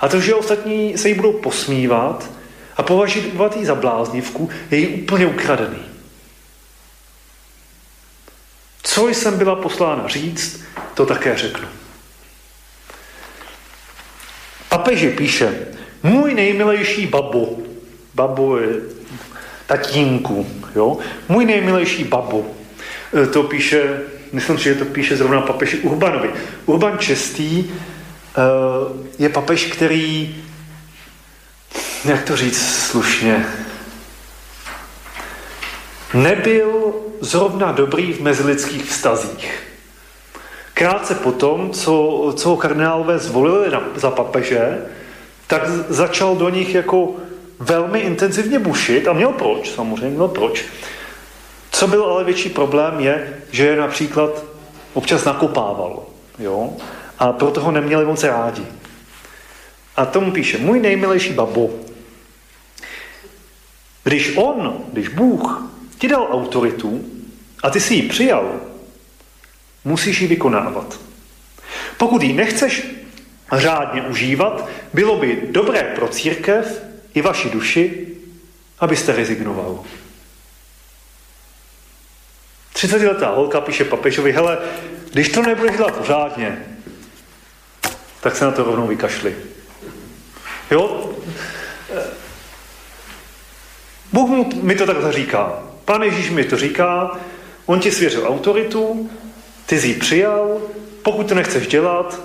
a 0.00 0.08
to, 0.08 0.20
že 0.20 0.34
ostatní 0.34 0.98
se 0.98 1.08
jí 1.08 1.14
budou 1.14 1.32
posmívat 1.32 2.39
a 2.80 2.82
považovat 2.82 3.56
ji 3.56 3.66
za 3.66 3.74
bláznivku 3.74 4.50
je 4.70 4.78
jí 4.78 4.86
úplně 5.02 5.26
ukradený. 5.26 5.82
Co 8.82 9.08
jsem 9.08 9.38
byla 9.38 9.56
poslána 9.56 10.08
říct, 10.08 10.64
to 10.94 11.06
také 11.06 11.36
řeknu. 11.36 11.68
Papeži 14.68 15.10
píše, 15.10 15.66
můj 16.02 16.34
nejmilejší 16.34 17.06
babo, 17.06 17.58
babo 18.14 18.58
je 18.58 18.80
tatínku, 19.66 20.46
jo? 20.74 20.98
můj 21.28 21.44
nejmilejší 21.44 22.04
babo, 22.04 22.46
e, 23.22 23.26
to 23.26 23.42
píše, 23.42 24.00
myslím, 24.32 24.58
že 24.58 24.74
to 24.74 24.84
píše 24.84 25.16
zrovna 25.16 25.40
papež 25.40 25.76
Urbanovi. 25.82 26.30
Urban 26.66 26.98
Čestý 26.98 27.58
e, 27.60 27.64
je 29.18 29.28
papež, 29.28 29.64
který 29.64 30.36
jak 32.04 32.24
to 32.24 32.36
říct 32.36 32.86
slušně, 32.86 33.46
nebyl 36.14 36.94
zrovna 37.20 37.72
dobrý 37.72 38.12
v 38.12 38.20
mezilidských 38.20 38.84
vztazích. 38.84 39.62
Krátce 40.74 41.14
potom, 41.14 41.70
co, 41.70 42.32
co 42.36 42.48
ho 42.48 42.56
kardinálové 42.56 43.18
zvolili 43.18 43.70
na, 43.70 43.82
za 43.94 44.10
papeže, 44.10 44.78
tak 45.46 45.68
začal 45.88 46.36
do 46.36 46.48
nich 46.48 46.74
jako 46.74 47.14
velmi 47.58 48.00
intenzivně 48.00 48.58
bušit 48.58 49.08
a 49.08 49.12
měl 49.12 49.32
proč, 49.32 49.70
samozřejmě 49.70 50.08
měl 50.08 50.28
proč. 50.28 50.64
Co 51.72 51.86
byl 51.86 52.04
ale 52.04 52.24
větší 52.24 52.48
problém 52.48 53.00
je, 53.00 53.42
že 53.50 53.66
je 53.66 53.76
například 53.76 54.44
občas 54.94 55.24
nakopával. 55.24 56.02
Jo? 56.38 56.72
A 57.18 57.32
proto 57.32 57.60
ho 57.60 57.70
neměli 57.70 58.04
moc 58.04 58.24
rádi. 58.24 58.66
A 59.96 60.06
tomu 60.06 60.32
píše, 60.32 60.58
můj 60.58 60.80
nejmilejší 60.80 61.32
babo, 61.32 61.70
když 64.10 64.36
on, 64.36 64.84
když 64.92 65.08
Bůh 65.08 65.70
ti 65.98 66.08
dal 66.08 66.28
autoritu 66.30 67.04
a 67.62 67.70
ty 67.70 67.80
si 67.80 67.94
ji 67.94 68.02
přijal, 68.02 68.60
musíš 69.84 70.20
ji 70.20 70.26
vykonávat. 70.26 71.00
Pokud 71.96 72.22
ji 72.22 72.32
nechceš 72.32 72.86
řádně 73.52 74.02
užívat, 74.02 74.68
bylo 74.92 75.16
by 75.16 75.42
dobré 75.50 75.82
pro 75.82 76.08
církev 76.08 76.82
i 77.14 77.22
vaši 77.22 77.50
duši, 77.50 78.06
abyste 78.78 79.16
rezignoval. 79.16 79.84
30-letá 82.74 83.34
holka 83.34 83.60
píše 83.60 83.84
papežovi, 83.84 84.32
hele, 84.32 84.58
když 85.12 85.28
to 85.28 85.42
nebudeš 85.42 85.76
dělat 85.76 85.94
pořádně, 85.94 86.66
tak 88.20 88.36
se 88.36 88.44
na 88.44 88.50
to 88.50 88.64
rovnou 88.64 88.86
vykašli. 88.86 89.36
Jo? 90.70 91.14
Bůh 94.12 94.54
mi 94.54 94.74
to 94.74 94.86
takhle 94.86 95.12
říká. 95.12 95.52
Pán 95.84 96.02
Ježíš 96.02 96.30
mi 96.30 96.44
to 96.44 96.56
říká, 96.56 97.18
on 97.66 97.80
ti 97.80 97.92
svěřil 97.92 98.26
autoritu, 98.28 99.10
ty 99.66 99.80
jsi 99.80 99.86
ji 99.86 99.94
přijal, 99.94 100.60
pokud 101.02 101.28
to 101.28 101.34
nechceš 101.34 101.66
dělat, 101.66 102.20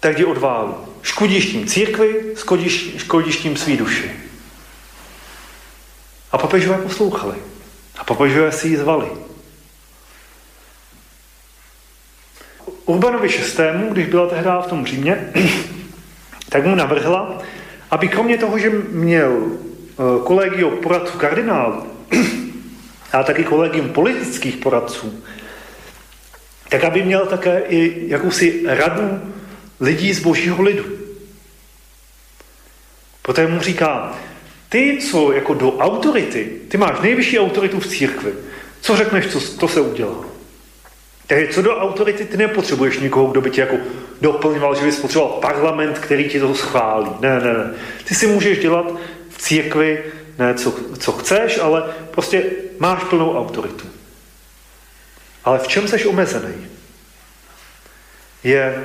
tak 0.00 0.18
ji 0.18 0.24
odválu. 0.24 0.74
Škodíš 1.02 1.46
tím 1.46 1.66
církvi, 1.66 2.34
škodíš, 2.36 2.90
škodíš 2.96 3.36
tím 3.36 3.56
svý 3.56 3.76
duši. 3.76 4.10
A 6.32 6.38
papežové 6.38 6.78
poslouchali. 6.78 7.34
A 7.98 8.04
papežové 8.04 8.52
si 8.52 8.68
ji 8.68 8.76
zvali. 8.76 9.06
Urbanovi 12.84 13.28
VI., 13.28 13.90
když 13.90 14.06
byla 14.06 14.28
tehdy 14.28 14.50
v 14.64 14.66
tom 14.66 14.86
Římě, 14.86 15.32
tak 16.48 16.66
mu 16.66 16.74
navrhla, 16.74 17.42
aby 17.90 18.08
kromě 18.08 18.38
toho, 18.38 18.58
že 18.58 18.70
měl 18.88 19.50
kolegio 20.24 20.70
poradců 20.70 21.18
kardinálů, 21.18 21.86
a 23.12 23.22
taky 23.22 23.44
kolegium 23.44 23.88
politických 23.88 24.56
poradců, 24.56 25.24
tak 26.68 26.84
aby 26.84 27.02
měl 27.02 27.26
také 27.26 27.62
i 27.68 28.04
jakousi 28.06 28.62
radu 28.66 29.20
lidí 29.80 30.12
z 30.12 30.20
božího 30.20 30.62
lidu. 30.62 30.84
Proto 33.22 33.48
mu 33.48 33.60
říká, 33.60 34.18
ty, 34.68 34.98
co 35.10 35.32
jako 35.32 35.54
do 35.54 35.76
autority, 35.76 36.50
ty 36.68 36.76
máš 36.78 37.00
nejvyšší 37.00 37.38
autoritu 37.38 37.80
v 37.80 37.86
církvi, 37.86 38.32
co 38.80 38.96
řekneš, 38.96 39.26
co, 39.26 39.40
to 39.40 39.68
se 39.68 39.80
udělá. 39.80 40.24
Takže 41.26 41.52
co 41.52 41.62
do 41.62 41.76
autority, 41.76 42.24
ty 42.24 42.36
nepotřebuješ 42.36 42.98
někoho, 42.98 43.26
kdo 43.26 43.40
by 43.40 43.50
tě 43.50 43.60
jako 43.60 43.76
doplňoval, 44.20 44.74
že 44.74 44.84
bys 44.84 45.00
potřeboval 45.00 45.32
parlament, 45.32 45.98
který 45.98 46.28
ti 46.28 46.40
to 46.40 46.54
schválí. 46.54 47.10
Ne, 47.20 47.40
ne, 47.40 47.52
ne. 47.52 47.74
Ty 48.04 48.14
si 48.14 48.26
můžeš 48.26 48.58
dělat 48.58 48.92
církvi 49.40 50.04
ne 50.38 50.54
co, 50.54 50.74
co 50.98 51.12
chceš, 51.12 51.58
ale 51.58 51.82
prostě 52.10 52.44
máš 52.78 53.04
plnou 53.04 53.38
autoritu. 53.38 53.86
Ale 55.44 55.58
v 55.58 55.68
čem 55.68 55.88
seš 55.88 56.04
omezený? 56.04 56.54
Je 58.44 58.84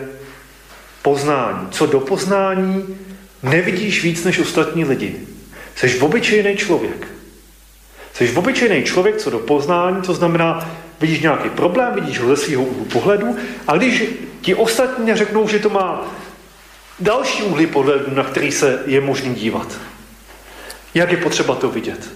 poznání. 1.02 1.68
Co 1.72 1.86
do 1.86 2.00
poznání 2.00 2.98
nevidíš 3.44 4.04
víc 4.04 4.24
než 4.24 4.40
ostatní 4.40 4.86
lidi. 4.86 5.28
Jsi 5.76 6.00
obyčejný 6.00 6.58
člověk. 6.58 7.08
Jsi 8.14 8.32
obyčejný 8.32 8.84
člověk, 8.84 9.18
co 9.18 9.30
do 9.30 9.40
poznání, 9.40 10.02
to 10.02 10.14
znamená, 10.14 10.78
vidíš 11.00 11.20
nějaký 11.20 11.50
problém, 11.50 11.94
vidíš 11.94 12.20
ho 12.20 12.36
ze 12.36 12.38
svého 12.38 12.64
úhlu 12.64 12.86
pohledu 12.86 13.36
a 13.68 13.78
když 13.78 14.04
ti 14.42 14.56
ostatní 14.56 15.16
řeknou, 15.16 15.48
že 15.48 15.60
to 15.60 15.70
má 15.70 16.16
další 17.00 17.44
úhly 17.44 17.68
pohledu, 17.68 18.16
na 18.16 18.24
který 18.24 18.52
se 18.52 18.84
je 18.86 19.02
možný 19.02 19.36
dívat, 19.36 19.68
jak 20.96 21.12
je 21.12 21.18
potřeba 21.18 21.56
to 21.56 21.70
vidět, 21.70 22.10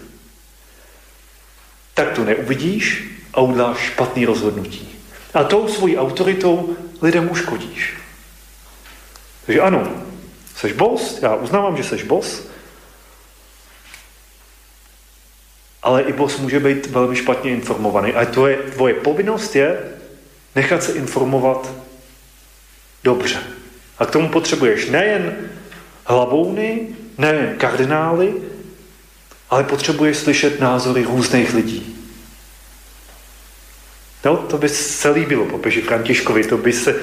tak 1.94 2.14
to 2.14 2.24
neuvidíš 2.24 3.04
a 3.34 3.42
uděláš 3.42 3.78
špatný 3.78 4.26
rozhodnutí. 4.26 4.90
A 5.34 5.44
tou 5.44 5.68
svojí 5.68 5.98
autoritou 5.98 6.78
lidem 7.02 7.32
uškodíš. 7.32 7.94
Takže 9.46 9.62
ano, 9.62 9.92
seš 10.56 10.74
boss, 10.74 11.22
já 11.22 11.36
uznávám, 11.36 11.78
že 11.78 11.84
seš 11.84 12.04
boss, 12.04 12.42
ale 15.84 16.02
i 16.02 16.14
boss 16.14 16.38
může 16.38 16.60
být 16.60 16.88
velmi 16.88 17.16
špatně 17.16 17.52
informovaný. 17.52 18.14
A 18.14 18.26
to 18.26 18.48
je, 18.48 18.58
tvoje 18.58 18.94
povinnost 18.94 19.56
je 19.56 19.80
nechat 20.56 20.84
se 20.84 20.92
informovat 20.92 21.72
dobře. 23.04 23.40
A 24.00 24.06
k 24.06 24.12
tomu 24.12 24.30
potřebuješ 24.30 24.90
nejen 24.90 25.50
hlavouny, 26.06 26.88
nejen 27.18 27.56
kardinály, 27.58 28.34
ale 29.50 29.64
potřebuješ 29.64 30.18
slyšet 30.18 30.60
názory 30.60 31.04
různých 31.04 31.54
lidí. 31.54 31.96
No, 34.26 34.38
to 34.38 34.58
by 34.58 34.70
se 34.70 35.10
líbilo 35.10 35.46
papeži 35.46 35.82
Františkovi, 35.82 36.44
to 36.44 36.58
by 36.58 36.74
se 36.74 36.96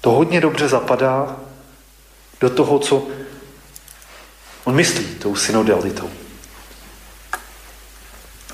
to 0.00 0.10
hodně 0.10 0.40
dobře 0.40 0.68
zapadá 0.68 1.36
do 2.40 2.50
toho, 2.50 2.78
co 2.78 3.08
on 4.64 4.74
myslí 4.74 5.04
tou 5.04 5.36
synodalitou. 5.36 6.10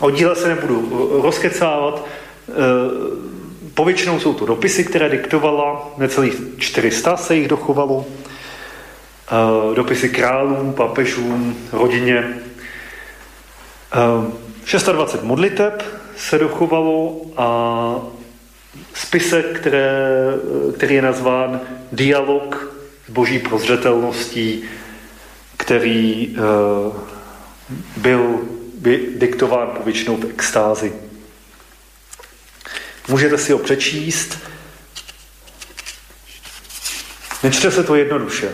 O 0.01 0.11
díle 0.11 0.37
se 0.37 0.49
nebudu 0.49 1.09
rozkecávat. 1.23 2.05
E, 2.05 2.53
povětšinou 3.75 4.21
jsou 4.21 4.35
to 4.35 4.47
dopisy, 4.47 4.85
které 4.85 5.09
diktovala, 5.09 5.95
necelých 5.97 6.35
400 6.59 7.17
se 7.17 7.37
jich 7.37 7.49
dochovalo. 7.49 8.07
E, 9.27 9.75
dopisy 9.75 10.09
králům, 10.09 10.73
papežům, 10.73 11.69
rodině. 11.73 12.39
26 14.65 14.89
e, 14.89 15.23
modliteb 15.23 15.83
se 16.17 16.39
dochovalo 16.39 17.21
a 17.37 18.01
spise, 18.95 19.43
které, 19.43 20.33
který 20.77 20.95
je 20.95 21.03
nazván 21.03 21.61
Dialog 21.93 22.75
s 23.07 23.11
boží 23.11 23.39
prozřetelností, 23.39 24.65
který 25.57 26.37
byl 27.97 28.41
diktován 29.17 29.69
povětšinou 29.77 30.17
v 30.17 30.25
extázi. 30.25 30.93
Můžete 33.09 33.39
si 33.39 33.53
ho 33.53 33.59
přečíst. 33.59 34.39
Nečte 37.43 37.71
se 37.71 37.85
to 37.85 37.95
jednoduše. 37.95 38.53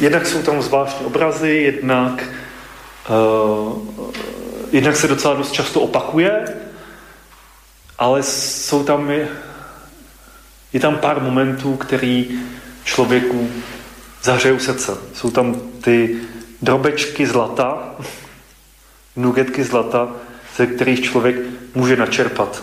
Jednak 0.00 0.26
jsou 0.26 0.42
tam 0.42 0.62
zvláštní 0.62 1.06
obrazy, 1.06 1.50
jednak, 1.50 2.24
uh, 3.10 3.78
jednak 4.72 4.96
se 4.96 5.08
docela 5.08 5.34
dost 5.34 5.52
často 5.52 5.80
opakuje, 5.80 6.44
ale 7.98 8.22
jsou 8.22 8.84
tam, 8.84 9.10
je, 9.10 9.28
je 10.72 10.80
tam 10.80 10.96
pár 10.96 11.22
momentů, 11.22 11.76
který 11.76 12.40
člověku 12.84 13.50
zahřejou 14.22 14.58
srdce. 14.58 14.92
Jsou 15.14 15.30
tam 15.30 15.54
ty 15.80 16.20
drobečky 16.62 17.26
zlata, 17.26 17.94
nugetky 19.16 19.64
zlata, 19.64 20.08
ze 20.56 20.66
kterých 20.66 21.04
člověk 21.04 21.36
může 21.74 21.96
načerpat 21.96 22.62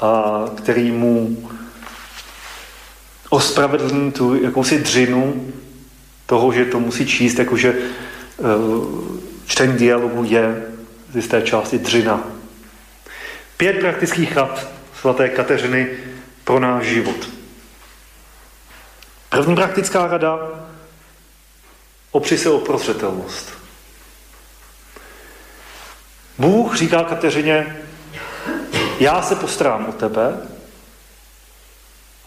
a 0.00 0.44
který 0.56 0.90
mu 0.90 1.48
ospravedlní 3.32 4.12
tu 4.12 4.42
jakousi 4.44 4.78
dřinu 4.78 5.52
toho, 6.26 6.52
že 6.52 6.64
to 6.64 6.80
musí 6.80 7.06
číst, 7.06 7.38
jakože 7.38 7.74
uh, 8.36 9.18
čtení 9.46 9.78
dialogu 9.78 10.24
je 10.24 10.66
z 11.12 11.16
jisté 11.16 11.42
části 11.42 11.78
dřina. 11.78 12.24
Pět 13.56 13.80
praktických 13.80 14.32
chat 14.32 14.68
svaté 15.00 15.28
Kateřiny 15.28 15.88
pro 16.44 16.58
náš 16.58 16.84
život. 16.86 17.28
První 19.28 19.54
praktická 19.54 20.06
rada, 20.06 20.38
opři 22.10 22.38
se 22.38 22.50
o 22.50 22.58
prozřetelnost. 22.58 23.52
Bůh 26.38 26.76
říká 26.76 27.04
Kateřině, 27.04 27.76
já 29.00 29.22
se 29.22 29.36
postarám 29.36 29.86
o 29.88 29.92
tebe 29.92 30.51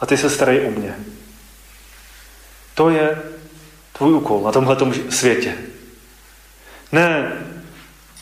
a 0.06 0.08
ty 0.08 0.18
se 0.18 0.30
starej 0.30 0.68
o 0.68 0.72
mě. 0.72 0.96
To 2.74 2.90
je 2.90 3.22
tvůj 3.94 4.14
úkol 4.14 4.42
na 4.42 4.52
tomhle 4.52 4.78
světě. 5.10 5.58
Ne, 6.92 7.32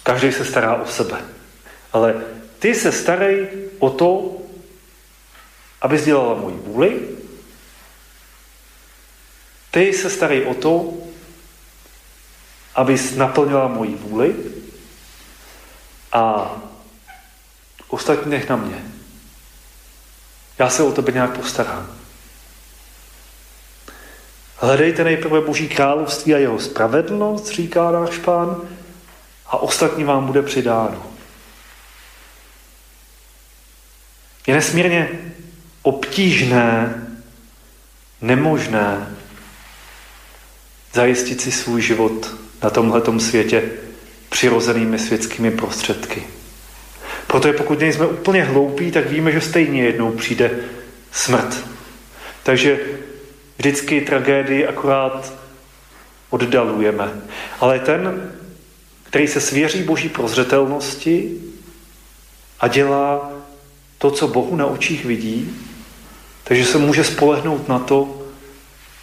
každý 0.03 0.31
se 0.31 0.45
stará 0.45 0.75
o 0.75 0.87
sebe, 0.87 1.21
ale 1.93 2.23
ty 2.59 2.75
se 2.75 2.91
starej 2.91 3.47
o 3.79 3.89
to, 3.89 4.37
aby 5.81 6.01
dělala 6.01 6.33
můj 6.33 6.53
vůli, 6.53 7.09
ty 9.71 9.93
se 9.93 10.09
starej 10.09 10.45
o 10.45 10.53
to, 10.53 10.93
abys 12.75 13.15
naplnila 13.15 13.67
moji 13.67 13.95
vůli 13.95 14.35
a 16.11 16.55
ostatní 17.87 18.31
nech 18.31 18.49
na 18.49 18.55
mě. 18.55 18.92
Já 20.59 20.69
se 20.69 20.83
o 20.83 20.91
tebe 20.91 21.11
nějak 21.11 21.37
postarám. 21.37 21.89
Hledejte 24.57 25.03
nejprve 25.03 25.41
Boží 25.41 25.69
království 25.69 26.33
a 26.33 26.37
jeho 26.37 26.59
spravedlnost, 26.59 27.47
říká 27.47 27.91
náš 27.91 28.17
pán, 28.17 28.61
a 29.45 29.57
ostatní 29.57 30.03
vám 30.03 30.25
bude 30.25 30.41
přidáno. 30.41 31.05
Je 34.47 34.53
nesmírně 34.53 35.09
obtížné, 35.81 36.95
nemožné 38.21 39.17
zajistit 40.93 41.41
si 41.41 41.51
svůj 41.51 41.81
život 41.81 42.35
na 42.63 42.69
tomhletom 42.69 43.19
světě 43.19 43.71
přirozenými 44.29 44.99
světskými 44.99 45.51
prostředky. 45.51 46.27
Protože 47.27 47.53
pokud 47.53 47.79
nejsme 47.79 48.07
úplně 48.07 48.43
hloupí, 48.43 48.91
tak 48.91 49.09
víme, 49.09 49.31
že 49.31 49.41
stejně 49.41 49.83
jednou 49.83 50.11
přijde 50.11 50.51
smrt. 51.11 51.65
Takže 52.43 52.79
vždycky 53.57 54.01
tragédii 54.01 54.67
akorát 54.67 55.33
oddalujeme. 56.29 57.11
Ale 57.59 57.79
ten, 57.79 58.31
který 59.03 59.27
se 59.27 59.41
svěří 59.41 59.83
boží 59.83 60.09
prozřetelnosti 60.09 61.37
a 62.59 62.67
dělá 62.67 63.31
to, 63.97 64.11
co 64.11 64.27
Bohu 64.27 64.55
na 64.55 64.65
očích 64.65 65.05
vidí, 65.05 65.55
takže 66.43 66.65
se 66.65 66.77
může 66.77 67.03
spolehnout 67.03 67.67
na 67.67 67.79
to, 67.79 68.27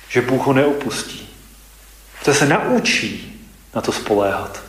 že 0.08 0.20
Bůh 0.20 0.46
ho 0.46 0.52
neopustí. 0.52 1.28
To 2.24 2.34
se 2.34 2.46
naučí 2.46 3.40
na 3.74 3.80
to 3.80 3.92
spoléhat. 3.92 4.62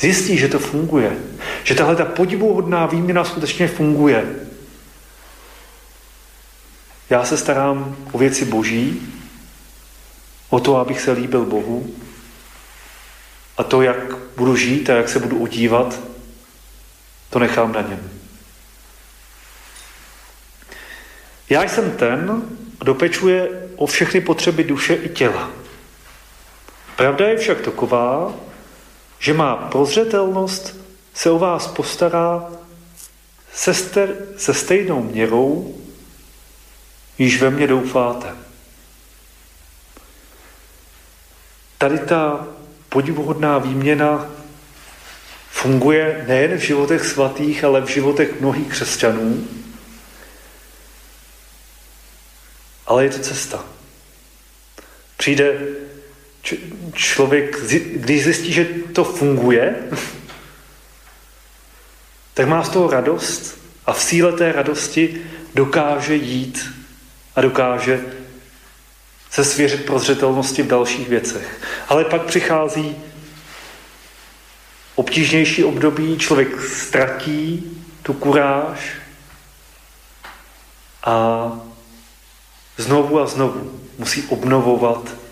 Zjistí, 0.00 0.38
že 0.38 0.48
to 0.48 0.58
funguje. 0.58 1.16
Že 1.64 1.74
tahle 1.74 1.96
ta 1.96 2.04
podivuhodná 2.04 2.86
výměna 2.86 3.24
skutečně 3.24 3.68
funguje. 3.68 4.34
Já 7.10 7.24
se 7.24 7.38
starám 7.38 7.96
o 8.12 8.18
věci 8.18 8.44
boží, 8.44 9.12
o 10.48 10.60
to, 10.60 10.76
abych 10.76 11.00
se 11.00 11.12
líbil 11.12 11.44
Bohu 11.44 11.94
a 13.56 13.62
to, 13.62 13.82
jak 13.82 14.16
budu 14.36 14.56
žít 14.56 14.90
a 14.90 14.96
jak 14.96 15.08
se 15.08 15.18
budu 15.18 15.36
udívat, 15.36 16.00
to 17.30 17.38
nechám 17.38 17.72
na 17.72 17.80
něm. 17.80 18.10
Já 21.50 21.62
jsem 21.62 21.90
ten, 21.90 22.42
kdo 22.78 22.94
pečuje 22.94 23.68
o 23.76 23.86
všechny 23.86 24.20
potřeby 24.20 24.64
duše 24.64 24.94
i 24.94 25.08
těla. 25.08 25.50
Pravda 26.96 27.28
je 27.28 27.36
však 27.36 27.60
taková, 27.60 28.34
že 29.18 29.34
má 29.34 29.56
prozřetelnost 29.56 30.83
se 31.14 31.30
o 31.30 31.38
vás 31.38 31.66
postará 31.66 32.50
se, 33.54 33.74
se 34.36 34.54
stejnou 34.54 35.02
měrou, 35.02 35.78
již 37.18 37.42
ve 37.42 37.50
mně 37.50 37.66
doufáte. 37.66 38.34
Tady 41.78 41.98
ta 41.98 42.46
podivuhodná 42.88 43.58
výměna 43.58 44.30
funguje 45.50 46.24
nejen 46.28 46.58
v 46.58 46.60
životech 46.60 47.04
svatých, 47.04 47.64
ale 47.64 47.80
v 47.80 47.88
životech 47.88 48.40
mnohých 48.40 48.68
křesťanů. 48.68 49.48
Ale 52.86 53.04
je 53.04 53.10
to 53.10 53.18
cesta. 53.18 53.64
Přijde 55.16 55.58
člověk, 56.92 57.60
když 57.96 58.24
zjistí, 58.24 58.52
že 58.52 58.64
to 58.92 59.04
funguje, 59.04 59.74
tak 62.34 62.48
má 62.48 62.64
z 62.64 62.68
toho 62.68 62.90
radost 62.90 63.58
a 63.86 63.92
v 63.92 64.02
síle 64.02 64.32
té 64.32 64.52
radosti 64.52 65.22
dokáže 65.54 66.14
jít 66.14 66.74
a 67.36 67.40
dokáže 67.40 68.04
se 69.30 69.44
svěřit 69.44 69.86
prozřetelnosti 69.86 70.62
v 70.62 70.66
dalších 70.66 71.08
věcech. 71.08 71.60
Ale 71.88 72.04
pak 72.04 72.22
přichází 72.22 72.96
obtížnější 74.94 75.64
období, 75.64 76.18
člověk 76.18 76.60
ztratí 76.60 77.62
tu 78.02 78.12
kuráž 78.12 78.92
a 81.04 81.52
znovu 82.76 83.20
a 83.20 83.26
znovu 83.26 83.80
musí 83.98 84.22
obnovovat 84.22 85.23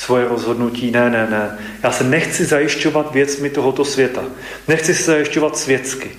svoje 0.00 0.28
rozhodnutí. 0.28 0.90
Ne, 0.90 1.10
ne, 1.10 1.26
ne. 1.30 1.58
Já 1.82 1.92
se 1.92 2.04
nechci 2.04 2.44
zajišťovat 2.44 3.12
věcmi 3.12 3.50
tohoto 3.50 3.84
světa. 3.84 4.24
Nechci 4.68 4.94
se 4.94 5.02
zajišťovat 5.04 5.56
světsky. 5.56 6.10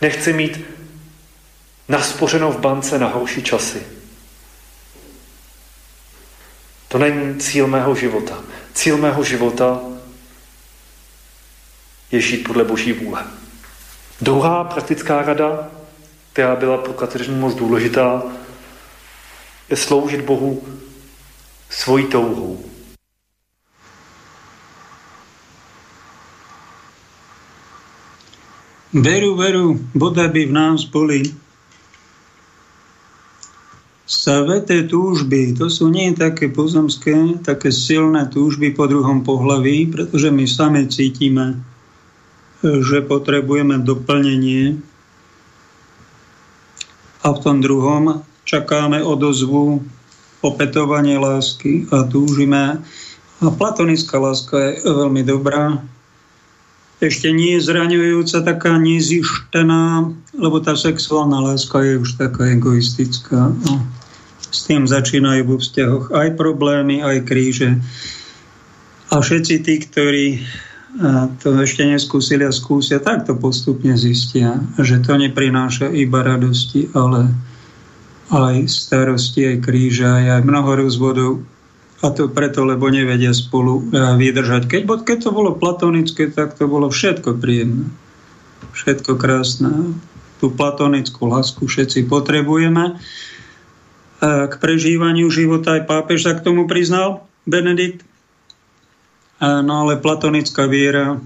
Nechci 0.00 0.32
mít 0.32 0.60
naspořeno 1.88 2.52
v 2.52 2.58
bance 2.58 2.98
na 2.98 3.06
horší 3.06 3.42
časy. 3.42 3.82
To 6.88 6.98
není 6.98 7.40
cíl 7.40 7.66
mého 7.66 7.94
života. 7.94 8.42
Cíl 8.74 8.96
mého 8.96 9.24
života 9.24 9.80
je 12.10 12.20
žít 12.20 12.38
podle 12.38 12.64
Boží 12.64 12.92
vůle. 12.92 13.24
Druhá 14.20 14.64
praktická 14.64 15.22
rada, 15.22 15.70
která 16.32 16.56
byla 16.56 16.78
pro 16.78 16.92
Kateřinu 16.92 17.36
moc 17.36 17.54
důležitá, 17.54 18.22
je 19.68 19.76
sloužit 19.76 20.20
Bohu 20.20 20.78
svojí 21.68 22.06
touhou. 22.06 22.69
Veru, 28.90 29.38
veru, 29.38 29.78
bodaj 29.94 30.34
by 30.34 30.50
v 30.50 30.52
nás 30.52 30.82
boli. 30.82 31.22
Saveté 34.02 34.82
túžby, 34.82 35.54
to 35.54 35.70
sú 35.70 35.94
nie 35.94 36.10
také 36.10 36.50
pozemské, 36.50 37.38
také 37.38 37.70
silné 37.70 38.26
túžby 38.26 38.74
po 38.74 38.90
druhom 38.90 39.22
pohlaví, 39.22 39.86
pretože 39.94 40.34
my 40.34 40.42
same 40.42 40.82
cítime, 40.90 41.62
že 42.66 43.06
potrebujeme 43.06 43.78
doplnenie. 43.78 44.82
A 47.22 47.26
v 47.30 47.38
tom 47.46 47.62
druhom 47.62 48.26
čakáme 48.42 49.06
odozvu, 49.06 49.86
opetovanie 50.42 51.14
lásky 51.14 51.86
a 51.94 52.02
túžime. 52.10 52.82
A 53.38 53.46
platonická 53.54 54.18
láska 54.18 54.58
je 54.58 54.82
veľmi 54.82 55.22
dobrá, 55.22 55.78
ešte 57.00 57.32
nie 57.32 57.56
zraňujúca, 57.56 58.44
taká 58.44 58.76
nezištená, 58.76 60.12
lebo 60.36 60.56
tá 60.60 60.76
sexuálna 60.76 61.40
láska 61.40 61.80
je 61.80 61.96
už 61.96 62.20
taká 62.20 62.52
egoistická. 62.52 63.50
No 63.52 63.74
s 64.50 64.66
tým 64.66 64.84
začínajú 64.84 65.46
vo 65.46 65.56
vzťahoch 65.62 66.10
aj 66.10 66.34
problémy, 66.34 67.06
aj 67.06 67.18
kríže. 67.22 67.70
A 69.10 69.22
všetci 69.22 69.54
tí, 69.62 69.74
ktorí 69.86 70.26
to 71.38 71.54
ešte 71.54 71.86
neskúsili 71.86 72.42
a 72.42 72.50
skúsia, 72.50 72.98
tak 72.98 73.22
to 73.22 73.38
postupne 73.38 73.94
zistia, 73.94 74.58
že 74.74 74.98
to 75.06 75.14
neprináša 75.14 75.86
iba 75.94 76.26
radosti, 76.26 76.90
ale 76.98 77.30
aj 78.30 78.66
starosti, 78.66 79.54
aj 79.54 79.56
kríža, 79.62 80.18
aj 80.18 80.42
mnoho 80.42 80.70
rozvodov. 80.82 81.32
A 82.00 82.08
to 82.08 82.32
preto, 82.32 82.64
lebo 82.64 82.88
nevedia 82.88 83.36
spolu 83.36 83.92
vydržať. 83.92 84.64
Keď, 84.72 84.82
keď 85.04 85.18
to 85.28 85.30
bolo 85.36 85.52
platonické, 85.52 86.32
tak 86.32 86.56
to 86.56 86.64
bolo 86.64 86.88
všetko 86.88 87.36
príjemné. 87.36 87.92
Všetko 88.72 89.20
krásne. 89.20 89.92
Tú 90.40 90.48
platonickú 90.48 91.28
lásku 91.28 91.68
všetci 91.68 92.08
potrebujeme 92.08 92.96
k 94.24 94.52
prežívaniu 94.56 95.28
života. 95.28 95.76
Aj 95.76 95.84
pápež 95.84 96.24
sa 96.24 96.32
k 96.32 96.40
tomu 96.40 96.64
priznal, 96.64 97.28
Benedikt. 97.44 98.00
No 99.40 99.84
ale 99.84 100.00
platonická 100.00 100.64
viera 100.64 101.20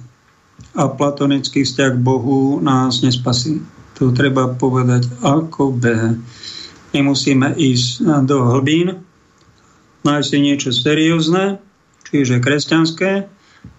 a 0.74 0.84
platonický 0.90 1.62
vzťah 1.62 1.90
k 1.94 2.02
Bohu 2.02 2.58
nás 2.58 3.02
nespasí. 3.02 3.62
To 4.02 4.10
treba 4.10 4.50
povedať 4.50 5.06
ako 5.22 5.70
B. 5.70 5.84
My 6.94 7.00
musíme 7.02 7.54
ísť 7.54 8.02
do 8.26 8.42
hlbín 8.50 8.98
nájsť 10.04 10.28
si 10.28 10.38
niečo 10.38 10.70
seriózne, 10.70 11.58
čiže 12.08 12.44
kresťanské, 12.44 13.26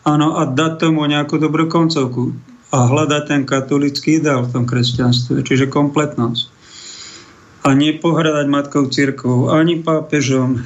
áno, 0.04 0.36
a 0.42 0.50
dať 0.50 0.90
tomu 0.90 1.06
nejakú 1.06 1.38
dobrú 1.38 1.70
koncovku 1.70 2.34
a 2.74 2.90
hľadať 2.90 3.24
ten 3.30 3.42
katolický 3.46 4.20
ideál 4.20 4.44
v 4.44 4.52
tom 4.52 4.64
kresťanstve, 4.66 5.46
čiže 5.46 5.72
kompletnosť. 5.72 6.52
A 7.66 7.74
nepohradať 7.74 8.46
matkou 8.50 8.90
církou, 8.90 9.50
ani 9.54 9.82
pápežom, 9.82 10.62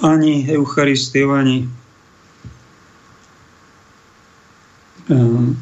ani 0.00 0.48
Eucharistiou, 0.48 1.34
ani 1.34 1.68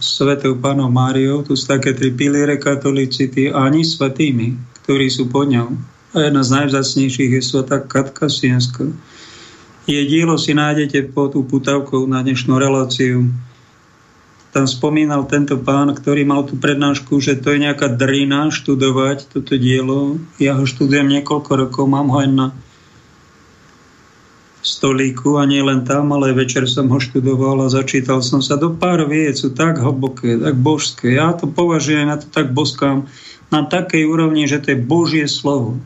svetou 0.02 0.58
pánom 0.58 0.90
Máriou, 0.90 1.46
tu 1.46 1.54
sú 1.54 1.70
také 1.70 1.94
tri 1.94 2.10
piliere 2.10 2.58
katolicity, 2.58 3.54
ani 3.54 3.86
svetými, 3.86 4.58
ktorí 4.82 5.06
sú 5.06 5.30
pod 5.30 5.46
ňou. 5.46 5.70
A 6.18 6.26
jedna 6.26 6.42
z 6.42 6.50
najvzácnejších 6.50 7.30
je 7.38 7.42
sveta 7.42 7.86
Katka 7.86 8.26
Sienska. 8.26 8.90
Je 9.86 10.02
dielo 10.02 10.34
si 10.34 10.50
nájdete 10.50 11.14
pod 11.14 11.38
uputavkou 11.38 12.10
na 12.10 12.18
dnešnú 12.18 12.58
reláciu. 12.58 13.30
Tam 14.50 14.66
spomínal 14.66 15.30
tento 15.30 15.62
pán, 15.62 15.94
ktorý 15.94 16.26
mal 16.26 16.42
tú 16.42 16.58
prednášku, 16.58 17.22
že 17.22 17.38
to 17.38 17.54
je 17.54 17.62
nejaká 17.62 17.94
drina 17.94 18.50
študovať 18.50 19.30
toto 19.30 19.54
dielo. 19.54 20.18
Ja 20.42 20.58
ho 20.58 20.66
študujem 20.66 21.06
niekoľko 21.06 21.50
rokov, 21.54 21.86
mám 21.86 22.10
ho 22.10 22.18
aj 22.18 22.30
na 22.34 22.46
stolíku 24.58 25.38
a 25.38 25.46
nie 25.46 25.62
len 25.62 25.86
tam, 25.86 26.10
ale 26.10 26.34
večer 26.34 26.66
som 26.66 26.90
ho 26.90 26.98
študoval 26.98 27.62
a 27.62 27.70
začítal 27.70 28.26
som 28.26 28.42
sa 28.42 28.58
do 28.58 28.74
pár 28.74 29.06
viec, 29.06 29.38
sú 29.38 29.54
tak 29.54 29.78
hlboké, 29.78 30.34
tak 30.34 30.58
božské. 30.58 31.14
Ja 31.14 31.30
to 31.30 31.46
považujem, 31.46 32.10
ja 32.10 32.18
to 32.18 32.26
tak 32.26 32.50
boskám 32.50 33.06
na 33.54 33.62
takej 33.62 34.02
úrovni, 34.02 34.50
že 34.50 34.58
to 34.58 34.74
je 34.74 34.82
Božie 34.82 35.30
slovo. 35.30 35.78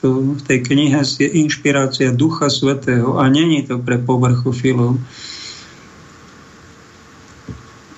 To 0.00 0.36
v 0.36 0.40
tej 0.40 0.64
knihe 0.64 1.00
je 1.04 1.28
inšpirácia 1.28 2.08
Ducha 2.12 2.48
Svetého 2.48 3.20
a 3.20 3.28
není 3.28 3.62
to 3.68 3.76
pre 3.76 4.00
povrchofilov. 4.00 4.96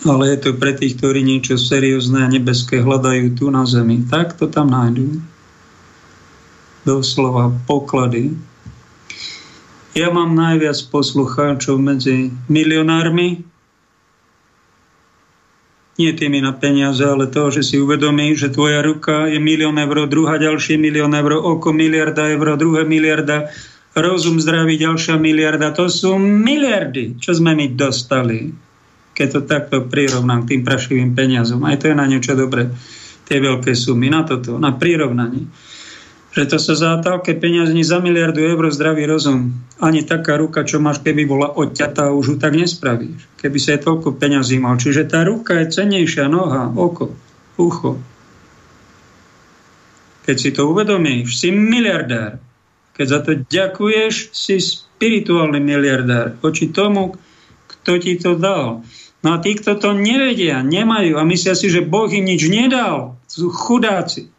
Ale 0.02 0.34
je 0.34 0.38
to 0.42 0.50
pre 0.58 0.74
tých, 0.74 0.98
ktorí 0.98 1.22
niečo 1.22 1.54
seriózne 1.54 2.26
a 2.26 2.32
nebeské 2.32 2.82
hľadajú 2.82 3.38
tu 3.38 3.54
na 3.54 3.62
zemi. 3.62 4.02
Tak 4.02 4.34
to 4.34 4.50
tam 4.50 4.74
nájdú. 4.74 5.22
Doslova 6.82 7.54
poklady 7.70 8.34
ja 9.92 10.08
mám 10.08 10.32
najviac 10.32 10.88
poslucháčov 10.88 11.76
medzi 11.76 12.32
milionármi, 12.48 13.44
nie 16.00 16.12
tými 16.16 16.40
na 16.40 16.56
peniaze, 16.56 17.04
ale 17.04 17.28
to, 17.28 17.52
že 17.52 17.62
si 17.62 17.76
uvedomí, 17.76 18.32
že 18.32 18.48
tvoja 18.48 18.80
ruka 18.80 19.28
je 19.28 19.36
milión 19.36 19.76
eur, 19.76 20.08
druhá 20.08 20.40
ďalšie 20.40 20.80
milión 20.80 21.12
eur, 21.12 21.36
oko 21.36 21.68
miliarda 21.76 22.32
eur, 22.32 22.56
druhé 22.56 22.88
miliarda, 22.88 23.52
rozum 23.92 24.40
zdraví 24.40 24.80
ďalšia 24.80 25.20
miliarda. 25.20 25.76
To 25.76 25.92
sú 25.92 26.16
miliardy, 26.16 27.20
čo 27.20 27.36
sme 27.36 27.52
my 27.52 27.76
dostali, 27.76 28.48
keď 29.12 29.28
to 29.28 29.40
takto 29.44 29.76
prirovnám 29.84 30.48
k 30.48 30.56
tým 30.56 30.62
prašivým 30.64 31.12
peniazom. 31.12 31.60
Aj 31.68 31.76
to 31.76 31.92
je 31.92 31.96
na 31.96 32.08
niečo 32.08 32.32
dobré, 32.32 32.72
tie 33.28 33.36
veľké 33.36 33.76
sumy, 33.76 34.08
na 34.08 34.24
toto, 34.24 34.56
na 34.56 34.72
prirovnanie 34.72 35.71
že 36.32 36.48
to 36.48 36.56
sa 36.56 36.72
za 36.72 36.90
také 37.04 37.36
peniaze 37.36 37.76
za 37.84 38.00
miliardu 38.00 38.40
eur 38.40 38.72
zdravý 38.72 39.04
rozum. 39.04 39.52
Ani 39.76 40.00
taká 40.00 40.40
ruka, 40.40 40.64
čo 40.64 40.80
máš, 40.80 41.04
keby 41.04 41.28
bola 41.28 41.52
odťatá, 41.52 42.08
už 42.08 42.24
ju 42.24 42.36
tak 42.40 42.56
nespravíš. 42.56 43.28
Keby 43.36 43.58
sa 43.60 43.76
je 43.76 43.84
toľko 43.84 44.16
peňazí 44.16 44.56
mal. 44.56 44.80
Čiže 44.80 45.12
tá 45.12 45.28
ruka 45.28 45.60
je 45.60 45.76
cenejšia, 45.76 46.32
noha, 46.32 46.72
oko, 46.72 47.12
ucho. 47.60 48.00
Keď 50.24 50.36
si 50.40 50.50
to 50.56 50.72
uvedomíš, 50.72 51.36
si 51.36 51.52
miliardár. 51.52 52.40
Keď 52.96 53.06
za 53.08 53.20
to 53.20 53.30
ďakuješ, 53.36 54.32
si 54.32 54.56
spirituálny 54.56 55.60
miliardár. 55.60 56.40
Oči 56.40 56.72
tomu, 56.72 57.12
kto 57.68 58.00
ti 58.00 58.16
to 58.16 58.40
dal. 58.40 58.80
No 59.20 59.28
a 59.34 59.36
tí, 59.36 59.52
kto 59.52 59.76
to 59.76 59.92
nevedia, 59.92 60.64
nemajú 60.64 61.20
a 61.20 61.22
myslia 61.28 61.52
si, 61.52 61.68
že 61.68 61.84
Boh 61.84 62.08
im 62.08 62.24
nič 62.24 62.48
nedal, 62.48 63.20
sú 63.28 63.52
chudáci 63.52 64.32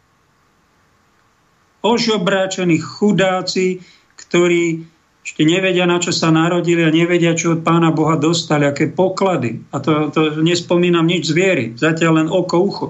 ožobráčení 1.84 2.80
chudáci, 2.80 3.84
ktorí 4.16 4.88
ešte 5.24 5.44
nevedia, 5.48 5.88
na 5.88 6.04
čo 6.04 6.12
sa 6.12 6.32
narodili 6.36 6.84
a 6.84 6.92
nevedia, 6.92 7.32
čo 7.32 7.56
od 7.56 7.64
pána 7.64 7.96
Boha 7.96 8.20
dostali, 8.20 8.68
aké 8.68 8.92
poklady. 8.92 9.64
A 9.72 9.80
to, 9.80 10.12
to 10.12 10.44
nespomínam 10.44 11.08
nič 11.08 11.32
zviery, 11.32 11.76
zatiaľ 11.80 12.24
len 12.24 12.28
oko, 12.28 12.56
ucho, 12.60 12.88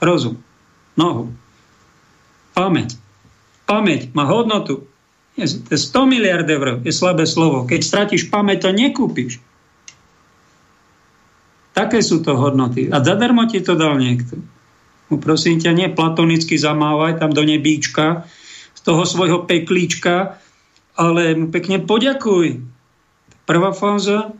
rozum, 0.00 0.36
nohu, 0.96 1.32
pamäť. 2.52 3.00
Pamäť 3.64 4.12
má 4.12 4.28
hodnotu. 4.28 4.84
Je, 5.32 5.48
to 5.48 5.72
je 5.72 5.80
100 5.80 6.12
miliard 6.12 6.44
eur, 6.44 6.84
je 6.84 6.92
slabé 6.92 7.24
slovo. 7.24 7.64
Keď 7.64 7.80
stratíš 7.80 8.28
pamäť, 8.28 8.68
to 8.68 8.70
nekúpiš. 8.76 9.40
Také 11.72 12.04
sú 12.04 12.20
to 12.20 12.36
hodnoty. 12.36 12.92
A 12.92 13.00
zadarmo 13.00 13.48
ti 13.48 13.64
to 13.64 13.72
dal 13.72 13.96
niekto. 13.96 14.36
No 15.12 15.20
prosím 15.20 15.60
ťa, 15.60 15.76
nie 15.76 15.92
platonicky 15.92 16.56
zamávaj 16.56 17.20
tam 17.20 17.36
do 17.36 17.44
nebíčka 17.44 18.24
z 18.72 18.80
toho 18.80 19.04
svojho 19.04 19.44
peklíčka, 19.44 20.40
ale 20.96 21.36
mu 21.36 21.52
pekne 21.52 21.84
poďakuj. 21.84 22.64
Prvá 23.44 23.76
fáza 23.76 24.32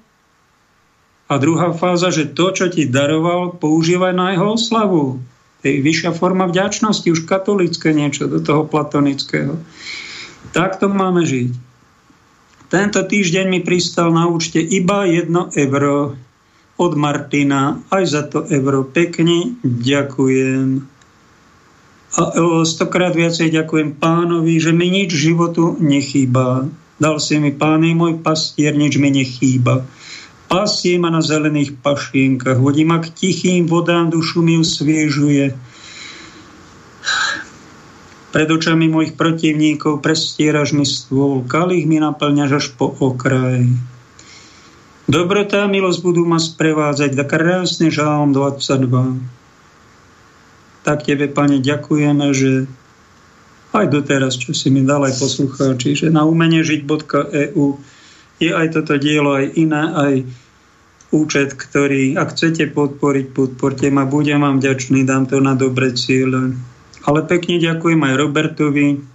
a 1.29 1.33
druhá 1.37 1.77
fáza, 1.77 2.09
že 2.09 2.33
to, 2.33 2.57
čo 2.57 2.73
ti 2.73 2.89
daroval, 2.89 3.61
používaj 3.61 4.17
na 4.17 4.33
jeho 4.33 4.57
oslavu. 4.57 5.21
To 5.61 5.65
je 5.69 5.85
vyššia 5.85 6.17
forma 6.17 6.49
vďačnosti, 6.49 7.05
už 7.05 7.29
katolické 7.29 7.93
niečo 7.93 8.25
do 8.25 8.41
toho 8.41 8.65
platonického. 8.65 9.61
Takto 10.57 10.89
máme 10.89 11.29
žiť. 11.29 11.53
Tento 12.73 13.05
týždeň 13.05 13.45
mi 13.53 13.61
pristal 13.61 14.09
na 14.09 14.25
účte 14.25 14.57
iba 14.57 15.05
1 15.05 15.29
euro 15.53 16.17
od 16.79 16.93
Martina 16.97 17.81
aj 17.93 18.05
za 18.07 18.23
to 18.29 18.45
euro. 18.49 18.85
Pekne 18.87 19.57
ďakujem. 19.65 20.89
A 22.13 22.23
stokrát 22.69 23.17
viacej 23.17 23.49
ďakujem 23.49 23.97
pánovi, 23.97 24.61
že 24.61 24.77
mi 24.77 24.93
nič 24.93 25.17
životu 25.17 25.81
nechýba. 25.81 26.69
Dal 27.01 27.17
si 27.19 27.41
mi 27.41 27.51
pán 27.57 27.83
môj 27.83 28.21
pastier, 28.21 28.77
nič 28.77 29.01
mi 29.01 29.09
nechýba. 29.09 29.83
Pasie 30.53 31.01
ma 31.01 31.09
na 31.09 31.25
zelených 31.25 31.81
pašienkach, 31.81 32.61
vodí 32.61 32.85
ma 32.85 33.01
k 33.01 33.09
tichým 33.09 33.65
vodám, 33.65 34.13
dušu 34.13 34.45
mi 34.45 34.61
usviežuje. 34.61 35.57
Pred 38.37 38.49
očami 38.53 38.85
mojich 38.93 39.17
protivníkov 39.17 40.05
prestieraš 40.05 40.77
mi 40.77 40.85
stôl, 40.85 41.49
kalich 41.49 41.89
mi 41.89 41.97
naplňaš 41.97 42.51
až 42.61 42.67
po 42.77 42.93
okraj. 42.93 43.65
Dobrota 45.13 45.69
a 45.69 45.69
milosť 45.69 46.01
budú 46.01 46.25
ma 46.25 46.41
sprevádzať. 46.41 47.13
Tak 47.13 47.37
krásne 47.37 47.93
žálom 47.93 48.33
22. 48.33 49.21
Tak 50.89 51.05
tebe, 51.05 51.29
Pane, 51.29 51.61
ďakujeme, 51.61 52.33
že 52.33 52.65
aj 53.77 53.93
doteraz, 53.93 54.41
čo 54.41 54.57
si 54.57 54.73
mi 54.73 54.81
dal 54.89 55.05
aj 55.05 55.21
poslucháči, 55.21 56.01
že 56.01 56.09
na 56.09 56.25
umenežiť.eu 56.25 57.67
je 58.41 58.51
aj 58.57 58.67
toto 58.73 58.97
dielo, 58.97 59.37
aj 59.37 59.53
iné, 59.53 59.85
aj 59.93 60.15
účet, 61.13 61.61
ktorý, 61.61 62.17
ak 62.17 62.33
chcete 62.33 62.73
podporiť, 62.73 63.37
podporte 63.37 63.93
ma, 63.93 64.09
budem 64.09 64.41
vám 64.41 64.65
vďačný, 64.65 65.05
dám 65.05 65.29
to 65.29 65.45
na 65.45 65.53
dobre 65.53 65.93
ciele. 65.93 66.57
Ale 67.05 67.21
pekne 67.29 67.61
ďakujem 67.61 68.01
aj 68.01 68.15
Robertovi, 68.17 69.12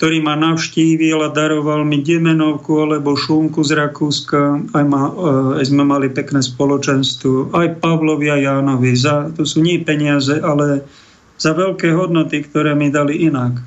ktorý 0.00 0.24
ma 0.24 0.32
navštívil 0.32 1.20
a 1.20 1.28
daroval 1.28 1.84
mi 1.84 2.00
demenovku 2.00 2.72
alebo 2.88 3.20
šunku 3.20 3.60
z 3.60 3.76
Rakúska. 3.84 4.72
Aj, 4.72 4.80
ma, 4.88 5.12
eh, 5.12 5.60
aj 5.60 5.68
sme 5.68 5.84
mali 5.84 6.08
pekné 6.08 6.40
spoločenstvo. 6.40 7.52
Aj 7.52 7.68
Pavlovi 7.76 8.32
a 8.32 8.40
Jánovi. 8.40 8.96
Za, 8.96 9.28
to 9.28 9.44
sú 9.44 9.60
nie 9.60 9.76
peniaze, 9.84 10.40
ale 10.40 10.88
za 11.36 11.52
veľké 11.52 11.92
hodnoty, 11.92 12.48
ktoré 12.48 12.72
mi 12.72 12.88
dali 12.88 13.28
inak. 13.28 13.60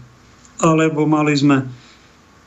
Alebo 0.58 1.06
mali 1.06 1.38
sme 1.38 1.70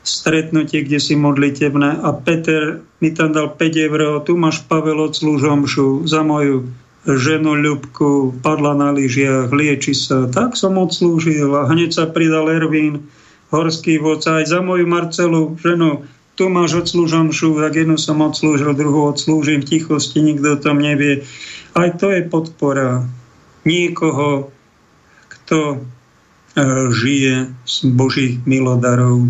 stretnutie, 0.03 0.83
kde 0.83 0.99
si 0.99 1.15
modlitebné 1.15 2.03
a 2.03 2.11
Peter 2.11 2.83
mi 2.99 3.15
tam 3.15 3.31
dal 3.31 3.55
5 3.55 3.87
eur. 3.87 4.19
Tu 4.27 4.35
máš 4.35 4.67
Pavel 4.67 4.99
od 4.99 5.15
služomšu 5.15 6.03
za 6.11 6.27
moju 6.27 6.67
ženu 7.07 7.55
Ľubku, 7.55 8.35
padla 8.43 8.75
na 8.75 8.91
lyžiach, 8.91 9.47
lieči 9.55 9.95
sa. 9.95 10.27
Tak 10.27 10.59
som 10.59 10.75
odslúžil 10.75 11.55
a 11.55 11.71
hneď 11.71 11.95
sa 11.95 12.03
pridal 12.11 12.51
Ervín 12.51 13.07
horský 13.51 13.99
vodca, 13.99 14.43
aj 14.43 14.45
za 14.51 14.59
moju 14.59 14.87
Marcelu, 14.87 15.55
ženu, 15.59 16.03
tu 16.37 16.53
máš 16.53 16.85
odslúžomšu, 16.85 17.57
tak 17.57 17.73
jednu 17.81 17.97
som 17.97 18.21
odslúžil, 18.21 18.77
druhú 18.77 19.09
odslúžim 19.09 19.65
v 19.65 19.69
tichosti, 19.73 20.21
nikto 20.21 20.53
o 20.53 20.61
tom 20.61 20.77
nevie. 20.77 21.25
Aj 21.73 21.89
to 21.97 22.13
je 22.13 22.21
podpora 22.29 23.01
niekoho, 23.65 24.53
kto 25.27 25.59
e, 25.73 25.77
žije 26.93 27.49
z 27.65 27.75
Božích 27.97 28.37
milodarov, 28.45 29.25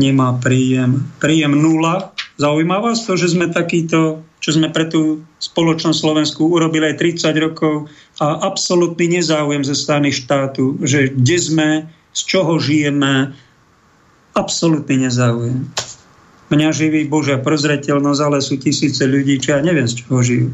nemá 0.00 0.40
príjem. 0.40 1.04
Príjem 1.20 1.52
nula. 1.52 2.16
Zaujíma 2.40 2.80
vás 2.80 3.04
to, 3.04 3.20
že 3.20 3.36
sme 3.36 3.52
takýto, 3.52 4.24
čo 4.40 4.50
sme 4.56 4.72
pre 4.72 4.88
tú 4.88 5.20
spoločnosť 5.36 6.00
Slovensku 6.00 6.48
urobili 6.48 6.96
aj 6.96 7.20
30 7.28 7.44
rokov 7.44 7.92
a 8.16 8.40
absolútny 8.48 9.20
nezáujem 9.20 9.60
ze 9.60 9.76
strany 9.76 10.08
štátu, 10.08 10.80
že 10.80 11.12
kde 11.12 11.36
sme, 11.36 11.68
z 12.10 12.20
čoho 12.26 12.58
žijeme, 12.58 13.34
Absolutný 14.30 15.10
nezáujem. 15.10 15.66
Mňa 16.50 16.68
živí 16.74 17.06
Božia 17.06 17.38
prozreteľnosť, 17.38 18.20
ale 18.22 18.38
sú 18.42 18.58
tisíce 18.58 19.02
ľudí, 19.06 19.38
čo 19.38 19.58
ja 19.58 19.60
neviem, 19.62 19.86
z 19.86 20.02
čoho 20.02 20.22
žijú. 20.22 20.48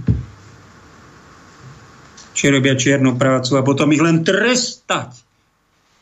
Či 2.36 2.52
robia 2.52 2.76
čiernu 2.76 3.16
prácu 3.16 3.56
a 3.56 3.64
potom 3.64 3.92
ich 3.96 4.04
len 4.04 4.20
trestať. 4.20 5.24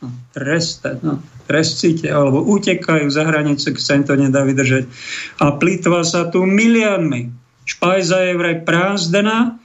No, 0.03 0.11
trestať, 0.35 0.99
no, 0.99 1.23
trestite, 1.47 2.11
alebo 2.11 2.43
utekajú 2.43 3.07
za 3.07 3.23
hranice, 3.23 3.71
keď 3.71 3.83
sa 3.83 3.95
im 3.95 4.03
to 4.03 4.19
nedá 4.19 4.43
vydržať. 4.43 4.91
A 5.39 5.55
plýtva 5.55 6.03
sa 6.03 6.27
tu 6.27 6.43
miliardmi. 6.43 7.31
Špajza 7.63 8.19
je 8.27 8.33
vraj 8.35 8.67
prázdna, 8.67 9.55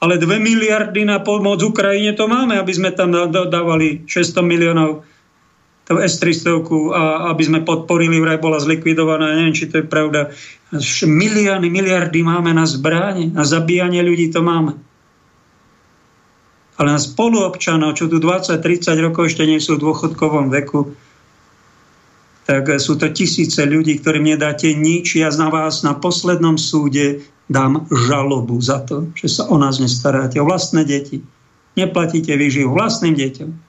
ale 0.00 0.16
2 0.16 0.40
miliardy 0.40 1.04
na 1.04 1.20
pomoc 1.20 1.60
Ukrajine 1.60 2.16
to 2.16 2.24
máme, 2.24 2.56
aby 2.56 2.72
sme 2.72 2.96
tam 2.96 3.12
dodávali 3.12 4.08
600 4.08 4.40
miliónov 4.40 5.04
tú 5.86 6.02
S-300 6.02 6.66
a 6.90 7.30
aby 7.30 7.42
sme 7.46 7.60
podporili, 7.62 8.18
vraj 8.18 8.42
bola 8.42 8.58
zlikvidovaná, 8.58 9.38
neviem, 9.38 9.54
či 9.54 9.70
to 9.70 9.80
je 9.80 9.86
pravda. 9.86 10.34
Miliardy, 11.06 11.70
miliardy 11.70 12.26
máme 12.26 12.50
na 12.50 12.66
zbráne, 12.66 13.30
na 13.30 13.46
zabíjanie 13.46 14.02
ľudí 14.02 14.34
to 14.34 14.42
máme. 14.42 14.74
Ale 16.76 16.90
na 16.90 17.00
spoluobčanov, 17.00 17.94
čo 17.94 18.10
tu 18.10 18.18
20-30 18.18 18.98
rokov 18.98 19.30
ešte 19.30 19.46
nie 19.46 19.62
sú 19.62 19.78
v 19.78 19.86
dôchodkovom 19.86 20.50
veku, 20.50 20.90
tak 22.50 22.66
sú 22.82 22.98
to 22.98 23.06
tisíce 23.14 23.58
ľudí, 23.62 24.02
ktorým 24.02 24.26
nedáte 24.26 24.74
nič. 24.74 25.18
Ja 25.18 25.30
na 25.38 25.54
vás 25.54 25.86
na 25.86 25.94
poslednom 25.94 26.58
súde 26.58 27.22
dám 27.46 27.86
žalobu 27.90 28.58
za 28.58 28.82
to, 28.82 29.06
že 29.14 29.30
sa 29.30 29.46
o 29.46 29.54
nás 29.54 29.78
nestaráte, 29.78 30.42
o 30.42 30.46
vlastné 30.46 30.82
deti. 30.82 31.22
Neplatíte 31.78 32.34
výživu 32.34 32.74
vlastným 32.74 33.14
deťom 33.14 33.65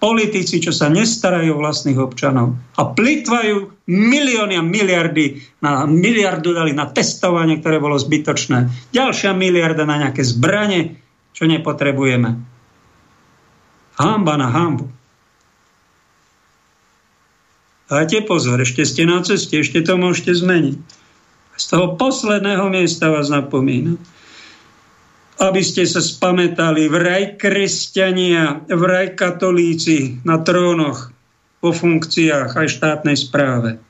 politici, 0.00 0.64
čo 0.64 0.72
sa 0.72 0.88
nestarajú 0.88 1.54
o 1.54 1.60
vlastných 1.60 2.00
občanov 2.00 2.56
a 2.80 2.88
plitvajú 2.88 3.84
milióny 3.84 4.56
a 4.56 4.64
miliardy 4.64 5.44
na 5.60 5.84
miliardu 5.84 6.56
dali 6.56 6.72
na 6.72 6.88
testovanie, 6.88 7.60
ktoré 7.60 7.76
bolo 7.76 8.00
zbytočné. 8.00 8.90
Ďalšia 8.96 9.36
miliarda 9.36 9.84
na 9.84 10.00
nejaké 10.00 10.24
zbranie, 10.24 10.96
čo 11.36 11.44
nepotrebujeme. 11.44 12.40
Hamba 14.00 14.34
na 14.40 14.48
hambu. 14.48 14.88
Dajte 17.92 18.24
pozor, 18.24 18.56
ešte 18.64 18.88
ste 18.88 19.04
na 19.04 19.20
ceste, 19.20 19.60
ešte 19.60 19.84
to 19.84 20.00
môžete 20.00 20.32
zmeniť. 20.32 20.78
Z 21.60 21.64
toho 21.76 22.00
posledného 22.00 22.72
miesta 22.72 23.12
vás 23.12 23.28
napomínam 23.28 24.00
aby 25.40 25.64
ste 25.64 25.88
sa 25.88 26.04
spametali, 26.04 26.92
vraj 26.92 27.40
kresťania, 27.40 28.68
vraj 28.68 29.16
katolíci 29.16 30.20
na 30.20 30.44
trónoch, 30.44 31.08
vo 31.60 31.72
funkciách 31.72 32.56
aj 32.56 32.68
štátnej 32.68 33.16
správe. 33.16 33.80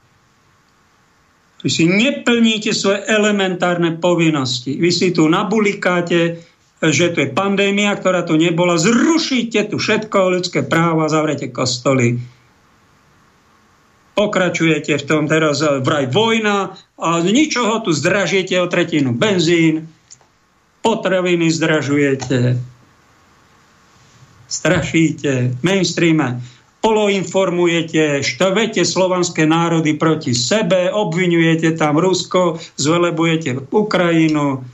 Vy 1.61 1.71
si 1.71 1.85
neplníte 1.87 2.73
svoje 2.73 3.05
elementárne 3.07 4.01
povinnosti. 4.01 4.75
Vy 4.81 4.91
si 4.91 5.09
tu 5.13 5.29
nabulikáte, 5.29 6.41
že 6.81 7.13
tu 7.13 7.21
je 7.21 7.29
pandémia, 7.31 7.93
ktorá 7.93 8.25
tu 8.25 8.41
nebola. 8.41 8.81
Zrušíte 8.81 9.69
tu 9.69 9.77
všetko, 9.77 10.41
ľudské 10.41 10.65
práva, 10.65 11.13
zavrete 11.13 11.53
kostoly. 11.53 12.17
Pokračujete 14.17 14.99
v 14.99 15.05
tom 15.07 15.29
teraz 15.29 15.61
vraj 15.61 16.09
vojna 16.09 16.75
a 16.97 17.21
z 17.21 17.29
ničoho 17.29 17.85
tu 17.85 17.93
zdražíte 17.93 18.57
o 18.59 18.69
tretinu 18.69 19.13
benzín, 19.13 19.89
potraviny 20.81 21.51
zdražujete, 21.53 22.57
strašíte, 24.49 25.61
mainstreame, 25.63 26.41
poloinformujete, 26.81 28.25
štvete 28.25 28.83
slovanské 28.89 29.45
národy 29.45 29.95
proti 30.01 30.33
sebe, 30.33 30.89
obvinujete 30.89 31.77
tam 31.77 32.01
Rusko, 32.01 32.57
zvelebujete 32.81 33.69
Ukrajinu, 33.69 34.65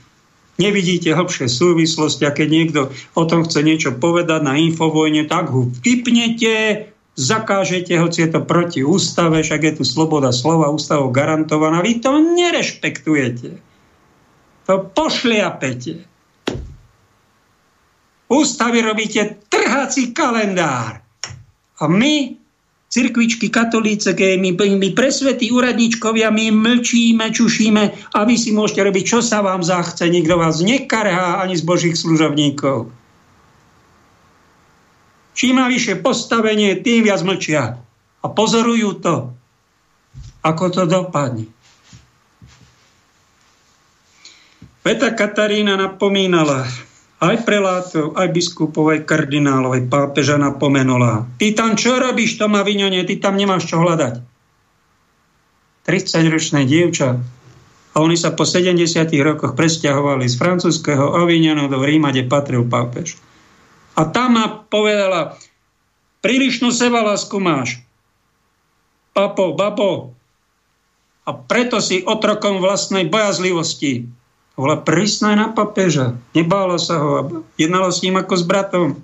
nevidíte 0.57 1.11
hlbšie 1.11 1.51
súvislosti 1.51 2.23
a 2.23 2.31
keď 2.31 2.47
niekto 2.47 2.79
o 3.13 3.23
tom 3.27 3.43
chce 3.43 3.59
niečo 3.61 3.91
povedať 3.91 4.41
na 4.41 4.55
infovojne, 4.55 5.27
tak 5.27 5.51
ho 5.51 5.67
vtipnete, 5.67 6.87
zakážete, 7.19 7.99
hoci 7.99 8.23
je 8.23 8.29
to 8.31 8.41
proti 8.45 8.81
ústave, 8.87 9.43
však 9.43 9.61
je 9.63 9.73
tu 9.81 9.83
sloboda 9.83 10.31
slova, 10.31 10.71
ústavou 10.71 11.11
garantovaná, 11.11 11.83
vy 11.83 11.99
to 11.99 12.15
nerešpektujete. 12.15 13.66
To 14.67 14.83
pošliapete. 14.91 16.03
Ústavy 18.27 18.83
robíte 18.83 19.39
trhací 19.47 20.11
kalendár. 20.11 20.99
A 21.79 21.83
my, 21.87 22.35
cirkvičky, 22.91 23.47
katolíce, 23.47 24.11
my, 24.11 24.51
my 24.51 24.89
presvetí 24.91 25.47
úradničkovia, 25.55 26.27
my 26.35 26.51
mlčíme, 26.51 27.31
čušíme 27.31 27.83
a 28.11 28.19
vy 28.27 28.35
si 28.35 28.51
môžete 28.51 28.83
robiť, 28.83 29.03
čo 29.07 29.19
sa 29.23 29.39
vám 29.39 29.63
zachce. 29.63 30.03
Nikto 30.03 30.35
vás 30.35 30.59
nekarhá 30.59 31.39
ani 31.39 31.55
z 31.55 31.63
božích 31.63 31.95
služovníkov. 31.95 32.91
Čím 35.37 35.63
má 35.63 35.71
vyššie 35.71 36.03
postavenie, 36.03 36.83
tým 36.83 37.07
viac 37.07 37.23
mlčia. 37.23 37.79
A 38.19 38.25
pozorujú 38.27 38.99
to, 38.99 39.31
ako 40.43 40.65
to 40.73 40.83
dopadne. 40.89 41.47
Veta 44.87 45.11
Katarína 45.11 45.75
napomínala, 45.75 46.63
aj 47.19 47.43
prelátov, 47.43 48.15
aj 48.15 48.31
biskupov, 48.31 48.95
aj 48.95 49.03
kardinálov, 49.03 49.75
aj 49.75 49.83
pápeža 49.91 50.39
napomenula. 50.39 51.27
Ty 51.35 51.59
tam 51.59 51.75
čo 51.75 51.99
robíš, 51.99 52.39
Toma 52.39 52.63
Viňone, 52.63 53.03
ty 53.03 53.19
tam 53.19 53.35
nemáš 53.35 53.67
čo 53.67 53.83
hľadať. 53.83 54.23
30-ročné 55.83 56.63
dievča. 56.63 57.19
A 57.19 57.95
oni 57.99 58.15
sa 58.15 58.31
po 58.31 58.47
70 58.47 58.79
rokoch 59.27 59.59
presťahovali 59.59 60.23
z 60.23 60.39
francúzského 60.39 61.19
Avignonu 61.19 61.67
do 61.67 61.83
Ríma, 61.83 62.15
kde 62.15 62.23
patril 62.31 62.63
pápež. 62.63 63.19
A 63.99 64.07
tam 64.07 64.39
ma 64.39 64.63
povedala, 64.71 65.35
prílišnú 66.23 66.71
sebalásku 66.71 67.35
máš. 67.43 67.83
Papo, 69.11 69.51
bapo. 69.51 70.15
A 71.27 71.35
preto 71.35 71.83
si 71.83 72.07
otrokom 72.07 72.63
vlastnej 72.63 73.03
bojazlivosti 73.11 74.15
bola 74.57 74.81
prísna 74.81 75.37
na 75.37 75.53
papeža. 75.53 76.17
Nebála 76.33 76.81
sa 76.81 76.97
ho 76.97 77.09
a 77.13 77.21
jednala 77.61 77.93
s 77.93 78.01
ním 78.01 78.17
ako 78.17 78.33
s 78.33 78.43
bratom, 78.43 78.97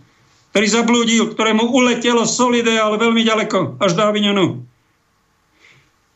ktorý 0.50 0.68
zablúdil, 0.68 1.24
ktorému 1.30 1.70
uletelo 1.70 2.26
solide, 2.26 2.74
ale 2.74 2.98
veľmi 2.98 3.22
ďaleko, 3.22 3.78
až 3.78 3.94
do 3.94 4.02
Avignonu. 4.02 4.66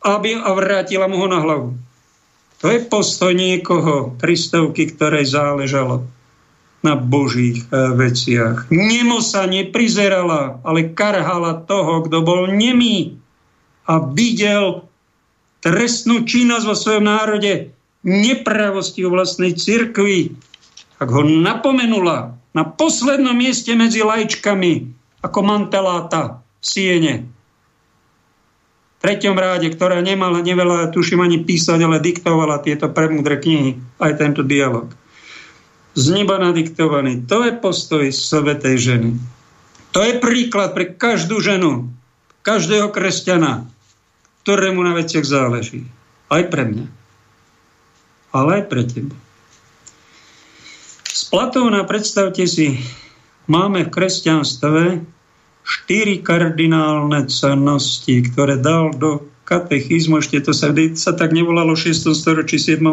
Aby 0.02 0.34
a 0.34 0.50
vrátila 0.54 1.06
mu 1.06 1.22
ho 1.22 1.30
na 1.30 1.38
hlavu. 1.38 1.78
To 2.58 2.66
je 2.66 2.82
postoj 2.82 3.30
niekoho, 3.30 4.18
Kristovky, 4.18 4.90
ktorej 4.90 5.30
záležalo 5.30 6.02
na 6.82 6.98
božích 6.98 7.62
e, 7.70 7.94
veciach. 7.94 8.70
Nemo 8.74 9.22
sa 9.22 9.46
neprizerala, 9.46 10.58
ale 10.66 10.90
karhala 10.90 11.62
toho, 11.66 12.06
kto 12.06 12.22
bol 12.22 12.50
nemý 12.50 13.18
a 13.86 14.02
videl 14.02 14.86
trestnú 15.62 16.22
činnosť 16.26 16.64
vo 16.66 16.74
svojom 16.78 17.04
národe 17.06 17.77
nepravosti 18.06 19.02
vo 19.02 19.18
vlastnej 19.18 19.54
cirkvi, 19.58 20.34
ak 20.98 21.08
ho 21.10 21.22
napomenula 21.22 22.38
na 22.54 22.62
poslednom 22.66 23.34
mieste 23.34 23.74
medzi 23.78 24.02
lajčkami 24.02 24.90
ako 25.22 25.38
manteláta 25.42 26.42
v 26.62 26.64
siene. 26.64 27.14
V 28.98 29.06
treťom 29.06 29.38
ráde, 29.38 29.70
ktorá 29.70 30.02
nemala 30.02 30.42
neveľa, 30.42 30.90
tuším 30.90 31.22
ani 31.22 31.46
písať, 31.46 31.78
ale 31.86 32.02
diktovala 32.02 32.66
tieto 32.66 32.90
premúdre 32.90 33.38
knihy, 33.38 33.78
aj 34.02 34.18
tento 34.18 34.42
dialog. 34.42 34.90
Z 35.94 36.14
neba 36.14 36.38
nadiktovaný. 36.42 37.26
To 37.30 37.46
je 37.46 37.54
postoj 37.54 38.10
svetej 38.10 38.76
ženy. 38.78 39.10
To 39.94 40.02
je 40.02 40.18
príklad 40.18 40.74
pre 40.74 40.98
každú 40.98 41.38
ženu, 41.38 41.90
každého 42.42 42.90
kresťana, 42.90 43.70
ktorému 44.42 44.82
na 44.82 44.98
veciach 44.98 45.26
záleží. 45.26 45.86
Aj 46.26 46.42
pre 46.50 46.66
mňa 46.66 46.97
ale 48.32 48.62
aj 48.62 48.64
pre 48.68 48.82
teba. 48.84 49.16
Z 51.08 51.22
Platóna, 51.32 51.82
predstavte 51.82 52.46
si, 52.46 52.78
máme 53.50 53.88
v 53.88 53.92
kresťanstve 53.92 55.02
štyri 55.66 56.24
kardinálne 56.24 57.28
cennosti, 57.28 58.24
ktoré 58.24 58.56
dal 58.56 58.94
do 58.96 59.28
katechizmu, 59.48 60.20
ešte 60.20 60.44
to 60.44 60.52
sa, 60.52 60.72
sa 60.96 61.12
tak 61.16 61.32
nevolalo 61.32 61.72
v 61.72 61.92
6. 61.92 62.12
storočí 62.12 62.60
7. 62.60 62.84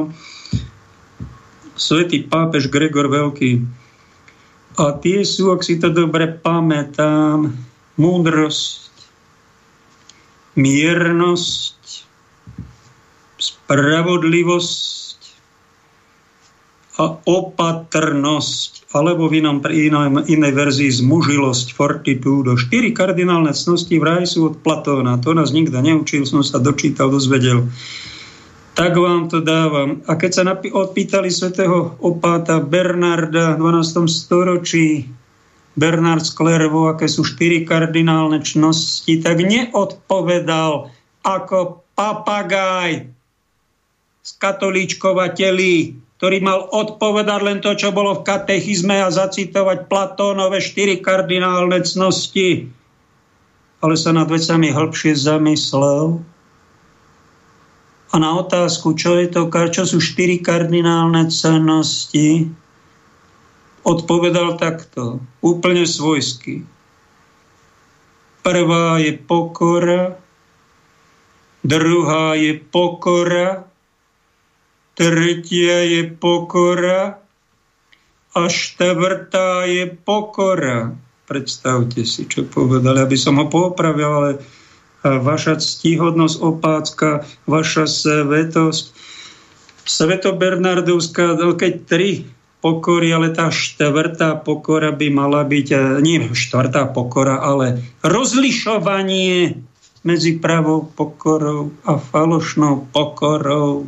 Svetý 1.76 2.24
pápež 2.24 2.72
Gregor 2.72 3.12
Veľký. 3.12 3.64
A 4.80 4.96
tie 5.00 5.24
sú, 5.24 5.52
ak 5.52 5.64
si 5.64 5.80
to 5.80 5.92
dobre 5.92 6.28
pamätám, 6.28 7.52
múdrosť, 7.96 8.92
miernosť, 10.56 11.80
spravodlivosť, 13.40 15.05
a 16.96 17.20
opatrnosť, 17.28 18.96
alebo 18.96 19.28
v 19.28 19.44
inom, 19.44 19.60
inej, 19.68 20.32
inej 20.32 20.54
verzii 20.56 20.92
zmužilosť, 21.04 21.76
fortitudo. 21.76 22.56
Štyri 22.56 22.96
kardinálne 22.96 23.52
cnosti 23.52 24.00
vraj 24.00 24.24
sú 24.24 24.56
od 24.56 24.56
Platóna. 24.64 25.20
To 25.20 25.36
nás 25.36 25.52
nikto 25.52 25.76
neučil, 25.84 26.24
som 26.24 26.40
sa 26.40 26.64
dočítal, 26.64 27.12
dozvedel. 27.12 27.68
Tak 28.76 28.96
vám 28.96 29.28
to 29.28 29.44
dávam. 29.44 30.04
A 30.08 30.16
keď 30.16 30.32
sa 30.32 30.44
napí- 30.48 30.72
odpýtali 30.72 31.32
svätého 31.32 32.00
opáta 32.00 32.64
Bernarda 32.64 33.56
v 33.56 33.60
12. 33.60 34.08
storočí, 34.08 35.08
Bernard 35.76 36.24
z 36.24 36.32
Klervo, 36.32 36.88
aké 36.88 37.12
sú 37.12 37.28
štyri 37.28 37.68
kardinálne 37.68 38.40
čnosti, 38.40 39.20
tak 39.20 39.44
neodpovedal 39.44 40.88
ako 41.20 41.84
papagaj 41.96 43.12
z 44.24 44.32
katolíčkovateľí, 44.40 46.05
ktorý 46.16 46.38
mal 46.40 46.60
odpovedať 46.72 47.40
len 47.44 47.60
to, 47.60 47.76
čo 47.76 47.92
bolo 47.92 48.20
v 48.20 48.26
katechizme 48.26 49.04
a 49.04 49.12
zacitovať 49.12 49.92
Platónové 49.92 50.64
štyri 50.64 51.04
kardinálne 51.04 51.84
cnosti. 51.84 52.72
Ale 53.84 53.96
sa 54.00 54.16
nad 54.16 54.32
vecami 54.32 54.72
hĺbšie 54.72 55.14
zamyslel 55.14 56.24
a 58.16 58.16
na 58.16 58.32
otázku, 58.40 58.96
čo, 58.96 59.20
je 59.20 59.28
to, 59.28 59.52
čo 59.52 59.84
sú 59.84 60.00
štyri 60.00 60.40
kardinálne 60.40 61.28
cennosti, 61.28 62.48
odpovedal 63.84 64.56
takto, 64.56 65.20
úplne 65.44 65.84
svojsky. 65.84 66.64
Prvá 68.40 69.04
je 69.04 69.20
pokora, 69.20 70.16
druhá 71.60 72.40
je 72.40 72.56
pokora, 72.56 73.68
tretia 74.96 75.84
je 75.84 76.02
pokora 76.10 77.20
a 78.36 78.42
štvrtá 78.48 79.68
je 79.68 79.92
pokora. 79.92 80.96
Predstavte 81.26 82.08
si, 82.08 82.28
čo 82.28 82.48
povedali, 82.48 83.04
aby 83.04 83.18
som 83.20 83.38
ho 83.38 83.48
popravil, 83.52 84.12
ale 84.12 84.32
vaša 85.06 85.62
ctihodnosť 85.62 86.38
opácka, 86.42 87.10
vaša 87.46 87.86
svetosť. 87.86 88.86
Sveto-Bernardovská, 89.86 91.38
no 91.38 91.54
keď 91.54 91.74
tri 91.86 92.26
pokory, 92.66 93.14
ale 93.14 93.30
tá 93.30 93.54
štvrtá 93.54 94.42
pokora 94.42 94.90
by 94.90 95.14
mala 95.14 95.46
byť, 95.46 96.02
nie 96.02 96.26
štvrtá 96.34 96.90
pokora, 96.90 97.38
ale 97.38 97.86
rozlišovanie 98.02 99.62
medzi 100.02 100.42
pravou 100.42 100.90
pokorou 100.90 101.70
a 101.86 102.02
falošnou 102.02 102.90
pokorou. 102.90 103.86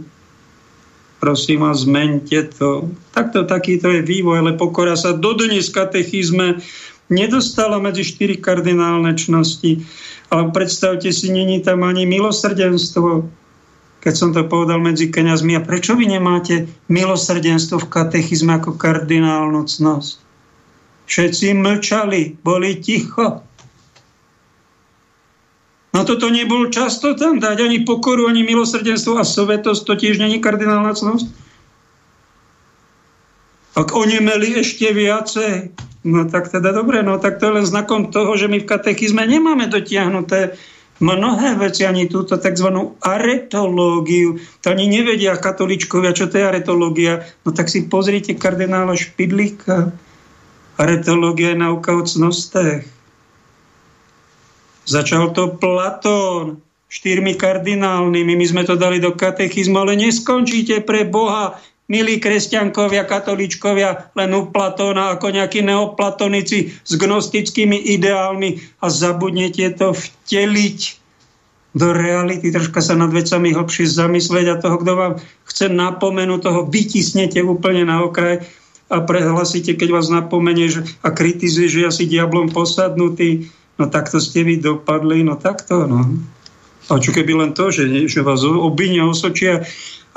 Prosím 1.17 1.65
vás, 1.65 1.81
zmente 1.81 2.37
to. 2.53 2.93
Takto 3.09 3.49
takýto 3.49 3.89
je 3.89 4.05
vývoj, 4.05 4.45
ale 4.45 4.51
pokora 4.53 4.93
sa 4.93 5.17
dodnes 5.17 5.73
katechizme 5.73 6.61
nedostala 7.09 7.81
medzi 7.81 8.05
štyri 8.05 8.37
kardinálne 8.37 9.17
čnosti. 9.17 9.81
Ale 10.29 10.53
predstavte 10.53 11.09
si, 11.09 11.33
není 11.33 11.63
tam 11.63 11.87
ani 11.87 12.05
milosrdenstvo. 12.05 13.25
Keď 13.97 14.13
som 14.13 14.29
to 14.29 14.45
povedal 14.45 14.77
medzi 14.77 15.09
kniazmi, 15.09 15.57
a 15.57 15.65
prečo 15.65 15.97
vy 15.97 16.05
nemáte 16.05 16.69
milosrdenstvo 16.91 17.81
v 17.81 17.91
katechizme 17.91 18.61
ako 18.61 18.77
kardinálnu 18.77 19.65
cnosť? 19.65 20.21
Všetci 21.07 21.55
mlčali, 21.55 22.37
boli 22.43 22.77
ticho. 22.77 23.46
No 25.97 26.05
toto 26.05 26.29
nebol 26.29 26.69
často 26.69 27.17
tam 27.17 27.41
dať, 27.41 27.57
ani 27.65 27.81
pokoru, 27.81 28.29
ani 28.29 28.45
milosrdenstvo 28.45 29.17
a 29.17 29.25
svetosť, 29.25 29.81
to 29.81 29.93
tiež 29.97 30.21
není 30.21 30.37
kardinálna 30.37 30.93
cnosť. 30.93 31.25
Ak 33.73 33.89
onemeli 33.97 34.61
ešte 34.61 34.93
viacej, 34.93 35.73
No 36.07 36.23
tak 36.23 36.47
teda 36.47 36.71
dobre, 36.71 37.03
no 37.03 37.19
tak 37.19 37.35
to 37.35 37.51
je 37.51 37.55
len 37.59 37.65
znakom 37.67 38.15
toho, 38.15 38.31
že 38.39 38.47
my 38.47 38.63
v 38.63 38.69
katechizme 38.69 39.27
nemáme 39.27 39.67
dotiahnuté 39.67 40.55
mnohé 41.03 41.59
veci, 41.59 41.83
ani 41.83 42.07
túto 42.07 42.39
tzv. 42.39 42.95
aretológiu. 43.03 44.39
To 44.63 44.71
ani 44.71 44.87
nevedia 44.87 45.35
katoličkovia, 45.35 46.15
čo 46.15 46.31
to 46.31 46.39
je 46.39 46.47
aretológia. 46.47 47.27
No 47.43 47.51
tak 47.51 47.67
si 47.67 47.91
pozrite 47.91 48.39
kardinála 48.39 48.95
Špidlíka. 48.95 49.91
Aretológia 50.79 51.51
je 51.51 51.59
nauka 51.59 51.91
o 51.91 52.07
cnostech. 52.07 52.87
Začal 54.87 55.35
to 55.35 55.59
Platón 55.59 56.63
štyrmi 56.87 57.35
kardinálnymi. 57.35 58.33
My 58.39 58.45
sme 58.47 58.63
to 58.63 58.79
dali 58.79 59.03
do 59.03 59.11
katechizmu, 59.11 59.83
ale 59.83 59.99
neskončíte 59.99 60.79
pre 60.87 61.03
Boha 61.03 61.59
milí 61.87 62.19
kresťankovia, 62.19 63.07
katolíčkovia, 63.07 64.11
len 64.15 64.31
u 64.35 64.51
Platóna 64.51 65.15
ako 65.15 65.31
nejakí 65.31 65.63
neoplatonici 65.63 66.71
s 66.71 66.91
gnostickými 66.99 67.79
ideálmi 67.95 68.59
a 68.83 68.91
zabudnete 68.91 69.71
to 69.75 69.95
vteliť 69.95 70.79
do 71.77 71.93
reality, 71.93 72.49
troška 72.49 72.81
sa 72.81 72.97
nad 72.97 73.13
vecami 73.13 73.53
hlbšie 73.53 73.85
zamyslieť 73.85 74.47
a 74.49 74.59
toho, 74.59 74.81
kto 74.81 74.91
vám 74.97 75.13
chce 75.45 75.69
napomenúť, 75.69 76.41
toho 76.41 76.61
vytisnete 76.65 77.37
úplne 77.45 77.85
na 77.85 78.01
okraj 78.01 78.41
a 78.87 79.03
prehlasíte, 79.03 79.77
keď 79.77 79.99
vás 79.99 80.07
napomenie 80.09 80.71
že, 80.71 80.81
a 81.05 81.13
kritizuje, 81.13 81.67
že 81.69 81.79
ja 81.85 81.91
si 81.93 82.09
diablom 82.09 82.49
posadnutý, 82.49 83.51
no 83.77 83.85
takto 83.89 84.17
ste 84.17 84.43
vy 84.43 84.57
dopadli, 84.61 85.21
no 85.21 85.37
takto, 85.37 85.85
no. 85.85 86.05
A 86.87 86.97
čo 87.03 87.11
keby 87.11 87.33
len 87.35 87.51
to, 87.51 87.69
že, 87.69 88.07
že 88.07 88.23
vás 88.23 88.41
obinia, 88.47 89.03
osočia, 89.03 89.67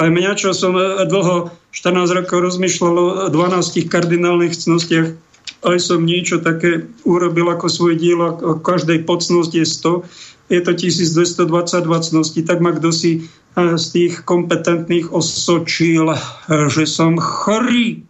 aj 0.00 0.08
mňa, 0.08 0.32
čo 0.38 0.56
som 0.56 0.72
e, 0.78 1.04
dlho, 1.04 1.52
14 1.74 2.18
rokov 2.24 2.38
rozmýšľal 2.40 2.94
o 2.96 3.06
12 3.28 3.90
kardinálnych 3.90 4.56
cnostiach, 4.56 5.12
aj 5.60 5.76
som 5.76 6.08
niečo 6.08 6.40
také 6.40 6.88
urobil 7.04 7.52
ako 7.52 7.68
svoj 7.68 7.94
diel, 8.00 8.20
o 8.22 8.56
každej 8.56 9.04
pocnosti 9.04 9.60
je 9.60 9.68
100, 9.68 10.50
je 10.50 10.60
to 10.64 10.72
1222 10.72 11.84
cností, 11.84 12.40
tak 12.42 12.58
ma 12.64 12.72
kto 12.72 12.90
si 12.90 13.10
e, 13.18 13.20
z 13.76 13.86
tých 13.92 14.24
kompetentných 14.24 15.12
osočil, 15.12 16.16
e, 16.16 16.18
že 16.72 16.88
som 16.88 17.20
chorý. 17.20 18.02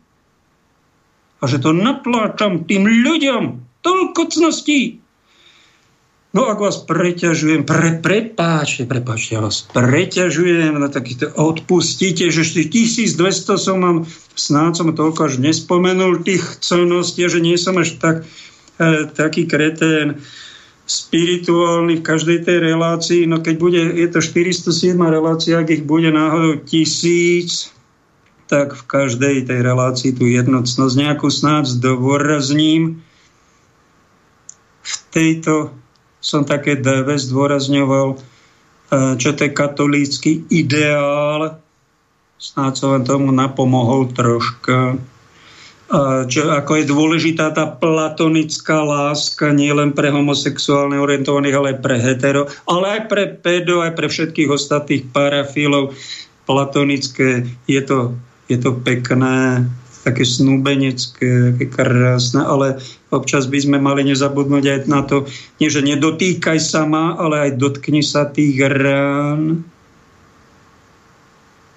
A 1.40 1.48
že 1.48 1.58
to 1.58 1.72
napláčam 1.72 2.68
tým 2.68 2.84
ľuďom. 2.84 3.42
Toľko 3.80 4.20
cností, 4.28 5.00
No 6.30 6.46
ak 6.46 6.62
vás 6.62 6.78
preťažujem, 6.86 7.66
pre, 7.66 7.98
prepáčte, 7.98 8.86
prepáčte, 8.86 9.34
ja 9.34 9.42
vás 9.42 9.66
preťažujem 9.74 10.78
na 10.78 10.86
takýto, 10.86 11.26
odpustíte, 11.34 12.30
že 12.30 12.46
1200 12.46 13.18
som 13.58 13.82
mám, 13.82 13.96
snáď 14.38 14.72
som 14.78 14.94
toľko 14.94 15.26
až 15.26 15.34
nespomenul 15.42 16.22
tých 16.22 16.62
celností, 16.62 17.26
že 17.26 17.42
nie 17.42 17.58
som 17.58 17.74
až 17.82 17.98
tak, 17.98 18.22
e, 18.78 19.10
taký 19.10 19.50
kretén 19.50 20.22
spirituálny 20.86 21.98
v 21.98 22.06
každej 22.06 22.46
tej 22.46 22.58
relácii, 22.62 23.22
no 23.26 23.42
keď 23.42 23.54
bude, 23.58 23.82
je 23.82 24.06
to 24.06 24.22
407 24.22 24.94
relácia, 25.02 25.58
ak 25.58 25.82
ich 25.82 25.82
bude 25.82 26.14
náhodou 26.14 26.62
tisíc, 26.62 27.74
tak 28.46 28.78
v 28.78 28.82
každej 28.86 29.50
tej 29.50 29.66
relácii 29.66 30.14
tú 30.14 30.30
jednocnosť 30.30 30.94
nejakú 30.94 31.26
snáď 31.26 31.70
zdôrazním. 31.74 33.02
V 34.82 34.94
tejto 35.14 35.74
som 36.20 36.44
také 36.44 36.76
DV 36.76 37.16
zdôrazňoval, 37.16 38.08
e, 38.14 38.16
čo 39.16 39.32
to 39.32 39.48
je 39.48 39.56
katolícky 39.56 40.44
ideál. 40.52 41.56
Snáď 42.40 42.72
som 42.76 42.88
vám 42.96 43.04
tomu 43.04 43.28
napomohol 43.32 44.12
troška. 44.12 44.96
Čo, 46.30 46.54
ako 46.54 46.72
je 46.78 46.84
dôležitá 46.86 47.50
tá 47.50 47.66
platonická 47.66 48.78
láska 48.78 49.50
nie 49.50 49.74
len 49.74 49.90
pre 49.90 50.14
homosexuálne 50.14 50.94
orientovaných, 51.02 51.56
ale 51.58 51.66
aj 51.74 51.78
pre 51.82 51.96
hetero, 51.98 52.42
ale 52.62 52.86
aj 52.94 53.00
pre 53.10 53.24
pedo, 53.34 53.82
aj 53.82 53.98
pre 53.98 54.06
všetkých 54.06 54.54
ostatných 54.54 55.10
parafilov. 55.10 55.90
Platonické 56.46 57.42
je 57.66 57.82
to, 57.82 58.14
je 58.46 58.62
to 58.62 58.78
pekné, 58.78 59.66
také 60.00 60.24
snúbenecké, 60.24 61.52
také 61.56 61.66
krásne, 61.68 62.40
ale 62.40 62.80
občas 63.12 63.44
by 63.44 63.58
sme 63.60 63.76
mali 63.76 64.08
nezabudnúť 64.08 64.64
aj 64.64 64.80
na 64.88 65.00
to, 65.04 65.28
nie 65.60 65.68
že 65.68 65.84
nedotýkaj 65.84 66.56
sa 66.56 66.88
ma, 66.88 67.16
ale 67.20 67.48
aj 67.48 67.60
dotkni 67.60 68.00
sa 68.00 68.24
tých 68.24 68.56
rán. 68.64 69.60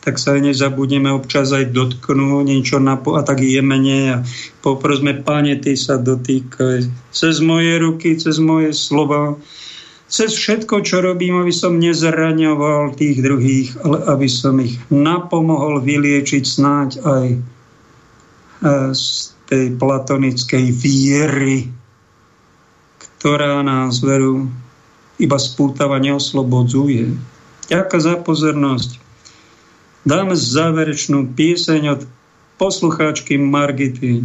Tak 0.03 0.19
sa 0.19 0.35
aj 0.35 0.51
nezabudneme 0.51 1.07
občas 1.15 1.55
aj 1.55 1.71
dotknúť 1.71 2.43
niečo 2.43 2.79
na 2.79 2.99
po, 2.99 3.15
a 3.15 3.23
tak 3.23 3.39
jemene 3.39 3.99
a 4.11 4.17
poprosme, 4.59 5.15
páne, 5.23 5.55
ty 5.59 5.79
sa 5.79 5.95
dotýkaj 5.95 7.11
cez 7.11 7.35
moje 7.39 7.79
ruky, 7.79 8.19
cez 8.19 8.35
moje 8.39 8.75
slova, 8.75 9.39
cez 10.11 10.35
všetko, 10.35 10.83
čo 10.83 10.99
robím, 10.99 11.39
aby 11.39 11.55
som 11.55 11.79
nezraňoval 11.79 12.99
tých 12.99 13.23
druhých, 13.23 13.79
ale 13.83 14.03
aby 14.11 14.27
som 14.27 14.59
ich 14.59 14.75
napomohol 14.91 15.79
vyliečiť 15.79 16.43
snáď 16.43 16.89
aj 17.03 17.27
z 18.95 19.35
tej 19.51 19.75
platonickej 19.75 20.65
viery, 20.71 21.67
ktorá 23.19 23.59
nás 23.61 23.99
veru 23.99 24.47
iba 25.19 25.37
spútava, 25.37 25.99
neoslobodzuje. 25.99 27.13
Ďakujem 27.69 28.01
za 28.01 28.15
pozornosť. 28.19 28.91
Dáme 30.03 30.35
záverečnú 30.35 31.31
pieseň 31.31 31.81
od 31.95 32.01
poslucháčky 32.59 33.39
Margity. 33.39 34.23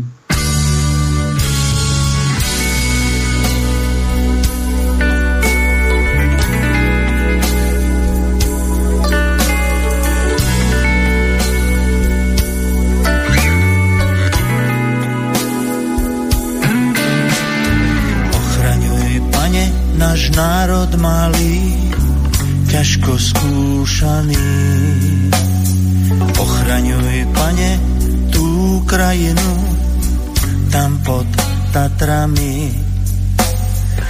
Národ 20.38 20.94
malý, 21.02 21.90
ťažko 22.70 23.18
skúšaný. 23.18 24.46
Ochraňuj, 26.38 27.26
pane, 27.34 27.70
tú 28.30 28.78
krajinu, 28.86 29.50
tam 30.70 31.02
pod 31.02 31.26
Tatrami. 31.74 32.70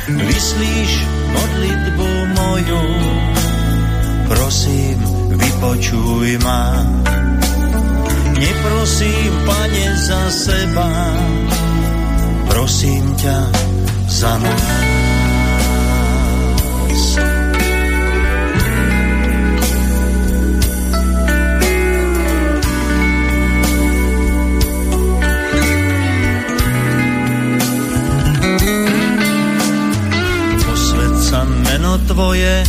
Vyslíš 0.08 0.92
modlitbu 1.32 2.08
moju, 2.36 2.84
prosím, 4.28 4.98
vypočuj 5.32 6.28
ma. 6.44 6.84
Neprosím, 8.36 9.32
pane, 9.48 9.86
za 9.96 10.22
seba, 10.28 10.88
prosím 12.52 13.16
ťa 13.16 13.38
za 14.12 14.36
nás. 14.44 14.97
Tvoje, 32.18 32.66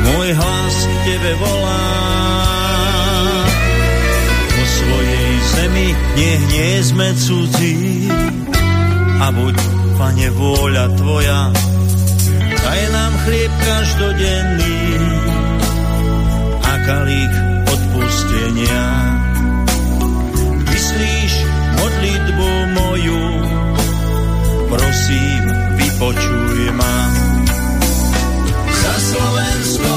môj 0.00 0.28
hlas 0.32 0.76
k 0.80 0.96
tebe 1.12 1.32
volá. 1.36 1.84
Po 4.48 4.62
svojej 4.64 5.32
zemi 5.52 5.88
nech 6.16 6.42
nie 6.56 6.72
sme 6.80 7.12
cudzí 7.12 8.08
a 9.20 9.28
buď, 9.28 9.56
pane, 10.00 10.28
vôľa 10.32 10.86
tvoja, 10.96 11.52
daj 12.64 12.80
nám 12.96 13.12
chlieb 13.28 13.52
každodenný 13.60 14.80
a 16.64 16.72
kalík 16.88 17.34
odpustenia. 17.68 18.88
Myslíš 20.64 21.32
modlitbu 21.76 22.50
moju, 22.72 23.24
prosím, 24.72 25.44
vypočuj 25.76 26.72
ma. 26.72 27.31
Slovensko, 29.12 29.96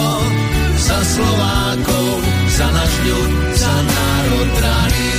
za 0.75 0.99
Slovákov, 1.07 2.07
za 2.51 2.67
náš 2.67 2.93
ľud, 3.07 3.31
za 3.55 3.75
národ 3.79 4.49
drahý. 4.59 5.15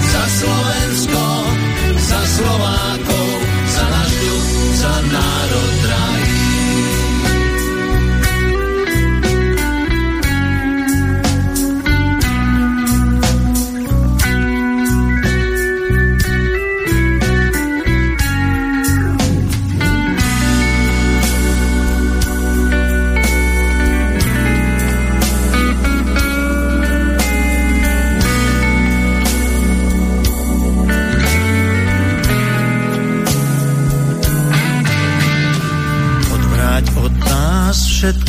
Za 0.00 0.24
Slovensko, 0.40 1.24
za 2.00 2.20
Slovákov, 2.24 3.28
za 3.68 3.84
náš 3.92 4.12
ľud, 4.24 4.46
za 4.72 4.94
národ 5.12 5.72
drahý. 5.84 6.29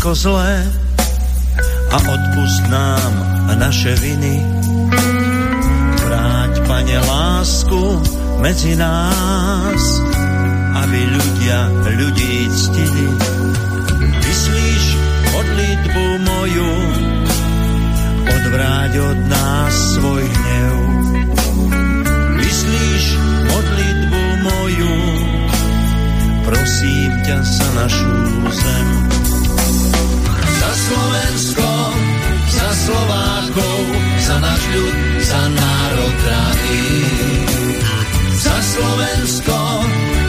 Všetko 0.01 0.17
zlé 0.17 0.65
a 1.93 1.97
odpust 2.01 2.65
nám 2.73 3.13
naše 3.53 3.93
viny. 4.01 4.41
Vráť, 6.01 6.53
Pane, 6.65 6.97
lásku 7.05 8.01
medzi 8.41 8.73
nás, 8.81 9.83
aby 10.81 11.05
ľudia 11.05 11.69
ľudí 12.01 12.49
ctili. 12.49 13.07
Vyslíš 14.25 14.85
modlitbu 15.37 16.05
moju, 16.25 16.73
odvráť 18.25 18.93
od 19.05 19.19
nás 19.29 19.73
svoj 20.01 20.25
hnev. 20.25 20.77
Vyslíš 22.41 23.05
modlitbu 23.53 24.21
moju, 24.49 24.97
prosím 26.49 27.11
ťa 27.21 27.37
za 27.45 27.69
našu 27.77 28.17
zem. 28.49 28.90
Slovensko, 30.91 31.71
za 32.51 32.69
Slovákov, 32.83 33.79
za 34.27 34.35
náš 34.43 34.63
ľud, 34.75 34.95
za 35.23 35.41
národ 35.47 36.13
drahý. 36.19 36.87
Za 38.35 38.57
Slovensko, 38.59 39.59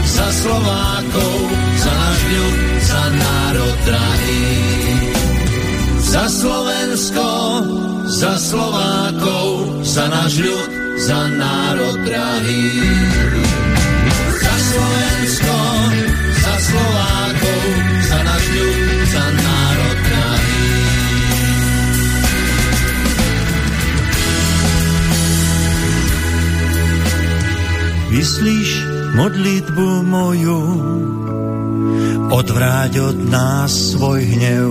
za 0.07 0.29
Slovákov, 0.31 1.35
za 1.83 1.93
náš 1.99 2.21
ľud, 2.31 2.57
za 2.79 3.03
národ 3.11 3.77
drahý. 3.83 4.47
Za 5.99 6.25
Slovensko, 6.31 7.29
za 8.07 8.35
Slovákov, 8.39 9.47
za 9.83 10.07
náš 10.15 10.47
ľud, 10.47 10.71
za 10.95 11.21
národ 11.43 11.97
drahý. 12.07 12.71
Za 14.39 14.55
Slovensko, 14.71 15.59
Vyslíš 28.23 28.86
modlitbu 29.19 30.07
moju, 30.07 30.62
odvráť 32.31 32.93
od 33.03 33.19
nás 33.27 33.74
svoj 33.74 34.23
hnev. 34.23 34.70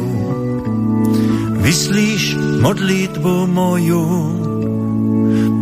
Vyslíš 1.59 2.39
modlitbu 2.63 3.51
moju, 3.51 4.07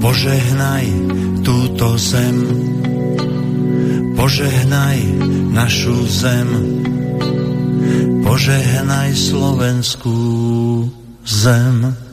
požehnaj 0.06 0.86
túto 1.42 1.98
zem. 1.98 2.38
Požehnaj 4.14 4.98
našu 5.50 5.98
zem. 6.14 6.50
Požehnaj 8.22 9.18
slovenskú 9.18 10.22
zem. 11.26 12.09